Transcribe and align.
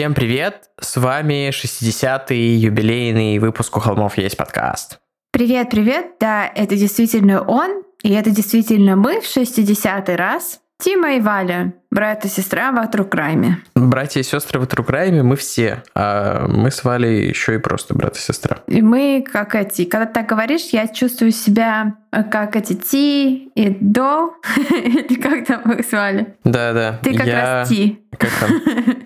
Всем 0.00 0.14
привет! 0.14 0.70
С 0.80 0.96
вами 0.96 1.50
60-й 1.50 2.34
юбилейный 2.34 3.38
выпуск 3.38 3.76
«У 3.76 3.80
холмов 3.80 4.16
есть 4.16 4.34
подкаст». 4.34 4.98
Привет, 5.30 5.68
привет! 5.68 6.12
Да, 6.18 6.46
это 6.46 6.74
действительно 6.74 7.42
он, 7.42 7.82
и 8.02 8.14
это 8.14 8.30
действительно 8.30 8.96
мы 8.96 9.20
в 9.20 9.24
60-й 9.24 10.16
раз. 10.16 10.60
Тима 10.78 11.16
и 11.16 11.20
Валя, 11.20 11.74
брат 11.90 12.24
и 12.24 12.28
сестра 12.28 12.72
в 12.72 12.78
True 12.78 13.10
Crime. 13.10 13.58
Братья 13.74 14.20
и 14.20 14.22
сестры 14.22 14.60
в 14.60 14.62
True 14.62 14.89
Crime 14.89 15.22
мы 15.22 15.36
все, 15.36 15.82
а 15.94 16.46
мы 16.48 16.70
с 16.70 16.84
Валей 16.84 17.28
еще 17.28 17.56
и 17.56 17.58
просто 17.58 17.94
брат 17.94 18.16
и 18.16 18.20
сестра. 18.20 18.58
И 18.66 18.80
мы 18.82 19.24
как 19.30 19.54
эти, 19.54 19.84
когда 19.84 20.06
ты 20.06 20.14
так 20.14 20.26
говоришь, 20.26 20.68
я 20.72 20.86
чувствую 20.88 21.32
себя 21.32 21.94
э, 22.12 22.22
как 22.22 22.56
эти 22.56 22.74
Ти 22.74 23.50
и 23.54 23.76
До, 23.80 24.34
или 24.70 25.20
как 25.20 25.46
там 25.46 25.72
их 25.72 25.86
звали? 25.86 26.34
Да-да. 26.44 26.98
Ты 27.02 27.16
как 27.16 27.26
я... 27.26 27.40
раз 27.40 27.68
Ти. 27.68 28.00
Как 28.16 28.30
там? 28.30 28.50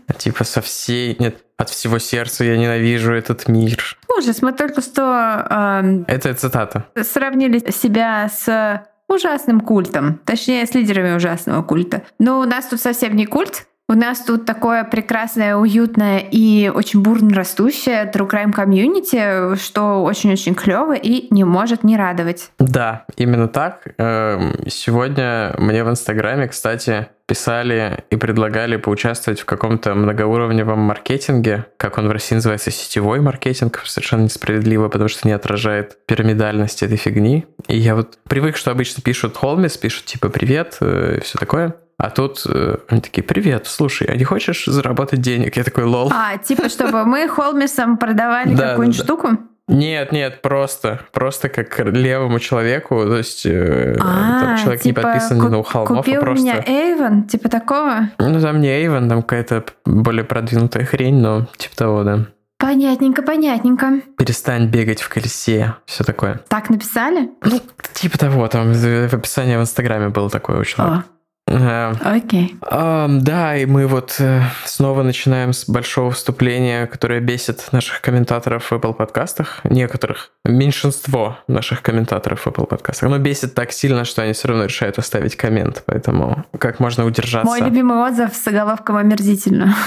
Типа 0.19 0.45
со 0.45 0.61
всей... 0.61 1.17
Нет, 1.19 1.39
от 1.57 1.71
всего 1.71 1.99
сердца 1.99 2.45
я 2.45 2.57
ненавижу 2.57 3.13
этот 3.13 3.49
мир. 3.49 3.97
Ужас, 4.17 4.43
мы 4.43 4.53
только 4.53 4.81
что 4.81 5.47
эм, 5.51 6.05
Это 6.07 6.35
цитата. 6.35 6.87
сравнили 7.03 7.59
себя 7.71 8.29
с 8.29 8.85
ужасным 9.09 9.61
культом, 9.61 10.21
точнее, 10.25 10.67
с 10.67 10.75
лидерами 10.75 11.15
ужасного 11.15 11.63
культа. 11.63 12.03
Но 12.19 12.41
у 12.41 12.45
нас 12.45 12.67
тут 12.67 12.81
совсем 12.81 13.17
не 13.17 13.27
культ, 13.27 13.67
у 13.87 13.93
нас 13.93 14.21
тут 14.21 14.47
такое 14.47 14.83
прекрасное, 14.85 15.57
уютное 15.57 16.19
и 16.19 16.71
очень 16.75 17.03
бурно 17.03 17.35
растущее 17.35 18.11
True 18.11 18.29
Crime 18.29 18.53
комьюнити, 18.53 19.57
что 19.57 20.03
очень-очень 20.03 20.55
клево 20.55 20.95
и 20.95 21.27
не 21.35 21.45
может 21.45 21.85
не 21.85 21.99
радовать. 21.99 22.51
Да, 22.59 23.05
именно 23.17 23.47
так. 23.47 23.89
Эм, 23.99 24.55
Сегодня 24.69 25.55
мне 25.59 25.85
в 25.85 25.91
Инстаграме, 25.91 26.49
кстати, 26.49 27.09
писали 27.27 28.05
и 28.11 28.17
предлагали 28.17 28.77
поучаствовать 28.77 29.41
в 29.41 29.45
каком-то 29.45 29.95
многоуровневом 29.95 30.79
маркетинге, 30.81 31.67
как 31.77 31.99
он 31.99 32.09
в 32.09 32.13
России 32.13 32.35
называется, 32.35 32.71
сетевой 32.71 33.21
маркетинг, 33.21 33.83
совершенно 33.87 34.23
несправедливо, 34.23 34.89
потому 34.89 35.09
что 35.09 35.27
не 35.27 35.33
отражает 35.33 36.05
пирамидальность 36.07 36.83
этой 36.83 36.97
фигни. 36.97 37.47
И 37.67 37.79
я 37.79 37.95
вот 37.95 38.19
привык, 38.29 38.57
что 38.57 38.71
обычно 38.71 39.03
пишут 39.03 39.37
холмис, 39.37 39.77
пишут 39.77 40.05
типа 40.05 40.29
«привет» 40.29 40.77
э, 40.81 41.19
и 41.19 41.21
все 41.21 41.39
такое. 41.39 41.77
А 41.97 42.11
тут 42.11 42.43
э, 42.47 42.77
они 42.89 43.01
такие, 43.01 43.23
привет, 43.23 43.67
слушай, 43.67 44.07
а 44.09 44.17
не 44.17 44.25
хочешь 44.25 44.65
заработать 44.67 45.21
денег? 45.21 45.57
Я 45.57 45.65
такой, 45.65 45.85
лол. 45.85 46.11
А, 46.13 46.37
типа, 46.39 46.69
чтобы 46.69 47.05
мы 47.05 47.29
Холмисом 47.29 47.97
продавали 47.99 48.55
Да, 48.55 48.71
какую-нибудь 48.71 49.01
штуку? 49.01 49.29
Нет, 49.67 50.13
нет, 50.13 50.43
просто, 50.43 51.01
просто 51.13 51.49
как 51.49 51.79
левому 51.79 52.39
человеку, 52.39 53.03
то 53.05 53.17
есть 53.17 53.47
э, 53.47 53.95
там 53.99 54.55
А, 54.55 54.59
человек 54.63 54.85
не 54.85 54.91
типа, 54.91 55.03
подписан 55.03 55.39
ни 55.39 55.49
на 55.49 55.63
холмов, 55.63 55.91
а 55.91 56.03
купил 56.03 56.21
просто... 56.21 56.45
меня 56.45 56.63
Эйвен, 56.67 57.25
типа 57.25 57.49
такого? 57.49 58.11
Ну, 58.19 58.41
там 58.41 58.61
не 58.61 58.69
Эйвен, 58.69 59.09
там 59.09 59.23
какая-то 59.23 59.65
более 59.87 60.25
продвинутая 60.25 60.85
хрень, 60.85 61.19
но 61.19 61.47
типа 61.57 61.77
того, 61.77 62.05
да. 62.05 62.27
Понятненько, 62.59 63.23
понятненько. 63.23 64.01
Перестань 64.17 64.69
бегать 64.69 65.01
в 65.01 65.09
колесе, 65.09 65.75
все 65.87 66.05
такое. 66.05 66.41
Так 66.49 66.71
написали? 66.71 67.31
Ну, 67.43 67.61
типа 67.95 68.19
того, 68.19 68.47
там 68.49 68.73
в 68.73 69.09
в 69.09 69.15
описании 69.15 69.57
в 69.57 69.61
Инстаграме 69.61 70.09
было 70.11 70.29
такое 70.29 70.61
у 70.61 70.65
человека. 70.65 71.05
О, 71.09 71.14
Окей. 71.47 72.57
да, 72.61 73.57
и 73.57 73.67
мы 73.67 73.87
вот 73.87 74.17
э, 74.19 74.43
снова 74.65 75.03
начинаем 75.03 75.53
с 75.53 75.69
большого 75.69 76.11
вступления, 76.11 76.87
которое 76.87 77.21
бесит 77.21 77.69
наших 77.71 78.01
комментаторов 78.01 78.71
в 78.71 78.73
Apple 78.73 78.95
подкастах. 78.95 79.61
Некоторых, 79.65 80.33
меньшинство 80.45 81.39
наших 81.47 81.83
комментаторов 81.83 82.41
в 82.41 82.47
Apple 82.47 82.67
подкастах. 82.67 83.09
Оно 83.09 83.19
бесит 83.19 83.55
так 83.55 83.73
сильно, 83.73 84.05
что 84.05 84.23
они 84.23 84.33
все 84.33 84.49
равно 84.49 84.65
решают 84.65 84.99
оставить 84.99 85.37
коммент. 85.37 85.83
Поэтому 85.87 86.47
как 86.59 86.81
можно 86.81 87.05
удержаться? 87.05 87.47
Мой 87.47 87.61
любимый 87.61 87.99
отзыв 87.99 88.35
с 88.35 88.43
заголовком 88.43 88.97
омерзительно. 88.97 89.75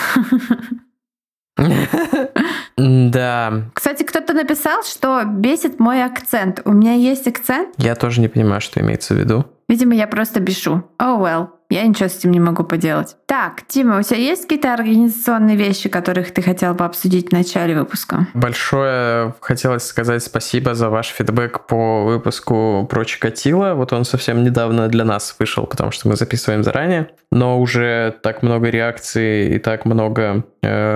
Да, 2.77 3.63
Кстати, 3.73 4.03
кто-то 4.03 4.33
написал, 4.33 4.83
что 4.83 5.23
бесит 5.25 5.79
мой 5.79 6.03
акцент. 6.03 6.61
У 6.65 6.71
меня 6.71 6.93
есть 6.93 7.27
акцент. 7.27 7.69
я 7.77 7.95
тоже 7.95 8.21
не 8.21 8.27
понимаю, 8.27 8.61
что 8.61 8.79
имеется 8.79 9.15
в 9.15 9.17
виду. 9.17 9.45
Видимо, 9.69 9.95
я 9.95 10.07
просто 10.07 10.39
бешу. 10.39 10.83
Oh 10.99 11.19
well. 11.19 11.49
Я 11.69 11.85
ничего 11.85 12.07
с 12.07 12.17
этим 12.19 12.31
не 12.31 12.39
могу 12.39 12.63
поделать. 12.63 13.17
Так, 13.25 13.67
Тима, 13.67 13.99
у 13.99 14.01
тебя 14.01 14.17
есть 14.17 14.43
какие-то 14.43 14.73
организационные 14.73 15.57
вещи, 15.57 15.89
которых 15.89 16.33
ты 16.33 16.41
хотел 16.41 16.73
бы 16.73 16.85
обсудить 16.85 17.29
в 17.29 17.31
начале 17.33 17.77
выпуска? 17.77 18.27
Большое 18.33 19.35
хотелось 19.41 19.83
сказать 19.83 20.23
спасибо 20.23 20.75
за 20.75 20.89
ваш 20.89 21.07
фидбэк 21.07 21.67
по 21.67 22.05
выпуску 22.05 22.87
про 22.89 23.03
Чикатило. 23.03 23.73
Вот 23.73 23.91
он 23.91 24.05
совсем 24.05 24.45
недавно 24.45 24.87
для 24.87 25.03
нас 25.03 25.35
вышел, 25.39 25.65
потому 25.65 25.91
что 25.91 26.07
мы 26.07 26.15
записываем 26.15 26.63
заранее. 26.63 27.09
Но 27.33 27.59
уже 27.59 28.15
так 28.23 28.43
много 28.43 28.69
реакций 28.69 29.55
и 29.55 29.59
так 29.59 29.83
много 29.83 30.45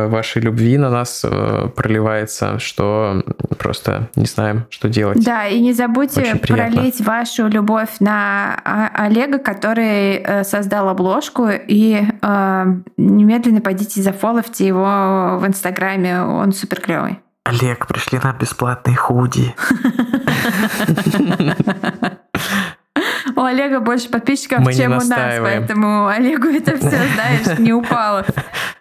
вашей 0.07 0.41
любви 0.41 0.77
на 0.77 0.89
нас 0.89 1.23
э, 1.23 1.67
проливается, 1.75 2.59
что 2.59 3.23
просто 3.57 4.09
не 4.15 4.25
знаем, 4.25 4.65
что 4.69 4.89
делать. 4.89 5.23
Да, 5.23 5.47
и 5.47 5.59
не 5.59 5.73
забудьте 5.73 6.35
пролить 6.35 7.01
вашу 7.01 7.47
любовь 7.47 7.89
на 7.99 8.59
а, 8.63 9.05
Олега, 9.05 9.39
который 9.39 10.15
э, 10.15 10.43
создал 10.43 10.89
обложку, 10.89 11.47
и 11.49 12.01
э, 12.21 12.65
немедленно 12.97 13.61
пойдите 13.61 14.01
зафоловьте 14.01 14.67
его 14.67 15.37
в 15.39 15.47
Инстаграме, 15.47 16.21
он 16.21 16.53
супер 16.53 16.79
клевый. 16.79 17.19
Олег, 17.43 17.87
пришли 17.87 18.19
нам 18.23 18.37
бесплатные 18.37 18.95
худи. 18.95 19.55
У 23.41 23.43
Олега 23.43 23.79
больше 23.79 24.07
подписчиков, 24.09 24.59
Мы 24.59 24.71
чем 24.71 24.91
у 24.91 24.95
нас, 25.03 25.09
поэтому 25.41 26.05
Олегу 26.05 26.47
это 26.49 26.77
все, 26.77 26.89
знаешь, 27.15 27.57
не 27.57 27.73
упало. 27.73 28.23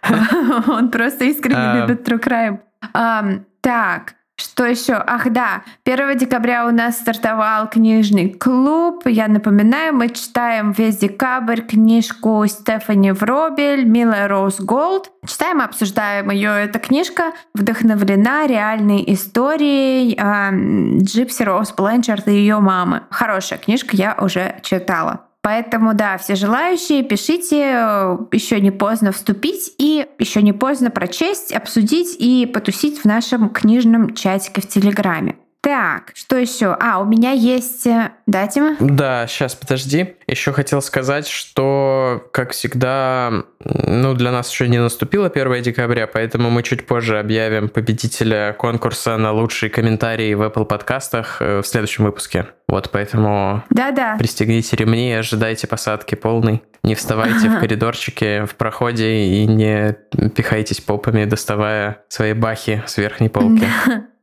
Он 0.67 0.91
просто 0.91 1.25
искренне 1.25 1.57
А. 1.57 1.75
любит 1.87 2.07
True 2.07 2.59
Crime. 2.93 3.43
Так, 3.61 4.13
что 4.41 4.65
еще? 4.65 4.93
Ах 4.93 5.29
да, 5.29 5.63
1 5.85 6.17
декабря 6.17 6.65
у 6.65 6.71
нас 6.71 6.97
стартовал 6.97 7.69
книжный 7.69 8.29
клуб. 8.29 9.03
Я 9.05 9.27
напоминаю, 9.27 9.93
мы 9.93 10.09
читаем 10.09 10.71
весь 10.71 10.97
декабрь 10.97 11.61
книжку 11.61 12.45
Стефани 12.47 13.11
Вробель 13.11 13.85
«Милая 13.85 14.27
Роуз 14.27 14.59
Голд». 14.59 15.11
Читаем 15.25 15.61
обсуждаем 15.61 16.29
ее. 16.31 16.51
Эта 16.51 16.79
книжка 16.79 17.31
вдохновлена 17.53 18.47
реальной 18.47 19.03
историей 19.07 20.17
ам, 20.19 20.99
Джипси 20.99 21.43
Роуз 21.43 21.71
Бленчард 21.71 22.27
и 22.27 22.31
ее 22.31 22.59
мамы. 22.59 23.03
Хорошая 23.09 23.59
книжка, 23.59 23.95
я 23.95 24.17
уже 24.19 24.59
читала. 24.63 25.30
Поэтому, 25.43 25.95
да, 25.95 26.17
все 26.19 26.35
желающие, 26.35 27.03
пишите, 27.03 27.73
э, 27.73 28.17
еще 28.31 28.61
не 28.61 28.69
поздно 28.69 29.11
вступить 29.11 29.73
и 29.79 30.05
еще 30.19 30.43
не 30.43 30.53
поздно 30.53 30.91
прочесть, 30.91 31.51
обсудить 31.51 32.15
и 32.19 32.45
потусить 32.45 32.99
в 32.99 33.05
нашем 33.05 33.49
книжном 33.49 34.13
чатике 34.13 34.61
в 34.61 34.67
Телеграме. 34.67 35.35
Так, 35.61 36.11
что 36.15 36.37
еще? 36.37 36.75
А, 36.79 36.99
у 36.99 37.05
меня 37.05 37.31
есть... 37.31 37.85
э, 37.85 38.11
Да, 38.25 38.47
Тима? 38.47 38.77
Да, 38.79 39.27
сейчас, 39.27 39.53
подожди. 39.53 40.15
Еще 40.25 40.53
хотел 40.53 40.81
сказать, 40.81 41.27
что, 41.27 42.27
как 42.33 42.51
всегда, 42.51 43.43
ну, 43.63 44.15
для 44.15 44.31
нас 44.31 44.51
еще 44.51 44.67
не 44.67 44.79
наступило 44.79 45.27
1 45.27 45.61
декабря, 45.61 46.07
поэтому 46.07 46.49
мы 46.49 46.63
чуть 46.63 46.87
позже 46.87 47.19
объявим 47.19 47.69
победителя 47.69 48.53
конкурса 48.53 49.17
на 49.17 49.31
лучшие 49.33 49.69
комментарии 49.69 50.33
в 50.33 50.41
Apple 50.41 50.65
подкастах 50.65 51.37
э, 51.41 51.61
в 51.61 51.67
следующем 51.67 52.05
выпуске. 52.05 52.47
Вот, 52.67 52.89
поэтому 52.89 53.63
Да-да. 53.69 54.15
пристегните 54.17 54.75
ремни 54.77 55.13
ожидайте 55.13 55.67
посадки 55.67 56.15
полной. 56.15 56.63
Не 56.83 56.95
вставайте 56.95 57.49
в 57.49 57.59
коридорчике 57.59 58.45
в 58.45 58.55
проходе 58.55 59.25
и 59.25 59.45
не 59.45 59.95
пихайтесь 60.35 60.81
попами, 60.81 61.25
доставая 61.25 61.99
свои 62.07 62.33
бахи 62.33 62.81
с 62.87 62.97
верхней 62.97 63.29
полки. 63.29 63.67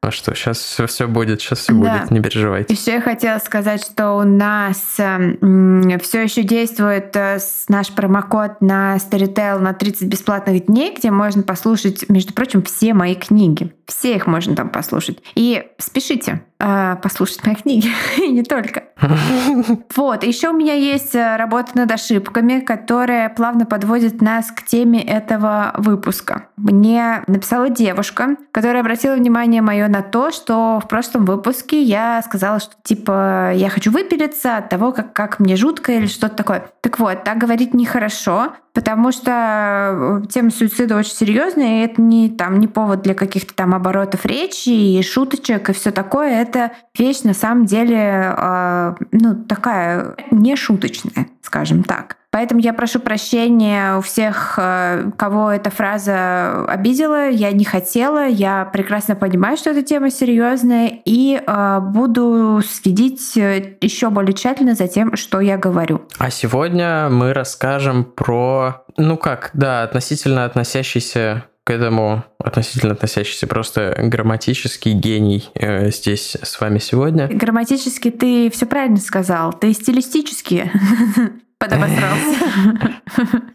Ну 0.02 0.10
что, 0.12 0.34
сейчас 0.34 0.58
все, 0.58 0.86
все 0.86 1.08
будет, 1.08 1.40
сейчас 1.40 1.58
все 1.60 1.72
Да. 1.72 1.98
будет, 1.98 2.10
не 2.10 2.20
переживайте. 2.20 2.72
Еще 2.72 2.92
я 2.92 3.00
хотела 3.00 3.38
сказать, 3.38 3.84
что 3.84 4.12
у 4.12 4.22
нас 4.22 4.78
все 4.94 6.22
еще 6.22 6.42
действует 6.44 7.14
э, 7.16 7.38
наш 7.68 7.92
промокод 7.92 8.60
на 8.60 8.96
Storytel 8.96 9.58
на 9.58 9.74
30 9.74 10.08
бесплатных 10.08 10.66
дней, 10.66 10.94
где 10.96 11.10
можно 11.10 11.42
послушать, 11.42 12.08
между 12.08 12.32
прочим, 12.32 12.62
все 12.62 12.94
мои 12.94 13.16
книги. 13.16 13.72
Все 13.88 14.14
их 14.14 14.26
можно 14.26 14.54
там 14.54 14.68
послушать. 14.68 15.18
И 15.34 15.66
спешите 15.78 16.42
э, 16.60 16.96
послушать 17.02 17.44
мои 17.46 17.54
книги, 17.54 17.88
и 18.18 18.28
не 18.28 18.42
только. 18.42 18.84
Вот, 19.96 20.24
еще 20.24 20.50
у 20.50 20.52
меня 20.52 20.74
есть 20.74 21.14
э, 21.14 21.36
работа 21.36 21.72
над 21.74 21.90
ошибками, 21.90 22.60
которая 22.60 23.28
плавно 23.30 23.64
подводит 23.64 24.20
нас 24.20 24.50
к 24.50 24.62
теме 24.62 25.02
этого 25.02 25.72
выпуска. 25.78 26.48
Мне 26.56 27.22
написала 27.26 27.70
девушка, 27.70 28.36
которая 28.52 28.80
обратила 28.80 29.14
внимание 29.14 29.62
мое 29.62 29.88
на 29.88 30.02
то, 30.02 30.30
что 30.30 30.80
в 30.84 30.88
прошлом 30.88 31.24
выпуске 31.24 31.82
я 31.82 32.20
сказала, 32.22 32.60
что 32.60 32.74
типа 32.82 33.52
я 33.54 33.70
хочу 33.70 33.90
выпилиться 33.90 34.58
от 34.58 34.68
того, 34.68 34.92
как, 34.92 35.12
как 35.12 35.40
мне 35.40 35.56
жутко 35.56 35.92
или 35.92 36.06
что-то 36.06 36.36
такое. 36.36 36.70
Так 36.82 36.98
вот, 36.98 37.24
так 37.24 37.38
говорить 37.38 37.74
нехорошо, 37.74 38.52
потому 38.72 39.12
что 39.12 40.20
э, 40.22 40.26
тема 40.28 40.50
суицида 40.50 40.96
очень 40.96 41.12
серьезная, 41.12 41.80
и 41.80 41.84
это 41.86 42.02
не, 42.02 42.30
там, 42.30 42.60
не 42.60 42.68
повод 42.68 43.02
для 43.02 43.14
каких-то 43.14 43.54
там 43.54 43.74
оборотов 43.78 44.26
речи 44.26 44.68
и 44.68 45.02
шуточек 45.02 45.70
и 45.70 45.72
все 45.72 45.90
такое. 45.90 46.42
Это 46.42 46.72
вещь 46.96 47.22
на 47.22 47.34
самом 47.34 47.64
деле 47.64 48.34
э, 48.36 48.94
ну, 49.12 49.34
такая 49.44 50.16
не 50.30 50.56
шуточная, 50.56 51.28
скажем 51.42 51.82
так. 51.82 52.18
Поэтому 52.30 52.60
я 52.60 52.74
прошу 52.74 53.00
прощения 53.00 53.96
у 53.96 54.02
всех, 54.02 54.58
э, 54.58 55.10
кого 55.16 55.50
эта 55.50 55.70
фраза 55.70 56.64
обидела. 56.66 57.30
Я 57.30 57.52
не 57.52 57.64
хотела, 57.64 58.26
я 58.26 58.66
прекрасно 58.66 59.16
понимаю, 59.16 59.56
что 59.56 59.70
эта 59.70 59.82
тема 59.82 60.10
серьезная, 60.10 60.92
и 61.06 61.40
э, 61.40 61.80
буду 61.80 62.60
следить 62.62 63.34
э, 63.38 63.78
еще 63.80 64.10
более 64.10 64.34
тщательно 64.34 64.74
за 64.74 64.88
тем, 64.88 65.16
что 65.16 65.40
я 65.40 65.56
говорю. 65.56 66.02
А 66.18 66.30
сегодня 66.30 67.08
мы 67.08 67.32
расскажем 67.32 68.04
про, 68.04 68.84
ну 68.98 69.16
как, 69.16 69.50
да, 69.54 69.82
относительно 69.82 70.44
относящийся 70.44 71.44
к 71.68 71.70
этому 71.70 72.24
относительно 72.38 72.94
относящийся 72.94 73.46
просто 73.46 73.94
грамматический 73.98 74.94
гений 74.94 75.50
э, 75.52 75.90
здесь 75.90 76.34
с 76.42 76.58
вами 76.62 76.78
сегодня. 76.78 77.28
Грамматически 77.28 78.10
ты 78.10 78.48
все 78.48 78.64
правильно 78.64 78.96
сказал, 78.96 79.52
ты 79.52 79.74
стилистически 79.74 80.72
подобосрался. 81.58 82.36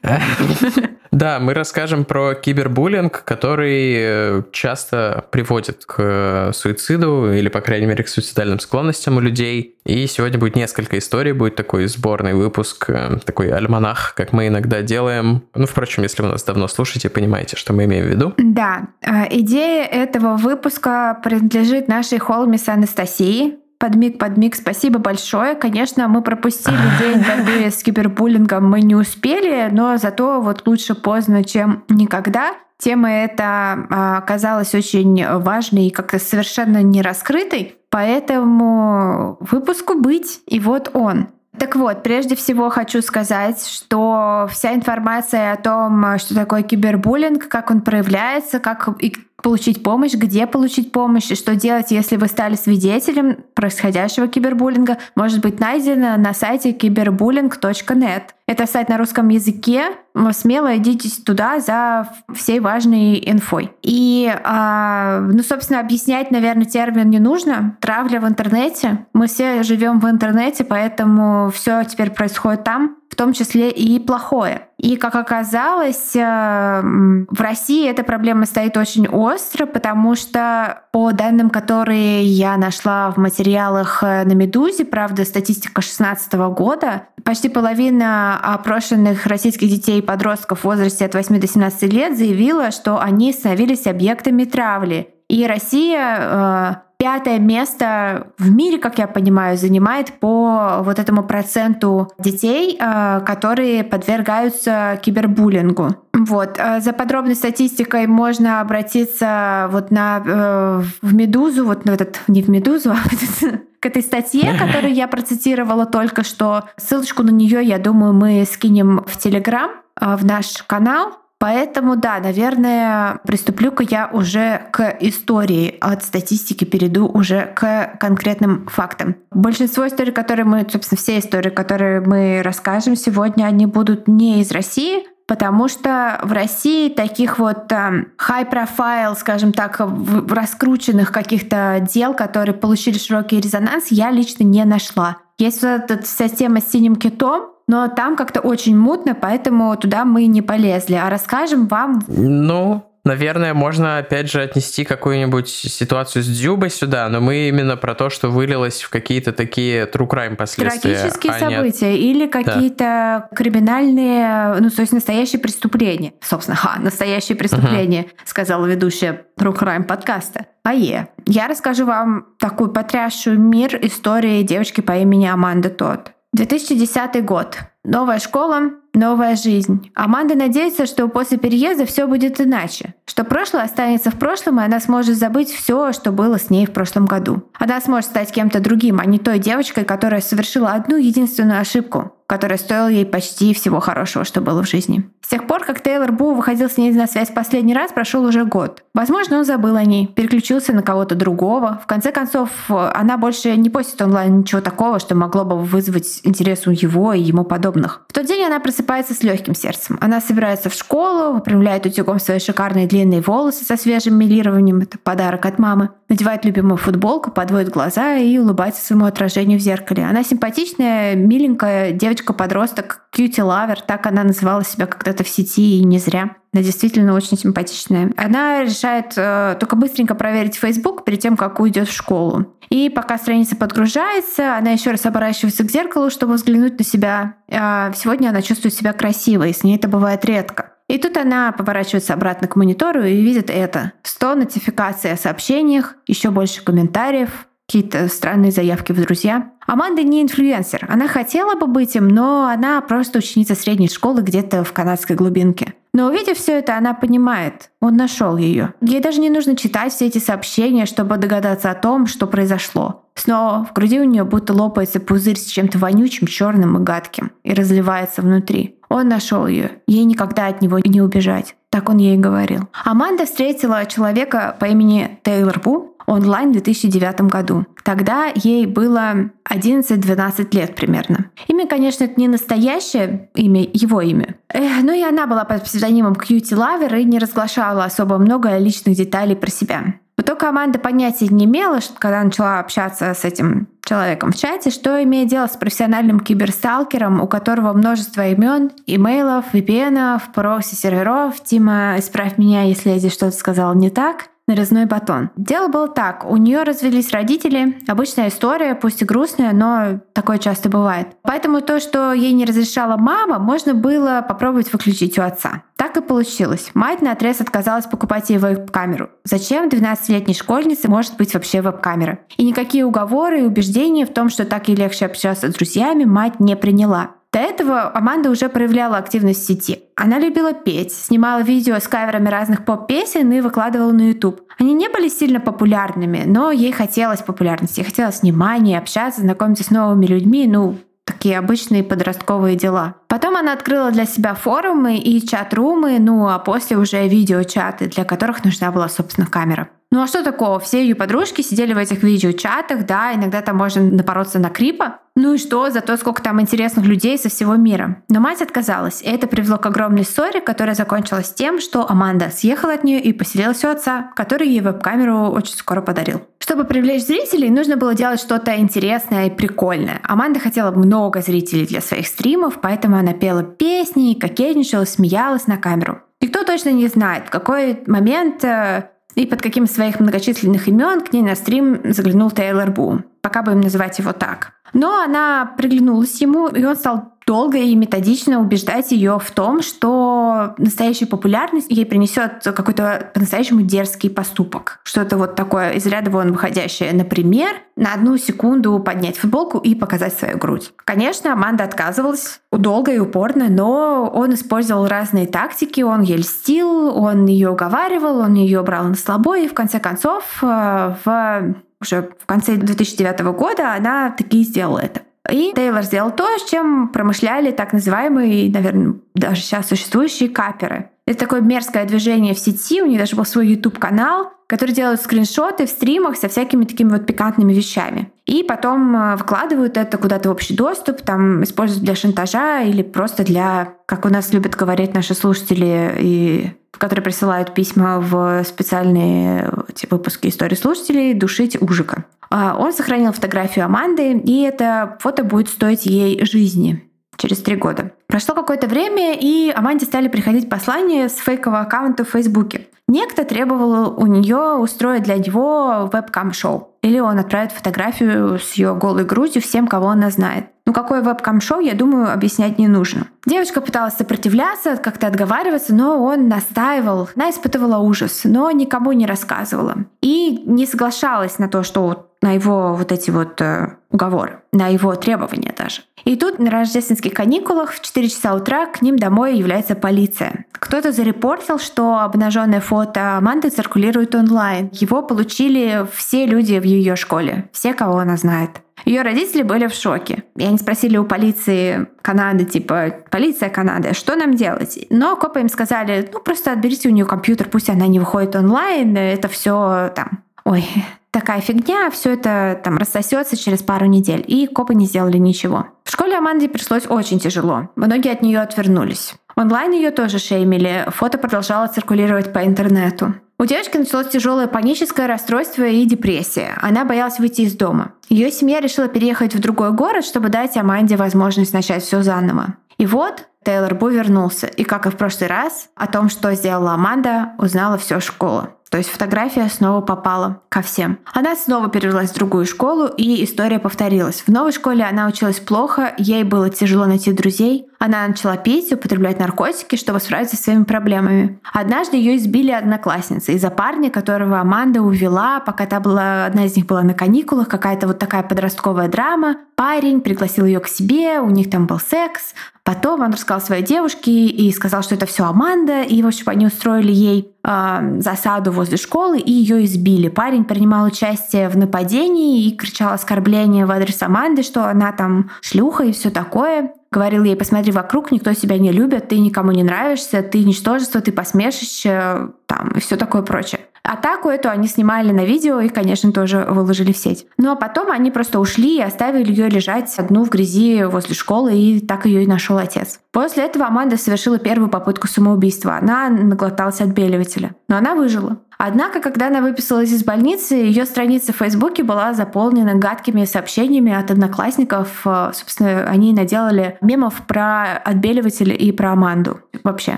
Да, 1.13 1.39
мы 1.39 1.53
расскажем 1.53 2.05
про 2.05 2.33
кибербуллинг, 2.33 3.23
который 3.23 3.93
э, 3.95 4.41
часто 4.51 5.25
приводит 5.29 5.85
к 5.85 5.95
э, 5.99 6.51
суициду 6.53 7.31
или, 7.31 7.49
по 7.49 7.61
крайней 7.61 7.85
мере, 7.85 8.03
к 8.03 8.07
суицидальным 8.07 8.59
склонностям 8.59 9.17
у 9.17 9.19
людей. 9.19 9.75
И 9.85 10.07
сегодня 10.07 10.39
будет 10.39 10.55
несколько 10.55 10.97
историй, 10.97 11.31
будет 11.31 11.55
такой 11.55 11.85
сборный 11.85 12.33
выпуск, 12.33 12.89
э, 12.89 13.19
такой 13.23 13.51
альманах, 13.51 14.15
как 14.15 14.33
мы 14.33 14.47
иногда 14.47 14.81
делаем. 14.81 15.43
Ну, 15.53 15.67
впрочем, 15.67 16.01
если 16.01 16.23
вы 16.23 16.29
нас 16.29 16.43
давно 16.43 16.67
слушаете, 16.67 17.11
понимаете, 17.11 17.57
что 17.57 17.73
мы 17.73 17.83
имеем 17.83 18.05
в 18.05 18.09
виду. 18.09 18.33
Да, 18.39 18.87
идея 19.29 19.85
этого 19.85 20.37
выпуска 20.37 21.19
принадлежит 21.23 21.87
нашей 21.87 22.17
холмис 22.17 22.67
Анастасии, 22.67 23.59
Подмиг, 23.83 24.17
подмиг, 24.17 24.55
спасибо 24.55 24.97
большое. 24.97 25.55
Конечно, 25.55 26.07
мы 26.07 26.21
пропустили 26.21 26.77
день 27.01 27.21
борьбы 27.21 27.69
с 27.69 27.83
кибербуллингом, 27.83 28.69
мы 28.69 28.79
не 28.79 28.95
успели, 28.95 29.67
но 29.73 29.97
зато 29.97 30.39
вот 30.39 30.65
лучше 30.65 30.95
поздно, 30.95 31.43
чем 31.43 31.83
никогда. 31.89 32.53
Тема 32.77 33.11
эта 33.11 33.85
а, 33.89 34.17
оказалась 34.19 34.73
очень 34.73 35.27
важной 35.39 35.87
и 35.87 35.89
как-то 35.89 36.17
совершенно 36.17 36.81
не 36.81 37.01
раскрытой, 37.01 37.75
поэтому 37.89 39.35
выпуску 39.41 39.99
быть, 39.99 40.39
и 40.47 40.61
вот 40.61 40.89
он. 40.93 41.27
Так 41.59 41.75
вот, 41.75 42.03
прежде 42.03 42.37
всего 42.37 42.69
хочу 42.69 43.01
сказать, 43.01 43.67
что 43.67 44.47
вся 44.49 44.73
информация 44.73 45.51
о 45.51 45.57
том, 45.57 46.17
что 46.19 46.33
такое 46.35 46.63
кибербуллинг, 46.63 47.49
как 47.49 47.69
он 47.69 47.81
проявляется, 47.81 48.59
как 48.59 48.87
и 49.01 49.13
получить 49.43 49.83
помощь, 49.83 50.13
где 50.13 50.47
получить 50.47 50.91
помощь 50.91 51.29
и 51.29 51.35
что 51.35 51.55
делать, 51.55 51.91
если 51.91 52.15
вы 52.15 52.27
стали 52.27 52.55
свидетелем 52.55 53.37
происходящего 53.53 54.27
кибербуллинга, 54.27 54.97
может 55.15 55.41
быть 55.41 55.59
найдено 55.59 56.17
на 56.17 56.33
сайте 56.33 56.71
cyberbullying.net. 56.71 58.23
Это 58.45 58.65
сайт 58.65 58.89
на 58.89 58.97
русском 58.97 59.29
языке. 59.29 59.85
Смело 60.31 60.75
идите 60.77 61.09
туда 61.23 61.59
за 61.59 62.09
всей 62.33 62.59
важной 62.59 63.21
инфой. 63.25 63.71
И, 63.81 64.33
а, 64.43 65.19
ну, 65.21 65.41
собственно, 65.43 65.79
объяснять, 65.79 66.29
наверное, 66.29 66.65
термин 66.65 67.09
не 67.09 67.19
нужно. 67.19 67.77
Травля 67.79 68.19
в 68.19 68.27
интернете. 68.27 69.05
Мы 69.13 69.27
все 69.27 69.63
живем 69.63 69.99
в 69.99 70.09
интернете, 70.09 70.65
поэтому 70.65 71.51
все 71.51 71.83
теперь 71.83 72.11
происходит 72.11 72.63
там 72.63 72.97
в 73.13 73.15
том 73.15 73.31
числе 73.33 73.69
и 73.69 73.99
плохое. 73.99 74.69
И, 74.79 74.97
как 74.97 75.13
оказалось, 75.13 76.15
э, 76.15 76.81
в 76.81 77.39
России 77.39 77.87
эта 77.87 78.03
проблема 78.03 78.47
стоит 78.47 78.75
очень 78.75 79.07
остро, 79.07 79.67
потому 79.67 80.15
что 80.15 80.81
по 80.91 81.11
данным, 81.11 81.51
которые 81.51 82.23
я 82.23 82.57
нашла 82.57 83.11
в 83.11 83.17
материалах 83.17 84.01
э, 84.01 84.23
на 84.23 84.33
«Медузе», 84.33 84.83
правда, 84.83 85.25
статистика 85.25 85.81
2016 85.81 86.33
года, 86.33 87.03
почти 87.23 87.49
половина 87.49 88.39
опрошенных 88.39 89.27
российских 89.27 89.69
детей 89.69 89.99
и 89.99 90.01
подростков 90.01 90.61
в 90.61 90.63
возрасте 90.63 91.05
от 91.05 91.13
8 91.13 91.39
до 91.39 91.47
17 91.47 91.93
лет 91.93 92.17
заявила, 92.17 92.71
что 92.71 92.99
они 92.99 93.31
становились 93.31 93.85
объектами 93.85 94.43
травли. 94.45 95.09
И 95.29 95.45
Россия 95.45 96.17
э, 96.19 96.75
пятое 97.03 97.37
место 97.37 98.27
в 98.37 98.49
мире, 98.49 98.77
как 98.77 98.97
я 98.97 99.07
понимаю, 99.07 99.57
занимает 99.57 100.13
по 100.21 100.77
вот 100.85 100.99
этому 100.99 101.23
проценту 101.23 102.07
детей, 102.17 102.77
э, 102.79 103.19
которые 103.25 103.83
подвергаются 103.83 104.97
кибербуллингу. 105.01 105.97
Вот. 106.13 106.55
Э, 106.57 106.79
за 106.79 106.93
подробной 106.93 107.35
статистикой 107.35 108.07
можно 108.07 108.61
обратиться 108.61 109.67
вот 109.69 109.91
на, 109.91 110.23
э, 110.25 110.83
в 111.01 111.13
«Медузу», 111.13 111.65
вот 111.65 111.83
на 111.83 111.91
этот, 111.91 112.21
не 112.29 112.41
в 112.41 112.49
«Медузу», 112.49 112.91
а 112.91 112.95
к 113.81 113.85
этой 113.85 114.01
статье, 114.01 114.53
которую 114.57 114.93
я 114.93 115.09
процитировала 115.09 115.85
только 115.85 116.23
что. 116.23 116.69
Ссылочку 116.77 117.21
на 117.23 117.31
нее, 117.31 117.65
я 117.65 117.79
думаю, 117.79 118.13
мы 118.13 118.45
скинем 118.49 119.03
в 119.05 119.17
Телеграм, 119.17 119.71
в 119.99 120.23
наш 120.23 120.63
канал. 120.63 121.17
Поэтому, 121.43 121.97
да, 121.97 122.19
наверное, 122.19 123.19
приступлю-ка 123.25 123.83
я 123.83 124.09
уже 124.13 124.61
к 124.71 124.95
истории. 125.01 125.75
От 125.81 126.05
статистики 126.05 126.63
перейду 126.63 127.05
уже 127.05 127.51
к 127.53 127.97
конкретным 127.99 128.65
фактам. 128.67 129.17
Большинство 129.29 129.85
историй, 129.85 130.13
которые 130.13 130.45
мы, 130.45 130.65
собственно, 130.71 130.97
все 130.97 131.19
истории, 131.19 131.49
которые 131.49 131.99
мы 131.99 132.41
расскажем 132.45 132.95
сегодня, 132.95 133.43
они 133.43 133.65
будут 133.65 134.07
не 134.07 134.39
из 134.39 134.51
России, 134.51 135.03
потому 135.27 135.67
что 135.67 136.21
в 136.23 136.31
России 136.31 136.87
таких 136.87 137.39
вот 137.39 137.69
э, 137.73 138.05
high 138.25 138.49
profile, 138.49 139.13
скажем 139.17 139.51
так, 139.51 139.81
раскрученных 140.29 141.11
каких-то 141.11 141.85
дел, 141.93 142.13
которые 142.13 142.55
получили 142.55 142.97
широкий 142.97 143.41
резонанс, 143.41 143.87
я 143.89 144.11
лично 144.11 144.45
не 144.45 144.63
нашла. 144.63 145.17
Есть 145.37 145.61
вот 145.61 145.91
эта 145.91 146.03
вся 146.03 146.29
тема 146.29 146.61
с 146.61 146.71
синим 146.71 146.95
китом, 146.95 147.52
но 147.67 147.87
там 147.87 148.15
как-то 148.15 148.39
очень 148.41 148.77
мутно, 148.77 149.15
поэтому 149.15 149.75
туда 149.77 150.05
мы 150.05 150.25
не 150.25 150.41
полезли. 150.41 150.95
А 150.95 151.09
расскажем 151.09 151.67
вам... 151.67 152.03
Ну, 152.07 152.89
Наверное, 153.05 153.53
можно 153.53 153.97
опять 153.97 154.31
же 154.31 154.41
отнести 154.41 154.85
какую-нибудь 154.85 155.49
ситуацию 155.49 156.23
с 156.23 156.25
Дзюбой 156.25 156.69
сюда, 156.69 157.09
но 157.09 157.19
мы 157.19 157.49
именно 157.49 157.75
про 157.75 157.95
то, 157.95 158.09
что 158.09 158.29
вылилось 158.29 158.81
в 158.81 158.89
какие-то 158.89 159.33
такие 159.33 159.85
true 159.85 160.07
crime 160.07 160.37
последствия. 160.37 160.95
Трагические 160.95 161.33
а 161.33 161.39
события 161.39 161.91
нет... 161.91 161.99
или 161.99 162.27
какие-то 162.27 162.77
да. 162.77 163.29
криминальные, 163.35 164.55
ну 164.61 164.69
то 164.69 164.81
есть 164.81 164.93
настоящие 164.93 165.41
преступления. 165.41 166.13
Собственно, 166.21 166.55
ха, 166.55 166.77
настоящие 166.79 167.35
преступления, 167.37 168.03
угу. 168.03 168.09
сказала 168.23 168.65
ведущая 168.65 169.25
true 169.37 169.53
crime 169.53 169.83
подкаста. 169.83 170.45
Ае. 170.63 171.09
Я 171.25 171.49
расскажу 171.49 171.85
вам 171.85 172.27
такую 172.39 172.71
потрясшую 172.71 173.37
мир 173.37 173.77
истории 173.81 174.43
девочки 174.43 174.79
по 174.79 174.93
имени 174.93 175.25
Аманда 175.25 175.69
Тот. 175.69 176.13
2010 176.35 177.21
год. 177.21 177.72
Новая 177.85 178.19
школа, 178.19 178.71
новая 178.93 179.35
жизнь. 179.35 179.91
Аманда 179.93 180.35
надеется, 180.35 180.85
что 180.85 181.09
после 181.09 181.37
переезда 181.37 181.85
все 181.85 182.07
будет 182.07 182.39
иначе, 182.39 182.95
что 183.05 183.25
прошлое 183.25 183.63
останется 183.63 184.09
в 184.09 184.15
прошлом, 184.15 184.61
и 184.61 184.63
она 184.63 184.79
сможет 184.79 185.17
забыть 185.17 185.51
все, 185.51 185.91
что 185.91 186.13
было 186.13 186.39
с 186.39 186.49
ней 186.49 186.65
в 186.65 186.71
прошлом 186.71 187.07
году. 187.07 187.43
Она 187.59 187.81
сможет 187.81 188.11
стать 188.11 188.31
кем-то 188.31 188.61
другим, 188.61 188.99
а 189.01 189.05
не 189.05 189.19
той 189.19 189.37
девочкой, 189.37 189.83
которая 189.83 190.21
совершила 190.21 190.71
одну 190.71 190.95
единственную 190.95 191.59
ошибку, 191.59 192.13
которая 192.27 192.57
стоила 192.57 192.87
ей 192.87 193.05
почти 193.05 193.53
всего 193.53 193.81
хорошего, 193.81 194.23
что 194.23 194.39
было 194.39 194.63
в 194.63 194.69
жизни. 194.69 195.09
С 195.21 195.27
тех 195.27 195.45
пор, 195.47 195.63
как 195.65 195.81
Тейлор 195.81 196.11
Бу 196.11 196.33
выходил 196.33 196.69
с 196.69 196.77
ней 196.77 196.91
на 196.91 197.07
связь 197.07 197.31
последний 197.31 197.73
раз, 197.73 197.91
прошел 197.91 198.23
уже 198.23 198.45
год. 198.45 198.83
Возможно, 198.93 199.39
он 199.39 199.45
забыл 199.45 199.75
о 199.75 199.83
ней, 199.83 200.07
переключился 200.07 200.73
на 200.73 200.83
кого-то 200.83 201.15
другого. 201.15 201.79
В 201.83 201.87
конце 201.87 202.11
концов, 202.11 202.49
она 202.69 203.17
больше 203.17 203.55
не 203.55 203.69
постит 203.69 204.01
онлайн 204.01 204.39
ничего 204.39 204.61
такого, 204.61 204.99
что 204.99 205.15
могло 205.15 205.43
бы 205.43 205.57
вызвать 205.57 206.21
интерес 206.23 206.67
у 206.67 206.71
его 206.71 207.13
и 207.13 207.21
ему 207.21 207.43
подобных. 207.43 207.72
В 208.09 208.13
тот 208.13 208.25
день 208.25 208.43
она 208.45 208.59
просыпается 208.59 209.13
с 209.13 209.23
легким 209.23 209.55
сердцем. 209.55 209.97
Она 210.01 210.21
собирается 210.21 210.69
в 210.69 210.73
школу, 210.73 211.33
выпрямляет 211.33 211.85
утюгом 211.85 212.19
свои 212.19 212.39
шикарные 212.39 212.87
длинные 212.87 213.21
волосы 213.21 213.65
со 213.65 213.77
свежим 213.77 214.17
милированием, 214.17 214.81
это 214.81 214.97
подарок 214.97 215.45
от 215.45 215.59
мамы, 215.59 215.89
надевает 216.09 216.45
любимую 216.45 216.77
футболку, 216.77 217.31
подводит 217.31 217.69
глаза 217.69 218.15
и 218.15 218.37
улыбается 218.37 218.85
своему 218.85 219.05
отражению 219.05 219.59
в 219.59 219.61
зеркале. 219.61 220.03
Она 220.03 220.23
симпатичная, 220.23 221.15
миленькая 221.15 221.91
девочка-подросток, 221.91 223.05
кьюти-лавер, 223.11 223.81
так 223.81 224.05
она 224.05 224.23
называла 224.23 224.63
себя 224.63 224.85
когда-то 224.85 225.23
в 225.23 225.29
сети 225.29 225.79
и 225.79 225.83
не 225.83 225.99
зря. 225.99 226.35
Она 226.53 226.61
действительно 226.61 227.13
очень 227.13 227.37
симпатичная. 227.37 228.11
Она 228.15 228.63
решает 228.63 229.13
э, 229.17 229.57
только 229.59 229.75
быстренько 229.75 230.13
проверить 230.13 230.55
Facebook 230.55 231.03
перед 231.03 231.19
тем, 231.19 231.35
как 231.35 231.59
уйдет 231.59 231.89
в 231.89 231.93
школу. 231.93 232.45
И 232.69 232.89
пока 232.89 233.17
страница 233.17 233.55
подгружается, 233.55 234.55
она 234.57 234.71
еще 234.71 234.91
раз 234.91 235.05
оборачивается 235.05 235.63
к 235.63 235.71
зеркалу, 235.71 236.11
чтобы 236.11 236.35
взглянуть 236.35 236.77
на 236.77 236.85
себя. 236.85 237.35
Э, 237.47 237.91
сегодня 237.95 238.29
она 238.29 238.43
чувствует 238.43 238.75
себя 238.75 238.93
красивой, 238.93 239.53
с 239.53 239.63
ней 239.63 239.77
это 239.77 239.87
бывает 239.87 240.23
редко. 240.25 240.73
И 240.87 240.99
тут 240.99 241.17
она 241.17 241.51
поворачивается 241.53 242.13
обратно 242.13 242.47
к 242.47 242.55
монитору 242.55 243.03
и 243.03 243.21
видит 243.21 243.49
это. 243.49 243.93
100 244.03 244.35
нотификаций 244.35 245.11
о 245.11 245.17
сообщениях, 245.17 245.95
еще 246.05 246.29
больше 246.29 246.63
комментариев, 246.63 247.47
какие-то 247.67 248.07
странные 248.07 248.51
заявки 248.51 248.91
в 248.91 249.01
друзья. 249.01 249.51
Аманда 249.65 250.03
не 250.03 250.21
инфлюенсер. 250.21 250.85
Она 250.89 251.07
хотела 251.07 251.55
бы 251.55 251.67
быть 251.67 251.95
им, 251.95 252.07
но 252.07 252.47
она 252.47 252.81
просто 252.81 253.19
ученица 253.19 253.55
средней 253.55 253.89
школы 253.89 254.21
где-то 254.21 254.63
в 254.63 254.73
канадской 254.73 255.15
глубинке. 255.15 255.73
Но 255.93 256.07
увидев 256.07 256.37
все 256.37 256.57
это, 256.57 256.75
она 256.75 256.95
понимает, 256.95 257.69
он 257.79 257.95
нашел 257.95 258.35
ее. 258.35 258.73
Ей 258.81 258.99
даже 258.99 259.19
не 259.19 259.29
нужно 259.29 259.55
читать 259.55 259.93
все 259.93 260.07
эти 260.07 260.17
сообщения, 260.17 260.87
чтобы 260.87 261.17
догадаться 261.17 261.69
о 261.69 261.75
том, 261.75 262.07
что 262.07 262.25
произошло. 262.25 263.05
Снова 263.13 263.65
в 263.65 263.73
груди 263.73 263.99
у 263.99 264.03
нее 264.03 264.23
будто 264.23 264.53
лопается 264.53 264.99
пузырь 264.99 265.37
с 265.37 265.45
чем-то 265.45 265.77
вонючим, 265.77 266.25
черным 266.25 266.77
и 266.77 266.83
гадким 266.83 267.31
и 267.43 267.53
разливается 267.53 268.23
внутри. 268.23 268.79
Он 268.89 269.07
нашел 269.07 269.45
ее. 269.47 269.81
Ей 269.87 270.03
никогда 270.03 270.47
от 270.47 270.61
него 270.61 270.79
не 270.79 271.01
убежать. 271.01 271.55
Так 271.69 271.89
он 271.89 271.97
ей 271.97 272.17
говорил. 272.17 272.69
Аманда 272.85 273.25
встретила 273.25 273.85
человека 273.85 274.55
по 274.59 274.65
имени 274.65 275.19
Тейлор 275.23 275.59
Бу 275.59 275.92
онлайн 276.05 276.49
в 276.49 276.53
2009 276.53 277.21
году. 277.21 277.65
Тогда 277.83 278.27
ей 278.35 278.65
было 278.65 279.29
11-12 279.49 280.55
лет 280.55 280.75
примерно. 280.75 281.31
Имя, 281.47 281.67
конечно, 281.67 282.05
это 282.05 282.19
не 282.19 282.27
настоящее 282.27 283.29
имя, 283.35 283.67
его 283.73 284.01
имя. 284.01 284.35
Эх, 284.49 284.83
ну 284.83 284.93
и 284.93 285.01
она 285.01 285.27
была 285.27 285.43
под 285.45 285.63
псевдонимом 285.63 286.15
Cutie 286.15 286.55
Lover 286.55 286.95
и 286.95 287.03
не 287.03 287.19
разглашала 287.19 287.85
особо 287.85 288.17
много 288.17 288.57
личных 288.57 288.95
деталей 288.95 289.35
про 289.35 289.49
себя. 289.49 289.95
Но 290.15 290.23
то 290.23 290.35
Аманда 290.35 290.77
понятия 290.77 291.27
не 291.27 291.45
имела, 291.45 291.81
что, 291.81 291.95
когда 291.95 292.23
начала 292.23 292.59
общаться 292.59 293.13
с 293.13 293.25
этим 293.25 293.67
человеком 293.83 294.31
в 294.31 294.35
чате, 294.35 294.69
что 294.69 295.01
имеет 295.03 295.27
дело 295.27 295.47
с 295.47 295.57
профессиональным 295.57 296.19
киберсталкером, 296.19 297.19
у 297.19 297.27
которого 297.27 297.73
множество 297.73 298.27
имен, 298.27 298.71
имейлов, 298.85 299.45
VPN, 299.53 300.21
прокси-серверов. 300.33 301.41
Тима, 301.43 301.95
исправь 301.97 302.37
меня, 302.37 302.63
если 302.63 302.91
я 302.91 302.99
здесь 302.99 303.13
что-то 303.13 303.35
сказала 303.35 303.73
не 303.73 303.89
так 303.89 304.27
нарезной 304.47 304.85
батон. 304.85 305.29
Дело 305.35 305.67
было 305.67 305.87
так. 305.87 306.25
У 306.29 306.37
нее 306.37 306.63
развелись 306.63 307.11
родители. 307.11 307.77
Обычная 307.87 308.27
история, 308.27 308.75
пусть 308.75 309.01
и 309.01 309.05
грустная, 309.05 309.53
но 309.53 309.99
такое 310.13 310.37
часто 310.37 310.69
бывает. 310.69 311.07
Поэтому 311.23 311.61
то, 311.61 311.79
что 311.79 312.13
ей 312.13 312.33
не 312.33 312.45
разрешала 312.45 312.97
мама, 312.97 313.39
можно 313.39 313.73
было 313.73 314.25
попробовать 314.27 314.71
выключить 314.73 315.17
у 315.17 315.21
отца. 315.21 315.63
Так 315.75 315.97
и 315.97 316.01
получилось. 316.01 316.71
Мать 316.73 317.01
на 317.01 317.11
отрез 317.11 317.41
отказалась 317.41 317.85
покупать 317.85 318.29
ей 318.29 318.37
веб-камеру. 318.37 319.09
Зачем 319.23 319.67
12-летней 319.67 320.33
школьнице 320.33 320.87
может 320.87 321.17
быть 321.17 321.33
вообще 321.33 321.61
веб-камера? 321.61 322.19
И 322.37 322.45
никакие 322.45 322.85
уговоры 322.85 323.41
и 323.41 323.43
убеждения 323.43 324.05
в 324.05 324.13
том, 324.13 324.29
что 324.29 324.45
так 324.45 324.67
ей 324.67 324.75
легче 324.75 325.05
общаться 325.05 325.49
с 325.49 325.53
друзьями, 325.53 326.05
мать 326.05 326.39
не 326.39 326.55
приняла. 326.55 327.11
До 327.33 327.39
этого 327.39 327.91
Аманда 327.97 328.29
уже 328.29 328.47
проявляла 328.47 328.97
активность 328.97 329.43
в 329.43 329.47
сети. 329.47 329.79
Она 329.95 330.19
любила 330.19 330.53
петь, 330.53 330.93
снимала 330.93 331.41
видео 331.41 331.79
с 331.79 331.87
каверами 331.87 332.29
разных 332.29 332.63
поп-песен 332.63 333.31
и 333.31 333.41
выкладывала 333.41 333.91
на 333.91 334.09
YouTube. 334.09 334.41
Они 334.59 334.75
не 334.75 334.87
были 334.87 335.07
сильно 335.07 335.39
популярными, 335.39 336.25
но 336.27 336.51
ей 336.51 336.71
хотелось 336.71 337.23
популярности, 337.23 337.79
ей 337.79 337.85
хотелось 337.85 338.21
внимания, 338.21 338.77
общаться, 338.77 339.21
знакомиться 339.21 339.63
с 339.63 339.71
новыми 339.71 340.05
людьми, 340.05 340.45
ну, 340.47 340.77
такие 341.05 341.39
обычные 341.39 341.83
подростковые 341.83 342.55
дела. 342.55 342.95
Потом 343.07 343.35
она 343.35 343.53
открыла 343.53 343.89
для 343.89 344.05
себя 344.05 344.35
форумы 344.35 344.97
и 344.97 345.19
чат-румы, 345.25 345.97
ну 345.97 346.27
а 346.27 346.37
после 346.37 346.77
уже 346.77 347.07
видеочаты, 347.07 347.87
для 347.87 348.03
которых 348.03 348.43
нужна 348.45 348.71
была, 348.71 348.89
собственно, 348.89 349.25
камера. 349.25 349.69
Ну 349.93 350.01
а 350.01 350.07
что 350.07 350.23
такого? 350.23 350.59
Все 350.59 350.81
ее 350.81 350.95
подружки 350.95 351.43
сидели 351.43 351.71
в 351.71 351.77
этих 351.77 352.01
видеочатах, 352.01 352.87
да, 352.87 353.13
иногда 353.13 353.41
там 353.43 353.57
можно 353.57 353.79
напороться 353.79 354.39
на 354.39 354.49
крипа. 354.49 355.01
Ну 355.15 355.35
и 355.35 355.37
что, 355.37 355.69
зато 355.69 355.95
сколько 355.97 356.23
там 356.23 356.41
интересных 356.41 356.83
людей 356.87 357.15
со 357.19 357.29
всего 357.29 357.57
мира. 357.57 357.97
Но 358.09 358.19
мать 358.19 358.41
отказалась, 358.41 359.03
и 359.03 359.05
это 359.05 359.27
привело 359.27 359.57
к 359.57 359.67
огромной 359.67 360.03
ссоре, 360.03 360.41
которая 360.41 360.73
закончилась 360.73 361.31
тем, 361.31 361.61
что 361.61 361.87
Аманда 361.87 362.31
съехала 362.31 362.73
от 362.73 362.83
нее 362.83 362.99
и 362.99 363.13
поселилась 363.13 363.63
у 363.63 363.67
отца, 363.67 364.09
который 364.15 364.47
ей 364.47 364.61
веб-камеру 364.61 365.29
очень 365.29 365.53
скоро 365.53 365.81
подарил. 365.81 366.23
Чтобы 366.39 366.63
привлечь 366.63 367.05
зрителей, 367.05 367.51
нужно 367.51 367.77
было 367.77 367.93
делать 367.93 368.19
что-то 368.19 368.59
интересное 368.59 369.27
и 369.27 369.29
прикольное. 369.29 370.01
Аманда 370.01 370.39
хотела 370.39 370.71
много 370.71 371.21
зрителей 371.21 371.67
для 371.67 371.81
своих 371.81 372.07
стримов, 372.07 372.59
поэтому 372.59 372.97
она 372.97 373.13
пела 373.13 373.43
песни, 373.43 374.15
кокетничала, 374.19 374.85
смеялась 374.85 375.45
на 375.45 375.57
камеру. 375.57 376.01
Никто 376.19 376.43
точно 376.43 376.69
не 376.69 376.87
знает, 376.87 377.27
в 377.27 377.29
какой 377.29 377.83
момент 377.85 378.43
э, 378.43 378.89
и 379.15 379.25
под 379.25 379.41
каким 379.41 379.67
своих 379.67 379.99
многочисленных 379.99 380.67
имен 380.67 381.01
к 381.01 381.13
ней 381.13 381.21
на 381.21 381.35
стрим 381.35 381.81
заглянул 381.93 382.31
Тейлор 382.31 382.71
Бу. 382.71 383.01
Пока 383.21 383.41
будем 383.41 383.61
называть 383.61 383.99
его 383.99 384.11
так. 384.11 384.53
Но 384.73 385.01
она 385.01 385.53
приглянулась 385.57 386.19
ему, 386.19 386.47
и 386.47 386.63
он 386.63 386.75
стал 386.75 387.12
долго 387.25 387.57
и 387.57 387.75
методично 387.75 388.39
убеждать 388.39 388.91
ее 388.91 389.19
в 389.19 389.31
том, 389.31 389.61
что 389.61 390.53
настоящая 390.57 391.05
популярность 391.05 391.67
ей 391.69 391.85
принесет 391.85 392.43
какой-то 392.43 393.11
по-настоящему 393.13 393.61
дерзкий 393.61 394.09
поступок. 394.09 394.79
Что-то 394.83 395.17
вот 395.17 395.35
такое 395.35 395.71
из 395.71 395.85
ряда 395.85 396.11
вон 396.11 396.31
выходящее. 396.31 396.93
Например, 396.93 397.55
на 397.75 397.93
одну 397.93 398.17
секунду 398.17 398.79
поднять 398.79 399.17
футболку 399.17 399.57
и 399.57 399.75
показать 399.75 400.13
свою 400.13 400.37
грудь. 400.37 400.71
Конечно, 400.83 401.33
Аманда 401.33 401.63
отказывалась 401.63 402.39
долго 402.51 402.93
и 402.93 402.99
упорно, 402.99 403.47
но 403.49 404.11
он 404.13 404.33
использовал 404.33 404.87
разные 404.87 405.27
тактики, 405.27 405.81
он 405.81 406.01
ей 406.01 406.17
льстил, 406.17 406.95
он 406.95 407.25
ее 407.25 407.49
уговаривал, 407.49 408.19
он 408.19 408.35
ее 408.35 408.61
брал 408.61 408.85
на 408.85 408.95
слабо, 408.95 409.37
и 409.37 409.47
в 409.47 409.53
конце 409.53 409.79
концов 409.79 410.23
э, 410.41 410.95
в 411.03 411.55
уже 411.81 412.09
в 412.17 412.25
конце 412.25 412.55
2009 412.55 413.19
года 413.35 413.73
она 413.73 414.09
таки 414.11 414.43
сделала 414.43 414.79
это. 414.79 415.01
И 415.31 415.53
Тейлор 415.55 415.83
сделал 415.83 416.11
то, 416.11 416.27
с 416.37 416.49
чем 416.49 416.89
промышляли 416.89 417.51
так 417.51 417.71
называемые, 417.71 418.51
наверное, 418.51 418.95
даже 419.15 419.41
сейчас 419.41 419.69
существующие 419.69 420.29
каперы. 420.29 420.89
Это 421.05 421.19
такое 421.19 421.41
мерзкое 421.41 421.85
движение 421.85 422.33
в 422.33 422.39
сети, 422.39 422.81
у 422.81 422.85
них 422.85 422.99
даже 422.99 423.15
был 423.15 423.25
свой 423.25 423.47
YouTube-канал, 423.47 424.31
который 424.47 424.71
делают 424.71 425.01
скриншоты 425.01 425.65
в 425.65 425.69
стримах 425.69 426.15
со 426.17 426.29
всякими 426.29 426.65
такими 426.65 426.89
вот 426.89 427.05
пикантными 427.05 427.53
вещами. 427.53 428.11
И 428.25 428.43
потом 428.43 428.95
э, 428.95 429.17
вкладывают 429.17 429.77
это 429.77 429.97
куда-то 429.97 430.29
в 430.29 430.31
общий 430.31 430.55
доступ, 430.55 431.01
там 431.01 431.43
используют 431.43 431.83
для 431.83 431.95
шантажа 431.95 432.61
или 432.61 432.83
просто 432.83 433.23
для, 433.23 433.73
как 433.85 434.05
у 434.05 434.09
нас 434.09 434.31
любят 434.31 434.55
говорить 434.55 434.93
наши 434.93 435.13
слушатели, 435.13 435.93
и 435.99 436.51
которые 436.77 437.03
присылают 437.03 437.53
письма 437.53 437.99
в 437.99 438.43
специальные 438.43 439.51
эти 439.67 439.87
выпуски 439.89 440.27
истории 440.27 440.55
слушателей, 440.55 441.13
душить 441.13 441.61
ужика. 441.61 442.05
А, 442.29 442.55
он 442.57 442.73
сохранил 442.73 443.13
фотографию 443.13 443.65
Аманды, 443.65 444.13
и 444.13 444.41
это 444.41 444.97
фото 444.99 445.23
будет 445.23 445.49
стоить 445.49 445.85
ей 445.85 446.25
жизни 446.25 446.89
через 447.17 447.39
три 447.41 447.55
года. 447.55 447.91
Прошло 448.13 448.35
какое-то 448.35 448.67
время, 448.67 449.15
и 449.19 449.49
Аманде 449.49 449.87
стали 449.87 450.07
приходить 450.07 450.47
послания 450.47 451.09
с 451.09 451.17
фейкового 451.17 451.61
аккаунта 451.61 452.05
в 452.05 452.09
Фейсбуке. 452.09 452.67
Некто 452.87 453.23
требовал 453.23 453.99
у 453.99 454.05
нее 454.05 454.53
устроить 454.53 455.01
для 455.01 455.15
него 455.15 455.89
вебкам-шоу. 455.91 456.69
Или 456.83 456.99
он 456.99 457.17
отправит 457.17 457.51
фотографию 457.51 458.37
с 458.37 458.53
ее 458.53 458.75
голой 458.75 459.03
грудью 459.03 459.41
всем, 459.41 459.67
кого 459.67 459.89
она 459.89 460.11
знает. 460.11 460.45
Ну 460.67 460.73
какое 460.73 461.01
вебкам-шоу, 461.01 461.59
я 461.59 461.73
думаю, 461.73 462.13
объяснять 462.13 462.59
не 462.59 462.67
нужно. 462.67 463.07
Девочка 463.25 463.61
пыталась 463.61 463.95
сопротивляться, 463.95 464.75
как-то 464.75 465.07
отговариваться, 465.07 465.73
но 465.73 466.03
он 466.03 466.27
настаивал. 466.27 467.09
Она 467.15 467.31
испытывала 467.31 467.79
ужас, 467.79 468.21
но 468.25 468.51
никому 468.51 468.91
не 468.91 469.07
рассказывала. 469.07 469.75
И 470.01 470.43
не 470.45 470.67
соглашалась 470.67 471.39
на 471.39 471.47
то, 471.47 471.63
что 471.63 472.11
на 472.21 472.31
его 472.31 472.73
вот 472.73 472.91
эти 472.91 473.09
вот 473.11 473.41
э, 473.41 473.75
уговоры, 473.89 474.41
на 474.53 474.67
его 474.67 474.95
требования 474.95 475.53
даже. 475.57 475.81
И 476.05 476.15
тут 476.15 476.39
на 476.39 476.49
рождественских 476.49 477.13
каникулах 477.13 477.71
в 477.71 477.81
4 477.81 478.02
часа 478.09 478.35
утра 478.35 478.65
к 478.65 478.81
ним 478.81 478.97
домой 478.97 479.37
является 479.37 479.75
полиция. 479.75 480.45
Кто-то 480.51 480.91
зарепортил, 480.91 481.59
что 481.59 481.99
обнаженное 481.99 482.61
фото 482.61 483.17
Аманды 483.17 483.49
циркулирует 483.49 484.15
онлайн. 484.15 484.69
Его 484.73 485.01
получили 485.01 485.85
все 485.93 486.25
люди 486.25 486.57
в 486.59 486.63
ее 486.63 486.95
школе, 486.95 487.49
все, 487.51 487.73
кого 487.73 487.97
она 487.99 488.17
знает. 488.17 488.61
Ее 488.85 489.01
родители 489.01 489.43
были 489.43 489.67
в 489.67 489.73
шоке. 489.73 490.23
И 490.35 490.43
они 490.43 490.57
спросили 490.57 490.97
у 490.97 491.05
полиции 491.05 491.87
Канады, 492.01 492.45
типа, 492.45 492.93
полиция 493.09 493.49
Канады, 493.49 493.93
что 493.93 494.15
нам 494.15 494.35
делать? 494.35 494.85
Но 494.89 495.15
копы 495.15 495.41
им 495.41 495.49
сказали, 495.49 496.09
ну 496.11 496.19
просто 496.19 496.51
отберите 496.51 496.89
у 496.89 496.91
нее 496.91 497.05
компьютер, 497.05 497.47
пусть 497.49 497.69
она 497.69 497.87
не 497.87 497.99
выходит 497.99 498.35
онлайн, 498.35 498.97
это 498.97 499.27
все 499.27 499.91
там 499.95 500.23
ой, 500.45 500.65
такая 501.11 501.41
фигня, 501.41 501.89
все 501.91 502.13
это 502.13 502.59
там 502.63 502.77
рассосется 502.77 503.37
через 503.37 503.61
пару 503.61 503.85
недель. 503.85 504.23
И 504.27 504.47
копы 504.47 504.75
не 504.75 504.85
сделали 504.85 505.17
ничего. 505.17 505.67
В 505.83 505.91
школе 505.91 506.17
Аманде 506.17 506.49
пришлось 506.49 506.87
очень 506.87 507.19
тяжело. 507.19 507.69
Многие 507.75 508.11
от 508.11 508.21
нее 508.21 508.41
отвернулись. 508.41 509.15
Онлайн 509.35 509.71
ее 509.71 509.91
тоже 509.91 510.19
шеймили, 510.19 510.85
фото 510.89 511.17
продолжало 511.17 511.67
циркулировать 511.67 512.33
по 512.33 512.45
интернету. 512.45 513.15
У 513.39 513.45
девочки 513.45 513.77
началось 513.77 514.09
тяжелое 514.09 514.47
паническое 514.47 515.07
расстройство 515.07 515.63
и 515.63 515.85
депрессия. 515.85 516.57
Она 516.61 516.85
боялась 516.85 517.19
выйти 517.19 517.41
из 517.41 517.55
дома. 517.55 517.93
Ее 518.07 518.31
семья 518.31 518.61
решила 518.61 518.87
переехать 518.87 519.33
в 519.33 519.39
другой 519.39 519.71
город, 519.71 520.05
чтобы 520.05 520.29
дать 520.29 520.55
Аманде 520.55 520.95
возможность 520.95 521.51
начать 521.51 521.83
все 521.83 522.03
заново. 522.03 522.55
И 522.77 522.85
вот 522.85 523.27
Тейлор 523.43 523.75
Бу 523.75 523.89
вернулся, 523.89 524.47
и, 524.47 524.63
как 524.63 524.85
и 524.85 524.89
в 524.89 524.95
прошлый 524.95 525.29
раз, 525.29 525.69
о 525.75 525.87
том, 525.87 526.09
что 526.09 526.33
сделала 526.33 526.73
Аманда, 526.73 527.33
узнала 527.37 527.77
все 527.77 527.99
школа. 527.99 528.51
То 528.73 528.79
есть 528.79 528.89
фотография 528.89 529.47
снова 529.49 529.81
попала 529.81 530.41
ко 530.49 530.63
всем. 530.63 530.97
Она 531.13 531.35
снова 531.35 531.69
перевелась 531.69 532.09
в 532.09 532.15
другую 532.15 532.47
школу, 532.47 532.87
и 532.87 533.23
история 533.23 533.59
повторилась. 533.59 534.23
В 534.25 534.29
новой 534.29 534.51
школе 534.51 534.83
она 534.83 535.05
училась 535.05 535.39
плохо, 535.39 535.93
ей 535.99 536.23
было 536.23 536.49
тяжело 536.49 536.87
найти 536.87 537.11
друзей. 537.11 537.67
Она 537.85 538.07
начала 538.07 538.37
пить 538.37 538.71
употреблять 538.71 539.19
наркотики, 539.19 539.75
чтобы 539.75 539.99
справиться 539.99 540.37
со 540.37 540.43
своими 540.43 540.63
проблемами. 540.63 541.37
Однажды 541.51 541.97
ее 541.97 542.15
избили 542.15 542.51
одноклассницы 542.51 543.33
из-за 543.33 543.49
парня, 543.49 543.89
которого 543.89 544.39
Аманда 544.39 544.81
увела, 544.81 545.41
пока 545.41 545.65
та 545.65 545.81
была, 545.81 546.25
одна 546.25 546.45
из 546.45 546.55
них 546.55 546.65
была 546.65 546.81
на 546.83 546.93
каникулах, 546.93 547.49
какая-то 547.49 547.87
вот 547.87 547.99
такая 547.99 548.23
подростковая 548.23 548.87
драма. 548.87 549.35
Парень 549.55 549.99
пригласил 549.99 550.45
ее 550.45 550.61
к 550.61 550.69
себе, 550.69 551.19
у 551.19 551.29
них 551.29 551.49
там 551.49 551.67
был 551.67 551.77
секс. 551.77 552.33
Потом 552.63 553.01
он 553.01 553.11
рассказал 553.11 553.41
своей 553.41 553.63
девушке 553.63 554.27
и 554.27 554.49
сказал, 554.53 554.81
что 554.83 554.95
это 554.95 555.05
все 555.05 555.25
Аманда, 555.25 555.81
и, 555.81 556.01
в 556.01 556.07
общем, 556.07 556.29
они 556.29 556.45
устроили 556.45 556.93
ей 556.93 557.35
э, 557.43 557.97
засаду 557.99 558.53
возле 558.53 558.77
школы 558.77 559.19
и 559.19 559.29
ее 559.29 559.65
избили. 559.65 560.07
Парень 560.07 560.45
принимал 560.45 560.85
участие 560.85 561.49
в 561.49 561.57
нападении 561.57 562.45
и 562.45 562.55
кричал 562.55 562.93
оскорбления 562.93 563.65
в 563.65 563.71
адрес 563.71 564.01
Аманды, 564.01 564.43
что 564.43 564.69
она 564.69 564.93
там 564.93 565.29
шлюха 565.41 565.83
и 565.83 565.91
все 565.91 566.09
такое. 566.09 566.71
Говорил 566.93 567.23
ей, 567.23 567.35
посмотри 567.35 567.71
вокруг, 567.71 568.11
никто 568.11 568.33
тебя 568.33 568.57
не 568.57 568.71
любит, 568.71 569.09
ты 569.09 569.19
никому 569.19 569.51
не 569.51 569.63
нравишься, 569.63 570.21
ты 570.21 570.43
ничтожество, 570.43 571.01
ты 571.01 571.11
посмешище, 571.11 572.29
там, 572.45 572.69
и 572.75 572.79
все 572.79 572.95
такое 572.95 573.23
прочее. 573.23 573.61
Атаку 573.83 574.29
эту 574.29 574.49
они 574.49 574.69
снимали 574.69 575.11
на 575.11 575.25
видео 575.25 575.59
и, 575.59 575.67
конечно, 575.67 576.13
тоже 576.13 576.45
выложили 576.47 576.93
в 576.93 576.97
сеть. 576.97 577.25
Ну 577.37 577.51
а 577.51 577.55
потом 577.55 577.91
они 577.91 578.11
просто 578.11 578.39
ушли 578.39 578.77
и 578.77 578.81
оставили 578.81 579.29
ее 579.29 579.49
лежать 579.49 579.93
одну 579.97 580.23
в 580.23 580.29
грязи 580.29 580.85
возле 580.85 581.13
школы, 581.13 581.53
и 581.53 581.81
так 581.81 582.05
ее 582.05 582.23
и 582.23 582.27
нашел 582.27 582.57
отец. 582.57 583.01
После 583.11 583.43
этого 583.43 583.65
Аманда 583.65 583.97
совершила 583.97 584.39
первую 584.39 584.69
попытку 584.69 585.07
самоубийства. 585.07 585.75
Она 585.75 586.07
наглоталась 586.07 586.79
отбеливателя. 586.79 587.55
Но 587.67 587.75
она 587.75 587.93
выжила. 587.93 588.37
Однако, 588.65 589.01
когда 589.01 589.27
она 589.27 589.41
выписалась 589.41 589.91
из 589.91 590.05
больницы, 590.05 590.55
ее 590.55 590.85
страница 590.85 591.33
в 591.33 591.35
Фейсбуке 591.35 591.83
была 591.83 592.13
заполнена 592.13 592.75
гадкими 592.75 593.25
сообщениями 593.25 593.91
от 593.91 594.09
одноклассников. 594.09 595.05
Собственно, 595.33 595.83
они 595.83 596.13
наделали 596.13 596.77
мемов 596.79 597.23
про 597.27 597.73
отбеливатель 597.73 598.55
и 598.57 598.71
про 598.71 598.93
Аманду. 598.93 599.41
Вообще, 599.65 599.97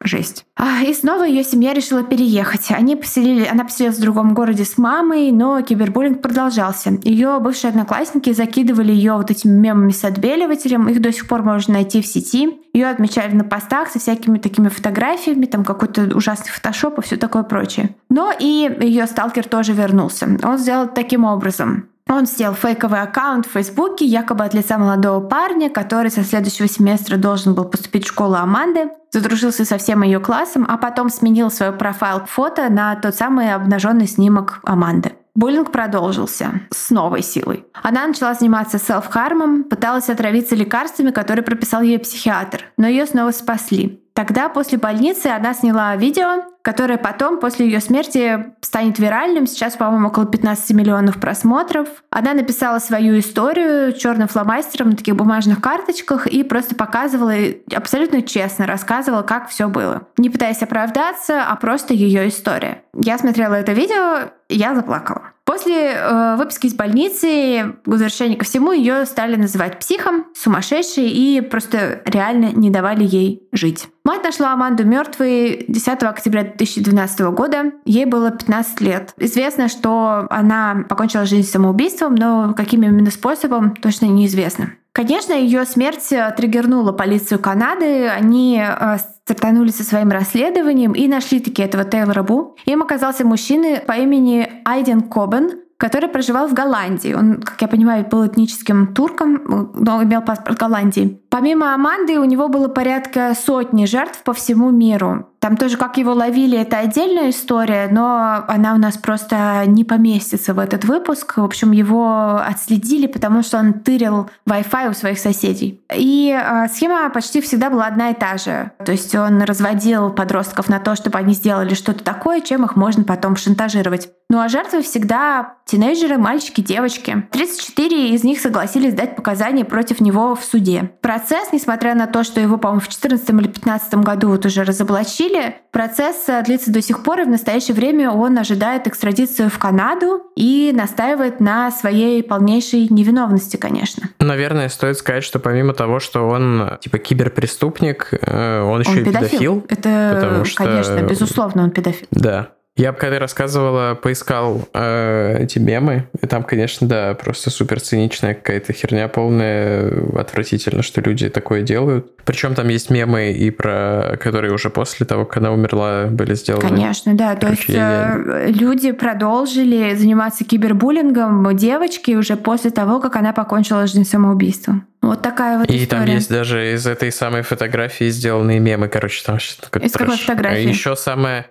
жесть. 0.00 0.44
А, 0.56 0.82
и 0.82 0.92
снова 0.94 1.24
ее 1.24 1.44
семья 1.44 1.72
решила 1.72 2.02
переехать. 2.02 2.70
Они 2.70 2.96
поселили, 2.96 3.44
она 3.44 3.64
поселилась 3.64 3.98
в 3.98 4.00
другом 4.00 4.34
городе 4.34 4.64
с 4.64 4.78
мамой, 4.78 5.32
но 5.32 5.60
кибербуллинг 5.60 6.22
продолжался. 6.22 6.98
Ее 7.02 7.38
бывшие 7.40 7.70
одноклассники 7.70 8.32
закидывали 8.32 8.92
ее 8.92 9.14
вот 9.14 9.30
этими 9.30 9.58
мемами 9.58 9.92
с 9.92 10.04
отбеливателем. 10.04 10.88
Их 10.88 11.00
до 11.00 11.12
сих 11.12 11.26
пор 11.26 11.42
можно 11.42 11.74
найти 11.74 12.02
в 12.02 12.06
сети. 12.06 12.60
Ее 12.72 12.88
отмечали 12.88 13.34
на 13.34 13.44
постах 13.44 13.88
со 13.88 13.98
всякими 13.98 14.38
такими 14.38 14.68
фотографиями, 14.68 15.46
там 15.46 15.64
какой-то 15.64 16.16
ужасный 16.16 16.50
фотошоп 16.50 16.98
и 16.98 17.02
все 17.02 17.16
такое 17.16 17.42
прочее. 17.42 17.94
Но 18.08 18.32
и 18.38 18.68
ее 18.80 19.06
сталкер 19.06 19.46
тоже 19.48 19.72
вернулся. 19.72 20.28
Он 20.42 20.58
сделал 20.58 20.88
таким 20.88 21.24
образом. 21.24 21.88
Он 22.08 22.26
сделал 22.26 22.54
фейковый 22.54 23.00
аккаунт 23.00 23.46
в 23.46 23.52
Фейсбуке, 23.52 24.04
якобы 24.04 24.44
от 24.44 24.52
лица 24.52 24.76
молодого 24.76 25.26
парня, 25.26 25.70
который 25.70 26.10
со 26.10 26.22
следующего 26.22 26.68
семестра 26.68 27.16
должен 27.16 27.54
был 27.54 27.64
поступить 27.64 28.04
в 28.04 28.08
школу 28.08 28.34
Аманды, 28.34 28.90
задружился 29.10 29.64
со 29.64 29.78
всем 29.78 30.02
ее 30.02 30.20
классом, 30.20 30.66
а 30.68 30.76
потом 30.76 31.08
сменил 31.08 31.50
свой 31.50 31.72
профайл 31.72 32.20
фото 32.26 32.68
на 32.68 32.94
тот 32.96 33.14
самый 33.14 33.54
обнаженный 33.54 34.06
снимок 34.06 34.60
Аманды. 34.64 35.12
Буллинг 35.34 35.72
продолжился 35.72 36.60
с 36.70 36.90
новой 36.90 37.22
силой. 37.22 37.64
Она 37.82 38.06
начала 38.06 38.34
заниматься 38.34 38.78
селф-хармом, 38.78 39.64
пыталась 39.64 40.08
отравиться 40.08 40.54
лекарствами, 40.54 41.10
которые 41.10 41.44
прописал 41.44 41.82
ей 41.82 41.98
психиатр, 41.98 42.66
но 42.76 42.86
ее 42.86 43.06
снова 43.06 43.32
спасли. 43.32 44.03
Тогда 44.14 44.48
после 44.48 44.78
больницы 44.78 45.26
она 45.26 45.54
сняла 45.54 45.96
видео, 45.96 46.44
которое 46.62 46.98
потом, 46.98 47.40
после 47.40 47.66
ее 47.66 47.80
смерти, 47.80 48.54
станет 48.60 48.98
виральным. 49.00 49.46
Сейчас, 49.46 49.74
по-моему, 49.74 50.06
около 50.08 50.24
15 50.24 50.70
миллионов 50.70 51.20
просмотров. 51.20 51.88
Она 52.10 52.32
написала 52.32 52.78
свою 52.78 53.18
историю 53.18 53.92
черным 53.92 54.28
фломастером 54.28 54.90
на 54.90 54.96
таких 54.96 55.16
бумажных 55.16 55.60
карточках 55.60 56.28
и 56.28 56.44
просто 56.44 56.76
показывала, 56.76 57.34
абсолютно 57.74 58.22
честно 58.22 58.66
рассказывала, 58.66 59.22
как 59.22 59.48
все 59.48 59.68
было. 59.68 60.06
Не 60.16 60.30
пытаясь 60.30 60.62
оправдаться, 60.62 61.44
а 61.44 61.56
просто 61.56 61.92
ее 61.92 62.28
история. 62.28 62.84
Я 62.94 63.18
смотрела 63.18 63.54
это 63.54 63.72
видео, 63.72 64.30
я 64.48 64.76
заплакала. 64.76 65.33
После 65.44 65.92
э, 65.92 66.36
выписки 66.36 66.66
из 66.66 66.74
больницы, 66.74 67.76
возвращения 67.84 68.36
ко 68.36 68.44
всему, 68.44 68.72
ее 68.72 69.04
стали 69.04 69.36
называть 69.36 69.78
психом, 69.78 70.26
сумасшедшей 70.34 71.08
и 71.08 71.42
просто 71.42 72.00
реально 72.06 72.52
не 72.52 72.70
давали 72.70 73.04
ей 73.04 73.46
жить. 73.52 73.88
Мать 74.04 74.24
нашла 74.24 74.52
Аманду 74.52 74.84
мертвой 74.84 75.66
10 75.68 76.02
октября 76.02 76.44
2012 76.44 77.20
года. 77.32 77.72
Ей 77.84 78.06
было 78.06 78.30
15 78.30 78.80
лет. 78.80 79.12
Известно, 79.18 79.68
что 79.68 80.26
она 80.30 80.84
покончила 80.88 81.26
жизнь 81.26 81.48
самоубийством, 81.48 82.14
но 82.14 82.54
каким 82.54 82.82
именно 82.82 83.10
способом, 83.10 83.76
точно 83.76 84.06
неизвестно. 84.06 84.72
Конечно, 84.94 85.32
ее 85.32 85.64
смерть 85.64 86.08
триггернула 86.36 86.92
полицию 86.92 87.40
Канады. 87.40 88.06
Они 88.06 88.62
э, 88.64 88.96
стартанули 89.24 89.70
со 89.70 89.82
своим 89.82 90.10
расследованием 90.10 90.92
и 90.92 91.08
нашли 91.08 91.40
таки 91.40 91.62
этого 91.62 91.84
Тейлора 91.84 92.22
Бу. 92.22 92.56
Им 92.64 92.80
оказался 92.80 93.26
мужчина 93.26 93.80
по 93.84 93.92
имени 93.92 94.48
Айден 94.64 95.00
Кобен, 95.00 95.62
который 95.78 96.08
проживал 96.08 96.46
в 96.46 96.54
Голландии. 96.54 97.12
Он, 97.12 97.42
как 97.42 97.60
я 97.60 97.66
понимаю, 97.66 98.06
был 98.08 98.24
этническим 98.24 98.94
турком, 98.94 99.72
но 99.74 100.00
имел 100.04 100.22
паспорт 100.22 100.58
Голландии. 100.58 101.20
Помимо 101.34 101.74
Аманды, 101.74 102.20
у 102.20 102.24
него 102.24 102.46
было 102.46 102.68
порядка 102.68 103.34
сотни 103.34 103.86
жертв 103.86 104.22
по 104.22 104.32
всему 104.32 104.70
миру. 104.70 105.26
Там 105.44 105.58
тоже, 105.58 105.76
как 105.76 105.98
его 105.98 106.14
ловили, 106.14 106.56
это 106.56 106.78
отдельная 106.78 107.28
история, 107.28 107.88
но 107.90 108.44
она 108.48 108.72
у 108.72 108.78
нас 108.78 108.96
просто 108.96 109.64
не 109.66 109.84
поместится 109.84 110.54
в 110.54 110.58
этот 110.58 110.86
выпуск. 110.86 111.36
В 111.36 111.44
общем, 111.44 111.72
его 111.72 112.36
отследили, 112.36 113.06
потому 113.06 113.42
что 113.42 113.58
он 113.58 113.74
тырил 113.74 114.30
Wi-Fi 114.48 114.90
у 114.90 114.94
своих 114.94 115.18
соседей. 115.18 115.82
И 115.94 116.34
э, 116.34 116.68
схема 116.68 117.10
почти 117.10 117.42
всегда 117.42 117.68
была 117.68 117.84
одна 117.84 118.08
и 118.08 118.14
та 118.14 118.38
же. 118.38 118.70
То 118.82 118.92
есть 118.92 119.14
он 119.14 119.42
разводил 119.42 120.08
подростков 120.08 120.70
на 120.70 120.78
то, 120.78 120.94
чтобы 120.94 121.18
они 121.18 121.34
сделали 121.34 121.74
что-то 121.74 122.02
такое, 122.02 122.40
чем 122.40 122.64
их 122.64 122.74
можно 122.74 123.04
потом 123.04 123.36
шантажировать. 123.36 124.08
Ну 124.30 124.40
а 124.40 124.48
жертвы 124.48 124.80
всегда 124.80 125.56
тинейджеры, 125.66 126.16
мальчики, 126.16 126.62
девочки. 126.62 127.28
34 127.32 128.14
из 128.14 128.24
них 128.24 128.40
согласились 128.40 128.94
дать 128.94 129.14
показания 129.14 129.66
против 129.66 130.00
него 130.00 130.34
в 130.34 130.42
суде. 130.42 130.90
Процесс, 131.02 131.23
несмотря 131.52 131.94
на 131.94 132.06
то, 132.06 132.24
что 132.24 132.40
его, 132.40 132.58
по-моему, 132.58 132.80
в 132.80 132.88
14 132.88 133.28
или 133.30 133.48
15 133.48 133.94
году 133.96 134.28
вот 134.28 134.46
уже 134.46 134.64
разоблачили, 134.64 135.56
процесс 135.70 136.28
э, 136.28 136.42
длится 136.42 136.72
до 136.72 136.82
сих 136.82 137.02
пор, 137.02 137.20
и 137.20 137.24
в 137.24 137.28
настоящее 137.28 137.74
время 137.74 138.10
он 138.10 138.38
ожидает 138.38 138.86
экстрадицию 138.86 139.50
в 139.50 139.58
Канаду 139.58 140.22
и 140.36 140.72
настаивает 140.74 141.40
на 141.40 141.70
своей 141.70 142.22
полнейшей 142.22 142.88
невиновности, 142.88 143.56
конечно. 143.56 144.08
Наверное, 144.18 144.68
стоит 144.68 144.98
сказать, 144.98 145.24
что 145.24 145.38
помимо 145.38 145.74
того, 145.74 146.00
что 146.00 146.28
он 146.28 146.78
типа 146.80 146.98
киберпреступник, 146.98 148.08
э, 148.12 148.60
он 148.62 148.80
еще 148.80 148.90
он 148.90 148.98
и 148.98 149.04
педофил. 149.04 149.60
педофил. 149.60 149.66
Это, 149.68 150.44
что... 150.44 150.64
конечно, 150.64 151.00
безусловно, 151.02 151.64
он 151.64 151.70
педофил. 151.70 152.06
Да. 152.10 152.50
Я, 152.76 152.92
когда 152.92 153.20
рассказывала, 153.20 153.94
поискал 153.94 154.68
э, 154.74 155.36
эти 155.38 155.60
мемы, 155.60 156.08
и 156.20 156.26
там, 156.26 156.42
конечно, 156.42 156.88
да, 156.88 157.14
просто 157.14 157.50
супер 157.50 157.80
циничная 157.80 158.34
какая-то 158.34 158.72
херня 158.72 159.06
полная, 159.06 159.92
отвратительно, 160.18 160.82
что 160.82 161.00
люди 161.00 161.28
такое 161.28 161.62
делают. 161.62 162.16
Причем 162.24 162.56
там 162.56 162.68
есть 162.68 162.90
мемы 162.90 163.30
и 163.30 163.50
про, 163.52 164.18
которые 164.20 164.52
уже 164.52 164.70
после 164.70 165.06
того, 165.06 165.24
как 165.24 165.36
она 165.36 165.52
умерла, 165.52 166.06
были 166.06 166.34
сделаны. 166.34 166.68
Конечно, 166.68 167.14
да. 167.14 167.36
То 167.36 167.50
есть 167.50 167.68
я... 167.68 168.16
Э, 168.16 168.50
люди 168.50 168.90
продолжили 168.90 169.94
заниматься 169.94 170.42
кибербуллингом 170.42 171.56
девочки 171.56 172.10
уже 172.12 172.34
после 172.34 172.72
того, 172.72 172.98
как 172.98 173.14
она 173.14 173.32
покончила 173.32 173.86
жизнь 173.86 174.04
самоубийством. 174.04 174.88
Вот 175.00 175.22
такая 175.22 175.58
вот 175.58 175.70
И 175.70 175.84
история. 175.84 176.06
там 176.06 176.10
есть 176.14 176.30
даже 176.30 176.72
из 176.72 176.88
этой 176.88 177.12
самой 177.12 177.42
фотографии 177.42 178.08
сделанные 178.08 178.58
мемы, 178.58 178.88
короче, 178.88 179.22
там 179.24 179.38
что-то 179.38 179.78
Из 179.78 179.92
какой 179.92 180.16
фотографии? 180.16 180.68
Еще 180.68 180.96
самое 180.96 181.46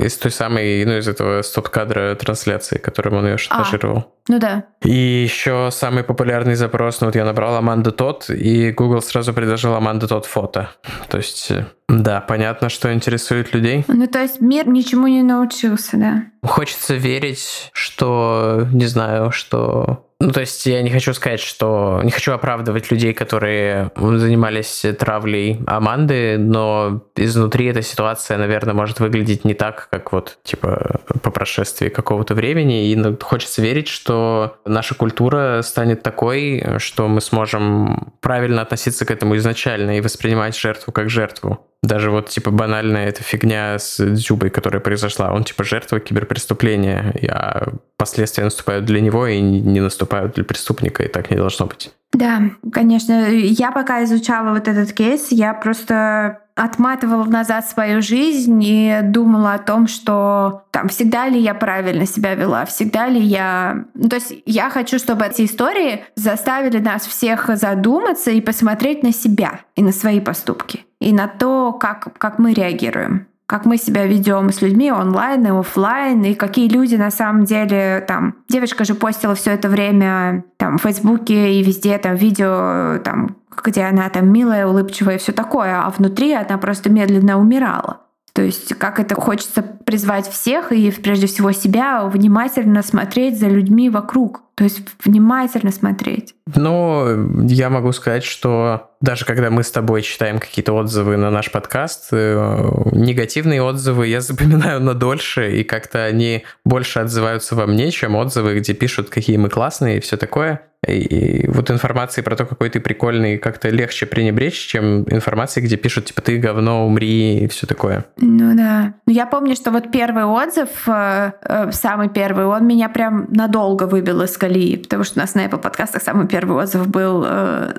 из 0.00 0.16
той 0.16 0.30
самой, 0.30 0.84
ну, 0.84 0.96
из 0.96 1.08
этого 1.08 1.42
стоп-кадра 1.42 2.14
трансляции, 2.14 2.78
которым 2.78 3.14
он 3.14 3.26
ее 3.26 3.38
шантажировал. 3.38 3.98
А, 3.98 4.04
ну 4.28 4.38
да. 4.38 4.64
И 4.84 4.92
еще 4.92 5.70
самый 5.72 6.04
популярный 6.04 6.54
запрос, 6.54 7.00
ну 7.00 7.08
вот 7.08 7.16
я 7.16 7.24
набрал 7.24 7.56
Аманда 7.56 7.90
Тот, 7.90 8.30
и 8.30 8.70
Google 8.70 9.02
сразу 9.02 9.32
предложил 9.32 9.74
Аманда 9.74 10.06
Тот 10.08 10.26
фото. 10.26 10.70
То 11.08 11.18
есть, 11.18 11.52
да, 11.88 12.20
понятно, 12.20 12.68
что 12.68 12.92
интересует 12.92 13.52
людей. 13.54 13.84
Ну 13.88 14.06
то 14.06 14.20
есть 14.20 14.40
мир 14.40 14.68
ничему 14.68 15.08
не 15.08 15.22
научился, 15.22 15.96
да. 15.96 16.24
Хочется 16.42 16.94
верить, 16.94 17.70
что, 17.72 18.66
не 18.72 18.86
знаю, 18.86 19.32
что 19.32 20.06
ну, 20.22 20.30
то 20.30 20.38
есть 20.38 20.64
я 20.66 20.82
не 20.82 20.90
хочу 20.90 21.12
сказать, 21.14 21.40
что... 21.40 22.00
Не 22.04 22.12
хочу 22.12 22.32
оправдывать 22.32 22.92
людей, 22.92 23.12
которые 23.12 23.90
занимались 23.96 24.86
травлей 24.96 25.58
Аманды, 25.66 26.38
но 26.38 27.02
изнутри 27.16 27.66
эта 27.66 27.82
ситуация, 27.82 28.38
наверное, 28.38 28.72
может 28.72 29.00
выглядеть 29.00 29.44
не 29.44 29.54
так, 29.54 29.88
как 29.90 30.12
вот, 30.12 30.38
типа, 30.44 31.00
по 31.22 31.32
прошествии 31.32 31.88
какого-то 31.88 32.36
времени. 32.36 32.92
И 32.92 32.94
ну, 32.94 33.18
хочется 33.20 33.62
верить, 33.62 33.88
что 33.88 34.58
наша 34.64 34.94
культура 34.94 35.60
станет 35.62 36.04
такой, 36.04 36.78
что 36.78 37.08
мы 37.08 37.20
сможем 37.20 38.12
правильно 38.20 38.62
относиться 38.62 39.04
к 39.04 39.10
этому 39.10 39.36
изначально 39.38 39.98
и 39.98 40.00
воспринимать 40.00 40.56
жертву 40.56 40.92
как 40.92 41.10
жертву. 41.10 41.66
Даже 41.82 42.10
вот, 42.10 42.28
типа, 42.28 42.52
банальная 42.52 43.08
эта 43.08 43.24
фигня 43.24 43.78
с 43.78 43.98
Дзюбой, 44.04 44.50
которая 44.50 44.80
произошла. 44.80 45.32
Он, 45.32 45.42
типа, 45.42 45.64
жертва 45.64 45.98
киберпреступления, 45.98 47.12
а 47.28 47.72
последствия 47.96 48.44
наступают 48.44 48.84
для 48.84 49.00
него 49.00 49.26
и 49.26 49.40
не 49.40 49.80
наступают 49.80 50.34
для 50.34 50.44
преступника, 50.44 51.02
и 51.02 51.08
так 51.08 51.30
не 51.30 51.36
должно 51.36 51.66
быть. 51.66 51.90
Да, 52.12 52.42
конечно. 52.70 53.30
Я 53.30 53.72
пока 53.72 54.04
изучала 54.04 54.50
вот 54.50 54.68
этот 54.68 54.92
кейс, 54.92 55.28
я 55.30 55.54
просто 55.54 56.42
отматывала 56.54 57.24
назад 57.24 57.66
свою 57.66 58.02
жизнь 58.02 58.62
и 58.62 59.00
думала 59.02 59.54
о 59.54 59.58
том, 59.58 59.88
что 59.88 60.64
там 60.70 60.88
всегда 60.88 61.28
ли 61.28 61.40
я 61.40 61.54
правильно 61.54 62.06
себя 62.06 62.34
вела, 62.34 62.66
всегда 62.66 63.08
ли 63.08 63.20
я... 63.20 63.86
Ну, 63.94 64.10
то 64.10 64.16
есть 64.16 64.34
я 64.44 64.68
хочу, 64.68 64.98
чтобы 64.98 65.24
эти 65.24 65.46
истории 65.46 66.04
заставили 66.14 66.78
нас 66.78 67.06
всех 67.06 67.48
задуматься 67.56 68.30
и 68.30 68.42
посмотреть 68.42 69.02
на 69.02 69.12
себя 69.12 69.60
и 69.74 69.82
на 69.82 69.92
свои 69.92 70.20
поступки, 70.20 70.84
и 71.00 71.12
на 71.12 71.26
то, 71.26 71.72
как, 71.72 72.18
как 72.18 72.38
мы 72.38 72.52
реагируем 72.52 73.26
как 73.52 73.66
мы 73.66 73.76
себя 73.76 74.06
ведем 74.06 74.50
с 74.50 74.62
людьми 74.62 74.90
онлайн 74.90 75.46
и 75.46 75.50
офлайн, 75.50 76.24
и 76.24 76.32
какие 76.32 76.70
люди 76.70 76.94
на 76.94 77.10
самом 77.10 77.44
деле 77.44 78.02
там. 78.08 78.36
Девочка 78.48 78.86
же 78.86 78.94
постила 78.94 79.34
все 79.34 79.50
это 79.50 79.68
время 79.68 80.44
там 80.56 80.78
в 80.78 80.82
Фейсбуке 80.82 81.52
и 81.52 81.62
везде 81.62 81.98
там 81.98 82.14
видео 82.14 82.98
там 83.04 83.36
где 83.62 83.82
она 83.82 84.08
там 84.08 84.32
милая, 84.32 84.66
улыбчивая 84.66 85.16
и 85.16 85.18
все 85.18 85.32
такое, 85.32 85.82
а 85.82 85.90
внутри 85.90 86.32
она 86.32 86.56
просто 86.56 86.88
медленно 86.88 87.38
умирала. 87.38 88.00
То 88.32 88.40
есть 88.40 88.72
как 88.78 88.98
это 88.98 89.16
хочется 89.16 89.60
призвать 89.60 90.26
всех 90.26 90.72
и 90.72 90.90
прежде 90.90 91.26
всего 91.26 91.52
себя 91.52 92.06
внимательно 92.06 92.82
смотреть 92.82 93.38
за 93.38 93.48
людьми 93.48 93.90
вокруг. 93.90 94.44
То 94.62 94.66
есть 94.66 94.80
внимательно 95.04 95.72
смотреть. 95.72 96.36
Ну, 96.54 97.44
я 97.48 97.68
могу 97.68 97.90
сказать, 97.90 98.22
что 98.22 98.92
даже 99.00 99.24
когда 99.24 99.50
мы 99.50 99.64
с 99.64 99.72
тобой 99.72 100.02
читаем 100.02 100.38
какие-то 100.38 100.72
отзывы 100.72 101.16
на 101.16 101.32
наш 101.32 101.50
подкаст, 101.50 102.10
э, 102.12 102.70
негативные 102.92 103.60
отзывы 103.60 104.06
я 104.06 104.20
запоминаю 104.20 104.80
надольше, 104.80 105.58
и 105.58 105.64
как-то 105.64 106.04
они 106.04 106.44
больше 106.64 107.00
отзываются 107.00 107.56
во 107.56 107.66
мне, 107.66 107.90
чем 107.90 108.14
отзывы, 108.14 108.60
где 108.60 108.72
пишут, 108.72 109.10
какие 109.10 109.36
мы 109.36 109.48
классные 109.48 109.98
и 109.98 110.00
все 110.00 110.16
такое. 110.16 110.62
И 110.86 111.46
вот 111.48 111.70
информации 111.70 112.22
про 112.22 112.34
то, 112.34 112.44
какой 112.44 112.68
ты 112.68 112.80
прикольный, 112.80 113.38
как-то 113.38 113.68
легче 113.68 114.04
пренебречь, 114.04 114.66
чем 114.66 115.02
информации, 115.02 115.60
где 115.60 115.76
пишут, 115.76 116.06
типа, 116.06 116.22
ты 116.22 116.38
говно, 116.38 116.84
умри 116.86 117.38
и 117.38 117.46
все 117.46 117.68
такое. 117.68 118.04
Ну 118.16 118.56
да. 118.56 118.94
Ну, 119.06 119.12
я 119.12 119.26
помню, 119.26 119.54
что 119.54 119.70
вот 119.70 119.92
первый 119.92 120.24
отзыв, 120.24 120.68
э, 120.88 121.32
э, 121.40 121.70
самый 121.70 122.08
первый, 122.08 122.46
он 122.46 122.66
меня 122.66 122.88
прям 122.88 123.26
надолго 123.30 123.84
выбил 123.84 124.22
из 124.22 124.36
колеи, 124.36 124.51
потому 124.76 125.04
что 125.04 125.18
у 125.18 125.22
нас 125.22 125.34
на 125.34 125.44
Apple 125.44 125.58
подкастах 125.58 126.02
самый 126.02 126.26
первый 126.26 126.56
отзыв 126.62 126.86
был 126.86 127.24
э, 127.26 127.72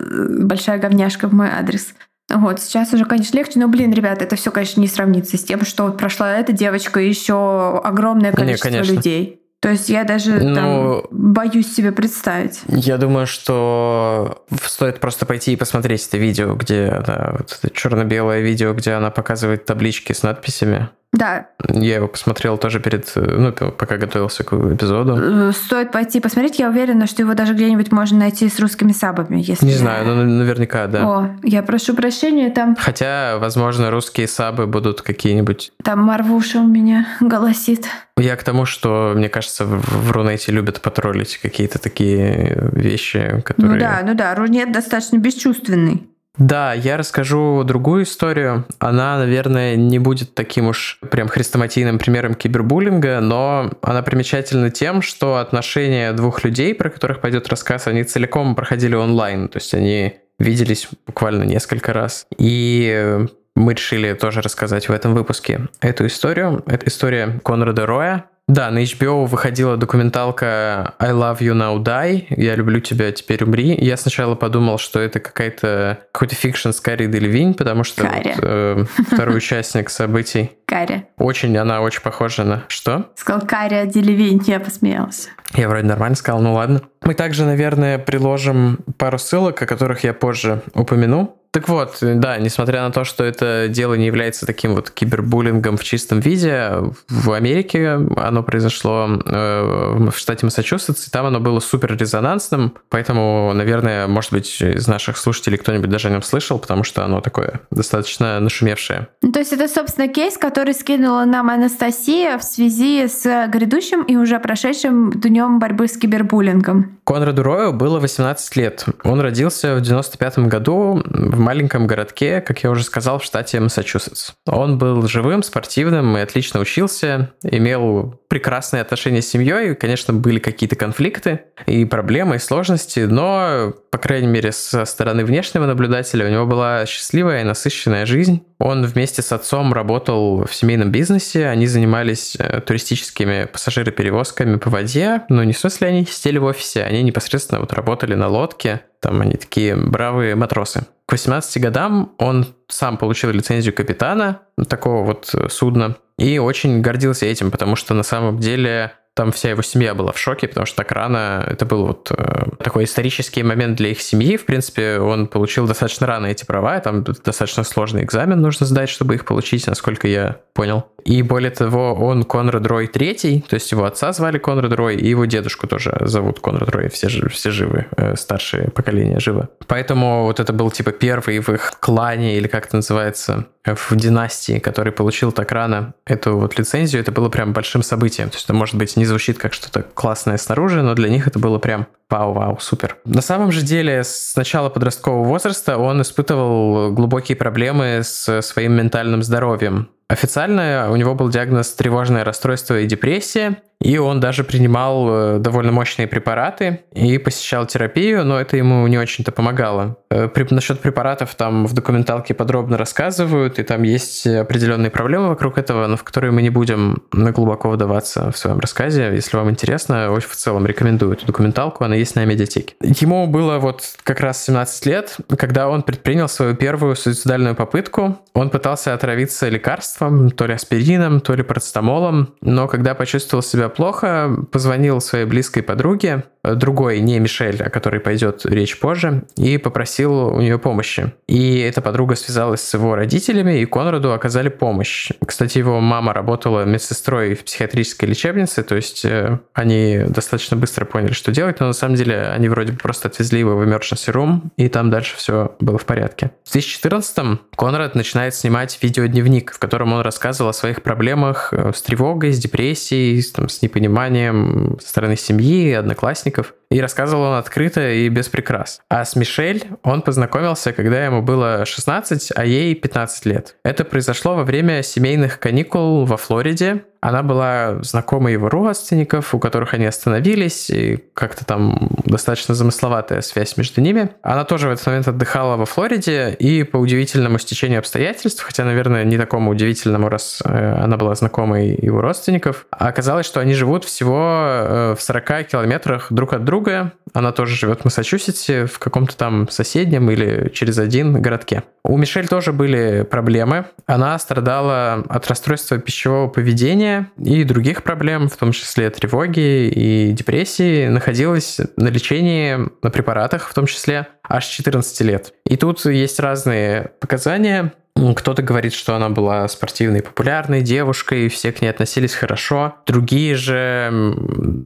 «большая 0.43 0.79
говняшка 0.79 1.27
в 1.27 1.33
мой 1.33 1.49
адрес». 1.49 1.93
Вот, 2.29 2.61
сейчас 2.61 2.93
уже, 2.93 3.05
конечно, 3.05 3.37
легче, 3.37 3.59
но, 3.59 3.67
блин, 3.67 3.91
ребята, 3.91 4.23
это 4.23 4.35
все, 4.35 4.51
конечно, 4.51 4.79
не 4.81 4.87
сравнится 4.87 5.37
с 5.37 5.43
тем, 5.43 5.65
что 5.65 5.91
прошла 5.91 6.33
эта 6.33 6.51
девочка 6.51 6.99
и 6.99 7.07
еще 7.07 7.81
огромное 7.83 8.31
количество 8.31 8.69
не, 8.69 8.81
людей. 8.81 9.43
То 9.63 9.69
есть 9.69 9.87
я 9.87 10.03
даже 10.03 10.43
ну, 10.43 10.55
там, 10.55 11.03
боюсь 11.09 11.73
себе 11.73 11.93
представить. 11.93 12.61
Я 12.67 12.97
думаю, 12.97 13.27
что 13.27 14.43
стоит 14.61 14.99
просто 14.99 15.25
пойти 15.25 15.53
и 15.53 15.55
посмотреть 15.55 16.05
это 16.05 16.17
видео, 16.17 16.53
где 16.55 17.01
да, 17.05 17.35
вот 17.37 17.59
это 17.61 17.73
черно-белое 17.73 18.41
видео, 18.41 18.73
где 18.73 18.91
она 18.91 19.09
показывает 19.09 19.65
таблички 19.65 20.11
с 20.11 20.21
надписями. 20.21 20.89
Да. 21.13 21.47
Я 21.69 21.95
его 21.95 22.07
посмотрел 22.07 22.57
тоже 22.57 22.79
перед, 22.79 23.11
ну, 23.15 23.51
пока 23.51 23.97
готовился 23.97 24.43
к 24.43 24.51
эпизоду. 24.53 25.15
Э, 25.15 25.51
стоит 25.53 25.91
пойти 25.91 26.19
посмотреть. 26.19 26.57
Я 26.57 26.69
уверена, 26.69 27.05
что 27.05 27.21
его 27.21 27.35
даже 27.35 27.53
где-нибудь 27.53 27.91
можно 27.91 28.17
найти 28.17 28.49
с 28.49 28.59
русскими 28.59 28.91
сабами, 28.91 29.37
если... 29.39 29.65
Не 29.65 29.73
знаю, 29.73 30.07
но 30.07 30.23
наверняка, 30.23 30.87
да. 30.87 31.07
О, 31.07 31.29
я 31.43 31.61
прошу 31.61 31.93
прощения, 31.93 32.49
там... 32.49 32.75
Хотя, 32.75 33.37
возможно, 33.37 33.91
русские 33.91 34.27
сабы 34.27 34.65
будут 34.65 35.03
какие-нибудь... 35.03 35.71
Там 35.83 35.99
Марвуша 35.99 36.59
у 36.59 36.67
меня 36.67 37.07
голосит. 37.21 37.85
Я 38.17 38.35
к 38.35 38.43
тому, 38.43 38.65
что, 38.65 39.13
мне 39.15 39.29
кажется, 39.29 39.65
в 39.65 40.11
Рунете 40.11 40.51
любят 40.51 40.81
потроллить 40.81 41.37
какие-то 41.37 41.77
такие 41.77 42.69
вещи, 42.71 43.41
которые... 43.45 43.73
Ну 43.73 43.79
да, 43.79 44.01
ну 44.03 44.13
да, 44.15 44.33
Рунет 44.33 44.71
достаточно 44.71 45.17
бесчувственный. 45.17 46.07
Да, 46.37 46.73
я 46.73 46.97
расскажу 46.97 47.63
другую 47.63 48.03
историю. 48.03 48.65
Она, 48.79 49.19
наверное, 49.19 49.75
не 49.75 49.99
будет 49.99 50.33
таким 50.33 50.67
уж 50.67 50.99
прям 51.11 51.27
хрестоматийным 51.27 51.99
примером 51.99 52.33
кибербуллинга, 52.33 53.19
но 53.21 53.69
она 53.83 54.01
примечательна 54.01 54.71
тем, 54.71 55.03
что 55.03 55.37
отношения 55.37 56.11
двух 56.13 56.43
людей, 56.43 56.73
про 56.73 56.89
которых 56.89 57.21
пойдет 57.21 57.47
рассказ, 57.49 57.85
они 57.85 58.03
целиком 58.03 58.55
проходили 58.55 58.95
онлайн. 58.95 59.47
То 59.47 59.57
есть 59.57 59.75
они 59.75 60.15
виделись 60.39 60.89
буквально 61.05 61.43
несколько 61.43 61.93
раз. 61.93 62.25
И 62.39 63.27
мы 63.55 63.73
решили 63.73 64.13
тоже 64.13 64.41
рассказать 64.41 64.89
в 64.89 64.91
этом 64.91 65.13
выпуске 65.13 65.67
эту 65.81 66.07
историю. 66.07 66.63
Это 66.65 66.87
история 66.87 67.39
Конрада 67.43 67.85
Роя, 67.85 68.25
да, 68.47 68.71
на 68.71 68.83
HBO 68.83 69.25
выходила 69.25 69.77
документалка 69.77 70.95
I 70.99 71.11
Love 71.11 71.39
You 71.39 71.53
Now 71.53 71.81
Die, 71.81 72.25
Я 72.29 72.55
люблю 72.55 72.81
тебя, 72.81 73.13
теперь 73.13 73.41
умри. 73.43 73.73
Я 73.79 73.95
сначала 73.95 74.35
подумал, 74.35 74.77
что 74.77 74.99
это 74.99 75.21
какая-то 75.21 75.99
какой-то 76.11 76.35
fiction 76.35 76.71
с 76.71 76.81
Карой 76.81 77.05
Делевинь, 77.05 77.53
потому 77.53 77.85
что 77.85 78.03
вот, 78.03 78.39
э, 78.41 78.85
второй 79.11 79.37
участник 79.37 79.89
событий. 79.89 80.51
Кара. 80.65 81.05
Очень, 81.17 81.55
она 81.55 81.79
очень 81.81 82.01
похожа 82.01 82.43
на... 82.43 82.63
Что? 82.67 83.11
Сказал 83.15 83.47
Кара 83.47 83.85
Делевинь, 83.85 84.41
я 84.45 84.59
посмеялся. 84.59 85.29
Я 85.55 85.69
вроде 85.69 85.85
нормально 85.85 86.17
сказал, 86.17 86.41
ну 86.41 86.53
ладно. 86.53 86.81
Мы 87.01 87.13
также, 87.13 87.45
наверное, 87.45 87.97
приложим 87.97 88.79
пару 88.97 89.19
ссылок, 89.19 89.61
о 89.61 89.65
которых 89.65 90.03
я 90.03 90.13
позже 90.13 90.61
упомяну. 90.73 91.37
Так 91.53 91.69
вот, 91.69 91.97
да, 92.01 92.39
несмотря 92.39 92.81
на 92.81 92.91
то, 92.91 93.03
что 93.03 93.23
это 93.23 93.67
дело 93.69 93.93
не 93.93 94.07
является 94.07 94.47
таким 94.47 94.73
вот 94.73 94.89
кибербуллингом 94.89 95.77
в 95.77 95.83
чистом 95.83 96.19
виде, 96.19 96.71
в 97.07 97.31
Америке 97.31 97.99
оно 98.17 98.41
произошло 98.41 99.07
э, 99.23 100.09
в 100.09 100.17
штате 100.17 100.47
Массачусетс, 100.47 101.07
и 101.07 101.11
там 101.11 101.27
оно 101.27 101.39
было 101.39 101.59
супер 101.59 101.95
резонансным, 101.95 102.73
поэтому, 102.89 103.51
наверное, 103.53 104.07
может 104.07 104.31
быть, 104.31 104.63
из 104.63 104.87
наших 104.87 105.15
слушателей 105.15 105.59
кто-нибудь 105.59 105.91
даже 105.91 106.07
о 106.07 106.11
нем 106.11 106.23
слышал, 106.23 106.57
потому 106.57 106.83
что 106.83 107.05
оно 107.05 107.21
такое 107.21 107.61
достаточно 107.69 108.39
нашумевшее. 108.39 109.09
Ну, 109.21 109.31
то 109.31 109.37
есть 109.37 109.53
это, 109.53 109.67
собственно, 109.67 110.07
кейс, 110.07 110.39
который 110.39 110.73
скинула 110.73 111.25
нам 111.25 111.51
Анастасия 111.51 112.39
в 112.39 112.43
связи 112.43 113.07
с 113.07 113.47
грядущим 113.47 114.01
и 114.01 114.15
уже 114.15 114.39
прошедшим 114.39 115.11
днем 115.11 115.59
борьбы 115.59 115.87
с 115.87 115.97
кибербуллингом. 115.97 116.97
Конраду 117.03 117.43
Рою 117.43 117.73
было 117.73 117.99
18 117.99 118.55
лет. 118.55 118.85
Он 119.03 119.21
родился 119.21 119.75
в 119.75 119.81
95 119.81 120.39
году 120.39 121.03
в 121.05 121.42
маленьком 121.43 121.87
городке, 121.87 122.41
как 122.41 122.63
я 122.63 122.71
уже 122.71 122.83
сказал, 122.83 123.19
в 123.19 123.23
штате 123.23 123.59
Массачусетс. 123.59 124.31
Он 124.47 124.77
был 124.77 125.07
живым, 125.07 125.43
спортивным 125.43 126.17
и 126.17 126.21
отлично 126.21 126.59
учился, 126.59 127.33
имел 127.43 128.19
прекрасные 128.27 128.81
отношения 128.81 129.21
с 129.21 129.27
семьей. 129.27 129.75
Конечно, 129.75 130.13
были 130.13 130.39
какие-то 130.39 130.75
конфликты 130.75 131.41
и 131.67 131.85
проблемы, 131.85 132.37
и 132.37 132.39
сложности, 132.39 133.01
но, 133.01 133.73
по 133.91 133.97
крайней 133.97 134.27
мере, 134.27 134.51
со 134.51 134.85
стороны 134.85 135.23
внешнего 135.25 135.65
наблюдателя 135.65 136.25
у 136.25 136.29
него 136.29 136.45
была 136.45 136.85
счастливая 136.85 137.41
и 137.41 137.43
насыщенная 137.43 138.05
жизнь. 138.05 138.43
Он 138.57 138.85
вместе 138.85 139.21
с 139.21 139.31
отцом 139.31 139.73
работал 139.73 140.45
в 140.45 140.55
семейном 140.55 140.91
бизнесе, 140.91 141.47
они 141.47 141.67
занимались 141.67 142.35
э, 142.39 142.61
туристическими 142.61 143.47
пассажироперевозками 143.51 144.55
по 144.55 144.69
воде, 144.69 145.23
но 145.29 145.43
не 145.43 145.53
в 145.53 145.57
смысле 145.57 145.89
они 145.89 146.05
сидели 146.05 146.37
в 146.37 146.45
офисе, 146.45 146.83
они 146.83 147.03
непосредственно 147.03 147.59
вот 147.59 147.73
работали 147.73 148.15
на 148.15 148.29
лодке, 148.29 148.81
там 149.01 149.19
они 149.21 149.33
такие 149.33 149.75
бравые 149.75 150.35
матросы. 150.35 150.85
К 151.13 151.15
18 151.15 151.61
годам 151.61 152.15
он 152.17 152.55
сам 152.67 152.97
получил 152.97 153.29
лицензию 153.29 153.75
капитана 153.75 154.41
такого 154.67 155.05
вот 155.05 155.31
судна 155.51 155.95
и 156.17 156.39
очень 156.39 156.81
гордился 156.81 157.27
этим, 157.27 157.51
потому 157.51 157.75
что 157.75 157.93
на 157.93 158.01
самом 158.01 158.39
деле 158.39 158.93
там 159.15 159.31
вся 159.31 159.51
его 159.51 159.61
семья 159.61 159.93
была 159.93 160.11
в 160.11 160.17
шоке, 160.17 160.47
потому 160.47 160.65
что 160.65 160.77
так 160.77 160.91
рано, 160.91 161.45
это 161.47 161.65
был 161.65 161.85
вот 161.85 162.11
э, 162.11 162.45
такой 162.63 162.85
исторический 162.85 163.43
момент 163.43 163.77
для 163.77 163.89
их 163.89 164.01
семьи. 164.01 164.37
В 164.37 164.45
принципе, 164.45 164.97
он 164.97 165.27
получил 165.27 165.67
достаточно 165.67 166.07
рано 166.07 166.27
эти 166.27 166.45
права, 166.45 166.79
там 166.79 167.03
достаточно 167.03 167.63
сложный 167.63 168.03
экзамен 168.03 168.41
нужно 168.41 168.65
сдать, 168.65 168.89
чтобы 168.89 169.15
их 169.15 169.25
получить, 169.25 169.67
насколько 169.67 170.07
я 170.07 170.37
понял. 170.53 170.85
И 171.05 171.21
более 171.21 171.51
того, 171.51 171.93
он 171.93 172.23
Конрад 172.23 172.65
Рой 172.65 172.87
третий, 172.87 173.43
то 173.47 173.55
есть 173.55 173.71
его 173.71 173.83
отца 173.83 174.13
звали 174.13 174.39
Конрад 174.39 174.73
Рой, 174.73 174.95
и 174.95 175.07
его 175.07 175.25
дедушку 175.25 175.67
тоже 175.67 175.95
зовут 176.01 176.39
Конрад 176.39 176.69
Рой, 176.69 176.89
все, 176.89 177.07
все 177.07 177.51
живы, 177.51 177.85
э, 177.95 178.15
старшее 178.15 178.71
поколение 178.71 179.19
живо. 179.19 179.49
Поэтому 179.67 180.23
вот 180.23 180.39
это 180.39 180.53
был 180.53 180.71
типа 180.71 180.91
первый 180.91 181.39
в 181.39 181.49
их 181.49 181.73
клане, 181.79 182.37
или 182.37 182.47
как 182.47 182.65
это 182.65 182.77
называется, 182.77 183.45
в 183.65 183.95
династии, 183.95 184.59
который 184.59 184.91
получил 184.91 185.31
так 185.31 185.51
рано 185.51 185.93
эту 186.05 186.37
вот 186.37 186.57
лицензию, 186.57 187.01
это 187.01 187.11
было 187.11 187.29
прям 187.29 187.53
большим 187.53 187.81
событием. 187.81 188.29
То 188.29 188.35
есть 188.35 188.45
это, 188.45 188.53
может 188.53 188.75
быть, 188.75 188.97
не 188.97 189.05
звучит 189.05 189.37
как 189.37 189.53
что-то 189.53 189.83
классное 189.83 190.37
снаружи, 190.37 190.81
но 190.81 190.95
для 190.95 191.09
них 191.09 191.27
это 191.27 191.39
было 191.39 191.59
прям 191.59 191.87
вау-вау, 192.09 192.59
супер. 192.59 192.97
На 193.05 193.21
самом 193.21 193.51
же 193.51 193.61
деле, 193.61 194.03
с 194.03 194.35
начала 194.35 194.69
подросткового 194.69 195.23
возраста 195.23 195.77
он 195.77 196.01
испытывал 196.01 196.91
глубокие 196.91 197.35
проблемы 197.35 198.01
с 198.03 198.41
своим 198.41 198.73
ментальным 198.73 199.23
здоровьем. 199.23 199.89
Официально 200.09 200.89
у 200.91 200.95
него 200.95 201.15
был 201.15 201.29
диагноз 201.29 201.73
тревожное 201.73 202.23
расстройство 202.23 202.79
и 202.79 202.85
депрессия, 202.85 203.63
и 203.83 203.97
он 203.97 204.19
даже 204.19 204.43
принимал 204.43 205.07
э, 205.09 205.39
довольно 205.39 205.71
мощные 205.71 206.07
препараты 206.07 206.79
и 206.93 207.17
посещал 207.17 207.65
терапию, 207.65 208.23
но 208.25 208.39
это 208.39 208.55
ему 208.55 208.87
не 208.87 208.97
очень-то 208.97 209.31
помогало. 209.31 209.97
Э, 210.09 210.29
насчет 210.51 210.79
препаратов 210.79 211.35
там 211.35 211.65
в 211.65 211.73
документалке 211.73 212.33
подробно 212.33 212.77
рассказывают, 212.77 213.59
и 213.59 213.63
там 213.63 213.83
есть 213.83 214.25
определенные 214.25 214.89
проблемы 214.89 215.29
вокруг 215.29 215.57
этого, 215.57 215.85
но 215.87 215.97
в 215.97 216.03
которые 216.03 216.31
мы 216.31 216.41
не 216.41 216.49
будем 216.49 217.03
глубоко 217.11 217.69
вдаваться 217.69 218.31
в 218.31 218.37
своем 218.37 218.59
рассказе. 218.59 219.11
Если 219.13 219.35
вам 219.35 219.49
интересно, 219.49 220.11
очень 220.11 220.29
в 220.29 220.35
целом 220.35 220.65
рекомендую 220.65 221.13
эту 221.13 221.25
документалку, 221.25 221.83
она 221.83 221.95
есть 221.95 222.15
на 222.15 222.23
медиатеке. 222.23 222.75
Ему 222.81 223.27
было 223.27 223.59
вот 223.59 223.83
как 224.03 224.21
раз 224.21 224.43
17 224.45 224.85
лет, 224.85 225.17
когда 225.37 225.67
он 225.67 225.83
предпринял 225.83 226.29
свою 226.29 226.55
первую 226.55 226.95
суицидальную 226.95 227.55
попытку. 227.55 228.19
Он 228.33 228.49
пытался 228.49 228.93
отравиться 228.93 229.49
лекарством, 229.49 230.31
то 230.31 230.45
ли 230.45 230.53
аспирином, 230.53 231.19
то 231.19 231.33
ли 231.33 231.43
парацетамолом, 231.43 232.33
но 232.41 232.67
когда 232.67 232.95
почувствовал 232.95 233.43
себя 233.43 233.69
плохо, 233.75 234.45
позвонил 234.51 235.01
своей 235.01 235.25
близкой 235.25 235.63
подруге, 235.63 236.23
другой, 236.43 236.99
не 236.99 237.19
Мишель, 237.19 237.61
о 237.61 237.69
которой 237.69 237.99
пойдет 237.99 238.45
речь 238.45 238.79
позже, 238.79 239.23
и 239.37 239.57
попросил 239.57 240.27
у 240.27 240.41
нее 240.41 240.59
помощи. 240.59 241.13
И 241.27 241.59
эта 241.59 241.81
подруга 241.81 242.15
связалась 242.15 242.61
с 242.61 242.73
его 242.73 242.95
родителями, 242.95 243.59
и 243.59 243.65
Конраду 243.65 244.13
оказали 244.13 244.49
помощь. 244.49 245.09
Кстати, 245.25 245.57
его 245.57 245.79
мама 245.79 246.13
работала 246.13 246.65
медсестрой 246.65 247.35
в 247.35 247.43
психиатрической 247.43 248.09
лечебнице, 248.09 248.63
то 248.63 248.75
есть 248.75 249.05
э, 249.05 249.39
они 249.53 250.03
достаточно 250.07 250.57
быстро 250.57 250.85
поняли, 250.85 251.13
что 251.13 251.31
делать, 251.31 251.59
но 251.59 251.67
на 251.67 251.73
самом 251.73 251.95
деле 251.95 252.27
они 252.27 252.49
вроде 252.49 252.73
бы 252.73 252.79
просто 252.79 253.07
отвезли 253.07 253.39
его 253.39 253.55
в 253.55 253.63
emergency 253.63 254.11
room, 254.11 254.41
и 254.57 254.67
там 254.67 254.89
дальше 254.89 255.15
все 255.17 255.55
было 255.59 255.77
в 255.77 255.85
порядке. 255.85 256.31
В 256.43 256.55
2014-м 256.55 257.39
Конрад 257.55 257.95
начинает 257.95 258.35
снимать 258.35 258.77
видеодневник, 258.81 259.53
в 259.53 259.59
котором 259.59 259.93
он 259.93 260.01
рассказывал 260.01 260.49
о 260.49 260.53
своих 260.53 260.81
проблемах 260.81 261.53
э, 261.53 261.71
с 261.73 261.81
тревогой, 261.81 262.33
с 262.33 262.39
депрессией, 262.39 263.21
с, 263.21 263.31
там, 263.31 263.49
с 263.49 263.61
непониманием 263.61 264.77
со 264.81 264.89
стороны 264.89 265.15
семьи, 265.15 265.71
одноклассников. 265.71 266.32
И 266.69 266.81
рассказывал 266.81 267.23
он 267.23 267.35
открыто 267.35 267.89
и 267.89 268.09
без 268.09 268.29
прикрас. 268.29 268.81
А 268.89 269.05
с 269.05 269.15
Мишель 269.15 269.63
он 269.83 270.01
познакомился, 270.01 270.73
когда 270.73 271.05
ему 271.05 271.21
было 271.21 271.65
16, 271.65 272.31
а 272.35 272.45
ей 272.45 272.75
15 272.75 273.25
лет. 273.25 273.57
Это 273.63 273.85
произошло 273.85 274.35
во 274.35 274.43
время 274.43 274.83
семейных 274.83 275.39
каникул 275.39 276.05
во 276.05 276.17
Флориде. 276.17 276.83
Она 277.03 277.21
была 277.21 277.79
знакомой 277.81 278.31
его 278.31 278.47
родственников, 278.47 279.35
у 279.35 279.39
которых 279.39 279.73
они 279.73 279.85
остановились, 279.85 280.69
и 280.69 281.03
как-то 281.13 281.45
там 281.45 281.89
достаточно 282.05 282.55
замысловатая 282.55 283.19
связь 283.19 283.57
между 283.57 283.81
ними. 283.81 284.11
Она 284.21 284.45
тоже 284.45 284.69
в 284.69 284.71
этот 284.71 284.85
момент 284.85 285.09
отдыхала 285.09 285.57
во 285.57 285.65
Флориде, 285.65 286.33
и 286.39 286.63
по 286.63 286.77
удивительному 286.77 287.39
стечению 287.39 287.79
обстоятельств, 287.79 288.41
хотя, 288.41 288.63
наверное, 288.63 289.03
не 289.03 289.17
такому 289.17 289.51
удивительному, 289.51 290.07
раз 290.07 290.41
э, 290.45 290.75
она 290.81 290.95
была 290.95 291.13
знакомой 291.15 291.75
его 291.75 291.99
родственников, 291.99 292.67
оказалось, 292.71 293.25
что 293.25 293.41
они 293.41 293.53
живут 293.53 293.83
всего 293.83 294.23
э, 294.23 294.95
в 294.97 295.01
40 295.01 295.47
километрах 295.47 296.07
друг 296.09 296.31
от 296.31 296.45
друга, 296.45 296.93
она 297.13 297.31
тоже 297.31 297.55
живет 297.55 297.81
в 297.81 297.85
Массачусетсе, 297.85 298.65
в 298.65 298.79
каком-то 298.79 299.15
там 299.15 299.49
соседнем 299.49 300.09
или 300.09 300.49
через 300.53 300.79
один 300.79 301.21
городке. 301.21 301.63
У 301.83 301.97
Мишель 301.97 302.27
тоже 302.27 302.53
были 302.53 303.03
проблемы. 303.03 303.65
Она 303.85 304.17
страдала 304.17 305.03
от 305.09 305.27
расстройства 305.27 305.77
пищевого 305.77 306.27
поведения 306.27 306.92
и 307.17 307.43
других 307.43 307.83
проблем, 307.83 308.29
в 308.29 308.37
том 308.37 308.51
числе 308.51 308.89
тревоги 308.89 309.67
и 309.69 310.11
депрессии. 310.11 310.87
Находилась 310.87 311.59
на 311.77 311.87
лечении, 311.87 312.57
на 312.81 312.89
препаратах 312.89 313.49
в 313.49 313.53
том 313.53 313.65
числе, 313.65 314.07
аж 314.27 314.45
14 314.45 315.01
лет. 315.01 315.33
И 315.45 315.57
тут 315.57 315.85
есть 315.85 316.19
разные 316.19 316.91
показания. 316.99 317.73
Кто-то 318.15 318.41
говорит, 318.41 318.73
что 318.73 318.95
она 318.95 319.09
была 319.09 319.47
спортивной 319.47 320.01
популярной 320.01 320.61
девушкой, 320.61 321.29
все 321.29 321.51
к 321.51 321.61
ней 321.61 321.69
относились 321.69 322.15
хорошо. 322.15 322.75
Другие 322.87 323.35
же 323.35 324.15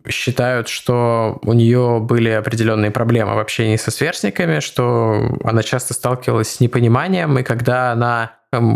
считают, 0.08 0.70
что 0.70 1.40
у 1.44 1.54
нее 1.54 2.00
были 2.02 2.30
определенные 2.30 2.90
проблемы 2.90 3.36
в 3.36 3.40
общении 3.40 3.76
со 3.76 3.92
сверстниками, 3.92 4.62
что 4.62 5.38
она 5.44 5.62
часто 5.62 5.94
сталкивалась 5.94 6.50
с 6.50 6.60
непониманием, 6.62 7.38
и 7.38 7.44
когда 7.44 7.92
она 7.92 8.32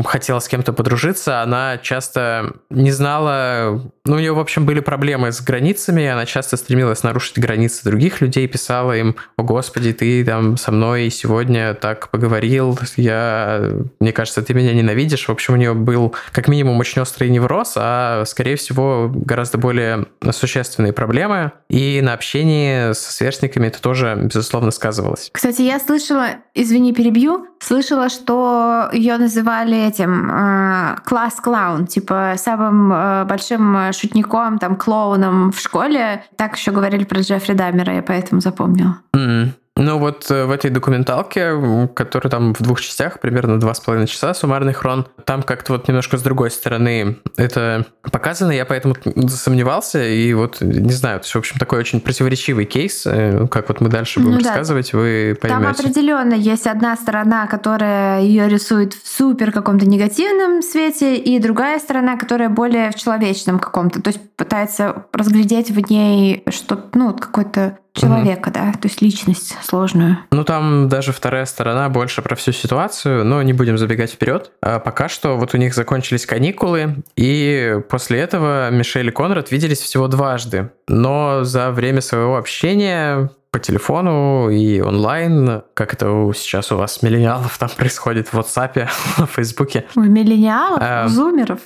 хотела 0.06 0.40
с 0.40 0.48
кем-то 0.48 0.74
подружиться, 0.74 1.42
она 1.42 1.78
часто 1.78 2.56
не 2.70 2.92
знала... 2.92 3.82
Ну, 4.04 4.16
у 4.16 4.20
нее, 4.20 4.34
в 4.34 4.40
общем, 4.40 4.66
были 4.66 4.82
проблемы 4.82 5.32
с 5.32 5.42
границами, 5.42 6.06
она 6.06 6.26
часто 6.26 6.58
стремилась 6.58 7.04
нарушить 7.04 7.40
границы 7.40 7.84
других 7.84 8.20
людей, 8.20 8.48
писала 8.48 8.98
им, 8.98 9.16
о, 9.38 9.44
Господи, 9.44 9.94
ты 9.94 10.26
там 10.26 10.58
со 10.58 10.72
мной 10.72 11.10
сегодня 11.10 11.74
так 11.74 12.10
поговорил, 12.10 12.78
я... 12.98 13.72
Мне 14.00 14.12
кажется, 14.12 14.42
ты 14.42 14.54
меня 14.54 14.74
ненавидишь. 14.74 15.28
В 15.28 15.32
общем, 15.32 15.54
у 15.54 15.58
нее 15.58 15.74
был 15.74 16.16
как 16.34 16.48
минимум 16.48 16.80
очень 16.80 17.02
острый 17.02 17.30
невроз, 17.30 17.74
а, 17.78 18.26
скорее 18.26 18.58
всего, 18.58 19.10
гораздо 19.14 19.58
более 19.58 20.08
существенные 20.32 20.92
проблемы. 20.92 21.54
И 21.70 22.02
на 22.02 22.14
общении 22.14 22.92
со 22.94 23.14
сверстниками 23.14 23.68
это 23.68 23.82
тоже, 23.82 24.20
безусловно, 24.22 24.72
сказывалось. 24.72 25.30
Кстати, 25.32 25.62
я 25.62 25.80
слышала, 25.80 26.28
извини, 26.54 26.94
перебью, 26.94 27.48
слышала, 27.60 28.10
что 28.10 28.90
ее 28.92 29.18
называют 29.18 29.62
называли 29.72 29.88
этим 29.88 30.30
э, 30.30 30.96
класс-клаун, 31.06 31.88
типа 31.88 32.34
самым 32.38 32.92
э, 32.94 33.26
большим 33.26 33.94
шутником, 33.94 34.60
там, 34.60 34.76
клоуном 34.76 35.52
в 35.52 35.60
школе. 35.60 36.24
Так 36.36 36.58
еще 36.58 36.72
говорили 36.72 37.04
про 37.04 37.22
Джеффри 37.22 37.54
Даммера, 37.54 37.94
я 37.96 38.02
поэтому 38.02 38.42
запомнила. 38.42 38.98
Mm-hmm. 39.16 39.50
Ну 39.78 39.98
вот 40.00 40.30
э, 40.30 40.46
в 40.46 40.52
этой 40.52 40.70
документалке, 40.70 41.88
которая 41.96 42.30
там 42.30 42.54
в 42.54 42.62
двух 42.62 42.82
частях, 42.82 43.22
примерно 43.22 43.58
два 43.58 43.74
с 43.74 43.80
половиной 43.80 44.08
часа, 44.08 44.34
суммарный 44.34 44.74
хрон, 44.74 45.08
там 45.26 45.44
как-то 45.44 45.74
вот 45.74 45.88
немножко 45.88 46.18
с 46.18 46.22
другой 46.22 46.52
стороны 46.52 47.18
это 47.38 47.86
показано, 48.04 48.52
я 48.52 48.66
поэтому 48.66 48.96
засомневался, 49.16 50.04
и 50.06 50.34
вот, 50.34 50.60
не 50.60 50.92
знаю, 50.92 51.20
то 51.20 51.24
есть, 51.24 51.36
в 51.36 51.38
общем, 51.38 51.58
такой 51.58 51.80
очень 51.80 52.02
противоречивый 52.02 52.66
кейс, 52.66 53.06
э, 53.06 53.48
как 53.50 53.70
вот 53.70 53.80
мы 53.80 53.88
дальше 53.88 54.20
будем 54.20 54.40
ну, 54.40 54.44
рассказывать, 54.44 54.92
да. 54.92 54.98
вы 54.98 55.38
поймете. 55.42 55.64
Там 55.64 55.72
определенно 55.72 56.34
есть 56.34 56.68
одна 56.68 56.98
сторона, 56.98 57.48
которая 57.48 58.22
ее 58.22 58.50
рисует 58.50 58.94
в 58.94 59.08
супер 59.08 59.54
каком-то 59.54 59.86
негативном 59.86 60.62
свете, 60.62 61.16
и 61.16 61.40
другая 61.40 61.80
сторона, 61.80 62.18
которая 62.18 62.50
более 62.50 62.92
в 62.92 62.96
человечном 62.96 63.58
каком-то, 63.58 64.02
то 64.02 64.10
есть 64.10 64.20
пытается 64.36 65.06
разглядеть 65.14 65.72
в 65.72 65.90
ней 65.90 66.44
что-то, 66.50 66.90
ну, 66.98 67.14
какой-то 67.14 67.78
человека, 67.94 68.50
угу. 68.50 68.54
да, 68.54 68.72
то 68.74 68.88
есть 68.88 69.02
личность 69.02 69.58
сложную. 69.64 70.18
Ну, 70.32 70.44
там 70.44 70.90
даже 70.90 71.12
вторая 71.12 71.46
сторона 71.46 71.90
больше 71.90 72.22
про 72.22 72.36
всю 72.36 72.52
ситуацию, 72.52 73.26
но 73.26 73.42
не 73.42 73.54
будем 73.54 73.78
забегать 73.78 74.12
вперед. 74.12 74.52
А 74.62 74.80
пока 74.80 75.10
что 75.10 75.38
вот 75.38 75.54
у 75.54 75.58
них 75.58 75.74
закончились 75.74 76.26
каникулы, 76.26 77.04
и 77.16 77.80
после 77.90 78.20
этого 78.20 78.70
Мишель 78.70 79.08
и 79.08 79.12
Конрад 79.12 79.52
виделись 79.52 79.80
всего 79.80 80.08
дважды. 80.08 80.72
Но 80.88 81.44
за 81.44 81.72
время 81.72 82.02
своего 82.02 82.38
общения 82.38 83.30
по 83.52 83.60
телефону 83.60 84.50
и 84.50 84.80
онлайн, 84.80 85.64
как 85.74 85.94
это 85.94 86.32
сейчас 86.34 86.72
у 86.72 86.78
вас 86.78 87.02
миллениалов 87.02 87.58
там 87.58 87.70
происходит 87.78 88.30
в 88.30 88.36
WhatsApp, 88.36 88.88
в 89.18 89.26
Фейсбуке. 89.26 89.86
У 89.96 90.02
миллениалов? 90.02 90.80
А, 90.82 91.08
зумеров? 91.10 91.60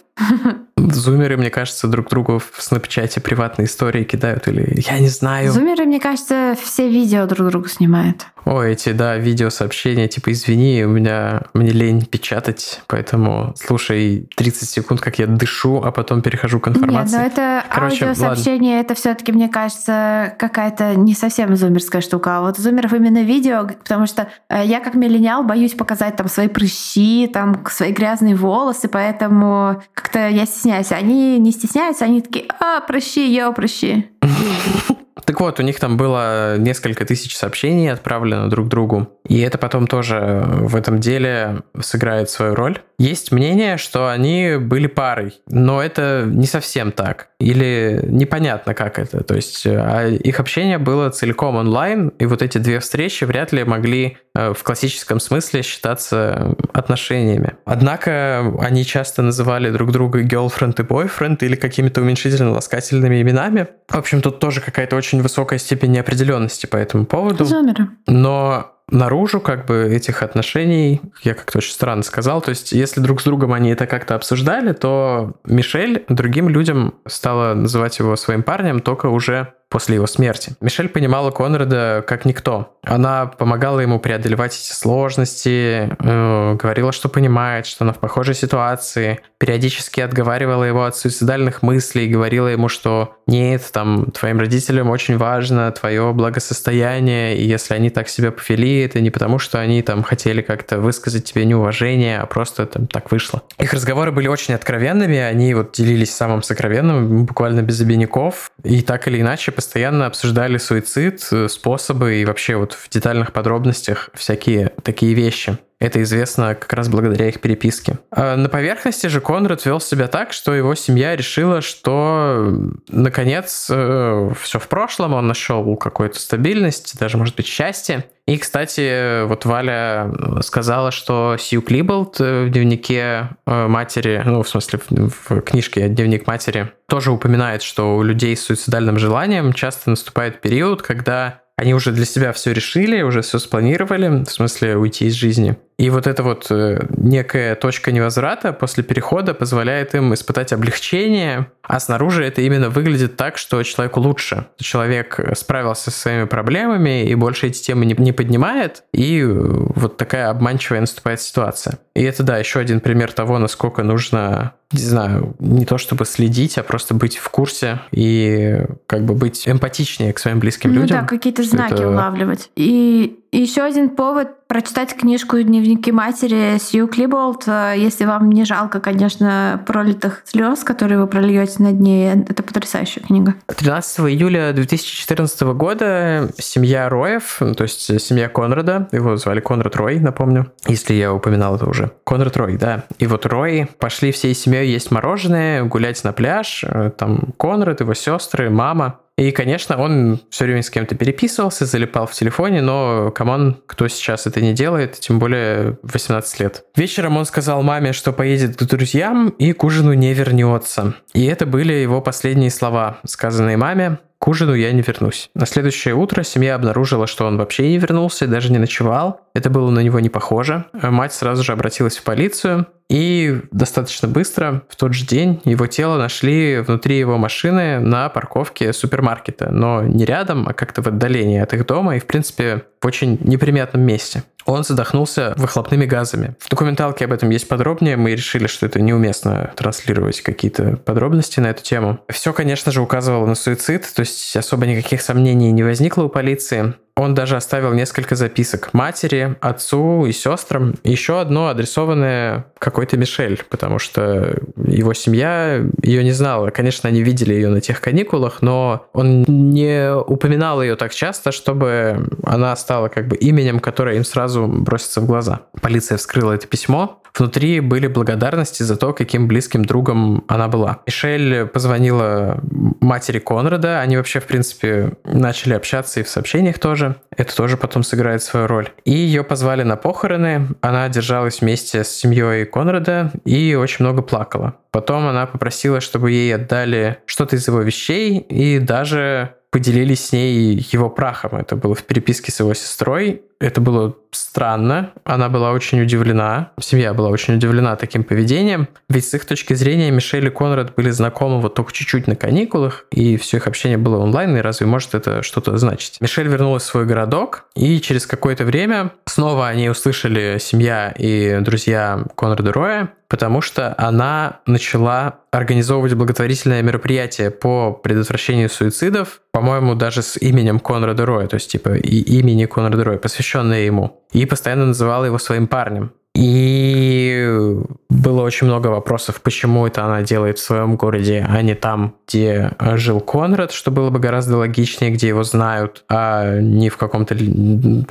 Зумеры, 0.77 1.37
мне 1.37 1.49
кажется, 1.49 1.87
друг 1.87 2.09
другу 2.09 2.39
в 2.39 2.61
снапчате 2.61 3.21
приватные 3.21 3.67
истории 3.67 4.03
кидают, 4.03 4.47
или 4.47 4.81
я 4.87 4.99
не 4.99 5.09
знаю. 5.09 5.51
Зумеры, 5.51 5.85
мне 5.85 5.99
кажется, 5.99 6.55
все 6.61 6.89
видео 6.89 7.25
друг 7.27 7.49
другу 7.49 7.67
снимают. 7.67 8.25
О, 8.45 8.61
эти, 8.61 8.91
да, 8.91 9.17
видеосообщения, 9.17 10.07
типа, 10.07 10.31
извини, 10.31 10.83
у 10.85 10.89
меня, 10.89 11.43
мне 11.53 11.71
лень 11.71 12.05
печатать, 12.05 12.81
поэтому 12.87 13.55
слушай 13.57 14.29
30 14.35 14.69
секунд, 14.69 15.01
как 15.01 15.17
я 15.17 15.25
дышу, 15.25 15.81
а 15.83 15.91
потом 15.91 16.21
перехожу 16.21 16.59
к 16.59 16.67
информации. 16.67 17.17
Нет, 17.17 17.21
но 17.21 17.43
это 17.43 17.63
Короче, 17.73 18.05
аудиосообщение, 18.05 18.77
ладно. 18.77 18.85
это 18.85 18.93
все 18.93 19.15
таки 19.15 19.31
мне 19.31 19.49
кажется, 19.49 20.35
какая-то 20.37 20.93
не 20.93 21.15
совсем 21.15 21.51
зумерская 21.75 22.01
штука, 22.01 22.37
а 22.37 22.41
вот 22.41 22.57
зумеров 22.57 22.93
именно 22.93 23.23
видео, 23.23 23.67
потому 23.67 24.05
что 24.07 24.29
э, 24.49 24.63
я 24.65 24.79
как 24.79 24.95
миллениал 24.95 25.43
боюсь 25.43 25.73
показать 25.73 26.15
там 26.15 26.27
свои 26.27 26.47
прыщи, 26.47 27.29
там 27.31 27.65
свои 27.69 27.91
грязные 27.91 28.35
волосы, 28.35 28.87
поэтому 28.87 29.81
как-то 29.93 30.29
я 30.29 30.45
стесняюсь. 30.45 30.91
Они 30.91 31.37
не 31.37 31.51
стесняются, 31.51 32.05
они 32.05 32.21
такие, 32.21 32.45
а, 32.59 32.81
прыщи, 32.81 33.27
я 33.33 33.51
прыщи. 33.51 34.09
Так 35.23 35.41
вот, 35.41 35.59
у 35.59 35.63
них 35.63 35.79
там 35.79 35.97
было 35.97 36.57
несколько 36.57 37.03
тысяч 37.03 37.35
сообщений 37.35 37.91
отправлено 37.91 38.47
друг 38.47 38.67
другу, 38.67 39.07
и 39.27 39.39
это 39.39 39.57
потом 39.57 39.87
тоже 39.87 40.43
в 40.45 40.75
этом 40.75 40.99
деле 40.99 41.63
сыграет 41.81 42.29
свою 42.29 42.53
роль. 42.53 42.79
Есть 42.97 43.31
мнение, 43.31 43.77
что 43.77 44.09
они 44.09 44.55
были 44.59 44.87
парой, 44.87 45.39
но 45.47 45.81
это 45.81 46.23
не 46.25 46.45
совсем 46.45 46.91
так. 46.91 47.29
Или 47.39 47.99
непонятно, 48.03 48.73
как 48.73 48.99
это. 48.99 49.23
То 49.23 49.35
есть 49.35 49.65
а 49.65 50.07
их 50.07 50.39
общение 50.39 50.77
было 50.77 51.09
целиком 51.09 51.55
онлайн, 51.55 52.09
и 52.19 52.25
вот 52.25 52.41
эти 52.41 52.57
две 52.57 52.79
встречи 52.79 53.23
вряд 53.25 53.51
ли 53.51 53.63
могли 53.63 54.17
э, 54.33 54.53
в 54.53 54.63
классическом 54.63 55.19
смысле 55.19 55.61
считаться 55.61 56.55
отношениями. 56.73 57.55
Однако 57.65 58.53
они 58.59 58.85
часто 58.85 59.21
называли 59.21 59.69
друг 59.71 59.91
друга 59.91 60.23
girlfriend 60.23 60.75
и 60.79 60.83
boyfriend 60.83 61.37
или 61.41 61.55
какими-то 61.55 62.01
уменьшительно-ласкательными 62.01 63.21
именами. 63.21 63.67
В 63.87 63.95
общем, 63.95 64.21
тут 64.21 64.39
тоже 64.39 64.61
какая-то 64.61 64.95
очень 64.95 65.21
высокая 65.21 65.59
степень 65.59 65.91
неопределенности 65.91 66.65
по 66.65 66.77
этому 66.77 67.05
поводу. 67.05 67.45
Зумеры. 67.45 67.89
Но 68.07 68.74
наружу 68.89 69.41
как 69.41 69.65
бы 69.65 69.89
этих 69.91 70.21
отношений, 70.23 71.01
я 71.23 71.33
как-то 71.33 71.57
очень 71.57 71.73
странно 71.73 72.03
сказал, 72.03 72.41
то 72.41 72.49
есть 72.49 72.71
если 72.71 73.01
друг 73.01 73.21
с 73.21 73.23
другом 73.23 73.53
они 73.53 73.71
это 73.71 73.87
как-то 73.87 74.15
обсуждали, 74.15 74.73
то 74.73 75.33
Мишель 75.43 76.05
другим 76.07 76.49
людям 76.49 76.95
стала 77.07 77.53
называть 77.53 77.97
его 77.99 78.15
своим 78.15 78.43
парнем 78.43 78.79
только 78.79 79.07
уже 79.07 79.53
после 79.69 79.95
его 79.95 80.07
смерти. 80.07 80.53
Мишель 80.61 80.89
понимала 80.89 81.31
Конрада 81.31 82.03
как 82.07 82.25
никто. 82.25 82.77
Она 82.83 83.25
помогала 83.25 83.79
ему 83.79 83.99
преодолевать 83.99 84.53
эти 84.53 84.73
сложности, 84.73 85.89
э, 85.99 86.55
говорила, 86.55 86.91
что 86.91 87.09
понимает, 87.09 87.65
что 87.65 87.83
она 87.83 87.93
в 87.93 87.97
похожей 87.97 88.35
ситуации, 88.35 89.19
периодически 89.39 90.01
отговаривала 90.01 90.63
его 90.63 90.85
от 90.85 90.95
суицидальных 90.95 91.63
мыслей, 91.63 92.07
говорила 92.07 92.47
ему, 92.47 92.69
что 92.69 93.15
нет, 93.27 93.63
там, 93.73 94.11
твоим 94.11 94.39
родителям 94.39 94.89
очень 94.89 95.17
важно 95.17 95.71
твое 95.71 96.13
благосостояние, 96.13 97.37
и 97.37 97.43
если 97.43 97.73
они 97.73 97.89
так 97.89 98.07
себя 98.07 98.31
повели, 98.31 98.81
это 98.81 99.01
не 99.01 99.09
потому, 99.09 99.39
что 99.39 99.59
они 99.59 99.81
там 99.81 100.03
хотели 100.03 100.41
как-то 100.41 100.79
высказать 100.79 101.25
тебе 101.25 101.45
неуважение, 101.45 102.19
а 102.19 102.25
просто 102.27 102.67
там 102.67 102.85
так 102.87 103.11
вышло. 103.11 103.41
Их 103.57 103.73
разговоры 103.73 104.11
были 104.11 104.27
очень 104.27 104.53
откровенными, 104.53 105.17
они 105.17 105.53
вот 105.55 105.71
делились 105.73 106.13
самым 106.13 106.43
сокровенным, 106.43 107.25
буквально 107.25 107.61
без 107.61 107.81
обиняков, 107.81 108.51
и 108.63 108.81
так 108.81 109.07
или 109.07 109.21
иначе 109.21 109.51
постоянно 109.55 110.05
обсуждали 110.05 110.57
суицид, 110.57 111.27
э, 111.31 111.47
способы 111.47 112.17
и 112.17 112.25
вообще 112.25 112.55
вот 112.55 112.73
в 112.73 112.89
детальных 112.89 113.33
подробностях 113.33 114.09
всякие 114.13 114.71
такие 114.83 115.13
вещи. 115.13 115.57
Это 115.79 116.01
известно 116.03 116.55
как 116.55 116.71
раз 116.73 116.87
благодаря 116.87 117.27
их 117.27 117.41
переписке. 117.41 117.99
А 118.09 118.37
на 118.37 118.47
поверхности 118.47 119.07
же 119.07 119.19
Конрад 119.19 119.65
вел 119.65 119.81
себя 119.81 120.07
так, 120.07 120.31
что 120.31 120.53
его 120.53 120.73
семья 120.73 121.15
решила, 121.15 121.61
что 121.61 122.71
наконец 122.87 123.67
э, 123.69 124.31
все 124.41 124.59
в 124.59 124.67
прошлом, 124.67 125.13
он 125.13 125.27
нашел 125.27 125.75
какую-то 125.75 126.19
стабильность, 126.19 126.97
даже, 126.97 127.17
может 127.17 127.35
быть, 127.35 127.47
счастье. 127.47 128.05
И, 128.27 128.37
кстати, 128.37 129.23
вот 129.25 129.45
Валя 129.45 130.11
сказала, 130.41 130.89
что 130.89 131.37
Сью 131.39 131.61
Клиболт 131.61 132.19
в 132.19 132.49
дневнике 132.49 133.29
э, 133.45 133.67
матери, 133.67 134.23
ну, 134.25 134.41
в 134.41 134.49
смысле, 134.49 134.79
в 134.89 135.41
книжке 135.41 135.87
«Дневник 135.89 136.25
матери», 136.25 136.71
тоже 136.87 137.11
упоминает, 137.11 137.61
что 137.61 137.95
у 137.95 138.01
людей 138.01 138.35
с 138.35 138.45
суицидальным 138.45 138.97
желанием 138.97 139.53
часто 139.53 139.91
наступает 139.91 140.41
период, 140.41 140.81
когда 140.81 141.41
они 141.55 141.75
уже 141.75 141.91
для 141.91 142.05
себя 142.05 142.33
все 142.33 142.51
решили, 142.51 143.03
уже 143.03 143.21
все 143.21 143.37
спланировали, 143.37 144.23
в 144.23 144.29
смысле 144.29 144.75
уйти 144.75 145.05
из 145.05 145.13
жизни. 145.13 145.55
И 145.77 145.89
вот 145.89 146.07
эта 146.07 146.23
вот 146.23 146.47
э, 146.49 146.85
некая 146.95 147.55
точка 147.55 147.91
невозврата 147.91 148.53
после 148.53 148.83
перехода 148.83 149.33
позволяет 149.33 149.93
им 149.93 150.13
испытать 150.13 150.53
облегчение, 150.53 151.51
а 151.63 151.79
снаружи 151.79 152.23
это 152.23 152.41
именно 152.41 152.69
выглядит 152.69 153.17
так, 153.17 153.37
что 153.37 153.61
человеку 153.63 153.99
лучше. 153.99 154.47
Человек 154.57 155.19
справился 155.35 155.91
со 155.91 155.99
своими 155.99 156.25
проблемами 156.25 157.05
и 157.05 157.13
больше 157.15 157.47
эти 157.47 157.61
темы 157.61 157.85
не, 157.85 157.93
не 157.97 158.13
поднимает, 158.13 158.83
и 158.93 159.21
э, 159.21 159.25
вот 159.27 159.97
такая 159.97 160.29
обманчивая 160.29 160.79
наступает 160.79 161.19
ситуация. 161.19 161.79
И 161.93 162.03
это, 162.03 162.23
да, 162.23 162.37
еще 162.37 162.59
один 162.59 162.79
пример 162.79 163.11
того, 163.11 163.37
насколько 163.37 163.83
нужно 163.83 164.53
не 164.71 164.83
знаю, 164.83 165.35
не 165.39 165.65
то 165.65 165.77
чтобы 165.77 166.05
следить, 166.05 166.57
а 166.57 166.63
просто 166.63 166.93
быть 166.93 167.17
в 167.17 167.29
курсе 167.29 167.81
и 167.91 168.65
как 168.87 169.05
бы 169.05 169.13
быть 169.13 169.47
эмпатичнее 169.47 170.11
к 170.11 170.19
своим 170.19 170.39
близким 170.39 170.73
ну, 170.73 170.81
людям. 170.81 171.01
Да, 171.01 171.07
какие-то 171.07 171.43
знаки 171.43 171.73
это... 171.73 171.87
улавливать. 171.87 172.49
И 172.55 173.19
еще 173.39 173.63
один 173.63 173.89
повод 173.89 174.29
прочитать 174.47 174.95
книжку 174.95 175.41
«Дневники 175.41 175.91
матери» 175.91 176.57
Сью 176.59 176.87
Клиболт. 176.87 177.43
Э, 177.47 177.73
если 177.75 178.05
вам 178.05 178.29
не 178.29 178.45
жалко, 178.45 178.79
конечно, 178.79 179.61
пролитых 179.65 180.21
слез, 180.25 180.63
которые 180.63 180.99
вы 180.99 181.07
прольете 181.07 181.63
над 181.63 181.79
ней, 181.79 182.11
это 182.11 182.43
потрясающая 182.43 183.01
книга. 183.03 183.35
13 183.47 183.99
июля 184.01 184.53
2014 184.53 185.41
года 185.53 186.29
семья 186.37 186.89
Роев, 186.89 187.37
то 187.39 187.63
есть 187.63 188.01
семья 188.01 188.29
Конрада, 188.29 188.87
его 188.91 189.17
звали 189.17 189.39
Конрад 189.39 189.75
Рой, 189.75 189.99
напомню, 189.99 190.51
если 190.67 190.93
я 190.93 191.13
упоминал 191.13 191.55
это 191.55 191.67
уже. 191.67 191.91
Конрад 192.05 192.37
Рой, 192.37 192.57
да. 192.57 192.83
И 192.99 193.07
вот 193.07 193.25
Рой 193.25 193.67
пошли 193.79 194.11
всей 194.11 194.33
семьей 194.33 194.69
есть 194.69 194.91
мороженое, 194.91 195.63
гулять 195.63 196.03
на 196.03 196.13
пляж. 196.13 196.63
Э, 196.63 196.91
там 196.95 197.33
Конрад, 197.37 197.81
его 197.81 197.93
сестры, 197.93 198.49
мама. 198.49 198.99
И, 199.17 199.31
конечно, 199.31 199.77
он 199.77 200.19
все 200.29 200.43
время 200.43 200.61
с 200.61 200.69
кем-то 200.69 200.95
переписывался, 200.95 201.65
залипал 201.65 202.05
в 202.05 202.11
телефоне, 202.11 202.61
но, 202.61 203.11
come 203.11 203.38
on, 203.38 203.57
кто 203.65 203.87
сейчас 203.87 204.27
это 204.27 204.41
не 204.41 204.53
делает, 204.53 204.99
тем 204.99 205.19
более 205.19 205.77
18 205.83 206.39
лет. 206.41 206.65
Вечером 206.75 207.15
он 207.15 207.25
сказал 207.25 207.63
маме, 207.63 207.93
что 207.93 208.11
поедет 208.11 208.57
к 208.57 208.63
друзьям 208.63 209.29
и 209.29 209.53
к 209.53 209.63
ужину 209.63 209.93
не 209.93 210.13
вернется. 210.13 210.95
И 211.13 211.25
это 211.25 211.45
были 211.45 211.73
его 211.73 212.01
последние 212.01 212.51
слова, 212.51 212.99
сказанные 213.05 213.55
маме. 213.55 213.99
К 214.19 214.27
ужину 214.27 214.53
я 214.53 214.71
не 214.71 214.81
вернусь. 214.81 215.29
На 215.35 215.45
следующее 215.45 215.93
утро 215.93 216.23
семья 216.23 216.55
обнаружила, 216.55 217.05
что 217.05 217.25
он 217.25 217.37
вообще 217.37 217.69
не 217.69 217.77
вернулся, 217.77 218.27
даже 218.27 218.51
не 218.51 218.57
ночевал. 218.57 219.21
Это 219.33 219.49
было 219.49 219.69
на 219.69 219.81
него 219.81 219.99
не 219.99 220.09
похоже. 220.09 220.65
Мать 220.73 221.13
сразу 221.13 221.43
же 221.43 221.51
обратилась 221.51 221.97
в 221.97 222.03
полицию, 222.03 222.65
и 222.89 223.41
достаточно 223.51 224.07
быстро, 224.07 224.63
в 224.69 224.75
тот 224.75 224.93
же 224.93 225.05
день, 225.05 225.41
его 225.45 225.65
тело 225.67 225.97
нашли 225.97 226.59
внутри 226.59 226.99
его 226.99 227.17
машины 227.17 227.79
на 227.79 228.09
парковке 228.09 228.73
супермаркета, 228.73 229.49
но 229.51 229.81
не 229.83 230.05
рядом, 230.05 230.47
а 230.47 230.53
как-то 230.53 230.81
в 230.81 230.87
отдалении 230.87 231.39
от 231.39 231.53
их 231.53 231.65
дома 231.65 231.95
и, 231.95 231.99
в 231.99 232.05
принципе, 232.05 232.63
в 232.81 232.85
очень 232.85 233.17
неприметном 233.21 233.81
месте 233.81 234.23
он 234.45 234.63
задохнулся 234.63 235.33
выхлопными 235.37 235.85
газами. 235.85 236.35
В 236.39 236.49
документалке 236.49 237.05
об 237.05 237.13
этом 237.13 237.29
есть 237.29 237.47
подробнее, 237.47 237.97
мы 237.97 238.11
решили, 238.11 238.47
что 238.47 238.65
это 238.65 238.81
неуместно 238.81 239.51
транслировать 239.55 240.21
какие-то 240.21 240.77
подробности 240.77 241.39
на 241.39 241.47
эту 241.47 241.63
тему. 241.63 241.99
Все, 242.09 242.33
конечно 242.33 242.71
же, 242.71 242.81
указывало 242.81 243.25
на 243.25 243.35
суицид, 243.35 243.91
то 243.93 244.01
есть 244.01 244.35
особо 244.35 244.65
никаких 244.65 245.01
сомнений 245.01 245.51
не 245.51 245.63
возникло 245.63 246.03
у 246.03 246.09
полиции. 246.09 246.75
Он 246.97 247.13
даже 247.13 247.35
оставил 247.35 247.73
несколько 247.73 248.15
записок 248.15 248.73
матери, 248.73 249.35
отцу 249.41 250.05
и 250.05 250.13
сестрам. 250.13 250.75
Еще 250.85 251.19
одно 251.19 251.49
адресованное 251.49 252.45
какой-то 252.57 252.95
Мишель, 252.95 253.43
потому 253.49 253.79
что 253.79 254.37
его 254.55 254.93
семья 254.93 255.61
ее 255.83 256.05
не 256.05 256.13
знала. 256.13 256.51
Конечно, 256.51 256.87
они 256.87 257.03
видели 257.03 257.33
ее 257.33 257.49
на 257.49 257.59
тех 257.59 257.81
каникулах, 257.81 258.41
но 258.41 258.87
он 258.93 259.23
не 259.27 259.93
упоминал 259.93 260.61
ее 260.61 260.77
так 260.77 260.93
часто, 260.93 261.33
чтобы 261.33 262.07
она 262.23 262.55
стала 262.55 262.87
как 262.87 263.09
бы 263.09 263.17
именем, 263.17 263.59
которое 263.59 263.97
им 263.97 264.05
сразу 264.05 264.34
бросится 264.47 265.01
в 265.01 265.05
глаза. 265.05 265.41
Полиция 265.61 265.97
вскрыла 265.97 266.33
это 266.33 266.47
письмо, 266.47 267.01
Внутри 267.17 267.61
были 267.61 267.87
благодарности 267.87 268.63
за 268.63 268.75
то, 268.75 268.91
каким 268.91 269.27
близким 269.27 269.63
другом 269.63 270.25
она 270.27 270.49
была. 270.49 270.81
Мишель 270.85 271.45
позвонила 271.45 272.41
матери 272.81 273.19
Конрада, 273.19 273.79
они 273.79 273.95
вообще, 273.95 274.19
в 274.19 274.25
принципе, 274.25 274.93
начали 275.05 275.53
общаться 275.53 276.01
и 276.01 276.03
в 276.03 276.09
сообщениях 276.09 276.59
тоже. 276.59 276.97
Это 277.15 277.33
тоже 277.33 277.55
потом 277.55 277.83
сыграет 277.83 278.21
свою 278.21 278.47
роль. 278.47 278.69
И 278.83 278.91
ее 278.91 279.23
позвали 279.23 279.63
на 279.63 279.77
похороны, 279.77 280.47
она 280.59 280.89
держалась 280.89 281.39
вместе 281.39 281.85
с 281.85 281.89
семьей 281.89 282.45
Конрада 282.45 283.13
и 283.23 283.55
очень 283.55 283.85
много 283.85 284.01
плакала. 284.01 284.55
Потом 284.71 285.07
она 285.07 285.25
попросила, 285.25 285.79
чтобы 285.79 286.11
ей 286.11 286.35
отдали 286.35 286.97
что-то 287.05 287.37
из 287.37 287.47
его 287.47 287.61
вещей 287.61 288.19
и 288.19 288.59
даже 288.59 289.35
поделились 289.55 290.07
с 290.07 290.11
ней 290.11 290.67
его 290.69 290.89
прахом. 290.89 291.37
Это 291.37 291.55
было 291.55 291.75
в 291.75 291.83
переписке 291.83 292.29
с 292.29 292.41
его 292.41 292.53
сестрой. 292.53 293.21
Это 293.39 293.61
было 293.61 293.95
странно. 294.11 294.91
Она 295.03 295.29
была 295.29 295.51
очень 295.51 295.81
удивлена. 295.81 296.51
Семья 296.59 296.93
была 296.93 297.09
очень 297.09 297.35
удивлена 297.35 297.75
таким 297.75 298.03
поведением. 298.03 298.67
Ведь 298.89 299.07
с 299.07 299.13
их 299.13 299.25
точки 299.25 299.53
зрения 299.53 299.91
Мишель 299.91 300.25
и 300.27 300.29
Конрад 300.29 300.73
были 300.75 300.89
знакомы 300.89 301.41
вот 301.41 301.53
только 301.55 301.73
чуть-чуть 301.73 302.07
на 302.07 302.15
каникулах, 302.15 302.85
и 302.91 303.17
все 303.17 303.37
их 303.37 303.47
общение 303.47 303.77
было 303.77 303.97
онлайн, 303.97 304.35
и 304.37 304.41
разве 304.41 304.65
может 304.65 304.95
это 304.95 305.21
что-то 305.21 305.57
значить? 305.57 305.99
Мишель 306.01 306.27
вернулась 306.27 306.63
в 306.63 306.67
свой 306.67 306.85
городок, 306.85 307.45
и 307.55 307.79
через 307.81 308.05
какое-то 308.05 308.45
время 308.45 308.91
снова 309.05 309.47
они 309.47 309.69
услышали 309.69 310.37
семья 310.39 310.93
и 310.97 311.39
друзья 311.41 312.03
Конрада 312.15 312.53
Роя, 312.53 312.89
потому 313.07 313.41
что 313.41 313.75
она 313.77 314.39
начала 314.45 315.19
организовывать 315.31 315.93
благотворительное 315.93 316.61
мероприятие 316.61 317.29
по 317.29 317.71
предотвращению 317.71 318.49
суицидов, 318.49 319.21
по-моему, 319.31 319.75
даже 319.75 320.01
с 320.01 320.17
именем 320.17 320.59
Конрада 320.59 321.05
Роя, 321.05 321.27
то 321.27 321.35
есть 321.35 321.51
типа 321.51 321.75
и 321.75 321.99
имени 321.99 322.45
Конрада 322.45 322.83
Роя, 322.83 322.97
посвященное 322.97 323.24
ему. 323.65 324.03
И 324.13 324.25
постоянно 324.25 324.65
называла 324.67 325.05
его 325.05 325.17
своим 325.17 325.47
парнем. 325.47 325.91
И 326.15 327.55
было 327.95 328.21
очень 328.21 328.47
много 328.47 328.67
вопросов, 328.67 329.21
почему 329.21 329.65
это 329.65 329.85
она 329.85 330.01
делает 330.01 330.37
в 330.37 330.43
своем 330.43 330.75
городе, 330.75 331.25
а 331.27 331.41
не 331.41 331.55
там, 331.55 331.95
где 332.07 332.51
жил 332.75 332.99
Конрад, 332.99 333.51
что 333.51 333.71
было 333.71 333.89
бы 333.89 333.99
гораздо 333.99 334.37
логичнее, 334.37 334.91
где 334.91 335.07
его 335.07 335.23
знают, 335.23 335.83
а 335.89 336.39
не 336.39 336.69
в 336.69 336.77
каком-то, 336.77 337.15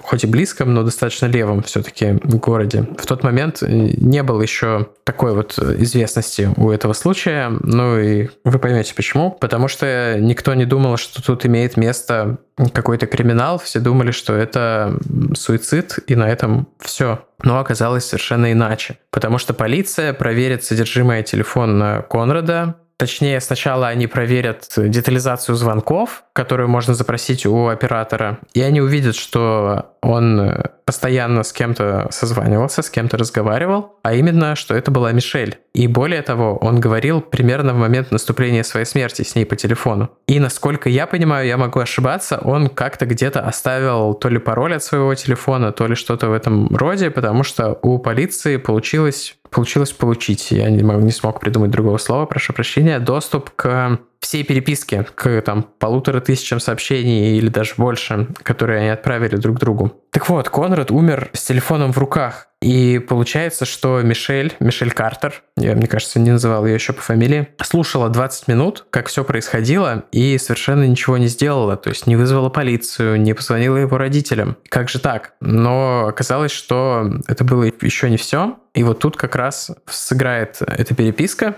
хоть 0.03 0.25
и 0.25 0.27
близком, 0.27 0.75
но 0.75 0.83
достаточно 0.83 1.27
левом 1.27 1.63
все-таки 1.63 2.19
городе. 2.23 2.87
В 2.99 3.07
тот 3.07 3.23
момент 3.23 3.63
не 3.63 4.23
было 4.23 4.43
еще 4.43 4.89
такой 5.05 5.35
вот 5.35 5.59
известности 5.59 6.51
у 6.57 6.71
этого 6.71 6.93
случая, 6.93 7.51
ну 7.63 7.99
и 7.99 8.29
вы 8.45 8.59
поймете 8.59 8.95
почему. 8.95 9.31
Потому 9.31 9.69
что 9.69 10.17
никто 10.19 10.55
не 10.55 10.65
думал, 10.65 10.97
что 10.97 11.23
тут 11.23 11.47
имеет 11.47 11.77
место 11.77 12.39
какой-то 12.73 13.07
криминал, 13.07 13.59
все 13.59 13.81
думали, 13.81 14.13
что 14.13 14.35
это 14.35 14.97
суицид, 15.35 15.99
и 16.07 16.15
на 16.15 16.29
этом 16.29 16.69
все. 16.79 17.25
Но 17.43 17.59
оказалось 17.59 18.05
совершенно 18.05 18.53
иначе. 18.53 18.99
Потому 19.11 19.39
что 19.39 19.55
полиция 19.55 19.94
проверит 20.13 20.65
содержимое 20.65 21.23
телефона 21.23 22.05
Конрада, 22.09 22.77
Точнее, 22.97 23.41
сначала 23.41 23.89
они 23.89 24.07
проверят 24.07 24.69
детализацию 24.77 25.57
звонков, 25.57 26.25
которую 26.33 26.69
можно 26.69 26.95
запросить 26.95 27.45
у 27.45 27.67
оператора, 27.67 28.39
и 28.55 28.63
они 28.63 28.81
увидят, 28.81 29.17
что 29.17 29.97
он 30.01 30.63
постоянно 30.85 31.43
с 31.43 31.53
кем-то 31.53 32.09
созванивался, 32.11 32.83
с 32.83 32.91
кем-то 32.91 33.17
разговаривал, 33.17 33.97
а 34.03 34.15
именно, 34.15 34.55
что 34.55 34.75
это 34.77 34.91
была 34.91 35.11
Мишель. 35.13 35.59
И 35.75 35.89
более 35.89 36.23
того, 36.23 36.57
он 36.59 36.79
говорил 36.79 37.21
примерно 37.21 37.73
в 37.73 37.79
момент 37.79 38.13
наступления 38.13 38.63
своей 38.63 38.87
смерти 38.87 39.23
с 39.23 39.35
ней 39.35 39.45
по 39.45 39.57
телефону. 39.57 40.11
И 40.29 40.39
насколько 40.39 40.89
я 40.89 41.07
понимаю, 41.07 41.49
я 41.49 41.57
могу 41.57 41.81
ошибаться, 41.81 42.39
он 42.39 42.69
как-то 42.69 43.07
где-то 43.07 43.41
оставил 43.41 44.15
то 44.15 44.29
ли 44.29 44.39
пароль 44.39 44.75
от 44.75 44.85
своего 44.85 45.15
телефона, 45.15 45.73
то 45.73 45.87
ли 45.87 45.95
что-то 45.97 46.29
в 46.29 46.33
этом 46.33 46.69
роде, 46.77 47.11
потому 47.11 47.43
что 47.43 47.79
у 47.83 47.99
полиции 47.99 48.59
получилось 48.59 49.37
получилось 49.55 49.93
получить, 49.93 50.51
я 50.51 50.69
не, 50.69 50.83
не 50.83 51.13
смог 51.13 51.41
придумать 51.41 51.71
другого 51.71 51.99
слова, 51.99 52.27
прошу 52.27 52.53
прощения, 52.53 52.99
доступ 52.99 53.51
к 53.51 53.99
всей 54.25 54.43
переписки 54.43 55.07
к 55.15 55.43
там 55.43 55.63
полутора 55.79 56.21
тысячам 56.21 56.59
сообщений 56.59 57.37
или 57.37 57.49
даже 57.49 57.75
больше, 57.77 58.29
которые 58.43 58.81
они 58.81 58.89
отправили 58.89 59.37
друг 59.37 59.59
другу. 59.59 59.93
Так 60.11 60.29
вот, 60.29 60.49
Конрад 60.49 60.91
умер 60.91 61.29
с 61.33 61.43
телефоном 61.45 61.93
в 61.93 61.99
руках. 61.99 62.49
И 62.63 62.99
получается, 62.99 63.67
что 63.67 64.01
Мишель, 64.01 64.55
Мишель 64.59 64.91
Картер, 64.91 65.43
я, 65.59 65.75
мне 65.75 65.87
кажется, 65.87 66.19
не 66.19 66.31
называл 66.31 66.65
ее 66.65 66.75
еще 66.75 66.95
по 66.95 67.03
фамилии, 67.03 67.49
слушала 67.63 68.09
20 68.09 68.49
минут, 68.49 68.87
как 68.89 69.09
все 69.09 69.23
происходило, 69.23 70.05
и 70.13 70.39
совершенно 70.39 70.85
ничего 70.85 71.19
не 71.19 71.27
сделала. 71.27 71.77
То 71.77 71.91
есть 71.91 72.07
не 72.07 72.17
вызвала 72.17 72.49
полицию, 72.49 73.21
не 73.21 73.35
позвонила 73.35 73.77
его 73.77 73.99
родителям. 73.99 74.57
Как 74.71 74.89
же 74.89 74.99
так? 74.99 75.35
Но 75.41 76.07
оказалось, 76.07 76.53
что 76.53 77.21
это 77.27 77.45
было 77.45 77.65
еще 77.65 78.09
не 78.09 78.17
все. 78.17 78.57
И 78.73 78.83
вот 78.83 78.99
тут 78.99 79.17
как 79.17 79.37
раз 79.37 79.71
сыграет 79.87 80.57
эта 80.61 80.95
переписка, 80.95 81.57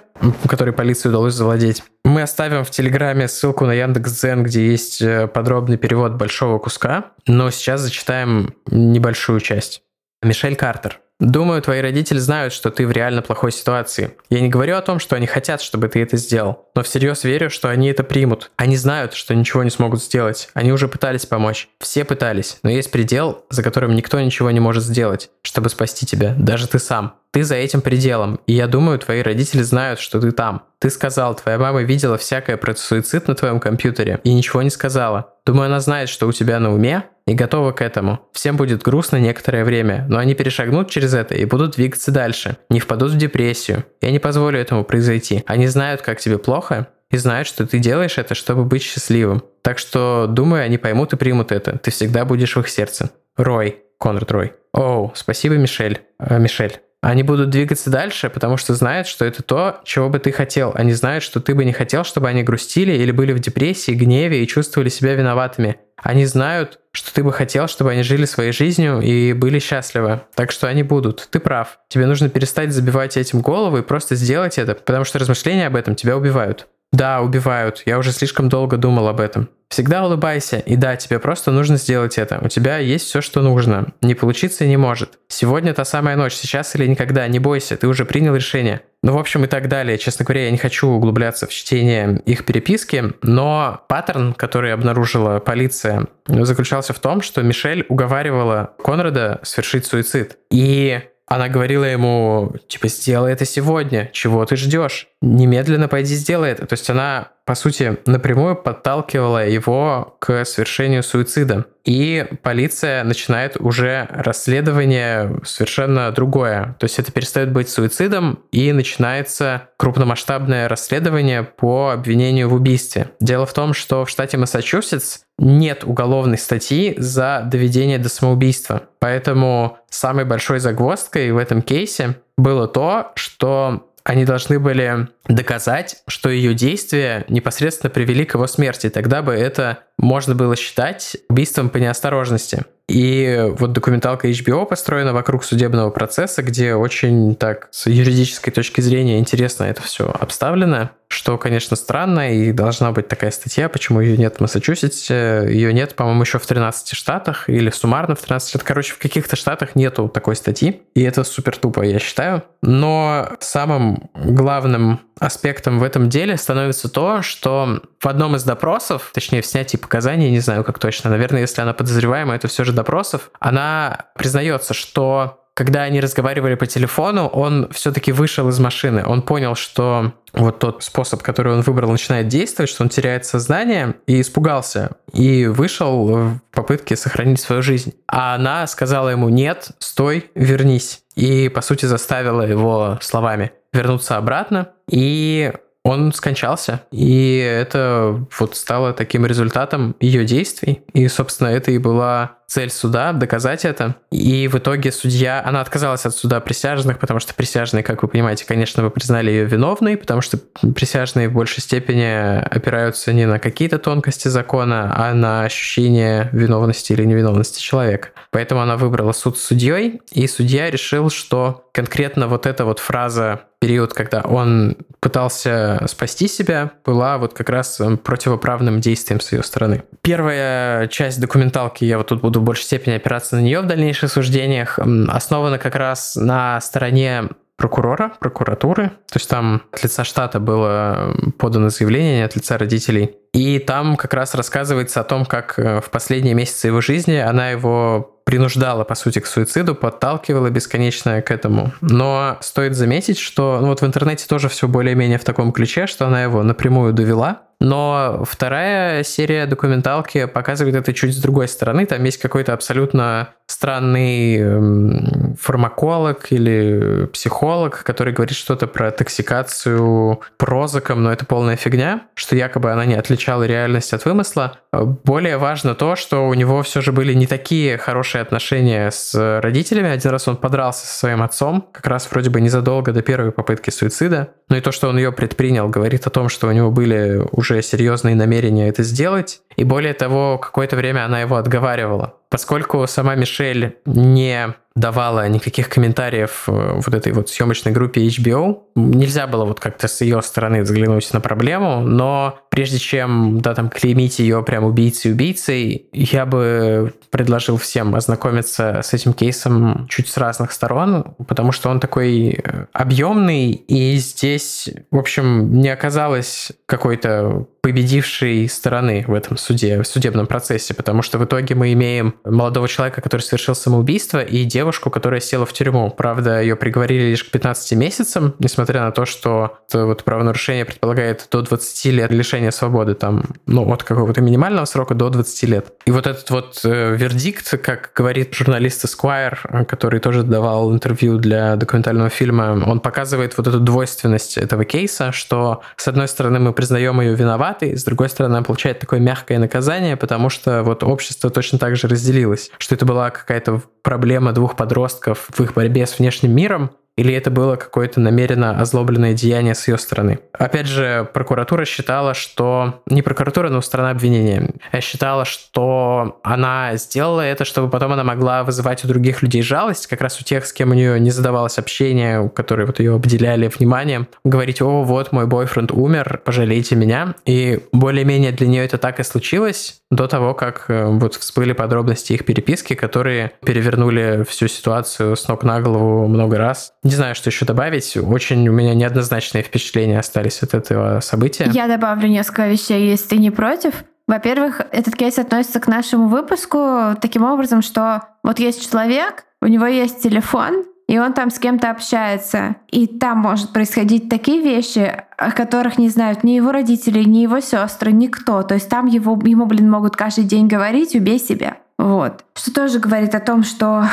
которой 0.49 0.73
полиции 0.73 1.09
удалось 1.09 1.35
завладеть. 1.35 1.85
Мы 2.05 2.23
оставим 2.23 2.56
в 2.65 2.71
Телеграме 2.71 3.29
ссылку 3.29 3.67
на 3.67 3.73
Яндекс.Дзен, 3.73 4.43
где 4.43 4.67
есть 4.67 5.01
э, 5.03 5.27
подробный 5.27 5.77
перевод 5.77 6.13
большого 6.13 6.59
куска, 6.59 7.13
но 7.27 7.51
сейчас 7.51 7.81
зачитаем 7.81 8.55
небольшую 8.67 9.41
часть. 9.41 9.83
Мишель 10.23 10.57
Картер. 10.57 11.01
Думаю, 11.19 11.63
твои 11.63 11.81
родители 11.81 12.19
знают, 12.19 12.53
что 12.53 12.71
ты 12.71 12.87
в 12.87 12.93
реально 12.93 13.23
плохой 13.23 13.51
ситуации. 13.51 14.15
Я 14.29 14.41
не 14.41 14.51
говорю 14.51 14.77
о 14.77 14.83
том, 14.83 14.99
что 14.99 15.17
они 15.17 15.27
хотят, 15.27 15.63
чтобы 15.63 15.89
ты 15.89 16.03
это 16.03 16.19
сделал, 16.19 16.69
но 16.75 16.83
всерьез 16.83 17.25
верю, 17.25 17.49
что 17.49 17.71
они 17.71 17.89
это 17.89 18.05
примут. 18.05 18.51
Они 18.57 18.77
знают, 18.77 19.15
что 19.15 19.35
ничего 19.35 19.63
не 19.63 19.71
смогут 19.71 20.03
сделать. 20.03 20.51
Они 20.53 20.73
уже 20.73 20.89
пытались 20.89 21.25
помочь. 21.25 21.69
Все 21.81 22.05
пытались, 22.05 22.59
но 22.63 22.69
есть 22.69 22.91
предел, 22.91 23.47
за 23.49 23.63
которым 23.63 23.95
никто 23.95 24.21
ничего 24.21 24.51
не 24.51 24.61
может 24.61 24.85
сделать, 24.85 25.31
чтобы 25.43 25.71
спасти 25.71 26.05
тебя, 26.05 26.35
даже 26.37 26.69
ты 26.69 26.79
сам. 26.79 27.15
Ты 27.31 27.45
за 27.45 27.55
этим 27.55 27.81
пределом, 27.81 28.41
и 28.47 28.53
я 28.53 28.67
думаю, 28.67 28.99
твои 28.99 29.21
родители 29.21 29.63
знают, 29.63 30.01
что 30.01 30.21
ты 30.21 30.33
там. 30.33 30.63
Ты 30.79 30.91
сказал, 30.91 31.35
твоя 31.35 31.59
мама 31.59 31.83
видела 31.83 32.19
всякое 32.19 32.57
про 32.57 32.75
суицид 32.75 33.29
на 33.29 33.35
твоем 33.35 33.61
компьютере 33.61 34.21
и 34.25 34.33
ничего 34.33 34.63
не 34.63 34.71
сказала. 34.71 35.35
Думаю, 35.45 35.67
она 35.67 35.81
знает, 35.81 36.09
что 36.09 36.27
у 36.27 36.33
тебя 36.33 36.59
на 36.61 36.73
уме, 36.73 37.05
и 37.27 37.35
готова 37.35 37.73
к 37.73 37.83
этому. 37.83 38.21
Всем 38.33 38.57
будет 38.57 38.83
грустно 38.83 39.17
некоторое 39.17 39.65
время, 39.65 40.07
но 40.09 40.19
они 40.19 40.35
перешагнут 40.35 40.91
через 40.91 41.15
это 41.15 41.35
и 41.35 41.45
будут 41.45 41.77
двигаться 41.77 42.11
дальше, 42.11 42.57
не 42.71 42.81
впадут 42.81 43.13
в 43.13 43.17
депрессию. 43.17 43.85
Я 44.01 44.11
не 44.11 44.19
позволю 44.19 44.59
этому 44.59 44.85
произойти. 44.85 45.43
Они 45.47 45.67
знают, 45.67 46.03
как 46.03 46.21
тебе 46.21 46.39
плохо, 46.39 46.89
и 47.11 47.17
знают, 47.17 47.47
что 47.47 47.67
ты 47.67 47.79
делаешь 47.79 48.19
это, 48.19 48.35
чтобы 48.35 48.65
быть 48.65 48.83
счастливым. 48.83 49.43
Так 49.63 49.79
что, 49.79 50.27
думаю, 50.29 50.65
они 50.65 50.79
поймут 50.79 51.13
и 51.13 51.17
примут 51.17 51.53
это. 51.53 51.79
Ты 51.79 51.91
всегда 51.91 52.25
будешь 52.25 52.57
в 52.57 52.61
их 52.61 52.69
сердце. 52.69 53.11
Рой. 53.37 53.83
Конрад 53.99 54.31
Рой. 54.31 54.53
Оу, 54.73 55.13
спасибо, 55.15 55.55
Мишель. 55.55 56.01
Э, 56.19 56.39
Мишель. 56.39 56.81
Они 57.07 57.23
будут 57.23 57.51
двигаться 57.51 57.89
дальше, 57.89 58.29
потому 58.29 58.57
что 58.57 58.75
знают, 58.75 59.07
что 59.07 59.25
это 59.25 59.41
то, 59.41 59.81
чего 59.85 60.09
бы 60.09 60.19
ты 60.19 60.33
хотел. 60.33 60.73
Они 60.75 60.93
знают, 60.93 61.23
что 61.23 61.39
ты 61.39 61.55
бы 61.55 61.65
не 61.65 61.73
хотел, 61.73 62.03
чтобы 62.03 62.27
они 62.29 62.43
грустили 62.43 62.95
или 62.95 63.13
были 63.13 63.33
в 63.33 63.39
депрессии, 63.39 63.93
гневе 63.93 64.43
и 64.43 64.47
чувствовали 64.49 64.89
себя 64.89 65.15
виноватыми. 65.15 65.77
Они 66.03 66.27
знают, 66.27 66.81
что 66.91 67.15
ты 67.15 67.23
бы 67.23 67.33
хотел, 67.33 67.69
чтобы 67.69 67.93
они 67.93 68.03
жили 68.03 68.25
своей 68.25 68.51
жизнью 68.51 69.01
и 69.03 69.35
были 69.35 69.61
счастливы. 69.61 70.23
Так 70.35 70.51
что 70.51 70.67
они 70.67 70.83
будут. 70.83 71.29
Ты 71.31 71.39
прав. 71.39 71.79
Тебе 71.89 72.07
нужно 72.07 72.29
перестать 72.29 72.73
забивать 72.73 73.17
этим 73.17 73.41
голову 73.41 73.79
и 73.79 73.83
просто 73.83 74.17
сделать 74.17 74.59
это, 74.59 74.75
потому 74.75 75.05
что 75.05 75.21
размышления 75.21 75.69
об 75.69 75.77
этом 75.77 75.95
тебя 75.95 76.17
убивают. 76.17 76.67
Да, 76.93 77.21
убивают. 77.21 77.83
Я 77.87 77.99
уже 77.99 78.13
слишком 78.13 78.49
долго 78.49 78.77
думал 78.77 79.09
об 79.09 79.21
этом. 79.21 79.49
Всегда 79.69 80.05
улыбайся, 80.05 80.59
и 80.59 80.77
да, 80.77 80.95
тебе 80.95 81.19
просто 81.19 81.51
нужно 81.51 81.77
сделать 81.77 82.19
это. 82.19 82.39
У 82.41 82.49
тебя 82.49 82.79
есть 82.79 83.07
все, 83.07 83.21
что 83.21 83.43
нужно. 83.43 83.89
Не 84.01 84.15
получиться 84.15 84.65
не 84.65 84.77
может. 84.77 85.19
Сегодня 85.27 85.75
та 85.75 85.85
самая 85.85 86.17
ночь, 86.17 86.35
сейчас 86.35 86.77
или 86.77 86.87
никогда, 86.87 87.27
не 87.27 87.41
бойся, 87.41 87.77
ты 87.77 87.89
уже 87.89 88.05
принял 88.05 88.37
решение. 88.37 88.83
Ну, 89.03 89.13
в 89.13 89.19
общем, 89.19 89.45
и 89.45 89.49
так 89.49 89.69
далее. 89.69 89.99
Честно 89.99 90.25
говоря, 90.25 90.45
я 90.45 90.51
не 90.53 90.59
хочу 90.59 90.89
углубляться 90.89 91.47
в 91.47 91.51
чтение 91.51 92.23
их 92.27 92.45
переписки, 92.45 93.13
но 93.23 93.85
паттерн, 93.89 94.35
который 94.35 94.73
обнаружила 94.73 95.41
полиция, 95.41 96.07
заключался 96.29 96.93
в 96.93 97.01
том, 97.01 97.21
что 97.21 97.43
Мишель 97.43 97.85
уговаривала 97.89 98.75
Конрада 98.83 99.41
совершить 99.43 99.85
суицид. 99.85 100.39
И 100.51 101.01
она 101.27 101.49
говорила 101.49 101.85
ему, 101.85 102.55
типа, 102.69 102.89
сделай 102.89 103.33
это 103.33 103.45
сегодня, 103.45 104.11
чего 104.13 104.45
ты 104.45 104.57
ждешь? 104.57 105.09
Немедленно 105.21 105.89
пойди 105.89 106.15
сделай 106.15 106.51
это. 106.51 106.67
То 106.67 106.75
есть 106.75 106.89
она 106.89 107.33
по 107.47 107.55
сути, 107.55 107.97
напрямую 108.07 108.57
подталкивала 108.57 109.47
его 109.47 110.17
к 110.19 110.45
совершению 110.45 111.05
суицида. 111.05 111.67
И 111.85 112.27
полиция 112.43 113.05
начинает 113.05 113.57
уже 113.57 114.09
расследование 114.11 115.39
совершенно 115.45 116.11
другое. 116.11 116.75
То 116.81 116.85
есть 116.87 116.99
это 116.99 117.13
перестает 117.13 117.53
быть 117.53 117.69
суицидом 117.69 118.41
и 118.51 118.73
начинается 118.73 119.69
крупномасштабное 119.77 120.69
расследование 120.69 121.45
по 121.45 121.91
обвинению 121.91 122.49
в 122.49 122.55
убийстве. 122.55 123.11
Дело 123.21 123.47
в 123.47 123.53
том, 123.53 123.75
что 123.75 124.05
в 124.05 124.11
штате 124.11 124.39
Массачусетс 124.39 125.21
нет 125.39 125.85
уголовной 125.85 126.39
статьи 126.39 126.95
за 126.97 127.43
доведение 127.45 127.99
до 127.99 128.09
самоубийства. 128.09 128.83
Поэтому 128.99 129.79
самой 129.91 130.25
большой 130.25 130.61
загвоздкой 130.61 131.33
в 131.33 131.39
этом 131.39 131.63
кейсе 131.63 132.17
было 132.37 132.69
то, 132.69 133.13
что 133.15 133.87
они 134.07 134.25
должны 134.25 134.61
были 134.61 135.09
доказать, 135.27 135.97
что 136.07 136.31
ее 136.31 136.55
действия 136.55 137.25
непосредственно 137.29 137.91
привели 137.91 138.25
к 138.25 138.35
его 138.35 138.47
смерти. 138.47 138.89
Тогда 138.89 139.21
бы 139.21 139.33
это 139.33 139.81
можно 139.99 140.37
было 140.37 140.55
считать 140.55 141.17
убийством 141.29 141.71
по 141.71 141.79
неосторожности. 141.79 142.63
И 142.89 143.53
вот 143.59 143.73
документалка 143.73 144.29
HBO 144.29 144.65
построена 144.65 145.13
вокруг 145.13 145.43
судебного 145.45 145.91
процесса, 145.91 146.45
где 146.45 146.77
очень 146.77 147.35
так 147.35 147.67
с 147.73 147.89
юридической 147.89 148.53
точки 148.53 148.81
зрения 148.81 149.19
интересно 149.19 149.65
это 149.65 149.83
все 149.83 150.09
обставлено, 150.09 150.91
что, 151.09 151.39
конечно, 151.39 151.77
странно, 151.77 152.35
и 152.35 152.53
должна 152.53 152.93
быть 152.93 153.09
такая 153.09 153.31
статья, 153.31 153.69
почему 153.69 154.01
ее 154.01 154.17
нет 154.17 154.37
в 154.37 154.41
Массачусетсе, 154.41 155.47
ее 155.49 155.73
нет, 155.73 155.95
по-моему, 155.95 156.23
еще 156.23 156.39
в 156.39 156.47
13 156.47 156.97
штатах, 156.97 157.49
или 157.49 157.71
суммарно 157.71 158.15
в 158.15 158.21
13 158.21 158.49
штатах, 158.49 158.67
короче, 158.67 158.95
в 158.95 158.99
каких-то 158.99 159.37
штатах 159.37 159.77
нету 159.77 160.09
такой 160.09 160.37
статьи, 160.37 160.83
и 160.95 161.03
это 161.03 161.23
супер 161.25 161.57
тупо, 161.57 161.83
я 161.83 161.99
считаю. 161.99 162.43
Но 162.63 163.29
самым 163.41 164.11
главным 164.15 165.01
аспектом 165.19 165.79
в 165.79 165.83
этом 165.83 166.09
деле 166.09 166.37
становится 166.37 166.89
то, 166.89 167.23
что 167.23 167.81
в 168.01 168.07
одном 168.07 168.37
из 168.37 168.45
допросов, 168.45 169.11
точнее 169.15 169.43
в 169.43 169.47
снятии 169.47 169.77
показаний, 169.77 170.31
не 170.31 170.41
знаю 170.41 170.65
как 170.65 170.79
точно, 170.79 171.11
наверное, 171.11 171.43
если 171.43 171.63
она 171.63 171.73
подозреваемая, 171.73 172.37
это 172.37 172.49
все 172.49 172.65
же 172.65 172.73
допросов, 172.73 173.31
она 173.39 174.07
признается, 174.15 174.75
что 174.75 175.46
когда 175.57 175.85
они 175.85 176.03
разговаривали 176.03 176.55
по 176.55 176.67
телефону, 176.67 177.29
он 177.29 177.71
все-таки 177.73 178.13
вышел 178.13 178.47
из 178.51 178.59
машины. 178.59 179.03
Он 179.07 179.23
понял, 179.23 179.55
что 179.55 180.13
вот 180.35 180.59
тот 180.59 180.85
способ, 180.85 181.23
который 181.23 181.55
он 181.55 181.63
выбрал, 181.63 181.91
начинает 181.91 182.29
действовать, 182.29 182.69
что 182.69 182.83
он 182.83 182.91
теряет 182.91 183.25
сознание 183.25 183.95
и 184.07 184.21
испугался. 184.21 184.97
И 185.15 185.47
вышел 185.47 186.09
в 186.09 186.41
попытке 186.53 186.95
сохранить 186.95 187.41
свою 187.41 187.63
жизнь. 187.63 187.95
А 188.07 188.35
она 188.35 188.67
сказала 188.67 189.09
ему 189.09 189.31
«нет, 189.31 189.71
стой, 189.79 190.31
вернись». 190.35 191.01
И, 191.15 191.49
по 191.49 191.63
сути, 191.63 191.87
заставила 191.87 192.43
его 192.43 192.99
словами 193.01 193.53
вернуться 193.73 194.19
обратно. 194.19 194.69
И 194.91 195.55
он 195.87 196.13
скончался. 196.13 196.83
И 196.91 197.39
это 197.39 198.27
вот 198.39 198.57
стало 198.57 198.93
таким 198.93 199.25
результатом 199.25 199.97
ее 200.01 200.27
действий. 200.27 200.83
И, 200.93 201.09
собственно, 201.09 201.49
это 201.49 201.71
и 201.71 201.79
была 201.79 202.36
цель 202.47 202.71
суда 202.71 203.13
доказать 203.13 203.65
это. 203.65 203.97
И 204.11 204.49
в 204.49 204.57
итоге 204.57 204.93
судья, 204.93 205.43
она 205.45 205.61
отказалась 205.61 206.07
от 206.07 206.15
суда 206.15 206.41
присяжных, 206.41 206.99
потому 206.99 207.21
что 207.21 207.35
присяжные, 207.35 207.83
как 207.83 208.03
вы 208.03 208.09
понимаете, 208.09 208.45
конечно, 208.47 208.83
вы 208.83 208.91
признали 208.91 209.31
ее 209.31 209.45
виновной, 209.45 209.97
потому 209.97 210.21
что 210.21 210.39
присяжные 210.75 211.29
в 211.29 211.33
большей 211.33 211.63
степени 211.63 212.39
опираются 212.39 213.13
не 213.13 213.27
на 213.27 213.39
какие-то 213.39 213.79
тонкости 213.79 214.29
закона, 214.29 214.93
а 214.97 215.13
на 215.15 215.43
ощущение 215.43 216.29
виновности 216.33 216.93
или 216.93 217.05
невиновности 217.05 217.61
человека. 217.61 218.09
Поэтому 218.31 218.61
она 218.61 218.77
выбрала 218.77 219.13
суд 219.13 219.39
с 219.39 219.43
судьей, 219.43 220.01
и 220.13 220.27
судья 220.27 220.71
решил, 220.71 221.11
что 221.11 221.65
конкретно 221.73 222.29
вот 222.29 222.47
эта 222.47 222.65
вот 222.65 222.79
фраза 222.79 223.43
период, 223.59 223.95
когда 223.95 224.21
он 224.21 224.77
пытался 225.01 225.83
спасти 225.89 226.29
себя, 226.29 226.73
была 226.85 227.19
вот 227.19 227.33
как 227.33 227.49
раз 227.49 227.81
противоправным 228.03 228.81
действием 228.81 229.21
с 229.21 229.33
ее 229.33 229.43
стороны. 229.43 229.83
Первая 230.03 230.89
часть 230.89 231.21
документалки, 231.21 231.85
я 231.85 231.99
вот 231.99 232.09
тут 232.09 232.21
буду 232.21 232.36
в 232.41 232.43
большей 232.43 232.65
степени 232.65 232.95
опираться 232.95 233.37
на 233.37 233.41
нее 233.41 233.61
в 233.61 233.67
дальнейших 233.67 234.11
суждениях, 234.11 234.79
основана 235.09 235.59
как 235.59 235.75
раз 235.75 236.17
на 236.17 236.61
стороне 236.61 237.29
прокурора, 237.57 238.13
прокуратуры. 238.21 238.89
То 239.11 239.17
есть 239.17 239.29
там 239.29 239.63
от 239.73 239.83
лица 239.83 240.05
штата 240.05 240.41
было 240.41 241.17
подано 241.39 241.71
заявление, 241.71 242.19
не 242.19 242.23
от 242.23 242.37
лица 242.37 242.59
родителей. 242.59 243.17
И 243.33 243.59
там 243.59 243.97
как 243.97 244.15
раз 244.15 244.35
рассказывается 244.35 245.01
о 245.01 245.05
том, 245.05 245.25
как 245.25 245.59
э, 245.59 245.81
в 245.81 245.91
последние 245.91 246.35
месяцы 246.35 246.69
его 246.69 246.81
жизни 246.81 247.17
она 247.17 247.51
его 247.51 248.17
принуждала, 248.25 248.85
по 248.85 248.95
сути, 248.95 249.21
к 249.21 249.27
суициду, 249.27 249.75
подталкивала 249.75 250.51
бесконечно 250.51 251.23
к 251.23 251.31
этому. 251.31 251.73
Но 251.81 252.39
стоит 252.41 252.75
заметить, 252.75 253.19
что 253.19 253.59
ну, 253.61 253.69
вот 253.69 253.83
в 253.83 253.87
интернете 253.87 254.27
тоже 254.27 254.49
все 254.49 254.69
более-менее 254.69 255.19
в 255.19 255.25
таком 255.25 255.53
ключе, 255.53 255.87
что 255.87 256.07
она 256.07 256.23
его 256.23 256.43
напрямую 256.43 256.93
довела. 256.93 257.43
Но 257.61 258.25
вторая 258.29 259.03
серия 259.03 259.47
документалки 259.47 260.27
показывает 260.27 260.77
это 260.77 260.93
чуть 260.93 261.15
с 261.15 261.21
другой 261.21 261.49
стороны. 261.49 261.87
Там 261.87 262.05
есть 262.05 262.19
какой-то 262.19 262.53
абсолютно 262.53 263.31
странный 263.47 264.39
эм, 264.39 265.37
фармаколог 265.41 266.33
или 266.33 267.07
психолог, 267.13 267.83
который 267.85 268.13
говорит 268.13 268.37
что-то 268.37 268.67
про 268.67 268.91
токсикацию 268.91 270.21
прозаком, 270.37 271.05
но 271.05 271.13
это 271.13 271.25
полная 271.25 271.57
фигня, 271.57 272.03
что 272.15 272.35
якобы 272.35 272.73
она 272.73 272.85
не 272.85 272.95
отличала 272.95 273.45
реальность 273.45 273.93
от 273.93 274.05
вымысла. 274.05 274.59
Более 274.73 275.39
важно 275.39 275.75
то, 275.75 275.97
что 275.97 276.29
у 276.29 276.35
него 276.35 276.63
все 276.63 276.81
же 276.81 276.93
были 276.93 277.15
не 277.15 277.27
такие 277.27 277.79
хорошие 277.79 278.21
отношения 278.21 278.91
с 278.91 279.41
родителями. 279.41 279.91
Один 279.91 280.11
раз 280.11 280.27
он 280.29 280.37
подрался 280.37 280.87
со 280.87 280.99
своим 280.99 281.23
отцом, 281.23 281.69
как 281.73 281.87
раз 281.87 282.09
вроде 282.11 282.31
бы 282.31 282.41
незадолго 282.41 282.93
до 282.93 283.01
первой 283.03 283.31
попытки 283.31 283.71
суицида. 283.71 284.31
Ну 284.49 284.57
и 284.57 284.61
то, 284.61 284.73
что 284.73 284.89
он 284.89 284.99
ее 284.99 285.13
предпринял, 285.13 285.69
говорит 285.69 286.07
о 286.07 286.11
том, 286.11 286.29
что 286.29 286.49
у 286.49 286.53
него 286.53 286.71
были 286.71 287.23
уже 287.33 287.46
серьезные 287.63 288.15
намерения 288.15 288.69
это 288.69 288.83
сделать. 288.83 289.41
И 289.57 289.65
более 289.65 289.95
того, 289.95 290.39
какое-то 290.39 290.77
время 290.77 291.05
она 291.05 291.21
его 291.21 291.37
отговаривала. 291.37 292.15
Поскольку 292.29 292.87
сама 292.87 293.15
Мишель 293.15 293.79
не 293.87 294.55
давала 294.77 295.27
никаких 295.27 295.71
комментариев 295.71 296.45
э, 296.47 296.81
вот 296.85 296.95
этой 296.95 297.13
вот 297.13 297.31
съемочной 297.31 297.73
группе 297.73 298.07
HBO. 298.07 298.61
Нельзя 298.75 299.27
было 299.27 299.47
вот 299.47 299.59
как-то 299.59 299.89
с 299.89 300.03
ее 300.03 300.21
стороны 300.21 300.63
взглянуть 300.63 301.11
на 301.15 301.21
проблему, 301.21 301.81
но 301.81 302.39
прежде 302.51 302.79
чем, 302.79 303.41
да, 303.41 303.55
там, 303.55 303.71
клеймить 303.71 304.19
ее 304.19 304.43
прям 304.43 304.65
убийцей-убийцей, 304.65 305.89
я 305.93 306.27
бы 306.27 306.93
предложил 307.11 307.57
всем 307.57 307.95
ознакомиться 307.95 308.83
с 308.85 308.93
этим 308.93 309.15
кейсом 309.15 309.89
чуть 309.89 310.09
с 310.09 310.19
разных 310.19 310.53
сторон, 310.53 311.17
потому 311.27 311.53
что 311.53 311.71
он 311.71 311.81
такой 311.81 312.33
э, 312.33 312.67
объемный, 312.75 313.53
и 313.53 313.97
здесь, 313.97 314.69
в 314.91 314.99
общем, 314.99 315.59
не 315.59 315.71
оказалось 315.71 316.53
какой-то 316.67 317.47
победившей 317.67 318.49
стороны 318.49 319.05
в 319.09 319.13
этом 319.13 319.37
суде, 319.37 319.83
в 319.83 319.89
судебном 319.89 320.29
процессе, 320.29 320.73
потому 320.73 321.03
что 321.03 321.19
в 321.19 321.25
итоге 321.25 321.57
мы 321.57 321.73
имеем 321.73 322.15
молодого 322.25 322.69
человека, 322.69 323.01
который 323.01 323.23
совершил 323.23 323.57
самоубийство, 323.57 324.23
и 324.23 324.45
девушку, 324.45 324.89
которая 324.89 325.19
села 325.19 325.47
в 325.47 325.53
тюрьму. 325.53 325.91
Правда, 325.91 326.41
ее 326.41 326.55
приговорили 326.55 327.11
лишь 327.11 327.25
к 327.25 327.33
15 327.33 327.73
месяцам, 327.77 328.37
несмотря 328.39 328.83
на 328.83 328.93
то, 328.93 329.05
что 329.05 329.59
это 329.69 329.85
вот 329.87 330.05
правонарушение 330.05 330.65
предполагает 330.65 331.27
до 331.33 331.43
20 331.43 331.87
лет 331.87 332.13
лишения 332.13 332.53
свободы, 332.53 332.95
там, 332.95 333.25
ну, 333.47 333.69
от 333.73 333.83
какого-то 333.83 334.21
минимального 334.21 334.65
срока 334.67 334.95
до 334.95 335.11
20 335.11 335.43
лет. 335.49 335.73
И 335.87 335.91
вот 335.91 336.07
этот 336.07 336.31
вот 336.31 336.61
э, 336.63 336.95
вердикт, 336.95 337.51
как 337.65 337.91
говорит 337.97 338.33
журналист 338.33 338.85
Esquire, 338.85 339.65
который 339.65 339.99
тоже 339.99 340.23
давал 340.23 340.73
интервью 340.73 341.19
для 341.19 341.57
документального 341.57 342.11
фильма, 342.11 342.63
он 342.65 342.79
показывает 342.79 343.37
вот 343.37 343.49
эту 343.49 343.59
двойственность 343.59 344.39
этого 344.39 344.65
кейса, 344.65 345.11
что, 345.11 345.63
с 345.77 345.89
одной 345.89 346.07
стороны, 346.07 346.39
мы 346.39 346.53
признаем 346.53 347.01
ее 347.01 347.17
виноватой, 347.57 347.67
виноватый, 347.67 347.77
с 347.77 347.85
другой 347.85 348.09
стороны, 348.09 348.39
он 348.39 348.45
получает 348.45 348.79
такое 348.79 349.01
мягкое 349.01 349.39
наказание, 349.39 349.97
потому 349.97 350.29
что 350.29 350.63
вот 350.63 350.83
общество 350.83 351.31
точно 351.31 351.59
так 351.59 351.77
же 351.77 351.89
разделилось, 351.89 352.51
что 352.59 352.75
это 352.75 352.85
была 352.85 353.11
какая-то 353.11 353.63
проблема 353.83 354.33
двух 354.33 354.57
подростков 354.57 355.29
в 355.29 355.41
их 355.41 355.55
борьбе 355.55 355.87
с 355.87 355.99
внешним 355.99 356.35
миром, 356.35 356.71
или 356.97 357.13
это 357.13 357.31
было 357.31 357.57
какое-то 357.57 358.01
намеренно 358.01 358.59
озлобленное 358.59 359.13
деяние 359.13 359.55
с 359.55 359.69
ее 359.69 359.79
стороны. 359.79 360.19
Опять 360.33 360.67
же, 360.67 361.09
прокуратура 361.13 361.65
считала, 361.65 362.15
что... 362.15 362.81
Не 362.87 363.03
прокуратура, 363.03 363.49
но 363.51 363.61
сторона 363.61 363.91
обвинения. 363.91 364.51
Считала, 364.81 365.25
что 365.25 366.19
она 366.23 366.77
сделала 366.77 367.21
это, 367.21 367.45
чтобы 367.45 367.71
потом 367.71 367.93
она 367.93 368.05
могла 368.05 368.45
вызывать 368.45 368.85
у 368.85 368.89
других 368.89 369.23
людей 369.23 369.43
жалость, 369.43 369.87
как 369.87 370.01
раз 370.01 370.21
у 370.21 370.25
тех, 370.25 370.47
с 370.47 370.53
кем 370.53 370.71
у 370.71 370.75
нее 370.75 370.99
не 370.99 371.11
задавалось 371.11 371.59
общение, 371.59 372.29
которые 372.31 372.67
вот 372.67 372.79
ее 372.79 372.95
обделяли 372.95 373.49
вниманием, 373.49 374.09
говорить, 374.25 374.63
о, 374.63 374.83
вот 374.83 375.13
мой 375.13 375.27
бойфренд 375.27 375.73
умер, 375.73 376.23
пожалейте 376.25 376.77
меня. 376.77 377.15
И 377.27 377.61
более-менее 377.73 378.33
для 378.33 378.47
нее 378.47 378.65
это 378.65 378.79
так 378.79 379.01
и 379.01 379.03
случилось 379.03 379.81
до 379.91 380.09
того, 380.09 380.35
как 380.35 380.65
э, 380.69 380.87
вот 380.87 381.15
всплыли 381.15 381.53
подробности 381.53 382.13
их 382.13 382.25
переписки, 382.25 382.75
которые 382.75 383.33
перевернули 383.45 384.25
всю 384.29 384.49
ситуацию 384.49 385.15
с 385.17 385.29
ног 385.29 385.45
на 385.45 385.61
голову 385.61 386.09
много 386.09 386.39
раз. 386.39 386.73
Не 386.87 386.95
знаю, 386.95 387.17
что 387.17 387.31
еще 387.31 387.45
добавить. 387.45 387.97
Очень 387.97 388.49
у 388.49 388.53
меня 388.53 388.73
неоднозначные 388.73 389.43
впечатления 389.43 389.99
остались 389.99 390.41
от 390.45 390.55
этого 390.55 391.01
события. 391.01 391.51
Я 391.53 391.67
добавлю 391.67 392.07
несколько 392.07 392.47
вещей, 392.47 392.89
если 392.89 393.09
ты 393.09 393.17
не 393.17 393.33
против. 393.33 393.83
Во-первых, 394.07 394.61
этот 394.71 394.95
кейс 394.95 395.19
относится 395.19 395.59
к 395.59 395.67
нашему 395.67 396.07
выпуску 396.07 396.95
таким 397.03 397.25
образом, 397.25 397.61
что 397.61 398.03
вот 398.23 398.39
есть 398.39 398.71
человек, 398.71 399.25
у 399.43 399.49
него 399.49 399.67
есть 399.67 400.01
телефон, 400.01 400.65
и 400.87 400.97
он 401.01 401.13
там 401.13 401.33
с 401.33 401.41
кем-то 401.41 401.73
общается. 401.73 402.55
И 402.71 402.87
там 402.87 403.19
может 403.19 403.53
происходить 403.53 404.09
такие 404.09 404.41
вещи, 404.41 405.03
о 405.19 405.33
которых 405.33 405.79
не 405.79 405.89
знают 405.89 406.23
ни 406.23 406.33
его 406.33 406.53
родители, 406.53 407.03
ни 407.03 407.19
его 407.19 407.41
сестры, 407.41 407.91
никто. 407.91 408.45
То 408.45 408.55
есть 408.55 408.69
там 408.69 408.87
его, 408.87 409.21
ему, 409.25 409.47
блин, 409.47 409.69
могут 409.69 409.97
каждый 409.97 410.23
день 410.23 410.47
говорить 410.47 410.95
«убей 410.95 411.19
себя». 411.19 411.57
Вот. 411.79 412.25
Что 412.37 412.55
тоже 412.55 412.79
говорит 412.79 413.13
о 413.17 413.21
том, 413.21 413.43
что 413.43 413.87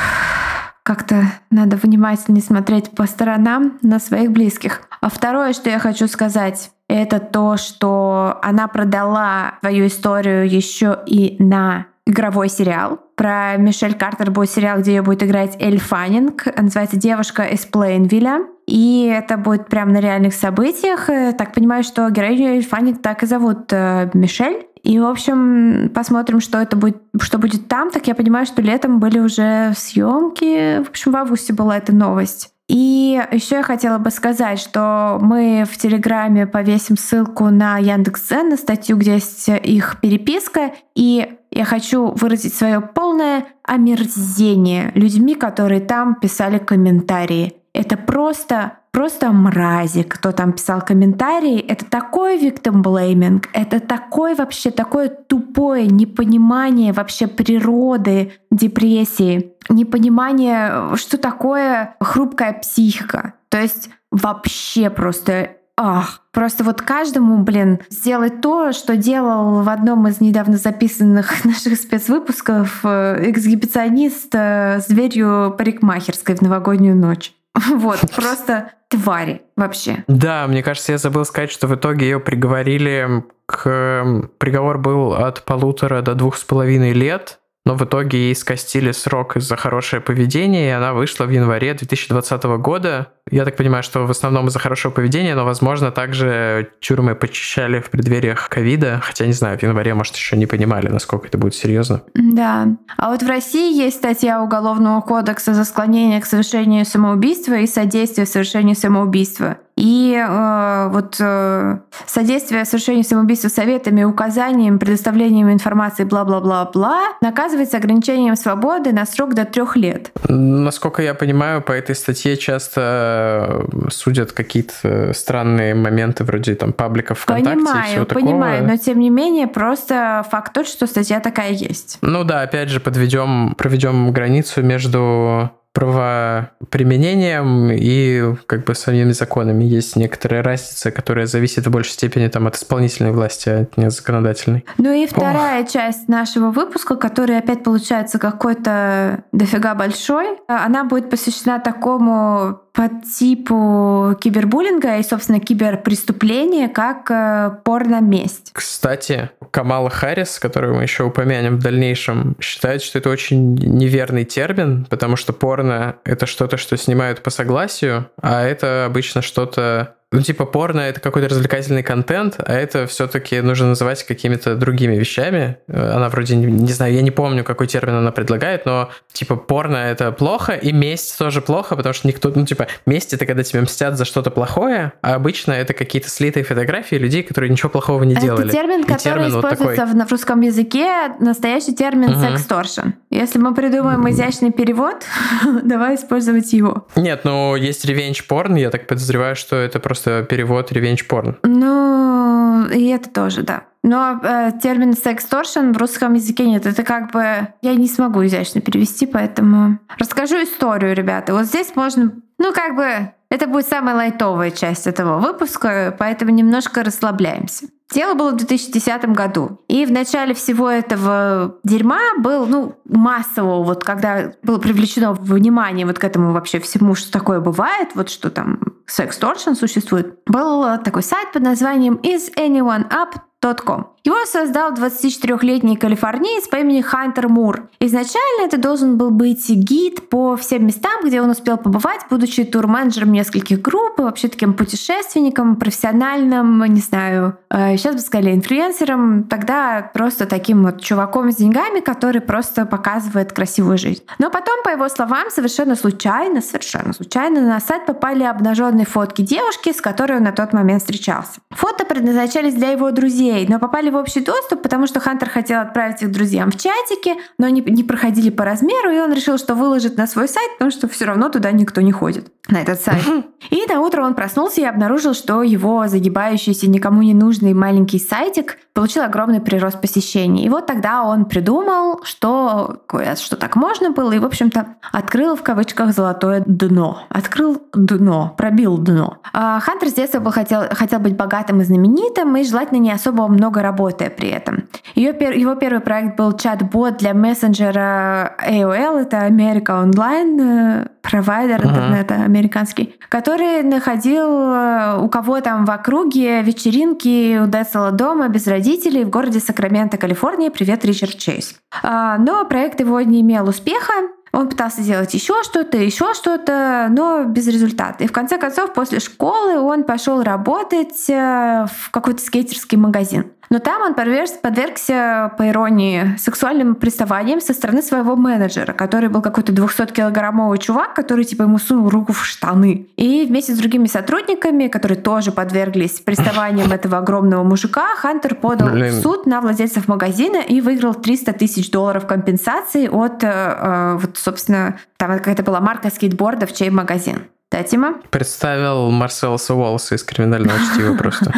как-то 0.84 1.24
надо 1.50 1.78
внимательнее 1.78 2.44
смотреть 2.44 2.92
по 2.92 3.08
сторонам 3.08 3.80
на 3.82 4.00
своих 4.00 4.32
близких. 4.32 4.82
А 5.02 5.10
второе, 5.10 5.54
что 5.54 5.70
я 5.70 5.80
хочу 5.80 6.08
сказать, 6.08 6.72
это 6.88 7.20
то, 7.20 7.58
что 7.58 8.40
она 8.44 8.68
продала 8.68 9.56
свою 9.62 9.88
историю 9.88 10.50
еще 10.50 11.00
и 11.08 11.38
на 11.40 11.88
игровой 12.06 12.50
сериал. 12.50 13.00
Про 13.16 13.56
Мишель 13.58 13.94
Картер 13.94 14.32
будет 14.32 14.50
сериал, 14.50 14.80
где 14.80 14.96
ее 14.96 15.02
будет 15.02 15.24
играть 15.24 15.56
Эль 15.60 15.80
Фаннинг. 15.80 16.46
Называется 16.58 16.98
«Девушка 16.98 17.44
из 17.44 17.66
Плейнвилля». 17.66 18.46
И 18.68 19.06
это 19.14 19.38
будет 19.38 19.68
прямо 19.68 19.92
на 19.92 20.00
реальных 20.00 20.34
событиях. 20.34 21.08
Так 21.38 21.54
понимаю, 21.54 21.84
что 21.84 22.10
героиню 22.10 22.56
Эль 22.56 22.66
Фаннинг 22.66 23.02
так 23.02 23.24
и 23.24 23.26
зовут 23.26 23.72
э, 23.72 24.10
Мишель. 24.14 24.66
И, 24.84 25.00
в 25.00 25.06
общем, 25.06 25.90
посмотрим, 25.94 26.42
что 26.42 26.58
это 26.58 26.76
будет, 26.76 27.02
что 27.22 27.38
будет 27.38 27.68
там. 27.70 27.90
Так 27.90 28.08
я 28.08 28.16
понимаю, 28.16 28.46
что 28.46 28.62
летом 28.62 29.00
были 29.00 29.20
уже 29.20 29.74
съемки. 29.76 30.84
В 30.84 30.90
общем, 30.90 31.14
в 31.14 31.16
августе 31.16 31.54
была 31.54 31.78
эта 31.78 31.94
новость. 31.94 32.50
И 32.68 33.22
еще 33.32 33.58
я 33.58 33.64
хотела 33.64 33.98
бы 33.98 34.10
сказать, 34.10 34.60
что 34.60 35.20
мы 35.22 35.66
в 35.70 35.78
Телеграме 35.78 36.48
повесим 36.48 36.98
ссылку 36.98 37.50
на 37.50 37.78
Яндекс.Дзен, 37.78 38.50
на 38.50 38.58
статью, 38.58 38.98
где 38.98 39.14
есть 39.14 39.48
их 39.50 39.98
переписка. 40.02 40.72
И 40.96 41.34
я 41.52 41.66
хочу 41.66 42.08
выразить 42.08 42.54
свое 42.54 42.82
полное 42.82 43.46
омерзение 43.64 44.92
людьми, 44.96 45.36
которые 45.36 45.82
там 45.82 46.16
писали 46.16 46.58
комментарии. 46.58 47.54
Это 47.74 47.98
просто 47.98 48.78
просто 48.94 49.32
мрази, 49.32 50.04
кто 50.04 50.32
там 50.32 50.54
писал 50.54 50.82
комментарии. 50.82 51.60
Это 51.60 51.84
такой 51.84 52.38
victim 52.38 52.84
blaming, 52.84 53.44
это 53.52 53.80
такое 53.80 54.36
вообще 54.36 54.70
такое 54.72 55.10
тупое 55.10 55.88
непонимание 55.88 56.94
вообще 56.94 57.28
природы 57.28 58.34
депрессии, 58.52 59.54
непонимание, 59.68 60.96
что 60.96 61.18
такое 61.18 61.96
хрупкая 62.00 62.54
психика. 62.54 63.34
То 63.50 63.60
есть 63.60 63.90
вообще 64.12 64.90
просто 64.90 65.58
Ах, 65.76 66.22
просто 66.32 66.64
вот 66.64 66.84
каждому, 66.84 67.42
блин, 67.42 67.80
сделать 67.90 68.42
то, 68.42 68.74
что 68.74 68.96
делал 68.96 69.64
в 69.64 69.70
одном 69.70 70.08
из 70.08 70.22
недавно 70.22 70.58
записанных 70.58 71.44
наших 71.46 71.78
спецвыпусков 71.78 72.82
э, 72.84 73.32
эксгибиционист 73.32 74.36
э, 74.36 74.82
с 74.82 74.86
дверью 74.86 75.56
парикмахерской 75.58 76.36
в 76.36 76.42
новогоднюю 76.42 76.96
ночь. 76.96 77.34
Вот, 77.76 78.00
просто 78.16 78.72
твари 78.88 79.42
вообще. 79.56 80.04
Да, 80.08 80.48
мне 80.48 80.64
кажется, 80.64 80.94
я 80.94 80.98
забыл 80.98 81.26
сказать, 81.26 81.52
что 81.52 81.68
в 81.68 81.76
итоге 81.76 82.06
ее 82.08 82.20
приговорили 82.20 83.24
к... 83.46 84.30
Приговор 84.38 84.78
был 84.78 85.14
от 85.14 85.44
полутора 85.44 86.02
до 86.02 86.16
двух 86.16 86.38
с 86.38 86.44
половиной 86.44 86.94
лет 86.94 87.40
но 87.66 87.76
в 87.76 87.84
итоге 87.84 88.18
ей 88.18 88.36
скостили 88.36 88.92
срок 88.92 89.38
из-за 89.38 89.56
хорошее 89.56 90.02
поведение, 90.02 90.68
и 90.68 90.72
она 90.72 90.94
вышла 90.94 91.26
в 91.26 91.30
январе 91.30 91.74
2020 91.74 92.44
года. 92.44 93.08
Я 93.32 93.46
так 93.46 93.56
понимаю, 93.56 93.84
что 93.84 94.06
в 94.06 94.12
основном 94.12 94.48
из-за 94.48 94.60
хорошего 94.60 94.92
поведения, 94.92 95.34
но, 95.34 95.46
возможно, 95.46 95.92
также 95.92 96.70
тюрьмы 96.82 97.16
почищали 97.16 97.80
в 97.80 97.90
преддвериях 97.90 98.50
ковида, 98.50 99.00
хотя, 99.02 99.26
не 99.26 99.34
знаю, 99.34 99.58
в 99.58 99.64
январе, 99.64 99.94
может, 99.94 100.16
еще 100.16 100.36
не 100.36 100.46
понимали, 100.46 100.90
насколько 100.90 101.28
это 101.28 101.38
будет 101.38 101.56
серьезно. 101.56 102.02
Да. 102.14 102.68
А 102.98 103.10
вот 103.12 103.24
в 103.24 103.28
России 103.28 103.74
есть 103.74 103.98
статья 103.98 104.42
Уголовного 104.44 105.00
кодекса 105.02 105.54
за 105.54 105.64
склонение 105.64 106.20
к 106.20 106.26
совершению 106.26 106.86
самоубийства 106.86 107.54
и 107.54 107.68
содействие 107.68 108.28
совершению 108.28 108.76
самоубийства. 108.76 109.58
И 109.76 110.16
э, 110.16 110.88
вот 110.90 111.16
э, 111.20 111.78
содействие 112.06 112.64
совершению 112.66 113.04
самоубийства 113.04 113.50
советами, 113.50 114.04
указаниями, 114.04 114.78
предоставлением 114.78 115.52
информации, 115.52 116.04
бла-бла-бла-бла, 116.04 117.02
наказывается 117.22 117.78
ограничением 117.78 118.36
свободы 118.36 118.92
на 118.92 119.06
срок 119.06 119.34
до 119.34 119.46
трех 119.46 119.76
лет. 119.76 120.12
Насколько 120.28 121.02
я 121.02 121.14
понимаю, 121.14 121.62
по 121.62 121.72
этой 121.72 121.96
статье 121.96 122.38
часто 122.38 123.66
э, 123.72 123.90
судят 123.90 124.32
какие-то 124.32 125.12
странные 125.14 125.74
моменты 125.74 126.24
вроде 126.24 126.56
там 126.56 126.72
пабликов 126.72 127.20
ВКонтакте 127.20 127.60
понимаю, 127.60 127.84
и 127.84 127.88
всего 127.88 128.06
такого. 128.06 128.26
Понимаю, 128.26 128.68
но 128.68 128.78
тем 128.78 129.00
не 129.00 129.10
менее 129.10 129.48
просто 129.48 130.26
факт 130.30 130.54
тот, 130.54 130.68
что 130.68 130.86
статья 130.86 131.20
такая 131.20 131.52
есть. 131.52 131.98
Ну 132.02 132.24
да, 132.24 132.42
опять 132.42 132.70
же, 132.70 132.80
подведем, 132.80 133.56
проведем 133.58 134.12
границу 134.12 134.62
между 134.62 135.52
правоприменением 135.74 137.72
и 137.72 138.36
как 138.46 138.64
бы 138.66 138.76
самими 138.76 139.12
законами. 139.12 139.64
Есть 139.64 139.96
некоторая 139.96 140.44
разница, 140.44 140.92
которая 140.92 141.26
зависит 141.26 141.66
в 141.66 141.72
большей 141.72 141.94
степени 141.94 142.28
там, 142.28 142.46
от 142.48 142.56
исполнительной 142.56 143.12
власти, 143.12 143.50
а 143.50 143.68
не 143.76 143.86
от 143.86 143.94
законодательной. 143.94 144.66
Ну 144.78 144.94
и 144.94 145.08
вторая 145.08 145.64
Ох. 145.64 145.70
часть 145.70 146.08
нашего 146.08 146.52
выпуска, 146.52 146.96
который 146.96 147.40
опять 147.40 147.64
получается 147.64 148.20
какой-то 148.20 149.24
дофига 149.32 149.74
большой, 149.74 150.38
она 150.48 150.84
будет 150.84 151.10
посвящена 151.10 151.60
такому 151.60 152.60
по 152.74 152.90
типу 152.90 154.16
кибербуллинга 154.20 154.98
и, 154.98 155.04
собственно, 155.04 155.40
киберпреступления, 155.40 156.68
как 156.68 157.10
э, 157.12 157.52
порно-месть. 157.64 158.50
Кстати, 158.52 159.30
Камала 159.52 159.92
Харрис, 159.92 160.40
которую 160.40 160.76
мы 160.76 160.82
еще 160.82 161.04
упомянем 161.04 161.58
в 161.58 161.60
дальнейшем, 161.62 162.36
считает, 162.42 162.82
что 162.82 162.98
это 162.98 163.12
очень 163.12 163.54
неверный 163.54 164.26
термин, 164.26 164.88
потому 164.90 165.18
что 165.18 165.34
порно— 165.34 165.98
это 166.04 166.26
что-то, 166.26 166.58
что 166.58 166.76
снимают 166.76 167.22
по 167.22 167.30
согласию, 167.30 168.10
а 168.20 168.44
это 168.44 168.86
обычно 168.86 169.22
что-то 169.22 169.96
ну, 170.14 170.22
типа, 170.22 170.46
порно— 170.46 170.80
это 170.82 171.00
какой-то 171.00 171.30
развлекательный 171.30 171.84
контент, 171.84 172.36
а 172.38 172.54
это 172.54 172.86
все-таки 172.88 173.42
нужно 173.42 173.70
называть 173.70 174.04
какими-то 174.04 174.56
другими 174.56 174.96
вещами. 174.96 175.58
Она 175.68 176.10
вроде, 176.10 176.36
не, 176.36 176.46
не 176.46 176.72
знаю, 176.72 176.94
я 176.94 177.02
не 177.02 177.12
помню, 177.12 177.44
какой 177.44 177.68
термин 177.68 177.96
она 177.96 178.12
предлагает, 178.12 178.66
но, 178.66 178.92
типа, 179.12 179.36
порно— 179.36 179.78
это 179.78 180.12
плохо, 180.12 180.54
и 180.54 180.72
месть 180.72 181.18
тоже 181.18 181.42
плохо, 181.42 181.76
потому 181.76 181.94
что 181.94 182.08
никто, 182.08 182.32
ну, 182.34 182.46
типа, 182.46 182.68
месть— 182.86 183.14
это 183.14 183.26
когда 183.26 183.44
тебя 183.44 183.62
мстят 183.62 183.98
за 183.98 184.06
что-то 184.06 184.30
плохое, 184.30 184.94
а 185.02 185.16
обычно 185.16 185.52
это 185.52 185.74
какие-то 185.74 186.10
слитые 186.10 186.44
фотографии 186.44 186.96
людей, 186.96 187.24
которые 187.24 187.50
ничего 187.50 187.70
плохого 187.70 188.04
не 188.04 188.16
делали. 188.16 188.46
Это 188.46 188.54
термин, 188.54 188.82
и 188.82 188.84
который 188.84 189.00
термин 189.00 189.30
используется 189.30 189.66
вот 189.66 189.76
такой... 189.76 190.06
в 190.06 190.12
русском 190.12 190.42
языке, 190.42 191.14
настоящий 191.20 191.74
термин 191.74 192.12
угу. 192.12 192.22
«сексторшн». 192.22 192.90
Если 193.10 193.40
мы 193.40 193.54
придумаем 193.54 194.08
изящный 194.10 194.52
перевод, 194.52 195.04
давай 195.64 195.96
использовать 195.96 196.54
его. 196.54 196.88
Нет, 196.96 197.22
ну, 197.24 197.56
есть 197.56 197.86
ревенч-порн, 197.86 198.56
я 198.56 198.70
так 198.70 198.88
подозреваю, 198.88 199.36
что 199.36 199.56
это 199.56 199.80
просто 199.80 200.03
просто 200.04 200.24
перевод 200.24 200.72
ревенч 200.72 201.08
порн. 201.08 201.38
Ну, 201.44 202.68
и 202.68 202.88
это 202.88 203.10
тоже, 203.10 203.44
да. 203.44 203.64
Но 203.84 204.20
э, 204.24 204.52
термин 204.62 204.94
сексторшн 204.94 205.72
в 205.72 205.78
русском 205.78 206.14
языке 206.14 206.46
нет. 206.46 206.66
Это 206.66 206.84
как 206.84 207.12
бы... 207.12 207.48
Я 207.62 207.76
не 207.76 207.88
смогу 207.88 208.26
изящно 208.26 208.62
перевести, 208.62 209.06
поэтому... 209.06 209.80
Расскажу 209.98 210.36
историю, 210.44 210.96
ребята. 210.96 211.34
Вот 211.34 211.46
здесь 211.46 211.76
можно... 211.76 212.12
Ну, 212.38 212.54
как 212.54 212.76
бы... 212.76 213.12
Это 213.30 213.48
будет 213.48 213.68
самая 213.68 213.96
лайтовая 213.96 214.52
часть 214.52 214.88
этого 214.88 215.20
выпуска, 215.20 215.96
поэтому 215.98 216.32
немножко 216.32 216.84
расслабляемся. 216.84 217.66
Дело 217.92 218.16
было 218.16 218.32
в 218.32 218.38
2010 218.38 219.06
году. 219.10 219.60
И 219.68 219.86
в 219.86 219.92
начале 219.92 220.34
всего 220.34 220.70
этого 220.70 221.60
дерьма 221.64 222.00
был, 222.18 222.46
ну, 222.46 222.76
массово, 222.86 223.64
вот 223.64 223.84
когда 223.84 224.34
было 224.42 224.58
привлечено 224.58 225.14
внимание 225.14 225.86
вот 225.86 226.00
к 226.00 226.04
этому 226.04 226.32
вообще 226.32 226.60
всему, 226.60 226.96
что 226.96 227.12
такое 227.12 227.40
бывает, 227.40 227.90
вот 227.96 228.10
что 228.10 228.32
там 228.32 228.60
секс-торшн 228.88 229.54
существует, 229.54 230.20
был 230.26 230.78
такой 230.84 231.04
сайт 231.04 231.32
под 231.34 231.44
названием 231.44 231.96
Is 232.04 232.34
Anyone 232.36 232.90
Up 232.90 233.20
Com. 233.44 233.94
Его 234.06 234.18
создал 234.26 234.74
24-летний 234.74 235.78
калифорниец 235.78 236.50
по 236.50 236.58
имени 236.58 236.82
Хантер 236.82 237.30
Мур. 237.30 237.70
Изначально 237.80 238.46
это 238.46 238.58
должен 238.58 238.98
был 238.98 239.12
быть 239.12 239.50
гид 239.50 240.10
по 240.10 240.36
всем 240.36 240.68
местам, 240.68 241.06
где 241.06 241.22
он 241.22 241.30
успел 241.30 241.58
побывать, 241.58 242.02
будучи 242.10 242.44
турменеджером 242.44 243.14
нескольких 243.14 243.62
групп, 243.62 244.00
и 244.00 244.02
вообще 244.02 244.28
таким 244.28 244.56
путешественником, 244.56 245.56
профессиональным, 245.56 246.66
не 246.66 246.82
знаю, 246.82 247.38
сейчас 247.50 247.94
э, 247.94 247.96
бы 247.96 248.00
сказали 248.00 248.34
инфлюенсером, 248.34 249.24
тогда 249.24 249.90
просто 249.94 250.26
таким 250.26 250.64
вот 250.64 250.82
чуваком 250.82 251.32
с 251.32 251.38
деньгами, 251.38 251.80
который 251.80 252.20
просто 252.20 252.66
показывает 252.66 253.32
красивую 253.32 253.78
жизнь. 253.78 254.04
Но 254.20 254.30
потом, 254.30 254.64
по 254.66 254.70
его 254.70 254.90
словам, 254.90 255.30
совершенно 255.30 255.76
случайно, 255.78 256.42
совершенно 256.42 256.92
случайно 256.92 257.40
на 257.40 257.62
сайт 257.62 257.86
попали 257.86 258.24
обнаженные 258.24 258.86
фотки 258.86 259.22
девушки, 259.22 259.72
с 259.72 259.80
которой 259.80 260.18
он 260.18 260.24
на 260.24 260.34
тот 260.34 260.52
момент 260.52 260.82
встречался. 260.82 261.40
Фото 261.52 261.86
предназначались 261.86 262.54
для 262.54 262.72
его 262.72 262.92
друзей, 262.92 263.33
друзей, 263.34 263.48
но 263.50 263.60
попали 263.60 263.90
в 263.90 263.96
общий 263.96 264.22
доступ, 264.22 264.62
потому 264.62 264.88
что 264.88 265.00
Хантер 265.00 265.30
хотел 265.30 265.62
отправить 265.62 266.02
их 266.02 266.12
друзьям 266.12 266.52
в 266.52 266.58
чатике, 266.58 267.16
но 267.38 267.48
они 267.48 267.62
не 267.62 267.84
проходили 267.84 268.30
по 268.30 268.46
размеру, 268.46 268.92
и 268.92 269.00
он 269.00 269.14
решил, 269.14 269.38
что 269.38 269.56
выложит 269.56 269.98
на 269.98 270.08
свой 270.08 270.28
сайт, 270.28 270.52
потому 270.54 270.72
что 270.72 270.88
все 270.88 271.06
равно 271.06 271.30
туда 271.30 271.52
никто 271.52 271.82
не 271.82 271.92
ходит, 271.92 272.32
на 272.48 272.62
этот 272.62 272.82
сайт. 272.82 273.04
И 273.50 273.66
на 273.68 273.82
утро 273.82 274.04
он 274.04 274.16
проснулся 274.16 274.62
и 274.62 274.64
обнаружил, 274.64 275.14
что 275.14 275.44
его 275.44 275.88
загибающийся, 275.88 276.70
никому 276.70 277.02
не 277.02 277.14
нужный 277.14 277.54
маленький 277.54 278.00
сайтик 278.00 278.58
получил 278.74 279.04
огромный 279.04 279.40
прирост 279.40 279.80
посещений. 279.80 280.46
И 280.46 280.50
вот 280.50 280.66
тогда 280.66 281.04
он 281.04 281.26
придумал, 281.26 282.02
что, 282.04 282.82
что 283.16 283.36
так 283.38 283.56
можно 283.56 283.92
было, 283.92 284.12
и, 284.12 284.20
в 284.20 284.26
общем-то, 284.26 284.66
открыл 284.92 285.36
в 285.36 285.44
кавычках 285.44 285.94
золотое 285.94 286.44
дно. 286.46 287.04
Открыл 287.10 287.62
дно, 287.74 288.34
пробил 288.36 288.80
дно. 288.80 289.18
А 289.32 289.60
Хантер 289.60 289.90
с 289.90 289.94
детства 289.94 290.20
был, 290.20 290.32
хотел, 290.32 290.64
хотел 290.72 291.00
быть 291.00 291.16
богатым 291.16 291.62
и 291.62 291.64
знаменитым, 291.64 292.36
и 292.36 292.44
желательно 292.44 292.80
не 292.80 292.92
особо 292.92 293.28
много 293.28 293.62
работая 293.62 294.10
при 294.10 294.30
этом. 294.30 294.64
Ее, 294.96 295.10
его 295.10 295.54
первый 295.56 295.82
проект 295.82 296.18
был 296.18 296.34
чат-бот 296.34 296.98
для 296.98 297.14
мессенджера 297.14 298.36
AOL, 298.48 299.02
это 299.02 299.20
Америка 299.20 299.80
онлайн, 299.82 300.40
э, 300.40 300.88
провайдер 301.02 301.62
uh-huh. 301.62 301.70
интернета 301.70 302.16
американский, 302.16 302.96
который 303.10 303.62
находил 303.62 304.28
э, 304.28 304.98
у 305.00 305.10
кого 305.10 305.42
там 305.42 305.66
в 305.66 305.70
округе 305.70 306.42
вечеринки 306.42 307.40
у 307.40 307.48
Децела 307.48 307.92
дома 307.92 308.30
без 308.30 308.48
родителей 308.48 308.63
в 309.04 309.10
городе 309.10 309.40
Сакраменто, 309.40 309.98
Калифорния. 309.98 310.50
Привет, 310.50 310.86
Ричард 310.86 311.18
Чейз. 311.18 311.56
А, 311.84 312.18
но 312.18 312.46
проект 312.46 312.80
его 312.80 313.00
не 313.02 313.22
имел 313.22 313.48
успеха, 313.50 313.94
он 314.34 314.50
пытался 314.50 314.82
делать 314.82 315.14
еще 315.14 315.44
что-то, 315.44 315.78
еще 315.78 316.16
что-то, 316.16 316.88
но 316.90 317.24
без 317.24 317.48
результата. 317.48 318.04
И 318.04 318.08
в 318.08 318.12
конце 318.12 318.40
концов, 318.40 318.74
после 318.74 319.00
школы 319.00 319.60
он 319.60 319.84
пошел 319.84 320.24
работать 320.24 321.08
э, 321.08 321.68
в 321.72 321.92
какой-то 321.92 322.20
скейтерский 322.20 322.80
магазин. 322.80 323.32
Но 323.50 323.60
там 323.60 323.82
он 323.82 323.94
подвергся, 323.94 325.32
по 325.38 325.48
иронии, 325.48 326.16
сексуальным 326.18 326.76
приставаниям 326.76 327.42
со 327.42 327.54
стороны 327.54 327.82
своего 327.82 328.16
менеджера, 328.16 328.74
который 328.74 329.10
был 329.10 329.22
какой-то 329.22 329.52
200-килограммовый 329.52 330.58
чувак, 330.58 330.94
который 330.94 331.26
типа 331.26 331.44
ему 331.44 331.60
сунул 331.60 331.90
руку 331.90 332.14
в 332.14 332.26
штаны. 332.26 332.88
И 332.98 333.26
вместе 333.28 333.54
с 333.54 333.58
другими 333.58 333.88
сотрудниками, 333.88 334.68
которые 334.68 335.00
тоже 335.00 335.32
подверглись 335.32 336.00
приставаниям 336.00 336.72
этого 336.72 336.98
огромного 336.98 337.44
мужика, 337.44 337.96
Хантер 337.96 338.36
подал 338.36 338.70
Блин. 338.70 338.92
в 338.92 339.02
суд 339.02 339.26
на 339.26 339.42
владельцев 339.42 339.88
магазина 339.88 340.38
и 340.38 340.62
выиграл 340.62 340.96
300 340.96 341.34
тысяч 341.34 341.72
долларов 341.72 342.08
компенсации 342.08 342.88
от, 342.88 343.24
э, 343.24 343.28
э, 343.28 343.98
вот, 344.00 344.18
собственно, 344.18 344.80
там 344.98 345.12
какая-то 345.12 345.44
была 345.44 345.60
марка 345.60 345.90
скейтбордов, 345.90 346.54
чей 346.54 346.70
магазин. 346.70 347.24
Да, 347.54 347.62
Тима? 347.62 348.00
Представил 348.10 348.90
Марселоса 348.90 349.54
Уоллеса 349.54 349.94
из 349.94 350.02
«Криминального 350.02 350.58
чтива» 350.58 350.96
просто. 350.98 351.32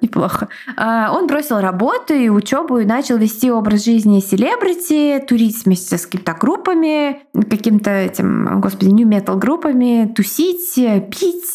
Неплохо. 0.00 0.48
А, 0.76 1.12
он 1.12 1.28
бросил 1.28 1.60
работу 1.60 2.12
и 2.12 2.28
учебу 2.28 2.78
и 2.78 2.84
начал 2.84 3.18
вести 3.18 3.52
образ 3.52 3.84
жизни 3.84 4.18
селебрити, 4.18 5.24
турить 5.28 5.64
вместе 5.64 5.96
с 5.96 6.06
какими-то 6.06 6.32
группами, 6.32 7.20
каким-то 7.48 7.88
этим, 7.88 8.60
господи, 8.60 8.90
нью-метал 8.90 9.36
группами, 9.36 10.12
тусить, 10.12 10.74
пить, 10.74 11.54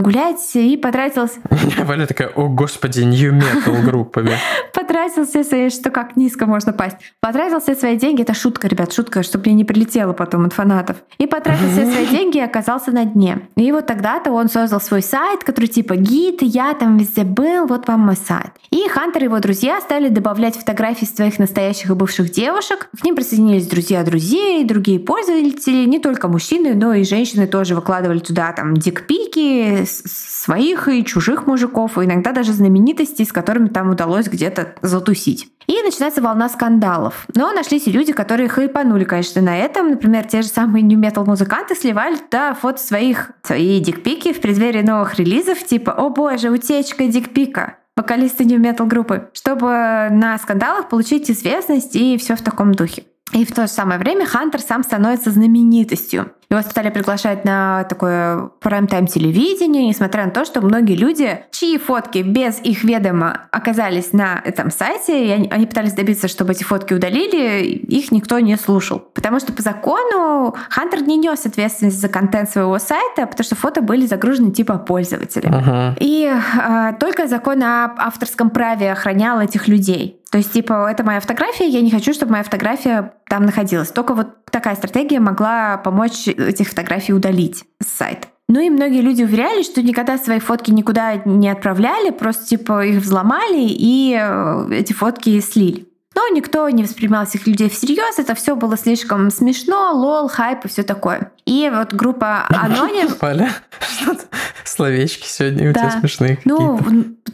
гулять 0.00 0.54
и 0.54 0.76
потратился... 0.76 1.40
Валя 1.84 2.06
такая, 2.06 2.28
о 2.28 2.46
господи, 2.46 3.00
нью-метал 3.00 3.82
группами. 3.84 4.36
Потратил 4.74 5.26
все 5.26 5.42
свои, 5.42 5.70
что 5.70 5.90
как 5.90 6.16
низко 6.16 6.46
можно 6.46 6.72
пасть. 6.72 6.98
Потратил 7.20 7.58
все 7.58 7.74
свои 7.74 7.96
деньги, 7.96 8.22
это 8.22 8.32
шутка, 8.32 8.68
ребят, 8.68 8.92
шутка, 8.92 9.24
чтобы 9.24 9.46
мне 9.46 9.54
не 9.54 9.64
прилетело 9.64 10.12
потом 10.12 10.46
от 10.46 10.52
фанатов. 10.52 10.98
И 11.18 11.26
потратил 11.26 11.68
все 11.68 11.90
свои 11.90 12.06
деньги 12.06 12.36
и 12.38 12.42
оказался 12.42 12.92
на 12.92 13.04
дне. 13.04 13.40
И 13.56 13.72
вот 13.72 13.86
тогда-то 13.86 14.32
он 14.32 14.50
создал 14.50 14.82
свой 14.82 15.00
сайт, 15.00 15.42
который 15.42 15.68
типа 15.68 15.96
гид, 15.96 16.42
я 16.42 16.74
там 16.74 16.98
везде 16.98 17.24
был, 17.24 17.66
вот 17.66 17.88
вам 17.88 18.00
мой 18.00 18.16
сайт. 18.16 18.50
И 18.70 18.86
Хантер 18.86 19.22
и 19.22 19.24
его 19.24 19.38
друзья 19.38 19.80
стали 19.80 20.10
добавлять 20.10 20.56
фотографии 20.56 21.06
своих 21.06 21.38
настоящих 21.38 21.88
и 21.88 21.94
бывших 21.94 22.30
девушек. 22.30 22.90
К 23.00 23.02
ним 23.02 23.16
присоединились 23.16 23.66
друзья 23.66 24.02
друзей, 24.02 24.62
другие 24.64 25.00
пользователи, 25.00 25.86
не 25.86 25.98
только 25.98 26.28
мужчины, 26.28 26.74
но 26.74 26.92
и 26.92 27.02
женщины 27.04 27.46
тоже 27.46 27.74
выкладывали 27.74 28.18
туда 28.18 28.52
там 28.52 28.74
дикпики 28.74 29.84
своих 29.86 30.88
и 30.88 31.02
чужих 31.02 31.46
мужиков, 31.46 31.96
и 31.96 32.04
иногда 32.04 32.32
даже 32.32 32.52
знаменитостей, 32.52 33.24
с 33.24 33.32
которыми 33.32 33.68
там 33.68 33.88
удалось 33.88 34.26
где-то 34.26 34.74
затусить. 34.82 35.48
И 35.66 35.82
начинается 35.82 36.22
волна 36.22 36.48
скандалов. 36.48 37.26
Но 37.34 37.52
нашлись 37.52 37.88
и 37.88 37.92
люди, 37.92 38.12
которые 38.12 38.48
хайпанули, 38.48 39.04
конечно, 39.04 39.42
на 39.42 39.56
этом. 39.56 39.90
Например, 39.90 40.24
те 40.24 40.42
же 40.42 40.48
самые 40.48 40.82
нью-метал 40.82 41.24
музыканты 41.24 41.74
сливали 41.74 42.16
да, 42.30 42.54
фото 42.54 42.80
своих, 42.80 43.32
свои 43.46 43.80
дикпики 43.80 44.32
в 44.32 44.40
преддверии 44.40 44.82
новых 44.82 45.18
релизов, 45.18 45.64
типа 45.64 45.92
«О 45.92 46.10
боже, 46.10 46.50
утечка 46.50 47.06
дикпика» 47.06 47.78
вокалисты 47.96 48.44
нью-метал 48.44 48.86
группы, 48.86 49.30
чтобы 49.32 49.68
на 50.10 50.38
скандалах 50.38 50.88
получить 50.88 51.30
известность 51.30 51.96
и 51.96 52.18
все 52.18 52.36
в 52.36 52.42
таком 52.42 52.72
духе. 52.72 53.04
И 53.32 53.44
в 53.44 53.52
то 53.52 53.62
же 53.62 53.72
самое 53.72 53.98
время 53.98 54.24
Хантер 54.24 54.60
сам 54.60 54.84
становится 54.84 55.30
знаменитостью. 55.30 56.30
Его 56.48 56.62
стали 56.62 56.90
приглашать 56.90 57.44
на 57.44 57.82
такое 57.84 58.50
прайм-тайм 58.60 59.08
телевидение, 59.08 59.84
несмотря 59.88 60.26
на 60.26 60.30
то, 60.30 60.44
что 60.44 60.60
многие 60.60 60.94
люди, 60.94 61.40
чьи 61.50 61.76
фотки 61.76 62.18
без 62.18 62.60
их 62.60 62.84
ведома 62.84 63.48
оказались 63.50 64.12
на 64.12 64.40
этом 64.44 64.70
сайте, 64.70 65.26
и 65.26 65.30
они, 65.30 65.48
они 65.50 65.66
пытались 65.66 65.94
добиться, 65.94 66.28
чтобы 66.28 66.52
эти 66.52 66.62
фотки 66.62 66.94
удалили, 66.94 67.64
их 67.64 68.12
никто 68.12 68.38
не 68.38 68.56
слушал. 68.56 69.00
Потому 69.00 69.40
что 69.40 69.52
по 69.52 69.62
закону 69.62 70.54
Хантер 70.70 71.02
не 71.02 71.16
нес 71.16 71.44
ответственность 71.44 72.00
за 72.00 72.08
контент 72.08 72.48
своего 72.48 72.78
сайта, 72.78 73.26
потому 73.26 73.44
что 73.44 73.56
фото 73.56 73.82
были 73.82 74.06
загружены 74.06 74.52
типа 74.52 74.78
пользователя. 74.78 75.50
Uh-huh. 75.50 75.96
И 75.98 76.32
э, 76.32 76.92
только 77.00 77.26
закон 77.26 77.60
о 77.64 77.92
авторском 77.98 78.50
праве 78.50 78.92
охранял 78.92 79.40
этих 79.40 79.66
людей. 79.66 80.20
То 80.36 80.40
есть, 80.40 80.52
типа, 80.52 80.90
это 80.90 81.02
моя 81.02 81.20
фотография, 81.20 81.66
я 81.66 81.80
не 81.80 81.90
хочу, 81.90 82.12
чтобы 82.12 82.32
моя 82.32 82.44
фотография 82.44 83.14
там 83.26 83.46
находилась. 83.46 83.88
Только 83.88 84.12
вот 84.12 84.44
такая 84.50 84.76
стратегия 84.76 85.18
могла 85.18 85.78
помочь 85.78 86.28
этих 86.28 86.68
фотографий 86.68 87.14
удалить 87.14 87.64
с 87.82 87.86
сайта. 87.86 88.28
Ну 88.46 88.60
и 88.60 88.68
многие 88.68 89.00
люди 89.00 89.22
уверяли, 89.22 89.62
что 89.62 89.80
никогда 89.80 90.18
свои 90.18 90.38
фотки 90.38 90.70
никуда 90.70 91.14
не 91.24 91.48
отправляли, 91.48 92.10
просто 92.10 92.44
типа 92.44 92.84
их 92.84 93.00
взломали 93.00 93.62
и 93.66 94.14
э, 94.14 94.68
эти 94.72 94.92
фотки 94.92 95.40
слили. 95.40 95.88
Но 96.16 96.26
никто 96.28 96.66
не 96.70 96.82
воспринимал 96.82 97.24
этих 97.24 97.46
людей 97.46 97.68
всерьез, 97.68 98.18
это 98.18 98.34
все 98.34 98.56
было 98.56 98.78
слишком 98.78 99.30
смешно, 99.30 99.92
лол, 99.92 100.28
хайп 100.28 100.64
и 100.64 100.68
все 100.68 100.82
такое. 100.82 101.30
И 101.44 101.70
вот 101.72 101.92
группа 101.92 102.46
Аноним... 102.48 103.12
Поля, 103.20 103.50
что-то 103.78 104.22
словечки 104.64 105.26
сегодня 105.26 105.70
у 105.70 105.74
тебя 105.74 105.90
смешные 105.90 106.38
Ну, 106.46 106.80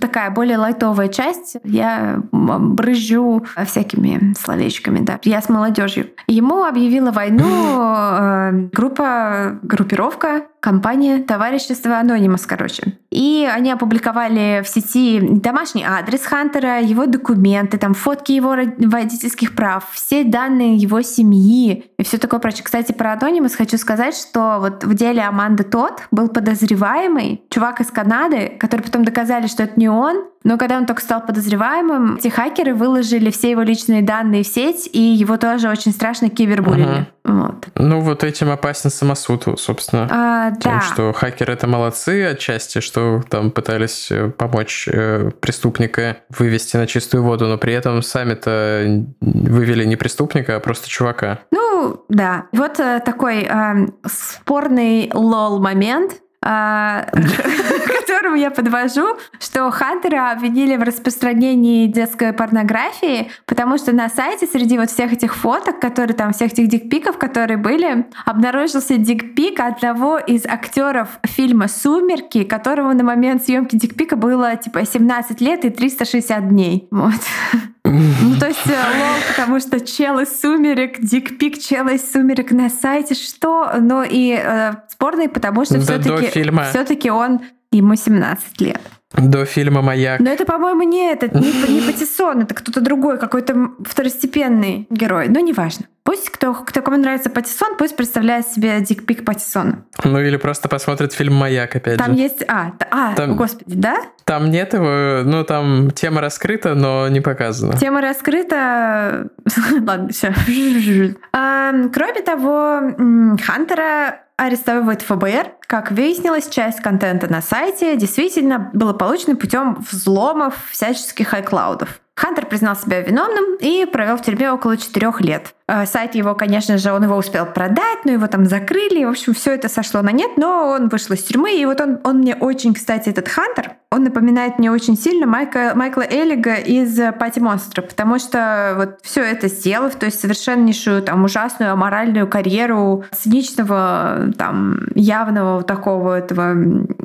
такая 0.00 0.30
более 0.32 0.58
лайтовая 0.58 1.06
часть. 1.06 1.58
Я 1.62 2.20
брызжу 2.32 3.46
всякими 3.66 4.34
словечками, 4.36 4.98
да. 4.98 5.20
Я 5.22 5.40
с 5.40 5.48
молодежью. 5.48 6.10
Ему 6.26 6.64
объявила 6.64 7.12
войну 7.12 7.46
э, 7.80 8.50
группа, 8.72 9.60
группировка 9.62 10.46
компания 10.62 11.18
Товарищество 11.18 11.98
Анонимус, 11.98 12.46
короче. 12.46 12.96
И 13.10 13.48
они 13.52 13.72
опубликовали 13.72 14.62
в 14.64 14.68
сети 14.68 15.18
домашний 15.20 15.84
адрес 15.84 16.24
Хантера, 16.24 16.80
его 16.80 17.06
документы, 17.06 17.78
там 17.78 17.94
фотки 17.94 18.30
его 18.30 18.54
водительских 18.78 19.56
прав, 19.56 19.90
все 19.92 20.22
данные 20.22 20.76
его 20.76 21.02
семьи 21.02 21.90
и 21.98 22.04
все 22.04 22.16
такое 22.18 22.38
прочее. 22.38 22.62
Кстати, 22.62 22.92
про 22.92 23.12
Анонимус 23.12 23.56
хочу 23.56 23.76
сказать, 23.76 24.16
что 24.16 24.58
вот 24.60 24.84
в 24.84 24.94
деле 24.94 25.22
Аманды 25.22 25.64
Тот 25.64 26.02
был 26.12 26.28
подозреваемый 26.28 27.42
чувак 27.50 27.80
из 27.80 27.90
Канады, 27.90 28.52
который 28.60 28.82
потом 28.82 29.04
доказали, 29.04 29.48
что 29.48 29.64
это 29.64 29.78
не 29.78 29.88
он, 29.88 30.24
но 30.44 30.58
когда 30.58 30.76
он 30.76 30.86
только 30.86 31.02
стал 31.02 31.24
подозреваемым, 31.24 32.16
эти 32.16 32.28
хакеры 32.28 32.74
выложили 32.74 33.30
все 33.30 33.50
его 33.50 33.62
личные 33.62 34.02
данные 34.02 34.42
в 34.42 34.46
сеть, 34.46 34.88
и 34.92 35.00
его 35.00 35.36
тоже 35.36 35.68
очень 35.68 35.92
страшно 35.92 36.30
кибербулили. 36.30 37.06
Угу. 37.24 37.34
Вот. 37.34 37.66
Ну, 37.76 38.00
вот 38.00 38.24
этим 38.24 38.50
опасен 38.50 38.90
самосуд, 38.90 39.44
собственно. 39.58 40.08
А, 40.10 40.50
Тем, 40.50 40.72
да. 40.72 40.80
что 40.80 41.12
хакеры 41.12 41.52
это 41.52 41.66
молодцы 41.66 42.24
отчасти, 42.24 42.80
что 42.80 43.22
там 43.28 43.50
пытались 43.52 44.10
э, 44.10 44.30
помочь 44.30 44.88
э, 44.90 45.30
преступника 45.40 46.18
вывести 46.30 46.76
на 46.76 46.86
чистую 46.86 47.22
воду, 47.22 47.46
но 47.46 47.58
при 47.58 47.74
этом 47.74 48.02
сами-то 48.02 49.04
вывели 49.20 49.84
не 49.84 49.96
преступника, 49.96 50.56
а 50.56 50.60
просто 50.60 50.88
чувака. 50.88 51.40
Ну, 51.52 52.04
да. 52.08 52.46
Вот 52.52 52.80
э, 52.80 53.00
такой 53.04 53.46
э, 53.48 53.86
спорный 54.04 55.10
лол 55.14 55.60
момент. 55.60 56.21
А, 56.44 57.06
к 57.12 58.00
которому 58.00 58.34
я 58.36 58.50
подвожу, 58.50 59.16
что 59.38 59.70
Хантера 59.70 60.32
обвинили 60.32 60.76
в 60.76 60.82
распространении 60.82 61.86
детской 61.86 62.32
порнографии, 62.32 63.30
потому 63.46 63.78
что 63.78 63.92
на 63.92 64.08
сайте 64.08 64.46
среди 64.46 64.76
вот 64.76 64.90
всех 64.90 65.12
этих 65.12 65.36
фоток, 65.36 65.80
которые 65.80 66.16
там, 66.16 66.32
всех 66.32 66.52
этих 66.52 66.68
дикпиков, 66.68 67.16
которые 67.16 67.58
были, 67.58 68.06
обнаружился 68.24 68.96
дикпик 68.96 69.60
одного 69.60 70.18
из 70.18 70.44
актеров 70.44 71.20
фильма 71.24 71.68
«Сумерки», 71.68 72.42
которого 72.42 72.92
на 72.92 73.04
момент 73.04 73.44
съемки 73.44 73.76
дикпика 73.76 74.16
было 74.16 74.56
типа 74.56 74.84
17 74.84 75.40
лет 75.40 75.64
и 75.64 75.70
360 75.70 76.48
дней. 76.48 76.88
Вот. 76.90 77.12
Ну, 77.92 78.36
то 78.38 78.46
есть 78.46 78.66
э, 78.66 78.70
лол, 78.70 79.16
потому 79.28 79.60
что 79.60 79.80
чел 79.80 80.18
из 80.18 80.40
сумерек, 80.40 81.00
дикпик 81.00 81.58
чел 81.58 81.88
из 81.88 82.10
сумерек 82.10 82.50
на 82.52 82.70
сайте, 82.70 83.14
что? 83.14 83.72
Ну 83.78 84.02
и 84.02 84.32
э, 84.32 84.72
спорный, 84.88 85.28
потому 85.28 85.64
что 85.64 85.80
все-таки 85.80 86.30
все-таки 86.70 87.10
он 87.10 87.40
ему 87.70 87.96
17 87.96 88.60
лет. 88.60 88.80
До 89.14 89.44
фильма 89.44 89.82
«Маяк». 89.82 90.20
Но 90.20 90.30
это, 90.30 90.44
по-моему, 90.44 90.82
не 90.82 91.12
этот, 91.12 91.34
не, 91.34 91.52
не 91.68 91.80
Патиссон, 91.80 92.42
это 92.42 92.54
кто-то 92.54 92.80
другой, 92.80 93.18
какой-то 93.18 93.70
второстепенный 93.84 94.86
герой. 94.90 95.28
Но 95.28 95.40
неважно. 95.40 95.86
Пусть 96.04 96.30
кто, 96.30 96.52
кто 96.52 96.82
кому 96.82 96.96
нравится 96.96 97.30
Патиссон, 97.30 97.76
пусть 97.76 97.96
представляет 97.96 98.48
себе 98.48 98.80
дикпик 98.80 99.24
Патиссона. 99.24 99.84
Ну 100.02 100.18
или 100.20 100.36
просто 100.36 100.68
посмотрит 100.68 101.12
фильм 101.12 101.34
«Маяк» 101.34 101.76
опять 101.76 101.98
там 101.98 102.14
же. 102.14 102.22
есть... 102.22 102.44
А, 102.48 102.72
а 102.90 103.14
там, 103.14 103.36
господи, 103.36 103.74
да? 103.76 103.98
Там 104.24 104.50
нет 104.50 104.74
его... 104.74 105.22
Ну 105.24 105.44
там 105.44 105.90
тема 105.92 106.20
раскрыта, 106.20 106.74
но 106.74 107.08
не 107.08 107.20
показана. 107.20 107.76
Тема 107.76 108.00
раскрыта... 108.00 109.28
Ладно, 109.80 110.08
все. 110.08 110.34
Кроме 111.32 112.22
того, 112.22 113.36
Хантера 113.44 114.22
арестовывает 114.46 115.02
ФБР. 115.02 115.52
Как 115.66 115.90
выяснилось, 115.90 116.48
часть 116.48 116.80
контента 116.80 117.30
на 117.30 117.40
сайте 117.40 117.96
действительно 117.96 118.70
было 118.72 118.92
получено 118.92 119.36
путем 119.36 119.84
взломов 119.90 120.54
всяческих 120.70 121.32
iCloud. 121.32 121.88
Хантер 122.14 122.46
признал 122.46 122.76
себя 122.76 123.00
виновным 123.00 123.56
и 123.60 123.86
провел 123.86 124.16
в 124.16 124.22
тюрьме 124.22 124.52
около 124.52 124.76
четырех 124.76 125.20
лет. 125.20 125.54
Э, 125.72 125.86
сайт 125.86 126.14
его, 126.14 126.34
конечно 126.34 126.76
же, 126.76 126.92
он 126.92 127.04
его 127.04 127.16
успел 127.16 127.46
продать, 127.46 128.04
но 128.04 128.12
его 128.12 128.26
там 128.26 128.44
закрыли. 128.44 129.04
В 129.04 129.08
общем, 129.08 129.32
все 129.32 129.54
это 129.54 129.70
сошло 129.70 130.02
на 130.02 130.12
нет, 130.12 130.32
но 130.36 130.68
он 130.68 130.88
вышел 130.88 131.14
из 131.14 131.22
тюрьмы. 131.22 131.56
И 131.56 131.64
вот 131.64 131.80
он, 131.80 131.98
он 132.04 132.18
мне 132.18 132.34
очень, 132.34 132.74
кстати, 132.74 133.08
этот 133.08 133.28
Хантер, 133.28 133.76
он 133.90 134.04
напоминает 134.04 134.58
мне 134.58 134.70
очень 134.70 134.96
сильно 134.96 135.26
Майка, 135.26 135.72
Майкла 135.74 136.02
Эллига 136.02 136.54
из 136.54 136.98
Пати 137.18 137.40
Монстра, 137.40 137.82
потому 137.82 138.18
что 138.18 138.74
вот 138.76 138.98
все 139.02 139.22
это 139.22 139.48
сделав, 139.48 139.94
то 139.96 140.06
есть 140.06 140.20
совершеннейшую 140.20 141.02
там 141.02 141.24
ужасную 141.24 141.72
аморальную 141.72 142.26
карьеру 142.26 143.04
циничного 143.12 144.30
там 144.36 144.78
явного 144.94 145.56
вот 145.56 145.66
такого 145.66 146.18
этого 146.18 146.54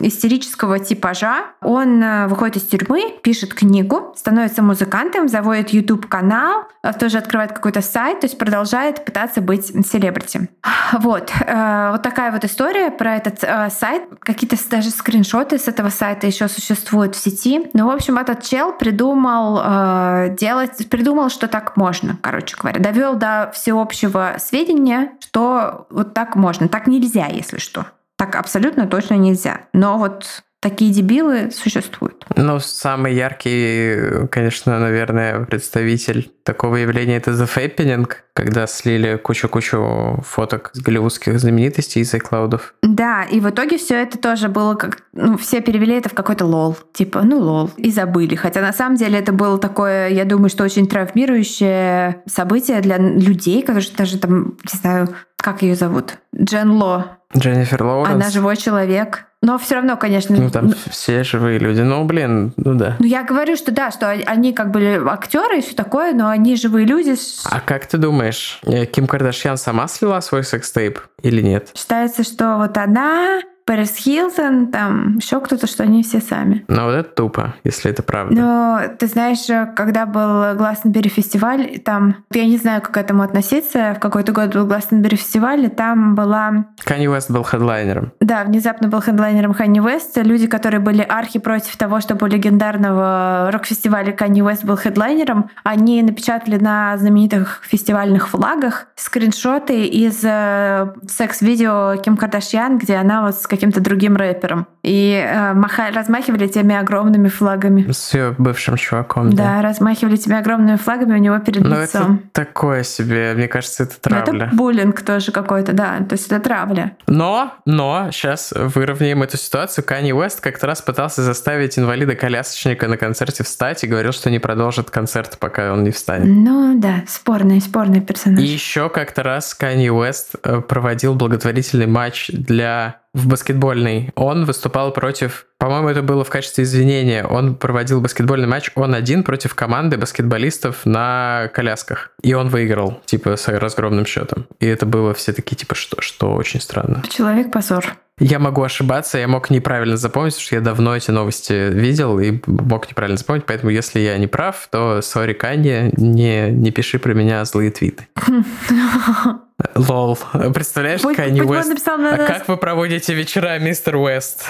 истерического 0.01 0.79
типажа, 0.79 1.45
он 1.61 2.01
э, 2.01 2.27
выходит 2.27 2.57
из 2.57 2.63
тюрьмы, 2.63 3.15
пишет 3.21 3.53
книгу, 3.53 4.13
становится 4.15 4.61
музыкантом, 4.61 5.27
заводит 5.27 5.69
YouTube 5.69 6.07
канал, 6.07 6.67
э, 6.83 6.93
тоже 6.93 7.17
открывает 7.17 7.51
какой-то 7.51 7.81
сайт, 7.81 8.21
то 8.21 8.25
есть 8.25 8.37
продолжает 8.37 8.56
пытаться 9.05 9.41
быть 9.41 9.65
селебрити. 9.87 10.49
Вот. 10.93 11.31
Э, 11.45 11.91
вот 11.91 12.01
такая 12.01 12.31
вот 12.31 12.45
история 12.45 12.91
про 12.91 13.15
этот 13.15 13.43
э, 13.43 13.69
сайт. 13.69 14.03
Какие-то 14.19 14.57
даже 14.69 14.89
скриншоты 14.89 15.57
с 15.57 15.67
этого 15.67 15.89
сайта 15.89 16.27
еще 16.27 16.47
существуют 16.47 17.15
в 17.15 17.19
сети. 17.19 17.69
Ну, 17.73 17.87
в 17.87 17.89
общем, 17.89 18.17
этот 18.17 18.43
чел 18.43 18.73
придумал 18.73 19.61
э, 19.63 20.35
делать, 20.37 20.89
придумал, 20.89 21.29
что 21.29 21.47
так 21.47 21.75
можно, 21.77 22.17
короче 22.21 22.55
говоря. 22.57 22.79
Довел 22.79 23.15
до 23.15 23.51
всеобщего 23.53 24.35
сведения, 24.39 25.11
что 25.19 25.87
вот 25.89 26.13
так 26.13 26.35
можно. 26.35 26.67
Так 26.67 26.87
нельзя, 26.87 27.27
если 27.27 27.57
что. 27.57 27.85
Так 28.17 28.35
абсолютно 28.35 28.87
точно 28.87 29.15
нельзя. 29.15 29.61
Но 29.73 29.97
вот 29.97 30.43
такие 30.69 30.91
дебилы 30.91 31.49
существуют. 31.51 32.25
Ну, 32.35 32.59
самый 32.59 33.15
яркий, 33.15 34.27
конечно, 34.27 34.79
наверное, 34.79 35.45
представитель 35.45 36.29
такого 36.43 36.75
явления 36.77 37.17
это 37.17 37.31
The 37.31 37.47
Fappening, 37.47 38.09
когда 38.33 38.67
слили 38.67 39.17
кучу-кучу 39.17 40.23
фоток 40.25 40.71
с 40.73 40.81
голливудских 40.81 41.39
знаменитостей 41.39 42.01
из 42.01 42.13
iCloud. 42.13 42.59
Да, 42.83 43.23
и 43.23 43.39
в 43.39 43.49
итоге 43.49 43.77
все 43.77 43.95
это 43.95 44.17
тоже 44.17 44.49
было 44.49 44.75
как... 44.75 45.03
Ну, 45.13 45.37
все 45.37 45.61
перевели 45.61 45.95
это 45.95 46.09
в 46.09 46.13
какой-то 46.13 46.45
лол. 46.45 46.77
Типа, 46.93 47.21
ну, 47.23 47.39
лол. 47.39 47.71
И 47.77 47.91
забыли. 47.91 48.35
Хотя 48.35 48.61
на 48.61 48.73
самом 48.73 48.97
деле 48.97 49.19
это 49.19 49.31
было 49.31 49.57
такое, 49.57 50.09
я 50.09 50.25
думаю, 50.25 50.49
что 50.49 50.63
очень 50.63 50.87
травмирующее 50.87 52.23
событие 52.27 52.81
для 52.81 52.97
людей, 52.97 53.61
которые 53.61 53.85
даже 53.97 54.19
там, 54.19 54.57
не 54.71 54.77
знаю, 54.79 55.09
как 55.47 55.61
ее 55.61 55.75
зовут? 55.75 56.17
Джен 56.35 56.71
Ло. 56.71 57.19
Дженнифер 57.33 57.81
Лоуренс. 57.81 58.15
Она 58.15 58.29
живой 58.29 58.57
человек. 58.57 59.27
Но 59.41 59.57
все 59.57 59.75
равно, 59.75 59.95
конечно... 59.95 60.35
Ну, 60.35 60.49
там 60.49 60.73
все 60.89 61.23
живые 61.23 61.57
люди. 61.57 61.79
Ну, 61.79 62.03
блин, 62.03 62.51
ну 62.57 62.73
да. 62.73 62.97
Ну, 62.99 63.05
я 63.05 63.23
говорю, 63.23 63.55
что 63.55 63.71
да, 63.71 63.89
что 63.89 64.09
они 64.09 64.51
как 64.51 64.71
бы 64.71 65.01
актеры 65.09 65.59
и 65.59 65.61
все 65.61 65.73
такое, 65.73 66.11
но 66.11 66.27
они 66.27 66.57
живые 66.57 66.85
люди. 66.85 67.15
А 67.45 67.61
как 67.61 67.85
ты 67.85 67.97
думаешь, 67.97 68.59
э, 68.63 68.85
Ким 68.87 69.07
Кардашьян 69.07 69.55
сама 69.55 69.87
слила 69.87 70.19
свой 70.19 70.43
секстейп 70.43 70.99
или 71.21 71.41
нет? 71.41 71.69
Считается, 71.77 72.23
что 72.23 72.57
вот 72.57 72.77
она 72.77 73.39
Пэрис 73.67 73.97
Хилтон, 73.97 74.67
там 74.67 75.17
еще 75.17 75.41
кто-то, 75.41 75.67
что 75.67 75.83
они 75.83 76.01
все 76.01 76.21
сами. 76.21 76.63
Ну 76.69 76.85
вот 76.85 76.91
это 76.91 77.09
тупо, 77.09 77.53
если 77.65 77.91
это 77.91 78.01
правда. 78.01 78.33
Но 78.33 78.81
ты 78.97 79.07
знаешь, 79.07 79.45
когда 79.75 80.05
был 80.05 80.55
Гластенбери 80.55 81.09
фестиваль, 81.09 81.79
там, 81.83 82.23
я 82.31 82.45
не 82.45 82.57
знаю, 82.57 82.81
как 82.81 82.93
к 82.93 82.97
этому 82.97 83.23
относиться, 83.23 83.93
в 83.95 83.99
какой-то 83.99 84.31
год 84.31 84.53
был 84.53 84.65
Гластенбери 84.65 85.17
фестиваль, 85.17 85.65
и 85.65 85.67
там 85.67 86.15
была... 86.15 86.67
Канни 86.85 87.07
Уэст 87.07 87.29
был 87.29 87.43
хедлайнером. 87.43 88.13
Да, 88.21 88.45
внезапно 88.45 88.87
был 88.87 89.01
хедлайнером 89.01 89.53
Канни 89.53 89.81
Уэст. 89.81 90.17
Люди, 90.17 90.47
которые 90.47 90.79
были 90.79 91.01
архи 91.01 91.39
против 91.39 91.75
того, 91.75 91.99
чтобы 91.99 92.25
у 92.25 92.29
легендарного 92.29 93.49
рок-фестиваля 93.51 94.13
Канни 94.13 94.41
Уэст 94.41 94.63
был 94.63 94.77
хедлайнером, 94.77 95.49
они 95.63 96.01
напечатали 96.01 96.55
на 96.55 96.97
знаменитых 96.97 97.61
фестивальных 97.63 98.29
флагах 98.29 98.87
скриншоты 98.95 99.85
из 99.85 100.23
э, 100.23 100.93
секс-видео 101.07 101.97
Ким 102.01 102.15
Кардашьян, 102.15 102.77
где 102.77 102.95
она 102.95 103.23
вот 103.23 103.35
с 103.35 103.45
каким-то 103.57 103.81
другим 103.81 104.15
рэпером. 104.15 104.67
И 104.87 105.11
э, 105.11 105.53
маха... 105.53 105.91
размахивали 105.93 106.47
теми 106.47 106.73
огромными 106.73 107.27
флагами. 107.27 107.91
С 107.91 108.13
ее 108.13 108.33
бывшим 108.37 108.77
чуваком, 108.77 109.31
да? 109.31 109.43
Да, 109.57 109.61
размахивали 109.61 110.15
теми 110.15 110.37
огромными 110.37 110.77
флагами 110.77 111.15
у 111.15 111.17
него 111.17 111.37
перед 111.39 111.63
Но 111.63 111.81
лицом. 111.81 112.21
это 112.33 112.45
такое 112.45 112.83
себе, 112.83 113.33
мне 113.35 113.49
кажется, 113.49 113.83
это 113.83 113.99
травля. 113.99 114.31
Но 114.31 114.45
это 114.45 114.55
буллинг 114.55 115.01
тоже 115.01 115.31
какой-то, 115.33 115.73
да, 115.73 115.97
то 116.07 116.13
есть 116.13 116.27
это 116.27 116.39
травля. 116.39 116.95
Но, 117.07 117.53
но, 117.65 118.09
сейчас 118.11 118.53
выровняем 118.55 119.23
эту 119.23 119.37
ситуацию. 119.37 119.83
Канни 119.83 120.13
Уэст 120.13 120.39
как-то 120.39 120.67
раз 120.67 120.81
пытался 120.81 121.21
заставить 121.21 121.77
инвалида-колясочника 121.77 122.87
на 122.87 122.95
концерте 122.95 123.43
встать 123.43 123.83
и 123.83 123.87
говорил, 123.87 124.13
что 124.13 124.29
не 124.29 124.39
продолжит 124.39 124.89
концерт, 124.89 125.37
пока 125.37 125.73
он 125.73 125.83
не 125.83 125.91
встанет. 125.91 126.27
Ну 126.27 126.79
да, 126.79 127.03
спорный, 127.07 127.59
спорный 127.59 127.99
персонаж. 127.99 128.39
И 128.39 128.45
еще 128.45 128.89
как-то 128.89 129.23
раз 129.23 129.53
Канни 129.53 129.89
Уэст 129.89 130.35
э, 130.43 130.61
проводил 130.61 131.13
благотворительный 131.15 131.87
матч 131.87 132.29
для 132.31 133.01
в 133.17 133.27
баскетбольный. 133.27 134.11
Он 134.15 134.45
выступал 134.45 134.76
против, 134.91 135.45
по-моему, 135.57 135.89
это 135.89 136.01
было 136.01 136.23
в 136.23 136.29
качестве 136.29 136.63
извинения. 136.63 137.25
Он 137.25 137.55
проводил 137.55 138.01
баскетбольный 138.01 138.47
матч, 138.47 138.71
он 138.75 138.93
один 138.93 139.23
против 139.23 139.55
команды 139.55 139.97
баскетболистов 139.97 140.85
на 140.85 141.49
колясках. 141.53 142.11
И 142.21 142.33
он 142.33 142.49
выиграл, 142.49 143.01
типа, 143.05 143.35
с 143.35 143.47
разгромным 143.47 144.05
счетом. 144.05 144.47
И 144.59 144.65
это 144.65 144.85
было 144.85 145.13
все 145.13 145.33
такие, 145.33 145.55
типа, 145.55 145.75
что, 145.75 146.01
что 146.01 146.33
очень 146.33 146.61
странно. 146.61 147.03
Человек-позор. 147.09 147.97
Я 148.19 148.39
могу 148.39 148.63
ошибаться, 148.63 149.19
я 149.19 149.27
мог 149.27 149.51
неправильно 149.51 149.95
запомнить, 149.95 150.33
потому 150.33 150.45
что 150.45 150.55
я 150.55 150.61
давно 150.61 150.95
эти 150.95 151.11
новости 151.11 151.53
видел 151.69 152.19
и 152.19 152.39
мог 152.47 152.89
неправильно 152.89 153.17
запомнить, 153.17 153.45
поэтому 153.45 153.69
если 153.69 153.99
я 153.99 154.17
не 154.17 154.25
прав, 154.25 154.67
то 154.71 155.01
сори, 155.03 155.33
Канье, 155.33 155.91
не, 155.97 156.49
не 156.49 156.71
пиши 156.71 156.97
про 156.97 157.13
меня 157.13 157.45
злые 157.45 157.69
твиты. 157.69 158.07
Лол. 159.75 160.17
Представляешь, 160.53 161.01
Канни 161.01 161.41
Уэст? 161.41 161.87
А 161.87 162.17
как 162.17 162.47
вы 162.47 162.57
проводите 162.57 163.13
вечера, 163.13 163.57
мистер 163.59 163.95
Уэст? 163.95 164.45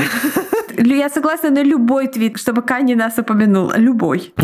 Я 0.77 1.09
согласна 1.09 1.49
на 1.49 1.63
любой 1.63 2.07
твит, 2.07 2.37
чтобы 2.37 2.61
Канни 2.61 2.93
нас 2.93 3.17
упомянул. 3.17 3.71
Любой. 3.75 4.33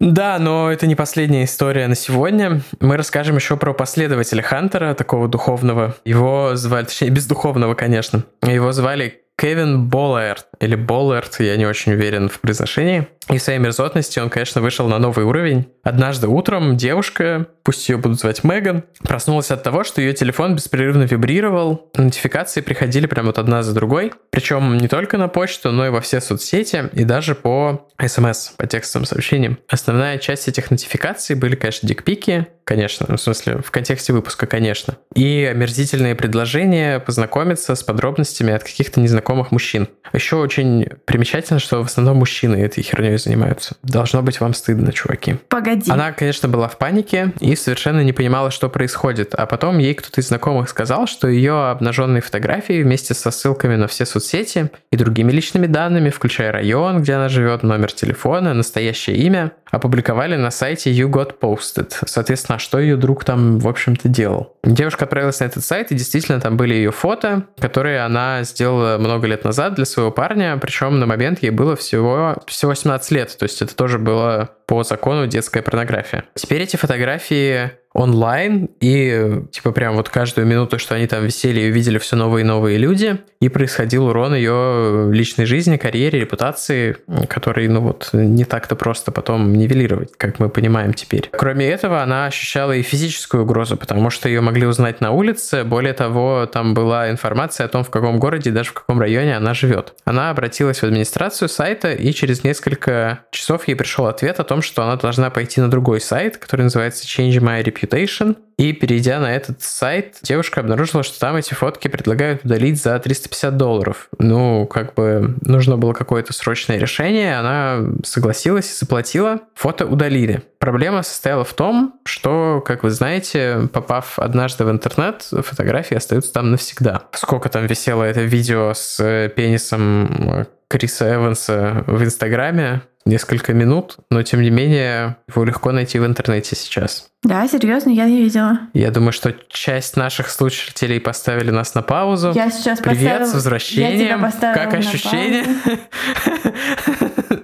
Да, 0.00 0.38
но 0.38 0.72
это 0.72 0.86
не 0.86 0.94
последняя 0.94 1.44
история 1.44 1.86
на 1.86 1.94
сегодня. 1.94 2.62
Мы 2.80 2.96
расскажем 2.96 3.36
еще 3.36 3.58
про 3.58 3.74
последователя 3.74 4.40
Хантера, 4.40 4.94
такого 4.94 5.28
духовного. 5.28 5.94
Его 6.06 6.52
звали, 6.54 6.86
точнее, 6.86 7.10
бездуховного, 7.10 7.74
конечно. 7.74 8.24
Его 8.42 8.72
звали 8.72 9.20
Кевин 9.40 9.88
Боллерт, 9.88 10.48
или 10.60 10.74
Боллерт, 10.74 11.40
я 11.40 11.56
не 11.56 11.64
очень 11.64 11.94
уверен 11.94 12.28
в 12.28 12.40
произношении. 12.40 13.08
И 13.30 13.38
в 13.38 13.42
своей 13.42 13.58
мерзотности 13.58 14.18
он, 14.18 14.28
конечно, 14.28 14.60
вышел 14.60 14.88
на 14.88 14.98
новый 14.98 15.24
уровень. 15.24 15.68
Однажды 15.82 16.26
утром 16.26 16.76
девушка, 16.76 17.46
пусть 17.62 17.88
ее 17.88 17.96
будут 17.96 18.18
звать 18.18 18.44
Меган, 18.44 18.82
проснулась 19.02 19.50
от 19.50 19.62
того, 19.62 19.84
что 19.84 20.00
ее 20.00 20.12
телефон 20.12 20.56
беспрерывно 20.56 21.04
вибрировал. 21.04 21.90
Нотификации 21.96 22.60
приходили 22.60 23.06
прям 23.06 23.26
вот 23.26 23.38
одна 23.38 23.62
за 23.62 23.72
другой. 23.72 24.12
Причем 24.30 24.76
не 24.78 24.88
только 24.88 25.16
на 25.16 25.28
почту, 25.28 25.70
но 25.70 25.86
и 25.86 25.90
во 25.90 26.00
все 26.00 26.20
соцсети, 26.20 26.90
и 26.92 27.04
даже 27.04 27.34
по 27.34 27.88
смс, 28.04 28.50
по 28.56 28.66
текстовым 28.66 29.06
сообщениям. 29.06 29.58
Основная 29.68 30.18
часть 30.18 30.48
этих 30.48 30.70
нотификаций 30.70 31.36
были, 31.36 31.54
конечно, 31.54 31.88
дикпики, 31.88 32.48
конечно, 32.64 33.06
ну, 33.08 33.16
в 33.16 33.20
смысле, 33.20 33.58
в 33.58 33.70
контексте 33.70 34.12
выпуска, 34.12 34.46
конечно. 34.46 34.96
И 35.14 35.44
омерзительные 35.44 36.14
предложения 36.14 36.98
познакомиться 36.98 37.74
с 37.74 37.82
подробностями 37.82 38.52
от 38.52 38.64
каких-то 38.64 39.00
незнакомых 39.00 39.29
мужчин. 39.50 39.88
Еще 40.12 40.36
очень 40.36 40.86
примечательно, 41.04 41.60
что 41.60 41.82
в 41.82 41.86
основном 41.86 42.18
мужчины 42.18 42.56
этой 42.56 42.82
херней 42.82 43.16
занимаются. 43.16 43.76
Должно 43.82 44.22
быть 44.22 44.40
вам 44.40 44.54
стыдно, 44.54 44.92
чуваки. 44.92 45.36
Погоди. 45.48 45.90
Она, 45.90 46.12
конечно, 46.12 46.48
была 46.48 46.68
в 46.68 46.78
панике 46.78 47.32
и 47.40 47.54
совершенно 47.54 48.02
не 48.02 48.12
понимала, 48.12 48.50
что 48.50 48.68
происходит. 48.68 49.34
А 49.34 49.46
потом 49.46 49.78
ей 49.78 49.94
кто-то 49.94 50.20
из 50.20 50.28
знакомых 50.28 50.68
сказал, 50.68 51.06
что 51.06 51.28
ее 51.28 51.68
обнаженные 51.68 52.22
фотографии 52.22 52.82
вместе 52.82 53.14
со 53.14 53.30
ссылками 53.30 53.76
на 53.76 53.86
все 53.86 54.04
соцсети 54.04 54.70
и 54.90 54.96
другими 54.96 55.30
личными 55.30 55.66
данными, 55.66 56.10
включая 56.10 56.52
район, 56.52 57.02
где 57.02 57.14
она 57.14 57.28
живет, 57.28 57.62
номер 57.62 57.92
телефона, 57.92 58.52
настоящее 58.54 59.16
имя, 59.16 59.52
опубликовали 59.70 60.36
на 60.36 60.50
сайте 60.50 60.90
You 60.92 61.08
Got 61.08 61.38
Posted. 61.40 61.92
Соответственно, 62.06 62.58
что 62.58 62.80
ее 62.80 62.96
друг 62.96 63.24
там, 63.24 63.58
в 63.58 63.68
общем-то, 63.68 64.08
делал? 64.08 64.56
Девушка 64.64 65.04
отправилась 65.04 65.40
на 65.40 65.44
этот 65.44 65.64
сайт, 65.64 65.92
и 65.92 65.94
действительно 65.94 66.40
там 66.40 66.56
были 66.56 66.74
ее 66.74 66.90
фото, 66.90 67.44
которые 67.58 68.00
она 68.00 68.42
сделала 68.42 68.98
много 68.98 69.19
лет 69.26 69.44
назад 69.44 69.74
для 69.74 69.84
своего 69.84 70.10
парня, 70.10 70.56
причем 70.60 70.98
на 70.98 71.06
момент 71.06 71.42
ей 71.42 71.50
было 71.50 71.76
всего, 71.76 72.42
всего 72.46 72.70
18 72.70 73.10
лет, 73.10 73.36
то 73.38 73.44
есть 73.44 73.62
это 73.62 73.74
тоже 73.74 73.98
было 73.98 74.50
по 74.66 74.82
закону 74.82 75.26
детская 75.26 75.62
порнография. 75.62 76.24
Теперь 76.34 76.62
эти 76.62 76.76
фотографии 76.76 77.72
онлайн, 77.92 78.70
и 78.80 79.42
типа 79.50 79.72
прям 79.72 79.96
вот 79.96 80.08
каждую 80.08 80.46
минуту, 80.46 80.78
что 80.78 80.94
они 80.94 81.06
там 81.06 81.24
висели 81.24 81.60
и 81.60 81.70
увидели 81.70 81.98
все 81.98 82.16
новые 82.16 82.44
и 82.44 82.46
новые 82.46 82.78
люди, 82.78 83.18
и 83.40 83.48
происходил 83.48 84.06
урон 84.06 84.34
ее 84.34 85.08
личной 85.12 85.46
жизни, 85.46 85.76
карьере, 85.76 86.20
репутации, 86.20 86.96
который, 87.28 87.66
ну 87.68 87.80
вот, 87.80 88.10
не 88.12 88.44
так-то 88.44 88.76
просто 88.76 89.10
потом 89.10 89.52
нивелировать, 89.54 90.12
как 90.16 90.38
мы 90.38 90.48
понимаем 90.48 90.94
теперь. 90.94 91.30
Кроме 91.32 91.66
этого, 91.66 92.02
она 92.02 92.26
ощущала 92.26 92.72
и 92.72 92.82
физическую 92.82 93.42
угрозу, 93.42 93.76
потому 93.76 94.10
что 94.10 94.28
ее 94.28 94.40
могли 94.40 94.66
узнать 94.66 95.00
на 95.00 95.10
улице, 95.10 95.64
более 95.64 95.92
того, 95.92 96.46
там 96.46 96.74
была 96.74 97.10
информация 97.10 97.64
о 97.64 97.68
том, 97.68 97.82
в 97.82 97.90
каком 97.90 98.18
городе, 98.20 98.50
даже 98.50 98.70
в 98.70 98.74
каком 98.74 99.00
районе 99.00 99.36
она 99.36 99.52
живет. 99.54 99.94
Она 100.04 100.30
обратилась 100.30 100.78
в 100.78 100.84
администрацию 100.84 101.48
сайта, 101.48 101.92
и 101.92 102.12
через 102.12 102.44
несколько 102.44 103.20
часов 103.32 103.66
ей 103.66 103.74
пришел 103.74 104.06
ответ 104.06 104.38
о 104.38 104.44
том, 104.44 104.62
что 104.62 104.82
она 104.82 104.96
должна 104.96 105.30
пойти 105.30 105.60
на 105.60 105.68
другой 105.68 106.00
сайт, 106.00 106.36
который 106.36 106.62
называется 106.62 107.04
Change 107.04 107.38
My 107.40 107.62
Reputation, 107.64 107.79
Reputation. 107.80 108.36
И 108.60 108.74
перейдя 108.74 109.20
на 109.20 109.34
этот 109.34 109.62
сайт, 109.62 110.18
девушка 110.22 110.60
обнаружила, 110.60 111.02
что 111.02 111.18
там 111.18 111.36
эти 111.36 111.54
фотки 111.54 111.88
предлагают 111.88 112.44
удалить 112.44 112.82
за 112.82 112.98
350 112.98 113.56
долларов. 113.56 114.08
Ну, 114.18 114.66
как 114.66 114.92
бы 114.92 115.36
нужно 115.40 115.78
было 115.78 115.94
какое-то 115.94 116.34
срочное 116.34 116.76
решение, 116.76 117.38
она 117.38 117.80
согласилась 118.04 118.70
и 118.70 118.74
заплатила, 118.76 119.40
фото 119.54 119.86
удалили. 119.86 120.42
Проблема 120.58 121.02
состояла 121.02 121.44
в 121.44 121.54
том, 121.54 121.94
что, 122.04 122.62
как 122.66 122.82
вы 122.82 122.90
знаете, 122.90 123.68
попав 123.72 124.18
однажды 124.18 124.66
в 124.66 124.70
интернет, 124.70 125.22
фотографии 125.22 125.96
остаются 125.96 126.34
там 126.34 126.50
навсегда. 126.50 127.04
Сколько 127.12 127.48
там 127.48 127.66
висело 127.66 128.02
это 128.02 128.20
видео 128.20 128.74
с 128.74 129.30
пенисом 129.34 130.46
Криса 130.68 131.14
Эванса 131.14 131.82
в 131.86 132.04
Инстаграме, 132.04 132.82
несколько 133.04 133.52
минут, 133.52 133.96
но 134.10 134.22
тем 134.22 134.42
не 134.42 134.50
менее 134.50 135.16
его 135.28 135.44
легко 135.44 135.72
найти 135.72 135.98
в 135.98 136.06
интернете 136.06 136.56
сейчас. 136.56 137.08
Да, 137.22 137.46
серьезно, 137.48 137.90
я 137.90 138.06
не 138.06 138.22
видела. 138.22 138.60
Я 138.72 138.90
думаю, 138.90 139.12
что 139.12 139.34
часть 139.48 139.96
наших 139.96 140.30
слушателей 140.30 141.00
поставили 141.00 141.50
нас 141.50 141.74
на 141.74 141.82
паузу. 141.82 142.32
Я 142.34 142.50
сейчас 142.50 142.80
Привет, 142.80 143.02
поставила... 143.02 143.30
с 143.30 143.34
возвращением. 143.34 144.22
Я 144.22 144.30
тебя 144.30 144.54
как 144.54 144.74
ощущение? 144.74 145.44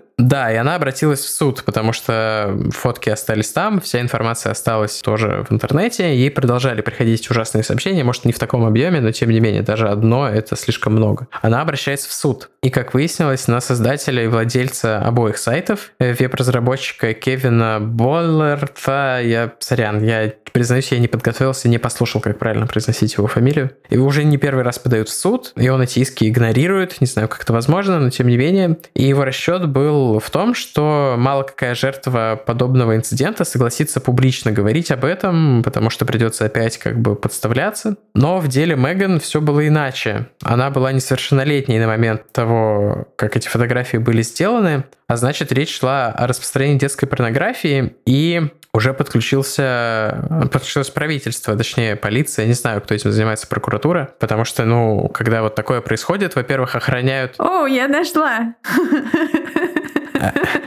Да, 0.27 0.53
и 0.53 0.57
она 0.57 0.74
обратилась 0.74 1.20
в 1.20 1.29
суд, 1.29 1.62
потому 1.64 1.93
что 1.93 2.59
фотки 2.72 3.11
остались 3.11 3.53
там, 3.53 3.81
вся 3.81 4.01
информация 4.01 4.51
осталась 4.51 5.01
тоже 5.01 5.47
в 5.49 5.53
интернете, 5.53 6.16
ей 6.16 6.33
продолжали 6.33 6.81
приходить 6.81 7.31
ужасные 7.31 7.62
сообщения, 7.62 8.03
может, 8.03 8.24
не 8.24 8.33
в 8.33 8.39
таком 8.41 8.64
объеме, 8.64 9.01
но 9.01 9.12
тем 9.12 9.31
не 9.31 9.39
менее, 9.39 9.62
даже 9.62 9.89
одно— 9.89 10.29
это 10.29 10.57
слишком 10.57 10.95
много. 10.95 11.29
Она 11.43 11.62
обращается 11.62 12.09
в 12.09 12.12
суд, 12.12 12.51
и, 12.61 12.70
как 12.70 12.93
выяснилось, 12.93 13.47
на 13.47 13.61
создателя 13.61 14.24
и 14.24 14.27
владельца 14.27 14.99
обоих 14.99 15.39
сайтов, 15.39 15.93
э, 16.01 16.12
веб-разработчика 16.12 17.14
Кевина 17.14 17.79
Боллерта, 17.81 19.20
я, 19.22 19.53
сорян, 19.61 20.03
я 20.03 20.33
признаюсь, 20.57 20.91
я 20.91 20.99
не 20.99 21.07
подготовился, 21.07 21.68
не 21.68 21.77
послушал, 21.77 22.22
как 22.22 22.39
правильно 22.39 22.66
произносить 22.66 23.14
его 23.14 23.27
фамилию. 23.27 23.72
Его 23.91 24.07
уже 24.07 24.24
не 24.24 24.39
первый 24.39 24.64
раз 24.64 24.79
подают 24.79 25.11
в 25.11 25.12
суд, 25.12 25.53
и 25.55 25.68
он 25.68 25.83
эти 25.83 25.99
иски 25.99 26.29
игнорирует, 26.29 27.01
не 27.01 27.07
знаю, 27.07 27.29
как 27.29 27.43
это 27.43 27.53
возможно, 27.53 28.01
но 28.01 28.09
тем 28.09 28.27
не 28.27 28.39
менее. 28.39 28.79
И 28.95 29.05
его 29.05 29.24
расчет 29.24 29.68
был 29.68 30.16
в 30.19 30.31
том, 30.31 30.55
что 30.55 31.14
мало 31.19 31.43
какая 31.43 31.75
жертва 31.75 32.41
подобного 32.45 32.97
инцидента 32.97 33.45
согласится 33.45 34.01
публично 34.01 34.53
говорить 34.53 34.91
об 34.91 35.05
этом, 35.05 35.62
потому 35.62 35.91
что 35.91 36.05
придется 36.05 36.45
опять 36.45 36.79
как 36.79 36.99
бы 36.99 37.17
подставляться. 37.17 37.97
Но 38.14 38.39
в 38.39 38.49
деле 38.49 38.77
Меган 38.77 39.21
все 39.21 39.41
было 39.41 39.67
иначе. 39.67 40.29
Она 40.43 40.71
была 40.71 40.93
несовершеннолетней 40.93 41.79
на 41.79 41.87
момент 41.87 42.33
того, 42.33 43.09
как 43.17 43.37
эти 43.37 43.49
фотографии 43.49 43.97
были 43.97 44.23
сделаны, 44.23 44.85
а 45.09 45.17
значит, 45.17 45.53
речь 45.53 45.79
шла 45.79 46.09
о 46.09 46.27
распространении 46.27 46.79
детской 46.79 47.07
порнографии, 47.07 47.95
и 48.07 48.49
уже 48.77 48.93
подключился, 48.93 50.49
подключилось 50.53 50.91
правительство, 50.91 51.57
точнее 51.57 51.97
полиция, 51.97 52.47
не 52.47 52.53
знаю, 52.53 52.83
кто 52.83 52.95
этим 52.95 53.11
занимается, 53.11 53.47
прокуратура, 53.47 54.14
потому 54.19 54.45
что, 54.45 54.64
ну, 54.64 55.09
когда 55.09 55.43
вот 55.43 55.55
такое 55.55 55.81
происходит, 55.81 56.37
во-первых, 56.37 56.75
охраняют... 56.75 57.37
О, 57.39 57.67
я 57.67 57.89
нашла! 57.89 58.55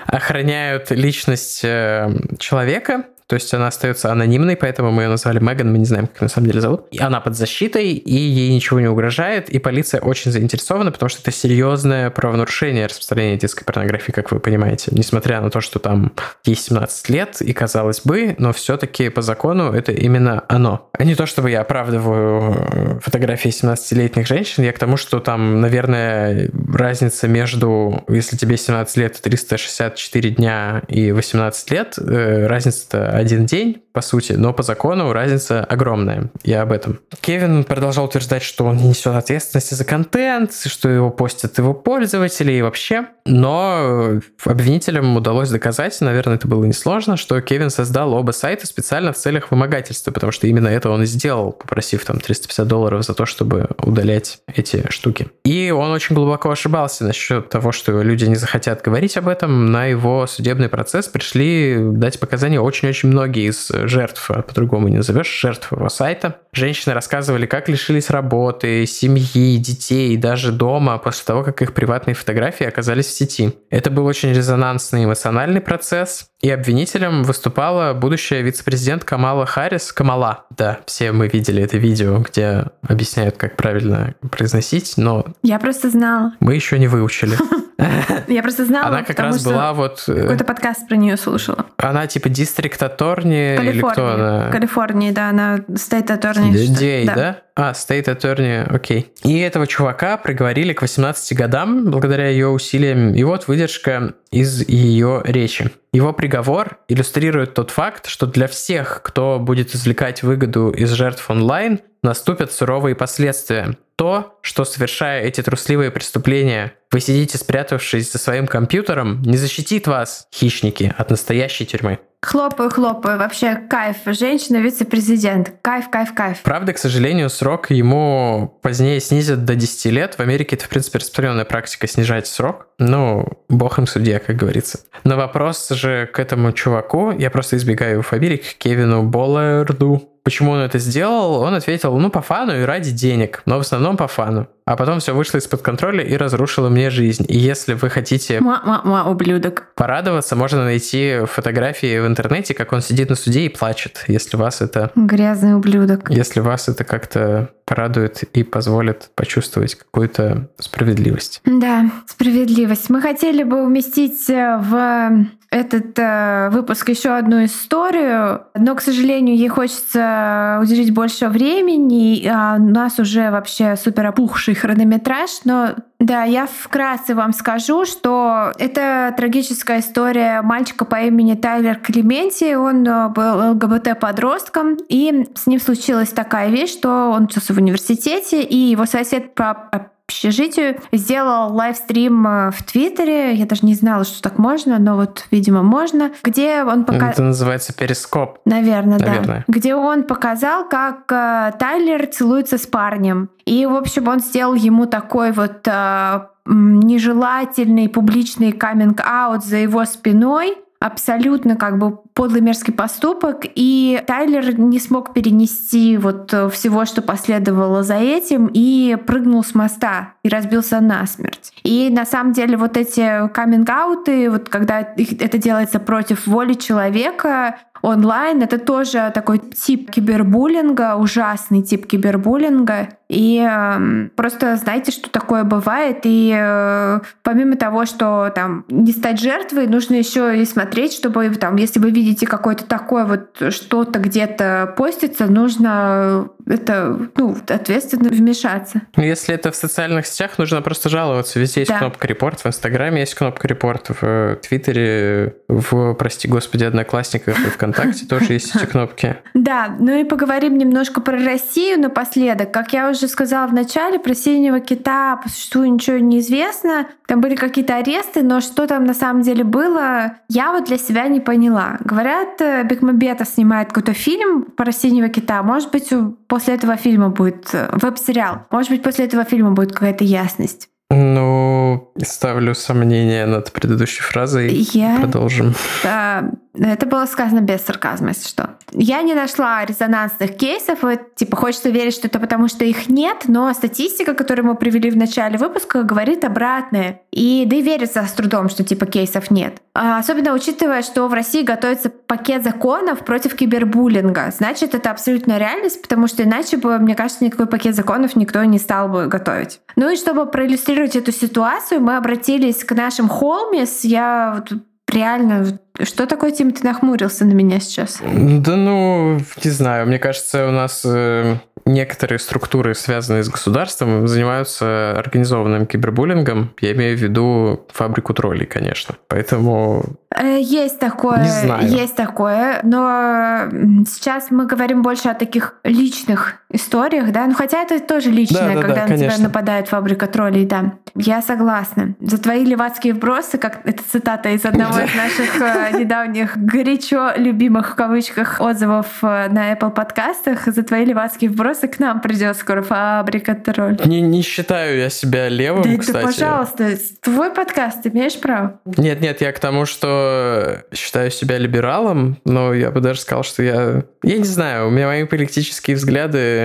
охраняют 0.05 0.91
личность 0.91 1.61
э, 1.63 2.09
человека, 2.39 3.05
то 3.29 3.35
есть 3.35 3.53
она 3.53 3.67
остается 3.67 4.11
анонимной, 4.11 4.57
поэтому 4.57 4.89
мы 4.89 5.03
ее 5.03 5.09
назвали 5.09 5.37
Меган, 5.37 5.71
мы 5.71 5.77
не 5.77 5.85
знаем, 5.85 6.07
как 6.07 6.15
ее 6.15 6.25
на 6.25 6.29
самом 6.29 6.47
деле 6.47 6.61
зовут. 6.61 6.87
И 6.89 6.97
она 6.97 7.21
под 7.21 7.37
защитой, 7.37 7.91
и 7.91 8.15
ей 8.15 8.51
ничего 8.51 8.79
не 8.79 8.87
угрожает, 8.87 9.51
и 9.51 9.59
полиция 9.59 10.01
очень 10.01 10.31
заинтересована, 10.31 10.91
потому 10.91 11.09
что 11.09 11.21
это 11.21 11.29
серьезное 11.29 12.09
правонарушение 12.09 12.87
распространения 12.87 13.37
детской 13.37 13.63
порнографии, 13.65 14.11
как 14.11 14.31
вы 14.31 14.39
понимаете. 14.39 14.89
Несмотря 14.95 15.41
на 15.41 15.51
то, 15.51 15.61
что 15.61 15.77
там 15.77 16.11
ей 16.43 16.55
17 16.55 17.09
лет, 17.09 17.39
и 17.41 17.53
казалось 17.53 18.01
бы, 18.01 18.35
но 18.39 18.51
все-таки 18.51 19.09
по 19.09 19.21
закону 19.21 19.73
это 19.73 19.91
именно 19.91 20.43
оно. 20.47 20.89
А 20.93 21.03
не 21.03 21.13
то, 21.13 21.27
чтобы 21.27 21.51
я 21.51 21.61
оправдываю 21.61 22.55
э, 22.55 22.99
фотографии 22.99 23.49
17-летних 23.49 24.25
женщин, 24.25 24.63
я 24.63 24.73
к 24.73 24.79
тому, 24.79 24.97
что 24.97 25.19
там, 25.19 25.61
наверное, 25.61 26.49
разница 26.73 27.27
между, 27.27 28.03
если 28.07 28.37
тебе 28.37 28.57
17 28.57 28.97
лет, 28.97 29.21
364 29.21 30.31
дня 30.31 30.81
и 30.87 31.11
18 31.11 31.69
лет, 31.69 31.93
э, 31.99 32.47
разница 32.47 33.18
один 33.19 33.45
день, 33.45 33.81
по 33.99 34.01
сути, 34.03 34.31
но 34.31 34.53
по 34.53 34.63
закону 34.63 35.11
разница 35.11 35.61
огромная. 35.61 36.29
Я 36.43 36.61
об 36.61 36.71
этом. 36.71 37.01
Кевин 37.19 37.65
продолжал 37.65 38.05
утверждать, 38.05 38.43
что 38.43 38.63
он 38.63 38.77
не 38.77 38.87
несет 38.87 39.07
ответственности 39.07 39.73
за 39.73 39.83
контент, 39.83 40.53
что 40.53 40.87
его 40.87 41.09
постят 41.09 41.57
его 41.57 41.73
пользователи 41.73 42.53
и 42.53 42.61
вообще. 42.61 43.07
Но 43.25 44.21
обвинителям 44.45 45.17
удалось 45.17 45.49
доказать, 45.49 45.99
наверное, 45.99 46.35
это 46.35 46.47
было 46.47 46.63
несложно, 46.63 47.17
что 47.17 47.41
Кевин 47.41 47.69
создал 47.69 48.13
оба 48.13 48.31
сайта 48.31 48.65
специально 48.67 49.11
в 49.11 49.17
целях 49.17 49.51
вымогательства, 49.51 50.11
потому 50.11 50.31
что 50.31 50.47
именно 50.47 50.69
это 50.69 50.89
он 50.89 51.03
и 51.03 51.05
сделал, 51.05 51.51
попросив 51.51 52.05
там 52.05 52.21
350 52.21 52.65
долларов 52.65 53.03
за 53.03 53.13
то, 53.13 53.25
чтобы 53.25 53.67
удалять 53.83 54.39
эти 54.47 54.89
штуки. 54.91 55.27
И 55.43 55.71
он 55.71 55.91
очень 55.91 56.15
глубоко 56.15 56.51
ошибался 56.51 57.03
насчет 57.03 57.49
того, 57.49 57.73
что 57.73 58.01
люди 58.01 58.23
не 58.23 58.35
захотят 58.35 58.81
говорить 58.81 59.17
об 59.17 59.27
этом. 59.27 59.65
На 59.73 59.87
его 59.87 60.25
судебный 60.25 60.69
процесс 60.69 61.09
пришли 61.09 61.75
дать 61.79 62.17
показания 62.17 62.61
очень-очень 62.61 63.09
многие 63.09 63.49
из 63.49 63.69
жертв, 63.89 64.29
а 64.31 64.41
по-другому 64.41 64.87
не 64.87 64.97
назовешь, 64.97 65.39
жертв 65.41 65.71
его 65.71 65.89
сайта. 65.89 66.37
Женщины 66.53 66.93
рассказывали, 66.93 67.45
как 67.45 67.69
лишились 67.69 68.09
работы, 68.09 68.85
семьи, 68.85 69.57
детей, 69.57 70.15
даже 70.17 70.51
дома 70.51 70.97
после 70.97 71.25
того, 71.25 71.43
как 71.43 71.61
их 71.61 71.73
приватные 71.73 72.13
фотографии 72.15 72.65
оказались 72.65 73.07
в 73.07 73.11
сети. 73.11 73.53
Это 73.69 73.91
был 73.91 74.05
очень 74.05 74.31
резонансный 74.31 75.05
эмоциональный 75.05 75.61
процесс, 75.61 76.28
и 76.41 76.49
обвинителем 76.49 77.23
выступала 77.23 77.93
будущая 77.93 78.41
вице-президент 78.41 79.03
Камала 79.03 79.45
Харрис. 79.45 79.91
Камала, 79.91 80.45
да, 80.55 80.79
все 80.85 81.11
мы 81.11 81.27
видели 81.27 81.61
это 81.61 81.77
видео, 81.77 82.19
где 82.19 82.65
объясняют, 82.87 83.35
как 83.37 83.57
правильно 83.57 84.15
произносить, 84.31 84.93
но... 84.95 85.25
Я 85.43 85.59
просто 85.59 85.89
знала. 85.89 86.33
Мы 86.39 86.55
еще 86.55 86.79
не 86.79 86.87
выучили. 86.87 87.37
Я 88.27 88.41
просто 88.41 88.65
знала, 88.65 88.87
Она 88.87 89.03
как 89.03 89.19
раз 89.19 89.43
была 89.43 89.73
вот... 89.73 90.03
Э, 90.07 90.21
какой-то 90.21 90.43
подкаст 90.43 90.87
про 90.87 90.95
нее 90.95 91.15
слушала. 91.17 91.65
Она 91.77 92.07
типа 92.07 92.29
дистрикт 92.29 92.81
Аторни 92.83 93.55
или 93.55 93.79
кто 93.79 94.07
она? 94.07 94.51
Калифорнии, 94.51 95.11
да, 95.11 95.29
она 95.29 95.61
стейт 95.75 96.11
Аторни. 96.11 96.51
Дей, 96.67 97.05
да? 97.05 97.37
А, 97.61 97.73
State 97.73 98.05
Attorney, 98.05 98.63
окей. 98.73 99.11
И 99.25 99.37
этого 99.39 99.67
чувака 99.67 100.15
приговорили 100.15 100.71
к 100.71 100.81
18 100.81 101.35
годам 101.35 101.91
благодаря 101.91 102.29
ее 102.29 102.47
усилиям. 102.47 103.13
И 103.13 103.21
вот 103.23 103.49
выдержка 103.49 104.13
из 104.31 104.65
ее 104.69 105.21
речи. 105.25 105.69
Его 105.91 106.13
приговор 106.13 106.77
иллюстрирует 106.87 107.55
тот 107.55 107.71
факт, 107.71 108.07
что 108.07 108.27
для 108.27 108.47
всех, 108.47 109.01
кто 109.03 109.39
будет 109.39 109.75
извлекать 109.75 110.23
выгоду 110.23 110.69
из 110.69 110.91
жертв 110.91 111.29
онлайн, 111.29 111.81
наступят 112.01 112.53
суровые 112.53 112.95
последствия. 112.95 113.75
То, 113.99 114.39
что 114.41 114.63
совершая 114.63 115.23
эти 115.23 115.43
трусливые 115.43 115.91
преступления, 115.91 116.71
вы 116.89 117.01
сидите 117.01 117.37
спрятавшись 117.37 118.09
за 118.09 118.17
своим 118.17 118.47
компьютером, 118.47 119.21
не 119.23 119.35
защитит 119.35 119.87
вас, 119.87 120.25
хищники, 120.33 120.93
от 120.97 121.09
настоящей 121.09 121.65
тюрьмы. 121.65 121.99
Хлопаю, 122.21 122.69
хлопаю. 122.69 123.19
Вообще 123.19 123.55
кайф. 123.55 123.97
Женщина 124.05 124.57
вице-президент. 124.57 125.53
Кайф, 125.61 125.89
кайф, 125.89 126.13
кайф. 126.13 126.39
Правда, 126.43 126.71
к 126.71 126.77
сожалению, 126.77 127.29
срок 127.29 127.71
ему 127.71 128.57
позднее 128.61 129.01
снизят 129.01 129.43
до 129.43 129.55
10 129.55 129.85
лет. 129.91 130.15
В 130.15 130.21
Америке 130.21 130.55
это, 130.55 130.63
в 130.63 130.69
принципе, 130.69 130.99
распространенная 130.99 131.45
практика 131.45 131.85
снижать 131.87 132.27
срок. 132.27 132.67
Ну, 132.77 133.25
бог 133.49 133.79
им 133.79 133.87
судья, 133.87 134.19
как 134.19 134.37
говорится. 134.37 134.79
Но 135.03 135.17
вопрос 135.17 135.69
же 135.69 136.09
к 136.13 136.19
этому 136.19 136.53
чуваку, 136.53 137.11
я 137.11 137.29
просто 137.29 137.57
избегаю 137.57 138.01
фамилий, 138.01 138.37
к 138.37 138.55
Кевину 138.57 139.03
Болларду. 139.03 140.09
Почему 140.29 140.51
он 140.51 140.59
это 140.59 140.77
сделал? 140.77 141.41
Он 141.41 141.55
ответил, 141.55 141.97
ну, 141.97 142.11
по 142.11 142.21
фану 142.21 142.55
и 142.55 142.61
ради 142.61 142.91
денег, 142.91 143.41
но 143.47 143.57
в 143.57 143.61
основном 143.61 143.97
по 143.97 144.07
фану 144.07 144.47
а 144.69 144.75
потом 144.75 144.99
все 144.99 145.15
вышло 145.15 145.39
из-под 145.39 145.63
контроля 145.63 146.03
и 146.03 146.15
разрушило 146.15 146.69
мне 146.69 146.91
жизнь. 146.91 147.25
И 147.27 147.35
если 147.35 147.73
вы 147.73 147.89
хотите 147.89 148.39
Ма-ма-ма, 148.39 149.09
ублюдок. 149.09 149.63
порадоваться, 149.73 150.35
можно 150.35 150.63
найти 150.63 151.21
фотографии 151.25 151.97
в 151.97 152.05
интернете, 152.05 152.53
как 152.53 152.71
он 152.71 152.81
сидит 152.81 153.09
на 153.09 153.15
суде 153.15 153.45
и 153.45 153.49
плачет, 153.49 154.03
если 154.07 154.37
вас 154.37 154.61
это... 154.61 154.91
Грязный 154.95 155.55
ублюдок. 155.55 156.11
Если 156.11 156.39
вас 156.39 156.69
это 156.69 156.83
как-то 156.83 157.49
порадует 157.69 158.23
и 158.23 158.41
позволит 158.41 159.11
почувствовать 159.13 159.75
какую-то 159.75 160.49
справедливость. 160.57 161.41
Да, 161.45 161.91
справедливость. 162.07 162.89
Мы 162.89 162.99
хотели 162.99 163.43
бы 163.43 163.63
уместить 163.63 164.27
э, 164.27 164.57
в 164.57 165.27
этот 165.51 165.99
э, 165.99 166.49
выпуск 166.51 166.89
еще 166.89 167.09
одну 167.09 167.45
историю, 167.45 168.41
но, 168.55 168.73
к 168.73 168.81
сожалению, 168.81 169.37
ей 169.37 169.49
хочется 169.49 170.57
уделить 170.59 170.91
больше 170.91 171.27
времени, 171.27 172.27
а 172.27 172.55
у 172.55 172.69
нас 172.69 172.97
уже 172.97 173.29
вообще 173.29 173.75
супер 173.75 174.07
опухший 174.07 174.55
хронометраж, 174.55 175.29
но 175.45 175.75
да, 175.99 176.23
я 176.23 176.47
вкратце 176.47 177.13
вам 177.13 177.33
скажу, 177.33 177.85
что 177.85 178.53
это 178.57 179.13
трагическая 179.17 179.79
история 179.81 180.41
мальчика 180.41 180.85
по 180.85 180.95
имени 180.95 181.35
Тайлер 181.35 181.77
Клементи. 181.77 182.55
Он 182.55 182.87
э, 182.87 183.09
был 183.09 183.51
ЛГБТ-подростком, 183.51 184.77
и 184.87 185.27
с 185.35 185.45
ним 185.45 185.59
случилась 185.59 186.09
такая 186.09 186.49
вещь, 186.49 186.71
что 186.71 187.11
он 187.11 187.25
учился 187.25 187.53
в 187.53 187.57
университете, 187.57 188.41
и 188.41 188.55
его 188.55 188.85
сосед 188.85 189.35
по 189.35 189.91
общежитию 190.09 190.77
сделал 190.91 191.53
лайвстрим 191.53 192.27
э, 192.27 192.51
в 192.51 192.63
Твиттере. 192.63 193.35
Я 193.35 193.45
даже 193.45 193.65
не 193.65 193.75
знала, 193.75 194.03
что 194.03 194.21
так 194.21 194.39
можно, 194.39 194.79
но 194.79 194.95
вот, 194.95 195.25
видимо, 195.29 195.61
можно. 195.61 196.11
Где 196.23 196.63
он 196.63 196.83
показал... 196.83 197.09
Это 197.09 197.21
называется 197.21 197.73
перископ. 197.73 198.39
Наверное, 198.45 198.97
Наверное, 198.97 199.45
да. 199.47 199.53
Где 199.53 199.75
он 199.75 200.03
показал, 200.03 200.67
как 200.67 201.11
э, 201.11 201.51
Тайлер 201.59 202.07
целуется 202.07 202.57
с 202.57 202.65
парнем. 202.65 203.29
И, 203.45 203.65
в 203.67 203.75
общем, 203.75 204.07
он 204.07 204.19
сделал 204.19 204.55
ему 204.55 204.87
такой 204.87 205.31
вот 205.31 205.67
э, 205.67 206.21
нежелательный 206.45 207.87
публичный 207.87 208.51
каминг-аут 208.51 209.45
за 209.45 209.57
его 209.57 209.85
спиной 209.85 210.57
абсолютно 210.79 211.57
как 211.57 211.77
бы 211.77 211.97
подлый 212.13 212.41
мерзкий 212.41 212.73
поступок, 212.73 213.41
и 213.43 214.01
Тайлер 214.07 214.57
не 214.57 214.79
смог 214.79 215.13
перенести 215.13 215.97
вот 215.97 216.33
э, 216.33 216.49
всего, 216.49 216.85
что 216.85 217.01
последовало 217.01 217.83
за 217.83 217.95
этим, 217.95 218.49
и 218.53 218.97
прыгнул 219.05 219.43
с 219.43 219.53
моста 219.53 220.13
и 220.23 220.29
разбился 220.29 220.79
насмерть. 220.79 221.53
И 221.63 221.89
на 221.89 222.05
самом 222.05 222.31
деле 222.31 222.55
вот 222.55 222.77
эти 222.77 223.27
каминг-ауты, 223.29 224.29
вот 224.29 224.47
когда 224.47 224.79
это 224.79 225.37
делается 225.37 225.79
против 225.79 226.27
воли 226.27 226.53
человека, 226.53 227.57
онлайн. 227.81 228.41
Это 228.41 228.57
тоже 228.57 229.11
такой 229.13 229.39
тип 229.39 229.91
кибербуллинга, 229.91 230.95
ужасный 230.95 231.61
тип 231.61 231.85
кибербуллинга. 231.87 232.89
И 233.09 233.43
э, 233.43 234.09
просто 234.15 234.55
знаете, 234.55 234.91
что 234.91 235.09
такое 235.09 235.43
бывает. 235.43 236.01
И 236.03 236.31
э, 236.35 236.99
помимо 237.23 237.55
того, 237.55 237.85
что 237.85 238.31
там 238.35 238.65
не 238.69 238.91
стать 238.91 239.19
жертвой, 239.19 239.67
нужно 239.67 239.95
еще 239.95 240.39
и 240.39 240.45
смотреть, 240.45 240.93
чтобы 240.93 241.29
там, 241.29 241.55
если 241.55 241.79
вы 241.79 241.89
видите 241.89 242.27
какое-то 242.27 242.65
такое 242.65 243.05
вот 243.05 243.51
что-то 243.51 243.99
где-то 243.99 244.75
постится, 244.77 245.25
нужно 245.25 246.29
это 246.49 247.09
ну, 247.15 247.37
ответственно 247.47 248.09
вмешаться. 248.09 248.81
Ну, 248.95 249.03
если 249.03 249.35
это 249.35 249.51
в 249.51 249.55
социальных 249.55 250.07
сетях, 250.07 250.37
нужно 250.37 250.61
просто 250.61 250.89
жаловаться. 250.89 251.39
Везде 251.39 251.61
есть 251.61 251.71
да. 251.71 251.77
кнопка 251.77 252.07
репорт, 252.07 252.39
в 252.41 252.47
Инстаграме 252.47 253.01
есть 253.01 253.13
кнопка 253.13 253.47
репорт, 253.47 253.89
в 254.01 254.37
Твиттере, 254.41 255.35
в, 255.47 255.93
прости 255.93 256.27
господи, 256.27 256.63
Одноклассниках 256.63 257.39
и 257.39 257.49
ВКонтакте 257.49 258.05
тоже 258.07 258.33
есть 258.33 258.55
эти 258.55 258.65
кнопки. 258.65 259.17
Да, 259.33 259.75
ну 259.79 259.99
и 259.99 260.03
поговорим 260.03 260.57
немножко 260.57 261.01
про 261.01 261.17
Россию 261.17 261.79
напоследок. 261.79 262.51
Как 262.51 262.73
я 262.73 262.89
уже 262.89 263.07
сказала 263.07 263.47
в 263.47 263.53
начале, 263.53 263.99
про 263.99 264.15
синего 264.15 264.59
кита 264.59 265.17
по 265.17 265.29
существу 265.29 265.63
ничего 265.63 265.97
не 265.97 266.19
известно. 266.19 266.87
Там 267.07 267.21
были 267.21 267.35
какие-то 267.35 267.77
аресты, 267.77 268.23
но 268.23 268.41
что 268.41 268.65
там 268.67 268.85
на 268.85 268.93
самом 268.93 269.21
деле 269.21 269.43
было, 269.43 270.13
я 270.29 270.51
вот 270.51 270.65
для 270.65 270.77
себя 270.77 271.07
не 271.07 271.19
поняла. 271.19 271.77
Говорят, 271.79 272.41
э, 272.41 272.63
Бекмамбетов 272.63 273.27
снимает 273.27 273.69
какой-то 273.69 273.93
фильм 273.93 274.43
про 274.43 274.71
синего 274.71 275.09
кита. 275.09 275.41
Может 275.43 275.71
быть, 275.71 275.91
после 276.27 276.38
этого 276.47 276.77
фильма 276.77 277.09
будет 277.09 277.53
э, 277.53 277.69
веб-сериал. 277.73 278.45
Может 278.51 278.71
быть, 278.71 278.83
после 278.83 279.05
этого 279.05 279.25
фильма 279.25 279.51
будет 279.51 279.73
какая-то 279.73 280.03
ясность. 280.03 280.69
Ну, 280.91 281.91
ставлю 282.03 282.55
сомнение 282.55 283.25
над 283.25 283.51
предыдущей 283.51 284.01
фразой. 284.01 284.51
Я... 284.73 284.97
Продолжим. 284.97 285.53
Да, 285.83 286.31
Это 286.55 286.85
было 286.87 287.05
сказано 287.05 287.41
без 287.41 287.61
сарказма, 287.61 288.09
если 288.09 288.27
что. 288.27 288.57
Я 288.71 289.01
не 289.01 289.13
нашла 289.13 289.63
резонансных 289.65 290.35
кейсов. 290.35 290.81
Вот, 290.81 291.15
типа, 291.15 291.37
хочется 291.37 291.69
верить, 291.69 291.93
что 291.93 292.07
это 292.07 292.19
потому, 292.19 292.47
что 292.47 292.65
их 292.65 292.89
нет, 292.89 293.23
но 293.27 293.53
статистика, 293.53 294.13
которую 294.13 294.47
мы 294.47 294.55
привели 294.55 294.89
в 294.89 294.97
начале 294.97 295.37
выпуска, 295.37 295.83
говорит 295.83 296.25
обратное. 296.25 297.01
И 297.11 297.45
да 297.45 297.55
и 297.55 297.61
верится 297.61 298.03
с 298.03 298.11
трудом, 298.13 298.49
что 298.49 298.63
типа 298.63 298.85
кейсов 298.85 299.29
нет. 299.31 299.61
А, 299.73 299.99
особенно 299.99 300.33
учитывая, 300.33 300.81
что 300.81 301.07
в 301.07 301.13
России 301.13 301.43
готовится 301.43 301.89
пакет 301.89 302.43
законов 302.43 303.05
против 303.05 303.35
кибербуллинга. 303.35 304.31
Значит, 304.35 304.73
это 304.73 304.91
абсолютная 304.91 305.37
реальность, 305.37 305.81
потому 305.81 306.07
что 306.07 306.23
иначе 306.23 306.57
бы, 306.57 306.77
мне 306.79 306.95
кажется, 306.95 307.23
никакой 307.23 307.45
пакет 307.45 307.75
законов 307.75 308.15
никто 308.15 308.43
не 308.43 308.59
стал 308.59 308.89
бы 308.89 309.05
готовить. 309.07 309.61
Ну 309.75 309.89
и 309.91 309.95
чтобы 309.95 310.25
проиллюстрировать 310.25 310.78
эту 310.83 311.11
ситуацию, 311.11 311.81
мы 311.81 311.97
обратились 311.97 312.63
к 312.63 312.73
нашим 312.73 313.09
холмис. 313.09 313.83
Я 313.83 314.35
вот 314.37 314.61
реально 314.87 315.59
что 315.83 316.05
такое, 316.05 316.31
Тим, 316.31 316.51
ты 316.51 316.65
нахмурился 316.65 317.23
на 317.25 317.31
меня 317.31 317.59
сейчас? 317.59 318.01
Да 318.01 318.55
ну, 318.55 319.17
не 319.43 319.49
знаю. 319.49 319.87
Мне 319.87 319.97
кажется, 319.97 320.47
у 320.47 320.51
нас 320.51 320.81
э, 320.83 321.37
некоторые 321.65 322.19
структуры, 322.19 322.75
связанные 322.75 323.23
с 323.23 323.29
государством, 323.29 324.07
занимаются 324.07 324.91
организованным 324.97 325.65
кибербуллингом. 325.65 326.53
Я 326.59 326.73
имею 326.73 326.97
в 326.97 327.01
виду 327.01 327.65
фабрику 327.71 328.13
троллей, 328.13 328.45
конечно. 328.45 328.95
Поэтому... 329.07 329.85
Э, 330.13 330.37
есть 330.41 330.79
такое, 330.79 331.23
не 331.23 331.29
знаю. 331.29 331.69
есть 331.69 331.95
такое, 331.95 332.59
но 332.63 333.47
сейчас 333.87 334.31
мы 334.31 334.45
говорим 334.47 334.81
больше 334.81 335.07
о 335.07 335.13
таких 335.13 335.55
личных 335.63 336.38
историях, 336.51 337.11
да, 337.11 337.27
ну 337.27 337.33
хотя 337.33 337.61
это 337.61 337.79
тоже 337.79 338.09
личное, 338.09 338.55
да, 338.55 338.55
да, 338.55 338.61
когда 338.61 338.75
да, 338.75 338.81
на 338.81 338.87
конечно. 338.87 339.15
тебя 339.15 339.23
нападает 339.27 339.67
фабрика 339.67 340.07
троллей, 340.07 340.45
да. 340.45 340.73
Я 340.95 341.21
согласна. 341.21 341.95
За 342.01 342.17
твои 342.17 342.43
левацкие 342.43 342.93
вбросы, 342.93 343.37
как 343.37 343.61
это 343.65 343.83
цитата 343.83 344.29
из 344.29 344.43
одного 344.45 344.79
из 344.79 344.95
наших 344.95 345.41
э, 345.41 345.77
недавних 345.79 346.37
горячо 346.37 347.11
любимых 347.15 347.73
в 347.73 347.75
кавычках 347.75 348.41
отзывов 348.41 348.87
э, 349.03 349.27
на 349.29 349.53
Apple 349.53 349.69
подкастах, 349.69 350.47
за 350.47 350.63
твои 350.63 350.85
левацкие 350.85 351.29
вбросы 351.29 351.67
к 351.67 351.79
нам 351.79 352.01
придет 352.01 352.35
скоро 352.35 352.63
фабрика 352.63 353.35
тролль. 353.35 353.77
Не, 353.85 354.01
не 354.01 354.23
считаю 354.23 354.79
я 354.79 354.89
себя 354.89 355.29
левым, 355.29 355.61
Да, 355.63 355.77
кстати. 355.77 355.97
да, 355.97 356.01
пожалуйста, 356.01 356.77
твой 357.01 357.31
подкаст, 357.31 357.83
ты 357.83 357.89
имеешь 357.89 358.19
право. 358.19 358.59
Нет, 358.65 359.01
нет, 359.01 359.21
я 359.21 359.31
к 359.31 359.39
тому, 359.39 359.65
что 359.65 360.63
считаю 360.73 361.11
себя 361.11 361.37
либералом, 361.37 362.17
но 362.25 362.53
я 362.53 362.71
бы 362.71 362.81
даже 362.81 363.01
сказал, 363.01 363.23
что 363.23 363.43
я... 363.43 363.83
Я 364.01 364.17
не 364.17 364.23
знаю, 364.23 364.67
у 364.67 364.71
меня 364.71 364.87
мои 364.87 365.03
политические 365.03 365.75
взгляды, 365.75 366.38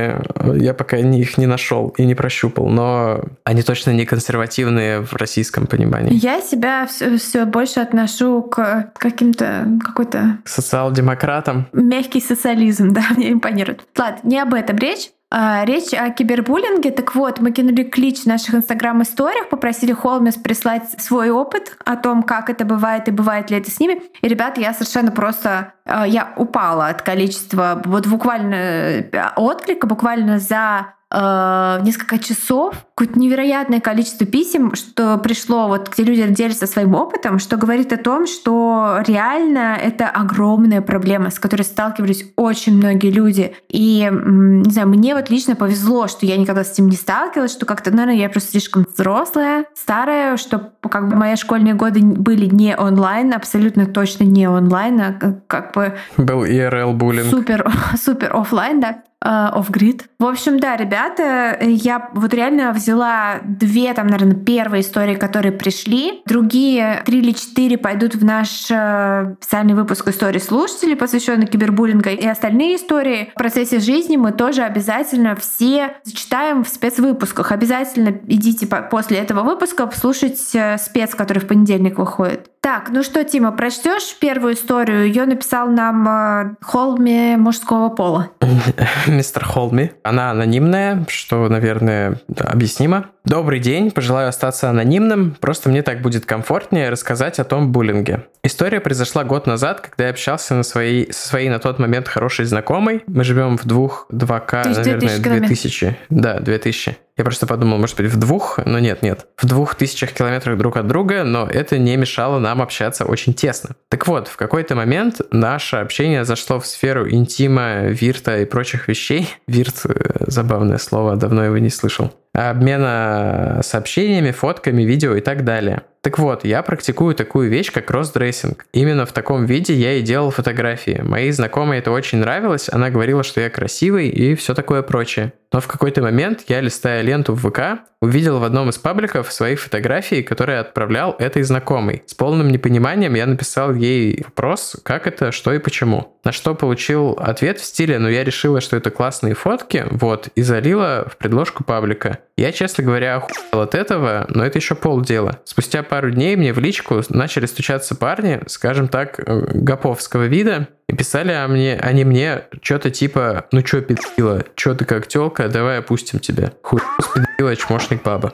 я 0.56 0.74
пока 0.74 0.96
их 0.96 1.38
не 1.38 1.46
нашел 1.46 1.88
и 1.98 2.04
не 2.04 2.14
прощупал, 2.14 2.68
но 2.68 3.20
они 3.44 3.62
точно 3.62 3.90
не 3.90 4.04
консервативные 4.04 5.00
в 5.00 5.14
российском 5.14 5.66
понимании. 5.66 6.14
Я 6.14 6.40
себя 6.40 6.86
все, 6.86 7.44
больше 7.44 7.80
отношу 7.80 8.42
к 8.42 8.92
каким-то 8.96 9.66
какой-то 9.84 10.38
Социал-демократам. 10.44 11.66
мягкий 11.72 12.20
социализм, 12.20 12.92
да, 12.94 13.02
мне 13.16 13.32
импонирует. 13.32 13.82
Ладно, 13.98 14.20
не 14.24 14.38
об 14.38 14.54
этом 14.54 14.76
речь. 14.76 15.10
А, 15.36 15.64
Речь 15.64 15.92
о 15.92 16.10
кибербуллинге. 16.10 16.92
Так 16.92 17.16
вот, 17.16 17.40
мы 17.40 17.50
кинули 17.50 17.82
клич 17.82 18.22
в 18.22 18.26
наших 18.26 18.54
инстаграм-историях, 18.54 19.48
попросили 19.48 19.92
Холмис 19.92 20.36
прислать 20.36 20.84
свой 21.02 21.30
опыт 21.30 21.76
о 21.84 21.96
том, 21.96 22.22
как 22.22 22.50
это 22.50 22.64
бывает 22.64 23.08
и 23.08 23.10
бывает 23.10 23.50
ли 23.50 23.56
это 23.56 23.68
с 23.68 23.80
ними. 23.80 24.00
И, 24.20 24.28
ребята, 24.28 24.60
я 24.60 24.72
совершенно 24.72 25.10
просто... 25.10 25.72
а, 25.86 26.06
Я 26.06 26.32
упала 26.36 26.86
от 26.86 27.02
количества, 27.02 27.82
вот 27.84 28.06
буквально 28.06 28.54
э, 28.54 29.10
отклика, 29.34 29.88
буквально 29.88 30.38
за 30.38 30.94
э, 31.14 31.80
несколько 31.82 32.18
часов 32.18 32.74
какое-то 32.96 33.18
невероятное 33.18 33.80
количество 33.80 34.26
писем, 34.26 34.74
что 34.74 35.18
пришло, 35.18 35.66
вот 35.68 35.88
где 35.92 36.04
люди 36.04 36.26
делятся 36.28 36.66
своим 36.66 36.94
опытом, 36.94 37.38
что 37.40 37.56
говорит 37.56 37.92
о 37.92 37.96
том, 37.96 38.26
что 38.26 38.98
реально 39.06 39.76
это 39.80 40.08
огромная 40.08 40.80
проблема, 40.80 41.30
с 41.30 41.38
которой 41.38 41.62
сталкивались 41.62 42.24
очень 42.36 42.76
многие 42.76 43.10
люди. 43.10 43.54
И, 43.68 44.08
не 44.12 44.70
знаю, 44.70 44.88
мне 44.88 45.14
вот 45.14 45.30
лично 45.30 45.56
повезло, 45.56 46.06
что 46.06 46.24
я 46.26 46.36
никогда 46.36 46.62
с 46.64 46.72
этим 46.72 46.88
не 46.88 46.96
сталкивалась, 46.96 47.52
что 47.52 47.66
как-то, 47.66 47.90
наверное, 47.90 48.14
я 48.14 48.28
просто 48.28 48.50
слишком 48.52 48.86
взрослая, 48.96 49.64
старая, 49.74 50.36
что 50.36 50.70
как 50.88 51.08
бы 51.08 51.16
мои 51.16 51.34
школьные 51.36 51.74
годы 51.74 52.00
были 52.00 52.46
не 52.46 52.76
онлайн, 52.76 53.32
абсолютно 53.34 53.86
точно 53.86 54.24
не 54.24 54.46
онлайн, 54.48 55.00
а 55.00 55.12
как- 55.12 55.46
как 55.46 55.74
бы 55.74 55.94
Был 56.16 56.44
IRL-буллинг. 56.44 57.30
супер, 57.30 57.70
супер 58.00 58.36
оффлайн, 58.36 58.80
да, 58.80 59.02
off-grid. 59.24 60.04
В 60.18 60.26
общем, 60.26 60.58
да, 60.60 60.76
ребята, 60.76 61.58
я 61.60 62.10
вот 62.14 62.32
реально 62.34 62.72
взяла 62.72 63.40
две, 63.44 63.92
там, 63.94 64.06
наверное, 64.06 64.36
первые 64.36 64.82
истории, 64.82 65.14
которые 65.14 65.52
пришли. 65.52 66.22
Другие 66.26 67.02
три 67.04 67.18
или 67.20 67.32
четыре 67.32 67.78
пойдут 67.78 68.14
в 68.14 68.24
наш 68.24 68.70
э, 68.70 69.34
специальный 69.40 69.74
выпуск 69.74 70.06
истории 70.08 70.38
слушателей, 70.38 70.96
посвященный 70.96 71.46
кибербуллингу. 71.46 72.08
И 72.10 72.26
остальные 72.26 72.76
истории 72.76 73.30
в 73.32 73.34
процессе 73.34 73.80
жизни 73.80 74.16
мы 74.16 74.32
тоже 74.32 74.62
обязательно 74.62 75.34
все 75.36 75.96
зачитаем 76.04 76.64
в 76.64 76.68
спецвыпусках. 76.68 77.52
Обязательно 77.52 78.08
идите 78.26 78.66
по- 78.66 78.82
после 78.82 79.18
этого 79.18 79.42
выпуска 79.42 79.86
послушать 79.86 80.54
э, 80.54 80.78
спец, 80.78 81.14
который 81.14 81.38
в 81.38 81.46
понедельник 81.46 81.98
выходит. 81.98 82.50
Так, 82.64 82.88
ну 82.88 83.02
что, 83.02 83.22
Тима, 83.24 83.52
прочтешь 83.52 84.16
первую 84.18 84.54
историю? 84.54 85.06
Ее 85.06 85.26
написал 85.26 85.68
нам 85.68 86.08
э, 86.08 86.54
Холми 86.62 87.36
мужского 87.36 87.90
пола. 87.90 88.30
Мистер 89.06 89.44
Холми. 89.44 89.90
Она 90.02 90.30
анонимная, 90.30 91.04
что, 91.10 91.46
наверное, 91.50 92.22
да, 92.26 92.46
объяснимо. 92.46 93.10
Добрый 93.26 93.60
день, 93.60 93.90
пожелаю 93.90 94.30
остаться 94.30 94.70
анонимным, 94.70 95.36
просто 95.38 95.68
мне 95.68 95.82
так 95.82 96.00
будет 96.00 96.24
комфортнее 96.24 96.88
рассказать 96.88 97.38
о 97.38 97.44
том 97.44 97.70
буллинге. 97.70 98.24
История 98.42 98.80
произошла 98.80 99.24
год 99.24 99.46
назад, 99.46 99.82
когда 99.82 100.04
я 100.04 100.10
общался 100.10 100.54
на 100.54 100.62
своей, 100.62 101.12
со 101.12 101.28
своей 101.28 101.50
на 101.50 101.58
тот 101.58 101.78
момент 101.78 102.08
хорошей 102.08 102.46
знакомой. 102.46 103.02
Мы 103.06 103.24
живем 103.24 103.58
в 103.58 103.66
двух, 103.66 104.06
2К, 104.10 104.62
То 104.62 104.68
есть 104.70 104.78
наверное, 104.78 105.18
2000 105.18 105.22
километров. 105.22 105.48
2000. 105.48 105.96
Да, 106.08 106.40
2000. 106.40 106.96
Я 107.16 107.22
просто 107.22 107.46
подумал, 107.46 107.78
может 107.78 107.96
быть, 107.96 108.10
в 108.10 108.18
двух, 108.18 108.58
но 108.64 108.80
нет, 108.80 109.02
нет. 109.02 109.26
В 109.36 109.46
двух 109.46 109.76
тысячах 109.76 110.12
километрах 110.12 110.58
друг 110.58 110.76
от 110.76 110.88
друга, 110.88 111.22
но 111.22 111.46
это 111.46 111.78
не 111.78 111.96
мешало 111.96 112.40
нам 112.40 112.60
общаться 112.60 113.04
очень 113.04 113.34
тесно. 113.34 113.76
Так 113.88 114.08
вот, 114.08 114.26
в 114.26 114.36
какой-то 114.36 114.74
момент 114.74 115.20
наше 115.30 115.76
общение 115.76 116.24
зашло 116.24 116.58
в 116.58 116.66
сферу 116.66 117.08
интима, 117.08 117.84
вирта 117.84 118.40
и 118.40 118.44
прочих 118.44 118.88
вещей. 118.88 119.28
Вирт 119.46 119.82
э,— 119.84 120.24
забавное 120.26 120.78
слово, 120.78 121.14
давно 121.14 121.44
его 121.44 121.58
не 121.58 121.70
слышал. 121.70 122.12
Обмена 122.34 123.60
сообщениями, 123.62 124.32
фотками, 124.32 124.82
видео 124.82 125.14
и 125.14 125.20
так 125.20 125.44
далее. 125.44 125.82
Так 126.04 126.18
вот, 126.18 126.44
я 126.44 126.62
практикую 126.62 127.14
такую 127.14 127.48
вещь, 127.48 127.72
как 127.72 127.86
кросс-дрессинг. 127.86 128.66
Именно 128.74 129.06
в 129.06 129.12
таком 129.12 129.46
виде 129.46 129.72
я 129.72 129.94
и 129.94 130.02
делал 130.02 130.30
фотографии. 130.30 131.00
Моей 131.02 131.30
знакомой 131.30 131.78
это 131.78 131.92
очень 131.92 132.18
нравилось, 132.18 132.68
она 132.70 132.90
говорила, 132.90 133.22
что 133.22 133.40
я 133.40 133.48
красивый 133.48 134.10
и 134.10 134.34
все 134.34 134.52
такое 134.52 134.82
прочее. 134.82 135.32
Но 135.50 135.60
в 135.60 135.66
какой-то 135.66 136.02
момент 136.02 136.44
я, 136.48 136.60
листая 136.60 137.00
ленту 137.00 137.32
в 137.32 137.48
ВК, 137.48 137.86
увидел 138.02 138.38
в 138.38 138.44
одном 138.44 138.68
из 138.68 138.76
пабликов 138.76 139.32
свои 139.32 139.54
фотографии, 139.54 140.20
которые 140.20 140.58
отправлял 140.58 141.16
этой 141.18 141.42
знакомой. 141.42 142.02
С 142.04 142.12
полным 142.12 142.48
непониманием 142.48 143.14
я 143.14 143.24
написал 143.24 143.72
ей 143.72 144.22
вопрос, 144.24 144.76
как 144.82 145.06
это, 145.06 145.32
что 145.32 145.54
и 145.54 145.58
почему. 145.58 146.18
На 146.22 146.32
что 146.32 146.54
получил 146.54 147.12
ответ 147.12 147.60
в 147.60 147.64
стиле, 147.64 147.98
ну 147.98 148.08
я 148.08 148.24
решила, 148.24 148.60
что 148.60 148.76
это 148.76 148.90
классные 148.90 149.34
фотки, 149.34 149.86
вот, 149.90 150.28
и 150.34 150.42
залила 150.42 151.06
в 151.10 151.16
предложку 151.16 151.64
паблика. 151.64 152.18
Я, 152.36 152.52
честно 152.52 152.82
говоря, 152.84 153.16
охуел 153.16 153.62
от 153.62 153.74
этого, 153.74 154.26
но 154.28 154.44
это 154.44 154.58
еще 154.58 154.74
полдела. 154.74 155.40
Спустя 155.44 155.82
пару 155.82 156.10
дней 156.10 156.36
мне 156.36 156.52
в 156.52 156.58
личку 156.58 157.02
начали 157.08 157.46
стучаться 157.46 157.94
парни, 157.94 158.40
скажем 158.46 158.88
так, 158.88 159.20
э, 159.20 159.46
гоповского 159.54 160.24
вида, 160.24 160.68
и 160.88 160.96
писали 160.96 161.32
о 161.32 161.46
мне, 161.48 161.78
они 161.80 162.04
мне 162.04 162.44
что-то 162.60 162.90
типа, 162.90 163.46
ну 163.52 163.62
чё, 163.62 163.80
пидила, 163.82 164.42
чё 164.56 164.74
ты 164.74 164.84
как 164.84 165.06
тёлка, 165.06 165.48
давай 165.48 165.78
опустим 165.78 166.18
тебя. 166.18 166.52
Хуй 166.62 166.80
спидила, 167.00 167.54
чмошник 167.56 168.02
баба. 168.02 168.32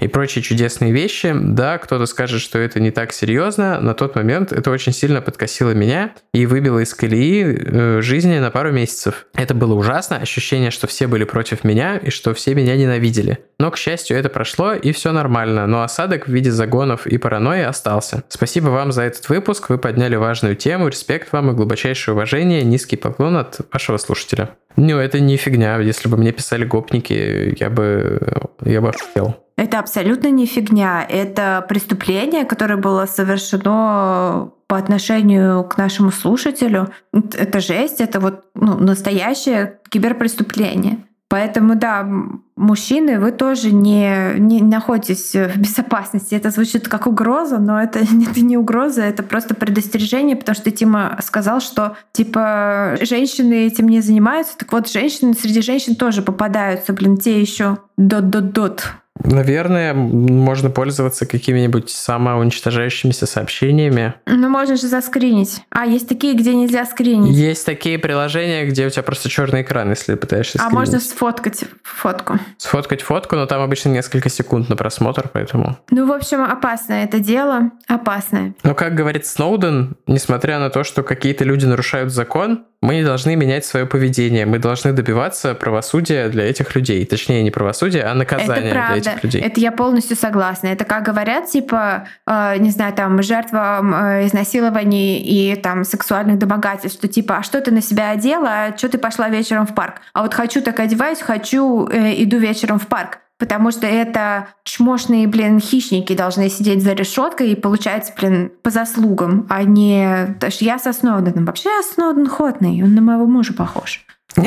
И 0.00 0.08
прочие 0.08 0.42
чудесные 0.42 0.92
вещи. 0.92 1.34
Да, 1.34 1.78
кто-то 1.78 2.06
скажет, 2.06 2.40
что 2.40 2.58
это 2.58 2.80
не 2.80 2.90
так 2.90 3.12
серьезно. 3.12 3.80
На 3.80 3.94
тот 3.94 4.14
момент 4.14 4.52
это 4.52 4.70
очень 4.70 4.92
сильно 4.92 5.20
подкосило 5.20 5.72
меня 5.72 6.12
и 6.32 6.46
выбило 6.46 6.78
из 6.78 6.94
колеи 6.94 7.44
э, 7.44 8.00
жизни 8.00 8.38
на 8.38 8.50
пару 8.50 8.70
месяцев. 8.72 9.26
Это 9.34 9.54
было 9.54 9.74
ужасно, 9.74 10.16
ощущение, 10.16 10.70
что 10.70 10.86
все 10.86 11.06
были 11.06 11.24
против 11.24 11.64
меня 11.64 11.96
и 11.96 12.10
что 12.10 12.32
все 12.34 12.54
меня 12.54 12.76
ненавидели. 12.76 13.38
Но, 13.58 13.70
к 13.72 13.76
счастью, 13.76 14.16
это 14.16 14.28
прошло 14.28 14.72
и 14.72 14.92
все 14.92 15.12
нормально, 15.12 15.66
но 15.66 15.82
осадок 15.82 16.28
в 16.28 16.32
виде 16.32 16.50
загонов 16.50 17.06
и 17.06 17.18
паранойи 17.18 17.62
остался. 17.62 18.22
Спасибо 18.28 18.68
вам 18.68 18.92
за 18.92 19.02
этот 19.02 19.28
выпуск, 19.28 19.68
вы 19.68 19.78
подняли 19.78 20.14
важную 20.14 20.54
тему, 20.54 20.88
респект 20.88 21.32
вам 21.32 21.50
и 21.50 21.54
глубочайшее 21.54 22.14
уважение, 22.14 22.62
низкий 22.62 22.96
поклон 22.96 23.36
от 23.36 23.60
вашего 23.72 23.96
слушателя. 23.96 24.50
Ну, 24.76 24.98
это 24.98 25.18
не 25.18 25.36
фигня, 25.36 25.78
если 25.80 26.08
бы 26.08 26.16
мне 26.16 26.30
писали 26.30 26.64
гопники, 26.64 27.56
я 27.58 27.68
бы, 27.68 28.20
я 28.64 28.80
бы 28.80 28.90
охуел. 28.90 29.36
Это 29.58 29.80
абсолютно 29.80 30.28
не 30.30 30.46
фигня. 30.46 31.04
Это 31.04 31.66
преступление, 31.68 32.44
которое 32.44 32.76
было 32.76 33.06
совершено 33.06 34.52
по 34.68 34.78
отношению 34.78 35.64
к 35.64 35.76
нашему 35.76 36.12
слушателю. 36.12 36.92
Это 37.12 37.58
жесть, 37.58 38.00
это 38.00 38.20
вот 38.20 38.44
ну, 38.54 38.78
настоящее 38.78 39.80
киберпреступление. 39.90 40.98
Поэтому, 41.28 41.74
да, 41.74 42.08
мужчины, 42.56 43.18
вы 43.18 43.32
тоже 43.32 43.72
не, 43.72 44.34
не 44.38 44.62
находитесь 44.62 45.34
в 45.34 45.58
безопасности. 45.58 46.36
Это 46.36 46.50
звучит 46.50 46.86
как 46.86 47.08
угроза, 47.08 47.58
но 47.58 47.82
это, 47.82 47.98
это 48.30 48.40
не 48.40 48.56
угроза, 48.56 49.02
это 49.02 49.24
просто 49.24 49.56
предостережение, 49.56 50.36
потому 50.36 50.54
что 50.54 50.70
Тима 50.70 51.18
сказал, 51.20 51.60
что 51.60 51.96
типа 52.12 52.96
женщины 53.00 53.66
этим 53.66 53.88
не 53.88 54.00
занимаются. 54.02 54.56
Так 54.56 54.72
вот, 54.72 54.88
женщины 54.88 55.34
среди 55.34 55.62
женщин 55.62 55.96
тоже 55.96 56.22
попадаются, 56.22 56.92
блин, 56.92 57.16
те 57.16 57.40
еще 57.40 57.78
дот-дот-дот. 57.96 58.84
Наверное, 59.24 59.94
можно 59.94 60.70
пользоваться 60.70 61.26
какими-нибудь 61.26 61.90
самоуничтожающимися 61.90 63.26
сообщениями. 63.26 64.14
Ну, 64.26 64.48
можно 64.48 64.76
же 64.76 64.86
заскринить. 64.86 65.62
А, 65.70 65.86
есть 65.86 66.08
такие, 66.08 66.34
где 66.34 66.54
нельзя 66.54 66.84
скринить. 66.84 67.34
Есть 67.34 67.66
такие 67.66 67.98
приложения, 67.98 68.66
где 68.66 68.86
у 68.86 68.90
тебя 68.90 69.02
просто 69.02 69.28
черный 69.28 69.62
экран, 69.62 69.90
если 69.90 70.14
пытаешься 70.14 70.58
скринить. 70.58 70.72
А 70.72 70.76
можно 70.76 71.00
сфоткать 71.00 71.64
фотку. 71.82 72.38
Сфоткать 72.58 73.02
фотку, 73.02 73.36
но 73.36 73.46
там 73.46 73.62
обычно 73.62 73.90
несколько 73.90 74.28
секунд 74.28 74.68
на 74.68 74.76
просмотр, 74.76 75.28
поэтому... 75.32 75.76
Ну, 75.90 76.06
в 76.06 76.12
общем, 76.12 76.42
опасное 76.42 77.04
это 77.04 77.18
дело. 77.18 77.70
Опасное. 77.86 78.54
Но, 78.62 78.74
как 78.74 78.94
говорит 78.94 79.26
Сноуден, 79.26 79.96
несмотря 80.06 80.58
на 80.58 80.70
то, 80.70 80.84
что 80.84 81.02
какие-то 81.02 81.44
люди 81.44 81.66
нарушают 81.66 82.12
закон, 82.12 82.64
мы 82.80 82.94
не 82.94 83.04
должны 83.04 83.34
менять 83.34 83.64
свое 83.64 83.86
поведение. 83.86 84.46
Мы 84.46 84.58
должны 84.58 84.92
добиваться 84.92 85.54
правосудия 85.54 86.28
для 86.28 86.48
этих 86.48 86.76
людей. 86.76 87.04
Точнее, 87.06 87.42
не 87.42 87.50
правосудия, 87.50 88.02
а 88.04 88.14
наказания 88.14 88.70
для 88.72 88.96
этих 88.96 89.24
людей. 89.24 89.42
Это 89.42 89.58
я 89.58 89.72
полностью 89.72 90.16
согласна. 90.16 90.68
Это 90.68 90.84
как 90.84 91.02
говорят, 91.04 91.50
типа, 91.50 92.06
э, 92.26 92.56
не 92.58 92.70
знаю, 92.70 92.92
там, 92.92 93.20
жертвам 93.22 93.94
э, 93.94 94.26
изнасилований 94.26 95.18
и 95.18 95.56
там 95.56 95.82
сексуальных 95.82 96.38
домогательств, 96.38 96.98
что 96.98 97.08
типа, 97.08 97.38
а 97.38 97.42
что 97.42 97.60
ты 97.60 97.72
на 97.72 97.82
себя 97.82 98.10
одела, 98.10 98.48
а 98.48 98.76
что 98.76 98.88
ты 98.88 98.98
пошла 98.98 99.28
вечером 99.28 99.66
в 99.66 99.74
парк? 99.74 100.00
А 100.12 100.22
вот 100.22 100.32
хочу 100.34 100.62
так 100.62 100.78
одеваюсь, 100.78 101.20
хочу, 101.20 101.88
э, 101.88 102.22
иду 102.22 102.38
вечером 102.38 102.78
в 102.78 102.86
парк 102.86 103.18
потому 103.38 103.70
что 103.70 103.86
это 103.86 104.48
чмошные, 104.64 105.26
блин, 105.26 105.60
хищники 105.60 106.14
должны 106.14 106.48
сидеть 106.50 106.82
за 106.82 106.92
решеткой 106.92 107.52
и 107.52 107.54
получается, 107.54 108.12
блин, 108.16 108.52
по 108.62 108.70
заслугам, 108.70 109.46
а 109.48 109.62
не... 109.62 110.36
То 110.40 110.46
есть 110.46 110.60
я 110.60 110.78
со 110.78 110.92
Сноуденом. 110.92 111.46
Вообще 111.46 111.70
я 111.70 111.82
Сноуден 111.82 112.26
ходный, 112.26 112.82
он 112.82 112.94
на 112.94 113.00
моего 113.00 113.26
мужа 113.26 113.54
похож. 113.54 114.04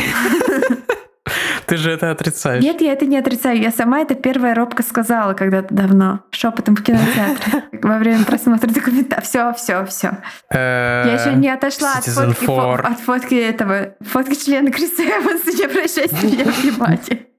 Ты 1.65 1.77
же 1.77 1.91
это 1.91 2.11
отрицаешь. 2.11 2.61
Нет, 2.61 2.81
я 2.81 2.91
это 2.91 3.05
не 3.05 3.17
отрицаю. 3.17 3.57
Я 3.57 3.71
сама 3.71 4.01
это 4.01 4.15
первая 4.15 4.53
робко 4.53 4.83
сказала 4.83 5.33
когда-то 5.33 5.73
давно, 5.73 6.19
шепотом 6.31 6.75
в 6.75 6.83
кинотеатре, 6.83 7.63
во 7.81 7.97
время 7.97 8.25
просмотра 8.25 8.67
документа. 8.67 9.21
Все, 9.21 9.53
все, 9.53 9.85
все. 9.85 10.17
Я 10.51 11.13
еще 11.13 11.33
не 11.33 11.49
отошла 11.49 11.93
от 11.93 12.03
фотки, 12.03 12.91
от 12.91 12.99
фотки 12.99 13.35
этого, 13.35 13.93
фотки 14.01 14.35
члена 14.35 14.71
Криса 14.71 15.03
Эванса. 15.03 15.51
Не 15.57 15.63
обращайте 15.63 16.27
меня 16.27 16.43
внимания. 16.43 17.30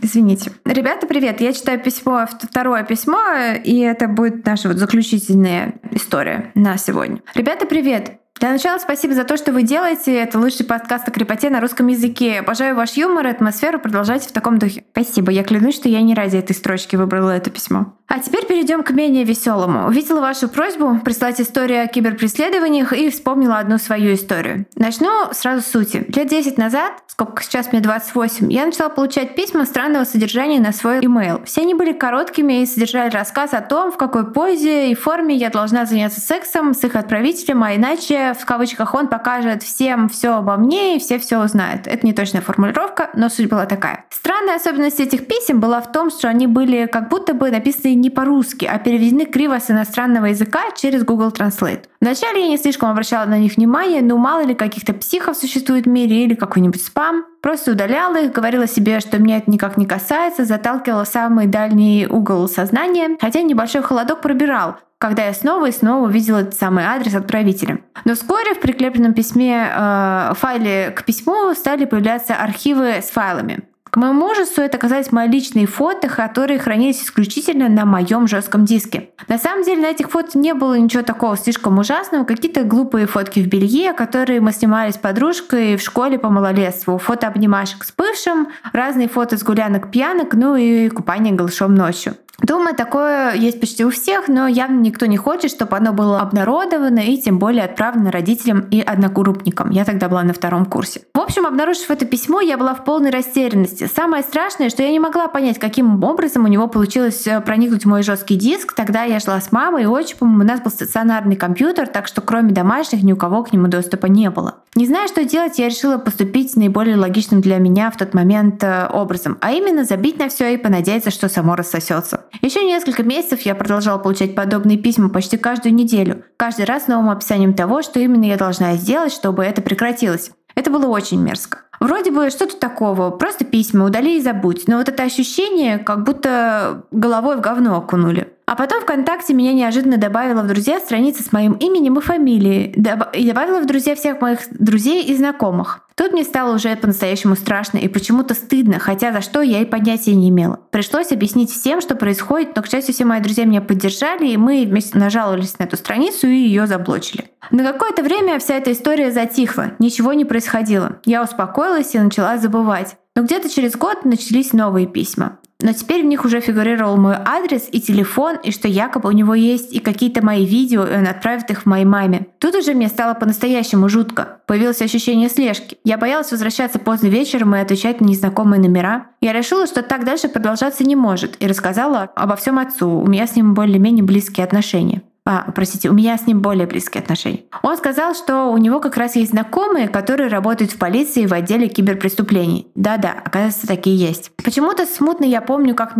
Извините. 0.00 0.52
Ребята, 0.64 1.06
привет. 1.06 1.40
Я 1.40 1.52
читаю 1.52 1.80
письмо, 1.80 2.26
второе 2.26 2.84
письмо, 2.84 3.20
и 3.62 3.80
это 3.80 4.08
будет 4.08 4.44
наша 4.46 4.68
вот 4.68 4.78
заключительная 4.78 5.74
история 5.90 6.52
на 6.54 6.76
сегодня. 6.76 7.22
Ребята, 7.34 7.66
привет. 7.66 8.18
Для 8.40 8.50
начала 8.50 8.78
спасибо 8.78 9.14
за 9.14 9.24
то, 9.24 9.36
что 9.36 9.52
вы 9.52 9.62
делаете. 9.62 10.12
Это 10.14 10.38
лучший 10.38 10.66
подкаст 10.66 11.06
о 11.08 11.10
крепоте 11.12 11.50
на 11.50 11.60
русском 11.60 11.86
языке. 11.86 12.40
Обожаю 12.40 12.74
ваш 12.74 12.94
юмор 12.94 13.26
и 13.26 13.30
атмосферу. 13.30 13.78
Продолжайте 13.78 14.28
в 14.28 14.32
таком 14.32 14.58
духе. 14.58 14.84
Спасибо. 14.90 15.30
Я 15.30 15.44
клянусь, 15.44 15.76
что 15.76 15.88
я 15.88 16.02
не 16.02 16.14
ради 16.14 16.36
этой 16.36 16.54
строчки 16.54 16.96
выбрала 16.96 17.30
это 17.30 17.50
письмо. 17.50 17.94
А 18.06 18.18
теперь 18.18 18.46
перейдем 18.46 18.82
к 18.82 18.90
менее 18.90 19.24
веселому. 19.24 19.86
Увидела 19.86 20.20
вашу 20.20 20.48
просьбу 20.48 21.00
прислать 21.02 21.40
историю 21.40 21.84
о 21.84 21.86
киберпреследованиях 21.86 22.92
и 22.92 23.08
вспомнила 23.08 23.58
одну 23.58 23.78
свою 23.78 24.14
историю. 24.14 24.66
Начну 24.76 25.08
сразу 25.32 25.62
с 25.62 25.66
сути. 25.66 26.04
Лет 26.14 26.28
10 26.28 26.58
назад, 26.58 26.92
сколько 27.06 27.42
сейчас 27.42 27.72
мне 27.72 27.80
28, 27.80 28.52
я 28.52 28.66
начала 28.66 28.90
получать 28.90 29.34
письма 29.34 29.64
странного 29.64 30.04
содержания 30.04 30.60
на 30.60 30.72
свой 30.72 31.04
имейл. 31.04 31.42
Все 31.44 31.62
они 31.62 31.74
были 31.74 31.92
короткими 31.92 32.62
и 32.62 32.66
содержали 32.66 33.10
рассказ 33.10 33.54
о 33.54 33.62
том, 33.62 33.90
в 33.90 33.96
какой 33.96 34.30
позе 34.30 34.90
и 34.90 34.94
форме 34.94 35.34
я 35.34 35.48
должна 35.48 35.86
заняться 35.86 36.20
сексом 36.20 36.74
с 36.74 36.84
их 36.84 36.96
отправителем, 36.96 37.64
а 37.64 37.74
иначе, 37.74 38.23
в 38.32 38.46
кавычках, 38.46 38.94
он 38.94 39.08
покажет 39.08 39.62
всем 39.62 40.08
все 40.08 40.36
обо 40.36 40.56
мне 40.56 40.96
и 40.96 40.98
все 40.98 41.18
все 41.18 41.42
узнают. 41.42 41.86
Это 41.86 42.06
не 42.06 42.14
точная 42.14 42.40
формулировка, 42.40 43.10
но 43.14 43.28
суть 43.28 43.50
была 43.50 43.66
такая. 43.66 44.06
Странная 44.10 44.56
особенность 44.56 45.00
этих 45.00 45.26
писем 45.26 45.60
была 45.60 45.80
в 45.80 45.92
том, 45.92 46.10
что 46.10 46.28
они 46.28 46.46
были 46.46 46.86
как 46.86 47.08
будто 47.08 47.34
бы 47.34 47.50
написаны 47.50 47.94
не 47.94 48.08
по-русски, 48.08 48.64
а 48.64 48.78
переведены 48.78 49.26
криво 49.26 49.58
с 49.58 49.70
иностранного 49.70 50.26
языка 50.26 50.60
через 50.76 51.04
Google 51.04 51.28
Translate. 51.28 51.84
Вначале 52.00 52.42
я 52.42 52.48
не 52.48 52.58
слишком 52.58 52.90
обращала 52.90 53.26
на 53.26 53.38
них 53.38 53.56
внимание, 53.56 54.02
но 54.02 54.16
мало 54.16 54.44
ли 54.44 54.54
каких-то 54.54 54.92
психов 54.92 55.36
существует 55.36 55.86
в 55.86 55.88
мире 55.88 56.24
или 56.24 56.34
какой-нибудь 56.34 56.82
спам. 56.82 57.24
Просто 57.40 57.72
удаляла 57.72 58.22
их, 58.22 58.32
говорила 58.32 58.66
себе, 58.66 59.00
что 59.00 59.18
меня 59.18 59.38
это 59.38 59.50
никак 59.50 59.76
не 59.76 59.86
касается, 59.86 60.44
заталкивала 60.44 61.04
в 61.04 61.08
самый 61.08 61.46
дальний 61.46 62.06
угол 62.08 62.48
сознания, 62.48 63.16
хотя 63.20 63.42
небольшой 63.42 63.82
холодок 63.82 64.20
пробирал, 64.20 64.76
когда 65.04 65.26
я 65.26 65.34
снова 65.34 65.66
и 65.66 65.70
снова 65.70 66.06
увидела 66.06 66.38
этот 66.38 66.54
самый 66.54 66.84
адрес 66.84 67.14
отправителя. 67.14 67.80
Но 68.06 68.14
вскоре 68.14 68.54
в 68.54 68.60
прикрепленном 68.60 69.12
письме 69.12 69.70
э, 69.70 70.32
файле 70.34 70.94
к 70.96 71.04
письму 71.04 71.52
стали 71.52 71.84
появляться 71.84 72.34
архивы 72.34 73.02
с 73.02 73.10
файлами. 73.10 73.64
К 73.90 73.98
моему 73.98 74.24
ужасу 74.24 74.62
это 74.62 74.78
оказались 74.78 75.12
мои 75.12 75.28
личные 75.28 75.66
фото, 75.66 76.08
которые 76.08 76.58
хранились 76.58 77.02
исключительно 77.02 77.68
на 77.68 77.84
моем 77.84 78.26
жестком 78.26 78.64
диске. 78.64 79.10
На 79.28 79.36
самом 79.36 79.62
деле 79.62 79.82
на 79.82 79.90
этих 79.90 80.08
фото 80.08 80.38
не 80.38 80.54
было 80.54 80.72
ничего 80.78 81.02
такого 81.02 81.36
слишком 81.36 81.78
ужасного, 81.78 82.24
какие-то 82.24 82.64
глупые 82.64 83.06
фотки 83.06 83.40
в 83.40 83.46
белье, 83.46 83.92
которые 83.92 84.40
мы 84.40 84.52
снимали 84.52 84.90
с 84.90 84.96
подружкой 84.96 85.76
в 85.76 85.82
школе 85.82 86.18
по 86.18 86.30
малолетству, 86.30 86.96
фото 86.96 87.28
обнимашек 87.28 87.84
с 87.84 87.92
бывшим, 87.92 88.48
разные 88.72 89.08
фото 89.08 89.36
с 89.36 89.42
гулянок 89.42 89.90
пьянок, 89.90 90.32
ну 90.32 90.56
и 90.56 90.88
купание 90.88 91.34
голышом 91.34 91.74
ночью. 91.74 92.14
Думаю, 92.42 92.74
такое 92.74 93.34
есть 93.34 93.60
почти 93.60 93.84
у 93.84 93.90
всех, 93.90 94.28
но 94.28 94.46
явно 94.46 94.80
никто 94.80 95.06
не 95.06 95.16
хочет, 95.16 95.50
чтобы 95.50 95.76
оно 95.76 95.92
было 95.92 96.20
обнародовано 96.20 96.98
и 96.98 97.16
тем 97.16 97.38
более 97.38 97.64
отправлено 97.64 98.10
родителям 98.10 98.60
и 98.70 98.80
одногруппникам. 98.80 99.70
Я 99.70 99.84
тогда 99.84 100.08
была 100.08 100.22
на 100.24 100.32
втором 100.32 100.66
курсе. 100.66 101.02
В 101.14 101.20
общем, 101.20 101.46
обнаружив 101.46 101.90
это 101.90 102.04
письмо, 102.04 102.40
я 102.40 102.58
была 102.58 102.74
в 102.74 102.84
полной 102.84 103.10
растерянности. 103.10 103.88
Самое 103.94 104.22
страшное, 104.22 104.68
что 104.68 104.82
я 104.82 104.90
не 104.90 105.00
могла 105.00 105.28
понять, 105.28 105.58
каким 105.58 106.02
образом 106.02 106.44
у 106.44 106.48
него 106.48 106.66
получилось 106.66 107.26
э, 107.26 107.40
проникнуть 107.40 107.84
в 107.84 107.88
мой 107.88 108.02
жесткий 108.02 108.36
диск. 108.36 108.74
Тогда 108.74 109.04
я 109.04 109.20
жила 109.20 109.40
с 109.40 109.52
мамой 109.52 109.84
и 109.84 109.86
отчимом, 109.86 110.40
у 110.40 110.44
нас 110.44 110.60
был 110.60 110.70
стационарный 110.70 111.36
компьютер, 111.36 111.86
так 111.86 112.06
что 112.08 112.20
кроме 112.20 112.52
домашних 112.52 113.02
ни 113.02 113.12
у 113.12 113.16
кого 113.16 113.44
к 113.44 113.52
нему 113.52 113.68
доступа 113.68 114.06
не 114.06 114.28
было. 114.30 114.56
Не 114.76 114.86
зная, 114.86 115.06
что 115.06 115.24
делать, 115.24 115.58
я 115.60 115.68
решила 115.68 115.98
поступить 115.98 116.56
наиболее 116.56 116.96
логичным 116.96 117.40
для 117.40 117.58
меня 117.58 117.92
в 117.92 117.96
тот 117.96 118.12
момент 118.12 118.62
э, 118.64 118.88
образом, 118.92 119.38
а 119.40 119.52
именно 119.52 119.84
забить 119.84 120.18
на 120.18 120.28
все 120.28 120.52
и 120.52 120.56
понадеяться, 120.56 121.12
что 121.12 121.28
само 121.28 121.54
рассосется. 121.54 122.24
Еще 122.42 122.64
несколько 122.64 123.04
месяцев 123.04 123.42
я 123.42 123.54
продолжала 123.54 123.98
получать 123.98 124.34
подобные 124.34 124.76
письма 124.76 125.10
почти 125.10 125.36
каждую 125.36 125.74
неделю, 125.74 126.24
каждый 126.36 126.64
раз 126.64 126.84
с 126.84 126.86
новым 126.88 127.10
описанием 127.10 127.54
того, 127.54 127.82
что 127.82 128.00
именно 128.00 128.24
я 128.24 128.36
должна 128.36 128.74
сделать, 128.74 129.12
чтобы 129.12 129.44
это 129.44 129.62
прекратилось. 129.62 130.32
Это 130.56 130.70
было 130.70 130.86
очень 130.86 131.20
мерзко. 131.20 131.60
Вроде 131.78 132.10
бы 132.10 132.30
что 132.30 132.46
тут 132.46 132.58
такого, 132.60 133.10
просто 133.10 133.44
письма, 133.44 133.84
удали 133.84 134.16
и 134.16 134.20
забудь. 134.20 134.64
Но 134.66 134.78
вот 134.78 134.88
это 134.88 135.02
ощущение, 135.02 135.78
как 135.78 136.04
будто 136.04 136.84
головой 136.90 137.36
в 137.36 137.40
говно 137.40 137.76
окунули. 137.76 138.33
А 138.46 138.56
потом 138.56 138.82
ВКонтакте 138.82 139.32
меня 139.32 139.52
неожиданно 139.52 139.96
добавила 139.96 140.42
в 140.42 140.46
друзья 140.46 140.78
страница 140.78 141.22
с 141.22 141.32
моим 141.32 141.54
именем 141.54 141.98
и 141.98 142.02
фамилией. 142.02 142.74
И 143.14 143.26
добавила 143.26 143.60
в 143.60 143.66
друзья 143.66 143.94
всех 143.94 144.20
моих 144.20 144.40
друзей 144.50 145.04
и 145.04 145.16
знакомых. 145.16 145.80
Тут 145.96 146.12
мне 146.12 146.24
стало 146.24 146.54
уже 146.56 146.74
по-настоящему 146.76 147.36
страшно 147.36 147.78
и 147.78 147.88
почему-то 147.88 148.34
стыдно, 148.34 148.78
хотя 148.80 149.12
за 149.12 149.20
что 149.20 149.42
я 149.42 149.60
и 149.60 149.64
понятия 149.64 150.14
не 150.14 150.28
имела. 150.28 150.60
Пришлось 150.70 151.12
объяснить 151.12 151.50
всем, 151.50 151.80
что 151.80 151.94
происходит, 151.94 152.56
но, 152.56 152.62
к 152.62 152.66
счастью, 152.66 152.92
все 152.92 153.04
мои 153.04 153.20
друзья 153.20 153.44
меня 153.44 153.60
поддержали, 153.60 154.26
и 154.26 154.36
мы 154.36 154.64
вместе 154.66 154.98
нажаловались 154.98 155.58
на 155.58 155.64
эту 155.64 155.76
страницу 155.76 156.26
и 156.26 156.34
ее 156.34 156.66
заблочили. 156.66 157.30
На 157.50 157.62
какое-то 157.62 158.02
время 158.02 158.38
вся 158.40 158.56
эта 158.56 158.72
история 158.72 159.12
затихла, 159.12 159.72
ничего 159.78 160.12
не 160.12 160.24
происходило. 160.24 160.98
Я 161.04 161.22
успокоилась 161.22 161.94
и 161.94 161.98
начала 161.98 162.38
забывать. 162.38 162.96
Но 163.16 163.22
где-то 163.22 163.48
через 163.48 163.76
год 163.76 164.04
начались 164.04 164.52
новые 164.52 164.86
письма. 164.86 165.38
Но 165.60 165.72
теперь 165.72 166.02
в 166.02 166.06
них 166.06 166.24
уже 166.24 166.40
фигурировал 166.40 166.96
мой 166.96 167.14
адрес 167.14 167.68
и 167.70 167.80
телефон, 167.80 168.36
и 168.42 168.50
что 168.50 168.66
якобы 168.68 169.08
у 169.08 169.12
него 169.12 169.34
есть 169.34 169.72
и 169.72 169.78
какие-то 169.78 170.22
мои 170.22 170.44
видео, 170.44 170.84
и 170.84 170.96
он 170.96 171.06
отправит 171.06 171.50
их 171.50 171.64
моей 171.64 171.84
маме. 171.84 172.26
Тут 172.38 172.56
уже 172.56 172.74
мне 172.74 172.88
стало 172.88 173.14
по-настоящему 173.14 173.88
жутко. 173.88 174.40
Появилось 174.46 174.82
ощущение 174.82 175.28
слежки. 175.28 175.78
Я 175.84 175.96
боялась 175.96 176.32
возвращаться 176.32 176.78
поздно 176.78 177.06
вечером 177.06 177.54
и 177.54 177.60
отвечать 177.60 178.00
на 178.00 178.06
незнакомые 178.06 178.60
номера. 178.60 179.06
Я 179.20 179.32
решила, 179.32 179.66
что 179.66 179.82
так 179.82 180.04
дальше 180.04 180.28
продолжаться 180.28 180.84
не 180.84 180.96
может, 180.96 181.36
и 181.40 181.46
рассказала 181.46 182.10
обо 182.16 182.34
всем 182.36 182.58
отцу. 182.58 182.90
У 182.90 183.06
меня 183.06 183.26
с 183.26 183.36
ним 183.36 183.54
более-менее 183.54 184.04
близкие 184.04 184.44
отношения 184.44 185.02
а, 185.26 185.50
простите, 185.52 185.88
у 185.88 185.94
меня 185.94 186.18
с 186.18 186.26
ним 186.26 186.42
более 186.42 186.66
близкие 186.66 187.02
отношения. 187.02 187.44
Он 187.62 187.76
сказал, 187.78 188.14
что 188.14 188.46
у 188.46 188.58
него 188.58 188.78
как 188.80 188.96
раз 188.96 189.16
есть 189.16 189.30
знакомые, 189.30 189.88
которые 189.88 190.28
работают 190.28 190.72
в 190.72 190.78
полиции 190.78 191.26
в 191.26 191.32
отделе 191.32 191.68
киберпреступлений. 191.68 192.68
Да-да, 192.74 193.14
оказывается, 193.24 193.66
такие 193.66 193.96
есть. 193.96 194.32
Почему-то 194.36 194.84
смутно 194.84 195.24
я 195.24 195.40
помню, 195.40 195.74
как 195.74 195.94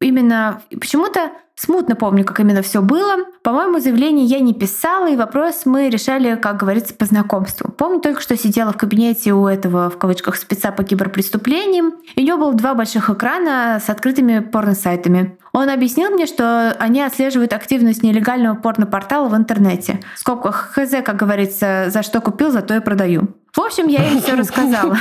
именно... 0.00 0.62
Почему-то 0.70 1.32
Смутно 1.58 1.96
помню, 1.96 2.24
как 2.24 2.38
именно 2.38 2.62
все 2.62 2.80
было. 2.82 3.16
По-моему, 3.42 3.80
заявление 3.80 4.26
я 4.26 4.38
не 4.38 4.54
писала, 4.54 5.10
и 5.10 5.16
вопрос 5.16 5.62
мы 5.64 5.90
решали, 5.90 6.36
как 6.36 6.56
говорится, 6.56 6.94
по 6.94 7.04
знакомству. 7.04 7.68
Помню 7.72 8.00
только, 8.00 8.20
что 8.20 8.36
сидела 8.36 8.72
в 8.72 8.76
кабинете 8.76 9.32
у 9.32 9.44
этого, 9.44 9.90
в 9.90 9.98
кавычках, 9.98 10.36
спеца 10.36 10.70
по 10.70 10.84
киберпреступлениям, 10.84 11.94
и 12.14 12.22
у 12.22 12.24
него 12.24 12.38
было 12.38 12.54
два 12.54 12.74
больших 12.74 13.10
экрана 13.10 13.80
с 13.84 13.90
открытыми 13.90 14.38
порно-сайтами. 14.38 15.36
Он 15.52 15.68
объяснил 15.68 16.10
мне, 16.10 16.26
что 16.26 16.76
они 16.78 17.02
отслеживают 17.02 17.52
активность 17.52 18.04
нелегального 18.04 18.54
порно-портала 18.54 19.28
в 19.28 19.36
интернете. 19.36 19.98
В 20.14 20.20
скобках 20.20 20.74
хз, 20.74 20.92
как 21.04 21.16
говорится, 21.16 21.86
за 21.88 22.04
что 22.04 22.20
купил, 22.20 22.52
за 22.52 22.62
то 22.62 22.76
и 22.76 22.80
продаю. 22.80 23.34
В 23.52 23.60
общем, 23.60 23.88
я 23.88 24.10
им 24.10 24.20
все 24.20 24.34
рассказала. 24.36 24.96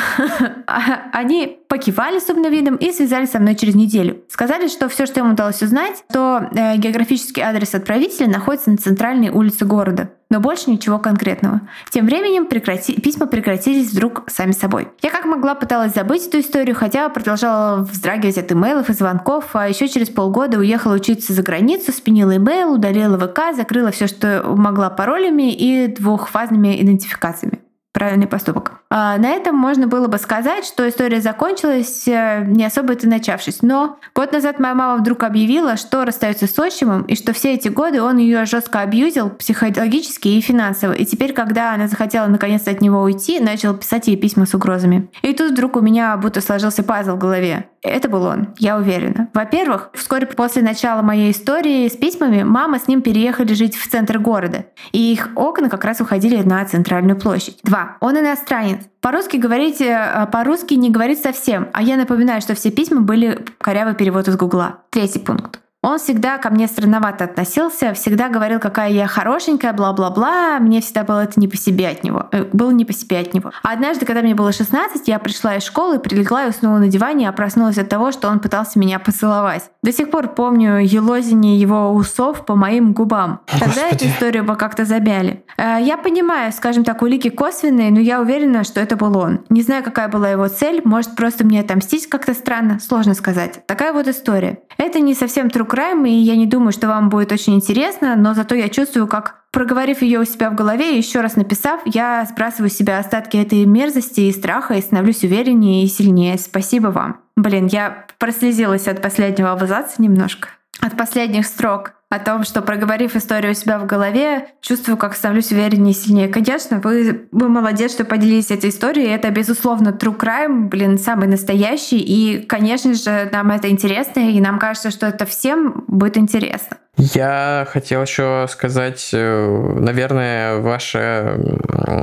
Они 1.14 1.60
покивали 1.68 2.20
с 2.20 2.30
умным 2.30 2.52
видом 2.52 2.76
и 2.76 2.92
связались 2.92 3.32
со 3.32 3.40
мной 3.40 3.56
через 3.56 3.76
неделю. 3.76 4.22
Сказали, 4.30 4.68
что 4.68 4.90
все, 4.90 5.06
что 5.06 5.20
им 5.20 5.32
удалось 5.32 5.62
узнать, 5.62 6.04
то 6.12 6.50
э, 6.52 6.78
географический 6.78 7.44
адрес 7.44 7.76
отправителя 7.76 8.28
находится 8.28 8.72
на 8.72 8.78
центральной 8.78 9.30
улице 9.30 9.66
города. 9.66 10.10
Но 10.30 10.40
больше 10.42 10.70
ничего 10.70 11.00
конкретного. 11.00 11.62
Тем 11.90 12.06
временем 12.06 12.48
прекрати... 12.48 13.00
письма 13.00 13.28
прекратились 13.28 13.92
вдруг 13.92 14.24
сами 14.28 14.52
собой. 14.52 14.90
Я 15.02 15.10
как 15.10 15.26
могла 15.26 15.56
пыталась 15.56 15.94
забыть 15.94 16.28
эту 16.28 16.40
историю, 16.40 16.76
хотя 16.76 17.08
продолжала 17.10 17.82
вздрагивать 17.82 18.38
от 18.38 18.52
имейлов 18.52 18.90
и 18.90 18.94
звонков, 18.94 19.52
а 19.54 19.70
еще 19.70 19.88
через 19.88 20.10
полгода 20.10 20.58
уехала 20.58 20.96
учиться 20.96 21.32
за 21.32 21.44
границу, 21.44 21.92
спинила 21.92 22.36
имейл, 22.36 22.74
удалила 22.74 23.18
ВК, 23.18 23.56
закрыла 23.56 23.92
все, 23.92 24.08
что 24.08 24.44
могла 24.46 24.90
паролями 24.90 25.54
и 25.54 25.88
двухфазными 25.88 26.82
идентификациями 26.82 27.62
правильный 27.98 28.28
поступок. 28.28 28.74
А 28.92 29.18
на 29.18 29.30
этом 29.30 29.56
можно 29.56 29.88
было 29.88 30.08
бы 30.08 30.20
сказать, 30.20 30.66
что 30.66 30.88
история 30.88 31.20
закончилась, 31.20 32.08
э, 32.08 32.44
не 32.46 32.64
особо 32.64 32.94
это 32.94 33.10
начавшись. 33.10 33.64
Но 33.64 33.98
год 34.14 34.32
назад 34.34 34.60
моя 34.60 34.76
мама 34.76 35.02
вдруг 35.02 35.24
объявила, 35.24 35.78
что 35.78 36.06
расстается 36.06 36.46
с 36.46 36.60
отчимом, 36.60 37.02
и 37.02 37.16
что 37.16 37.34
все 37.34 37.56
эти 37.56 37.70
годы 37.70 38.04
он 38.04 38.18
ее 38.18 38.46
жестко 38.46 38.82
абьюзил 38.82 39.32
психологически 39.32 40.28
и 40.28 40.42
финансово. 40.42 40.94
И 40.94 41.06
теперь, 41.06 41.34
когда 41.34 41.74
она 41.74 41.88
захотела 41.88 42.28
наконец 42.28 42.68
от 42.68 42.82
него 42.82 43.02
уйти, 43.02 43.40
начал 43.40 43.76
писать 43.76 44.08
ей 44.08 44.16
письма 44.16 44.46
с 44.46 44.54
угрозами. 44.54 45.10
И 45.24 45.34
тут 45.34 45.54
вдруг 45.54 45.76
у 45.76 45.82
меня 45.82 46.16
будто 46.18 46.40
сложился 46.40 46.84
пазл 46.84 47.16
в 47.16 47.18
голове. 47.18 47.68
Это 47.82 48.10
был 48.10 48.24
он, 48.24 48.50
я 48.60 48.78
уверена. 48.78 49.30
Во-первых, 49.34 49.90
вскоре 49.94 50.28
после 50.28 50.62
начала 50.62 51.02
моей 51.02 51.32
истории 51.32 51.88
с 51.88 51.96
письмами 51.96 52.44
мама 52.44 52.80
с 52.80 52.88
ним 52.88 53.02
переехали 53.02 53.54
жить 53.54 53.76
в 53.76 53.88
центр 53.90 54.20
города, 54.20 54.66
и 54.92 55.14
их 55.14 55.30
окна 55.36 55.70
как 55.70 55.84
раз 55.86 56.00
выходили 56.00 56.42
на 56.44 56.64
центральную 56.66 57.18
площадь. 57.18 57.60
Два. 57.64 57.87
Он 58.00 58.18
иностранец. 58.20 58.82
По-русски 59.02 59.38
говорить, 59.38 59.82
э, 59.82 60.28
по-русски 60.32 60.74
не 60.74 60.90
говорит 60.90 61.20
совсем, 61.20 61.70
а 61.74 61.82
я 61.82 61.98
напоминаю, 61.98 62.42
что 62.42 62.56
все 62.56 62.72
письма 62.72 63.02
были 63.02 63.46
корявый 63.60 63.96
перевод 63.96 64.28
из 64.28 64.36
Гугла. 64.36 64.80
Третий 64.90 65.20
пункт. 65.20 65.60
Он 65.84 66.00
всегда 66.00 66.38
ко 66.40 66.50
мне 66.50 66.68
странновато 66.68 67.26
относился, 67.26 67.94
всегда 67.94 68.30
говорил, 68.30 68.60
какая 68.60 68.90
я 68.90 69.08
хорошенькая, 69.08 69.74
бла-бла-бла. 69.74 70.58
Мне 70.60 70.82
всегда 70.82 71.04
было 71.04 71.24
это 71.24 71.40
не 71.40 71.48
по 71.48 71.56
себе 71.56 71.90
от 71.90 72.04
него. 72.04 72.26
Э, 72.32 72.46
было 72.52 72.72
не 72.72 72.84
по 72.84 72.94
себе 72.94 73.20
от 73.20 73.34
него. 73.34 73.52
А 73.64 73.74
однажды, 73.74 74.06
когда 74.06 74.22
мне 74.22 74.34
было 74.34 74.52
16, 74.52 75.08
я 75.08 75.20
пришла 75.20 75.56
из 75.56 75.64
школы, 75.64 76.00
прилегла 76.00 76.46
и 76.46 76.50
уснула 76.50 76.80
на 76.80 76.88
диване, 76.88 77.30
а 77.30 77.32
проснулась 77.32 77.78
от 77.78 77.90
того, 77.90 78.12
что 78.12 78.28
он 78.28 78.40
пытался 78.40 78.80
меня 78.80 78.98
поцеловать. 78.98 79.70
До 79.84 79.94
сих 79.94 80.10
пор 80.10 80.30
помню 80.30 80.80
елозение 80.80 81.60
его 81.60 81.94
усов 81.94 82.46
по 82.46 82.56
моим 82.56 82.94
губам. 82.94 83.42
Тогда 83.46 83.68
Господи. 83.68 83.94
эту 83.94 84.08
историю 84.08 84.44
бы 84.46 84.56
как-то 84.56 84.84
забяли. 84.84 85.46
Э, 85.58 85.78
я 85.80 85.98
понимаю, 85.98 86.52
скажем 86.54 86.84
так, 86.84 87.04
улики 87.04 87.30
косвенные, 87.30 87.92
но 87.92 88.00
я 88.00 88.20
уверена, 88.20 88.64
что 88.64 88.82
это 88.82 88.96
был 88.96 89.16
он. 89.16 89.42
Не 89.50 89.62
знаю, 89.62 89.84
какая 89.84 90.08
была 90.08 90.30
его 90.30 90.48
цель. 90.48 90.82
Может, 90.84 91.16
просто 91.16 91.46
мне 91.46 91.62
отомстить 91.62 92.10
как-то 92.10 92.34
странно. 92.34 92.80
Сложно 92.80 93.14
сказать. 93.14 93.66
Такая 93.68 93.94
вот 93.94 94.08
история. 94.08 94.60
Это 94.78 95.00
не 95.00 95.14
совсем 95.14 95.50
true 95.68 95.76
crime, 95.76 96.08
и 96.08 96.14
я 96.14 96.36
не 96.36 96.46
думаю, 96.46 96.72
что 96.72 96.88
вам 96.88 97.10
будет 97.10 97.32
очень 97.32 97.56
интересно, 97.56 98.16
но 98.16 98.34
зато 98.34 98.56
я 98.56 98.70
чувствую, 98.70 99.08
как 99.08 99.44
проговорив 99.52 100.02
ее 100.02 100.20
у 100.20 100.26
себя 100.26 100.50
в 100.50 100.56
голове 100.56 100.98
еще 100.98 101.22
раз 101.22 101.36
написав, 101.36 101.82
я 101.86 102.26
сбрасываю 102.30 102.70
с 102.70 102.74
себя 102.74 103.00
остатки 103.00 103.38
этой 103.38 103.66
мерзости 103.66 104.22
и 104.22 104.32
страха 104.32 104.76
и 104.76 104.82
становлюсь 104.82 105.24
увереннее 105.24 105.84
и 105.84 105.88
сильнее. 105.88 106.38
Спасибо 106.38 106.88
вам. 106.88 107.20
Блин, 107.36 107.68
я 107.68 108.06
прослезилась 108.20 108.88
от 108.88 109.02
последнего 109.02 109.52
абзаца 109.52 110.02
немножко. 110.02 110.50
От 110.82 110.96
последних 110.96 111.46
строк 111.46 111.94
о 112.10 112.20
том, 112.20 112.44
что 112.44 112.62
проговорив 112.62 113.16
историю 113.16 113.52
у 113.52 113.56
себя 113.56 113.80
в 113.80 113.86
голове, 113.86 114.48
чувствую, 114.62 114.98
как 114.98 115.14
становлюсь 115.14 115.52
увереннее 115.52 115.92
и 115.92 115.96
сильнее. 115.96 116.30
Конечно, 116.30 116.80
вы, 116.80 117.28
вы 117.32 117.50
молодец, 117.50 117.92
что 117.92 118.06
поделились 118.06 118.50
этой 118.50 118.70
историей. 118.70 119.10
Это, 119.10 119.30
безусловно, 119.30 119.90
true 119.90 120.18
crime, 120.18 120.70
блин, 120.70 120.98
самый 120.98 121.28
настоящий. 121.28 122.00
И, 122.00 122.46
конечно 122.46 122.94
же, 122.94 123.30
нам 123.34 123.52
это 123.52 123.70
интересно, 123.70 124.22
и 124.22 124.40
нам 124.40 124.58
кажется, 124.58 124.90
что 124.90 125.08
это 125.08 125.26
всем 125.26 125.84
будет 125.88 126.18
интересно. 126.18 126.78
Я 126.98 127.68
хотел 127.70 128.02
еще 128.02 128.48
сказать, 128.50 129.12
э, 129.14 129.76
наверное, 129.80 130.58
ваша 130.58 131.40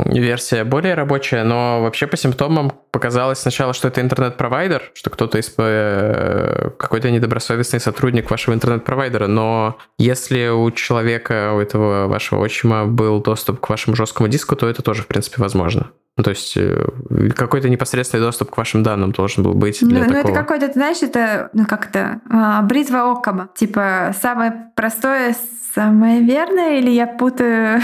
версия 0.06 0.62
более 0.62 0.94
рабочая, 0.94 1.42
но 1.42 1.82
вообще 1.82 2.06
по 2.06 2.16
симптомам 2.16 2.72
показалось 2.92 3.40
сначала, 3.40 3.74
что 3.74 3.88
это 3.88 4.00
интернет-провайдер, 4.00 4.92
что 4.94 5.10
кто-то 5.10 5.38
из 5.38 5.52
э, 5.58 6.70
какой-то 6.78 7.10
недобросовестный 7.10 7.80
сотрудник 7.80 8.30
вашего 8.30 8.54
интернет-провайдера, 8.54 9.26
но 9.26 9.78
если 9.98 10.48
у 10.48 10.70
человека, 10.70 11.52
у 11.54 11.58
этого 11.58 12.06
вашего 12.06 12.40
отчима 12.40 12.86
был 12.86 13.20
доступ 13.20 13.58
к 13.58 13.68
вашему 13.68 13.96
жесткому 13.96 14.28
диску, 14.28 14.54
то 14.54 14.68
это 14.68 14.82
тоже, 14.82 15.02
в 15.02 15.08
принципе, 15.08 15.42
возможно. 15.42 15.90
Ну, 16.16 16.22
то 16.22 16.30
есть 16.30 16.56
э, 16.56 16.86
какой-то 17.34 17.68
непосредственный 17.68 18.22
доступ 18.22 18.50
к 18.50 18.56
вашим 18.56 18.84
данным 18.84 19.10
должен 19.10 19.42
был 19.42 19.54
быть 19.54 19.80
для 19.80 19.98
ну, 19.98 20.04
такого. 20.04 20.22
Ну, 20.22 20.28
это 20.28 20.32
какой-то, 20.32 20.72
знаешь, 20.72 21.02
это, 21.02 21.50
ну, 21.54 21.66
как 21.66 21.88
это, 21.88 22.20
а, 22.30 22.62
бритва 22.62 23.10
Оккама. 23.10 23.48
Типа, 23.56 24.14
самое 24.22 24.70
простое, 24.84 25.34
самое 25.74 26.20
верное, 26.20 26.78
или 26.78 26.90
я 26.90 27.06
путаю... 27.06 27.80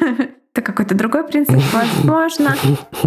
Это 0.54 0.62
какой-то 0.62 0.94
другой 0.94 1.24
принцип, 1.24 1.60
возможно. 1.72 2.54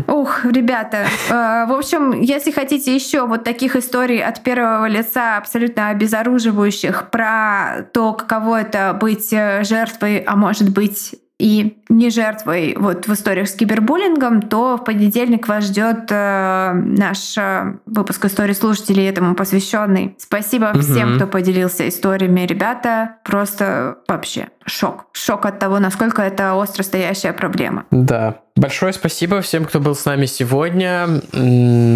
Ух, 0.05 0.43
ребята. 0.43 1.07
Э, 1.29 1.65
в 1.65 1.71
общем, 1.71 2.19
если 2.19 2.51
хотите 2.51 2.93
еще 2.93 3.25
вот 3.25 3.45
таких 3.45 3.77
историй 3.77 4.21
от 4.21 4.43
первого 4.43 4.85
лица, 4.87 5.37
абсолютно 5.37 5.87
обезоруживающих, 5.87 7.09
про 7.09 7.87
то, 7.93 8.11
каково 8.11 8.59
это 8.63 8.97
быть 8.99 9.31
э, 9.31 9.63
жертвой, 9.63 10.17
а 10.17 10.35
может 10.35 10.73
быть 10.73 11.15
и 11.39 11.77
не 11.89 12.09
жертвой 12.09 12.75
вот 12.77 13.07
в 13.07 13.13
историях 13.13 13.47
с 13.47 13.53
кибербуллингом, 13.53 14.41
то 14.41 14.77
в 14.77 14.83
понедельник 14.83 15.47
вас 15.47 15.65
ждет 15.65 16.07
э, 16.09 16.71
наш 16.73 17.37
э, 17.37 17.77
выпуск 17.85 18.25
истории 18.25 18.53
слушателей 18.53 19.07
этому 19.07 19.35
посвященный. 19.35 20.15
Спасибо 20.17 20.71
угу. 20.73 20.79
всем, 20.79 21.15
кто 21.15 21.27
поделился 21.27 21.87
историями, 21.87 22.41
ребята. 22.41 23.17
Просто 23.23 23.99
вообще 24.07 24.49
шок. 24.67 25.05
Шок 25.13 25.45
от 25.45 25.59
того, 25.59 25.79
насколько 25.79 26.21
это 26.21 26.53
остро 26.55 26.83
стоящая 26.83 27.33
проблема. 27.33 27.85
Да. 27.91 28.35
Большое 28.55 28.91
спасибо 28.91 29.41
всем, 29.41 29.65
кто 29.65 29.79
был 29.79 29.95
с 29.95 30.05
нами 30.05 30.25
сегодня. 30.25 31.07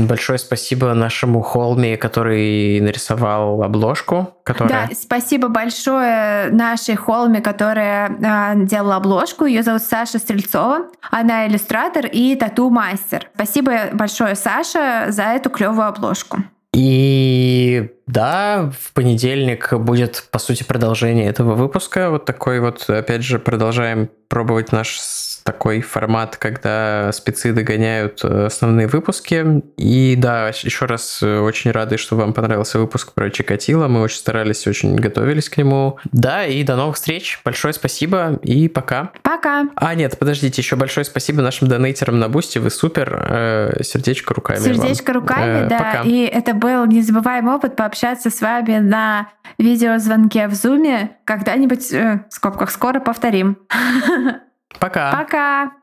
Большое 0.07 0.37
спасибо 0.37 0.93
нашему 0.93 1.41
Холме, 1.41 1.97
который 1.97 2.79
нарисовал 2.81 3.63
обложку. 3.63 4.35
Которая... 4.43 4.87
Да, 4.87 4.95
спасибо 4.95 5.47
большое 5.47 6.49
нашей 6.51 6.95
Холме, 6.95 7.41
которая 7.41 8.09
э, 8.09 8.65
делала 8.65 8.97
обложку. 8.97 9.45
Ее 9.45 9.63
зовут 9.63 9.81
Саша 9.81 10.19
Стрельцова. 10.19 10.87
Она 11.09 11.47
иллюстратор 11.47 12.05
и 12.05 12.35
тату-мастер. 12.35 13.27
Спасибо 13.33 13.89
большое, 13.93 14.35
Саша, 14.35 15.07
за 15.09 15.23
эту 15.23 15.49
клевую 15.49 15.87
обложку. 15.87 16.43
И 16.73 17.91
да, 18.07 18.71
в 18.79 18.93
понедельник 18.93 19.73
будет, 19.73 20.27
по 20.31 20.39
сути, 20.39 20.63
продолжение 20.63 21.27
этого 21.27 21.55
выпуска. 21.55 22.09
Вот 22.09 22.25
такой 22.25 22.61
вот, 22.61 22.89
опять 22.89 23.23
же, 23.23 23.39
продолжаем 23.39 24.09
пробовать 24.29 24.71
наш 24.71 24.97
такой 25.43 25.81
формат, 25.81 26.37
когда 26.37 27.11
спецы 27.11 27.53
догоняют 27.53 28.21
э, 28.23 28.45
основные 28.45 28.87
выпуски. 28.87 29.61
И 29.77 30.15
да, 30.17 30.49
еще 30.49 30.85
раз 30.85 31.19
э, 31.21 31.39
очень 31.39 31.71
рады, 31.71 31.97
что 31.97 32.15
вам 32.15 32.33
понравился 32.33 32.79
выпуск 32.79 33.13
про 33.13 33.29
Чикатило. 33.29 33.87
Мы 33.87 34.01
очень 34.01 34.17
старались, 34.17 34.67
очень 34.67 34.95
готовились 34.95 35.49
к 35.49 35.57
нему. 35.57 35.97
Да, 36.11 36.45
и 36.45 36.63
до 36.63 36.75
новых 36.75 36.95
встреч. 36.95 37.41
Большое 37.43 37.73
спасибо 37.73 38.39
и 38.43 38.67
пока. 38.67 39.11
Пока. 39.23 39.65
А, 39.75 39.95
нет, 39.95 40.17
подождите, 40.19 40.61
еще 40.61 40.75
большое 40.75 41.05
спасибо 41.05 41.41
нашим 41.41 41.67
донейтерам 41.67 42.19
на 42.19 42.29
Бусти. 42.29 42.59
Вы 42.59 42.69
супер. 42.69 43.27
Э, 43.29 43.83
сердечко 43.83 44.33
руками. 44.33 44.59
Сердечко 44.59 45.13
вам. 45.13 45.21
руками, 45.21 45.67
да. 45.67 45.77
Пока. 45.77 46.01
И 46.03 46.25
это 46.25 46.53
был 46.53 46.85
незабываемый 46.85 47.55
опыт 47.55 47.75
пообщаться 47.75 48.29
с 48.29 48.41
вами 48.41 48.77
на 48.77 49.29
видеозвонке 49.57 50.47
в 50.47 50.53
Зуме. 50.53 51.17
Когда-нибудь, 51.25 51.91
в 51.91 52.25
скобках, 52.29 52.71
скоро 52.71 52.99
повторим. 52.99 53.57
Пока. 54.79 55.11
Пока. 55.11 55.80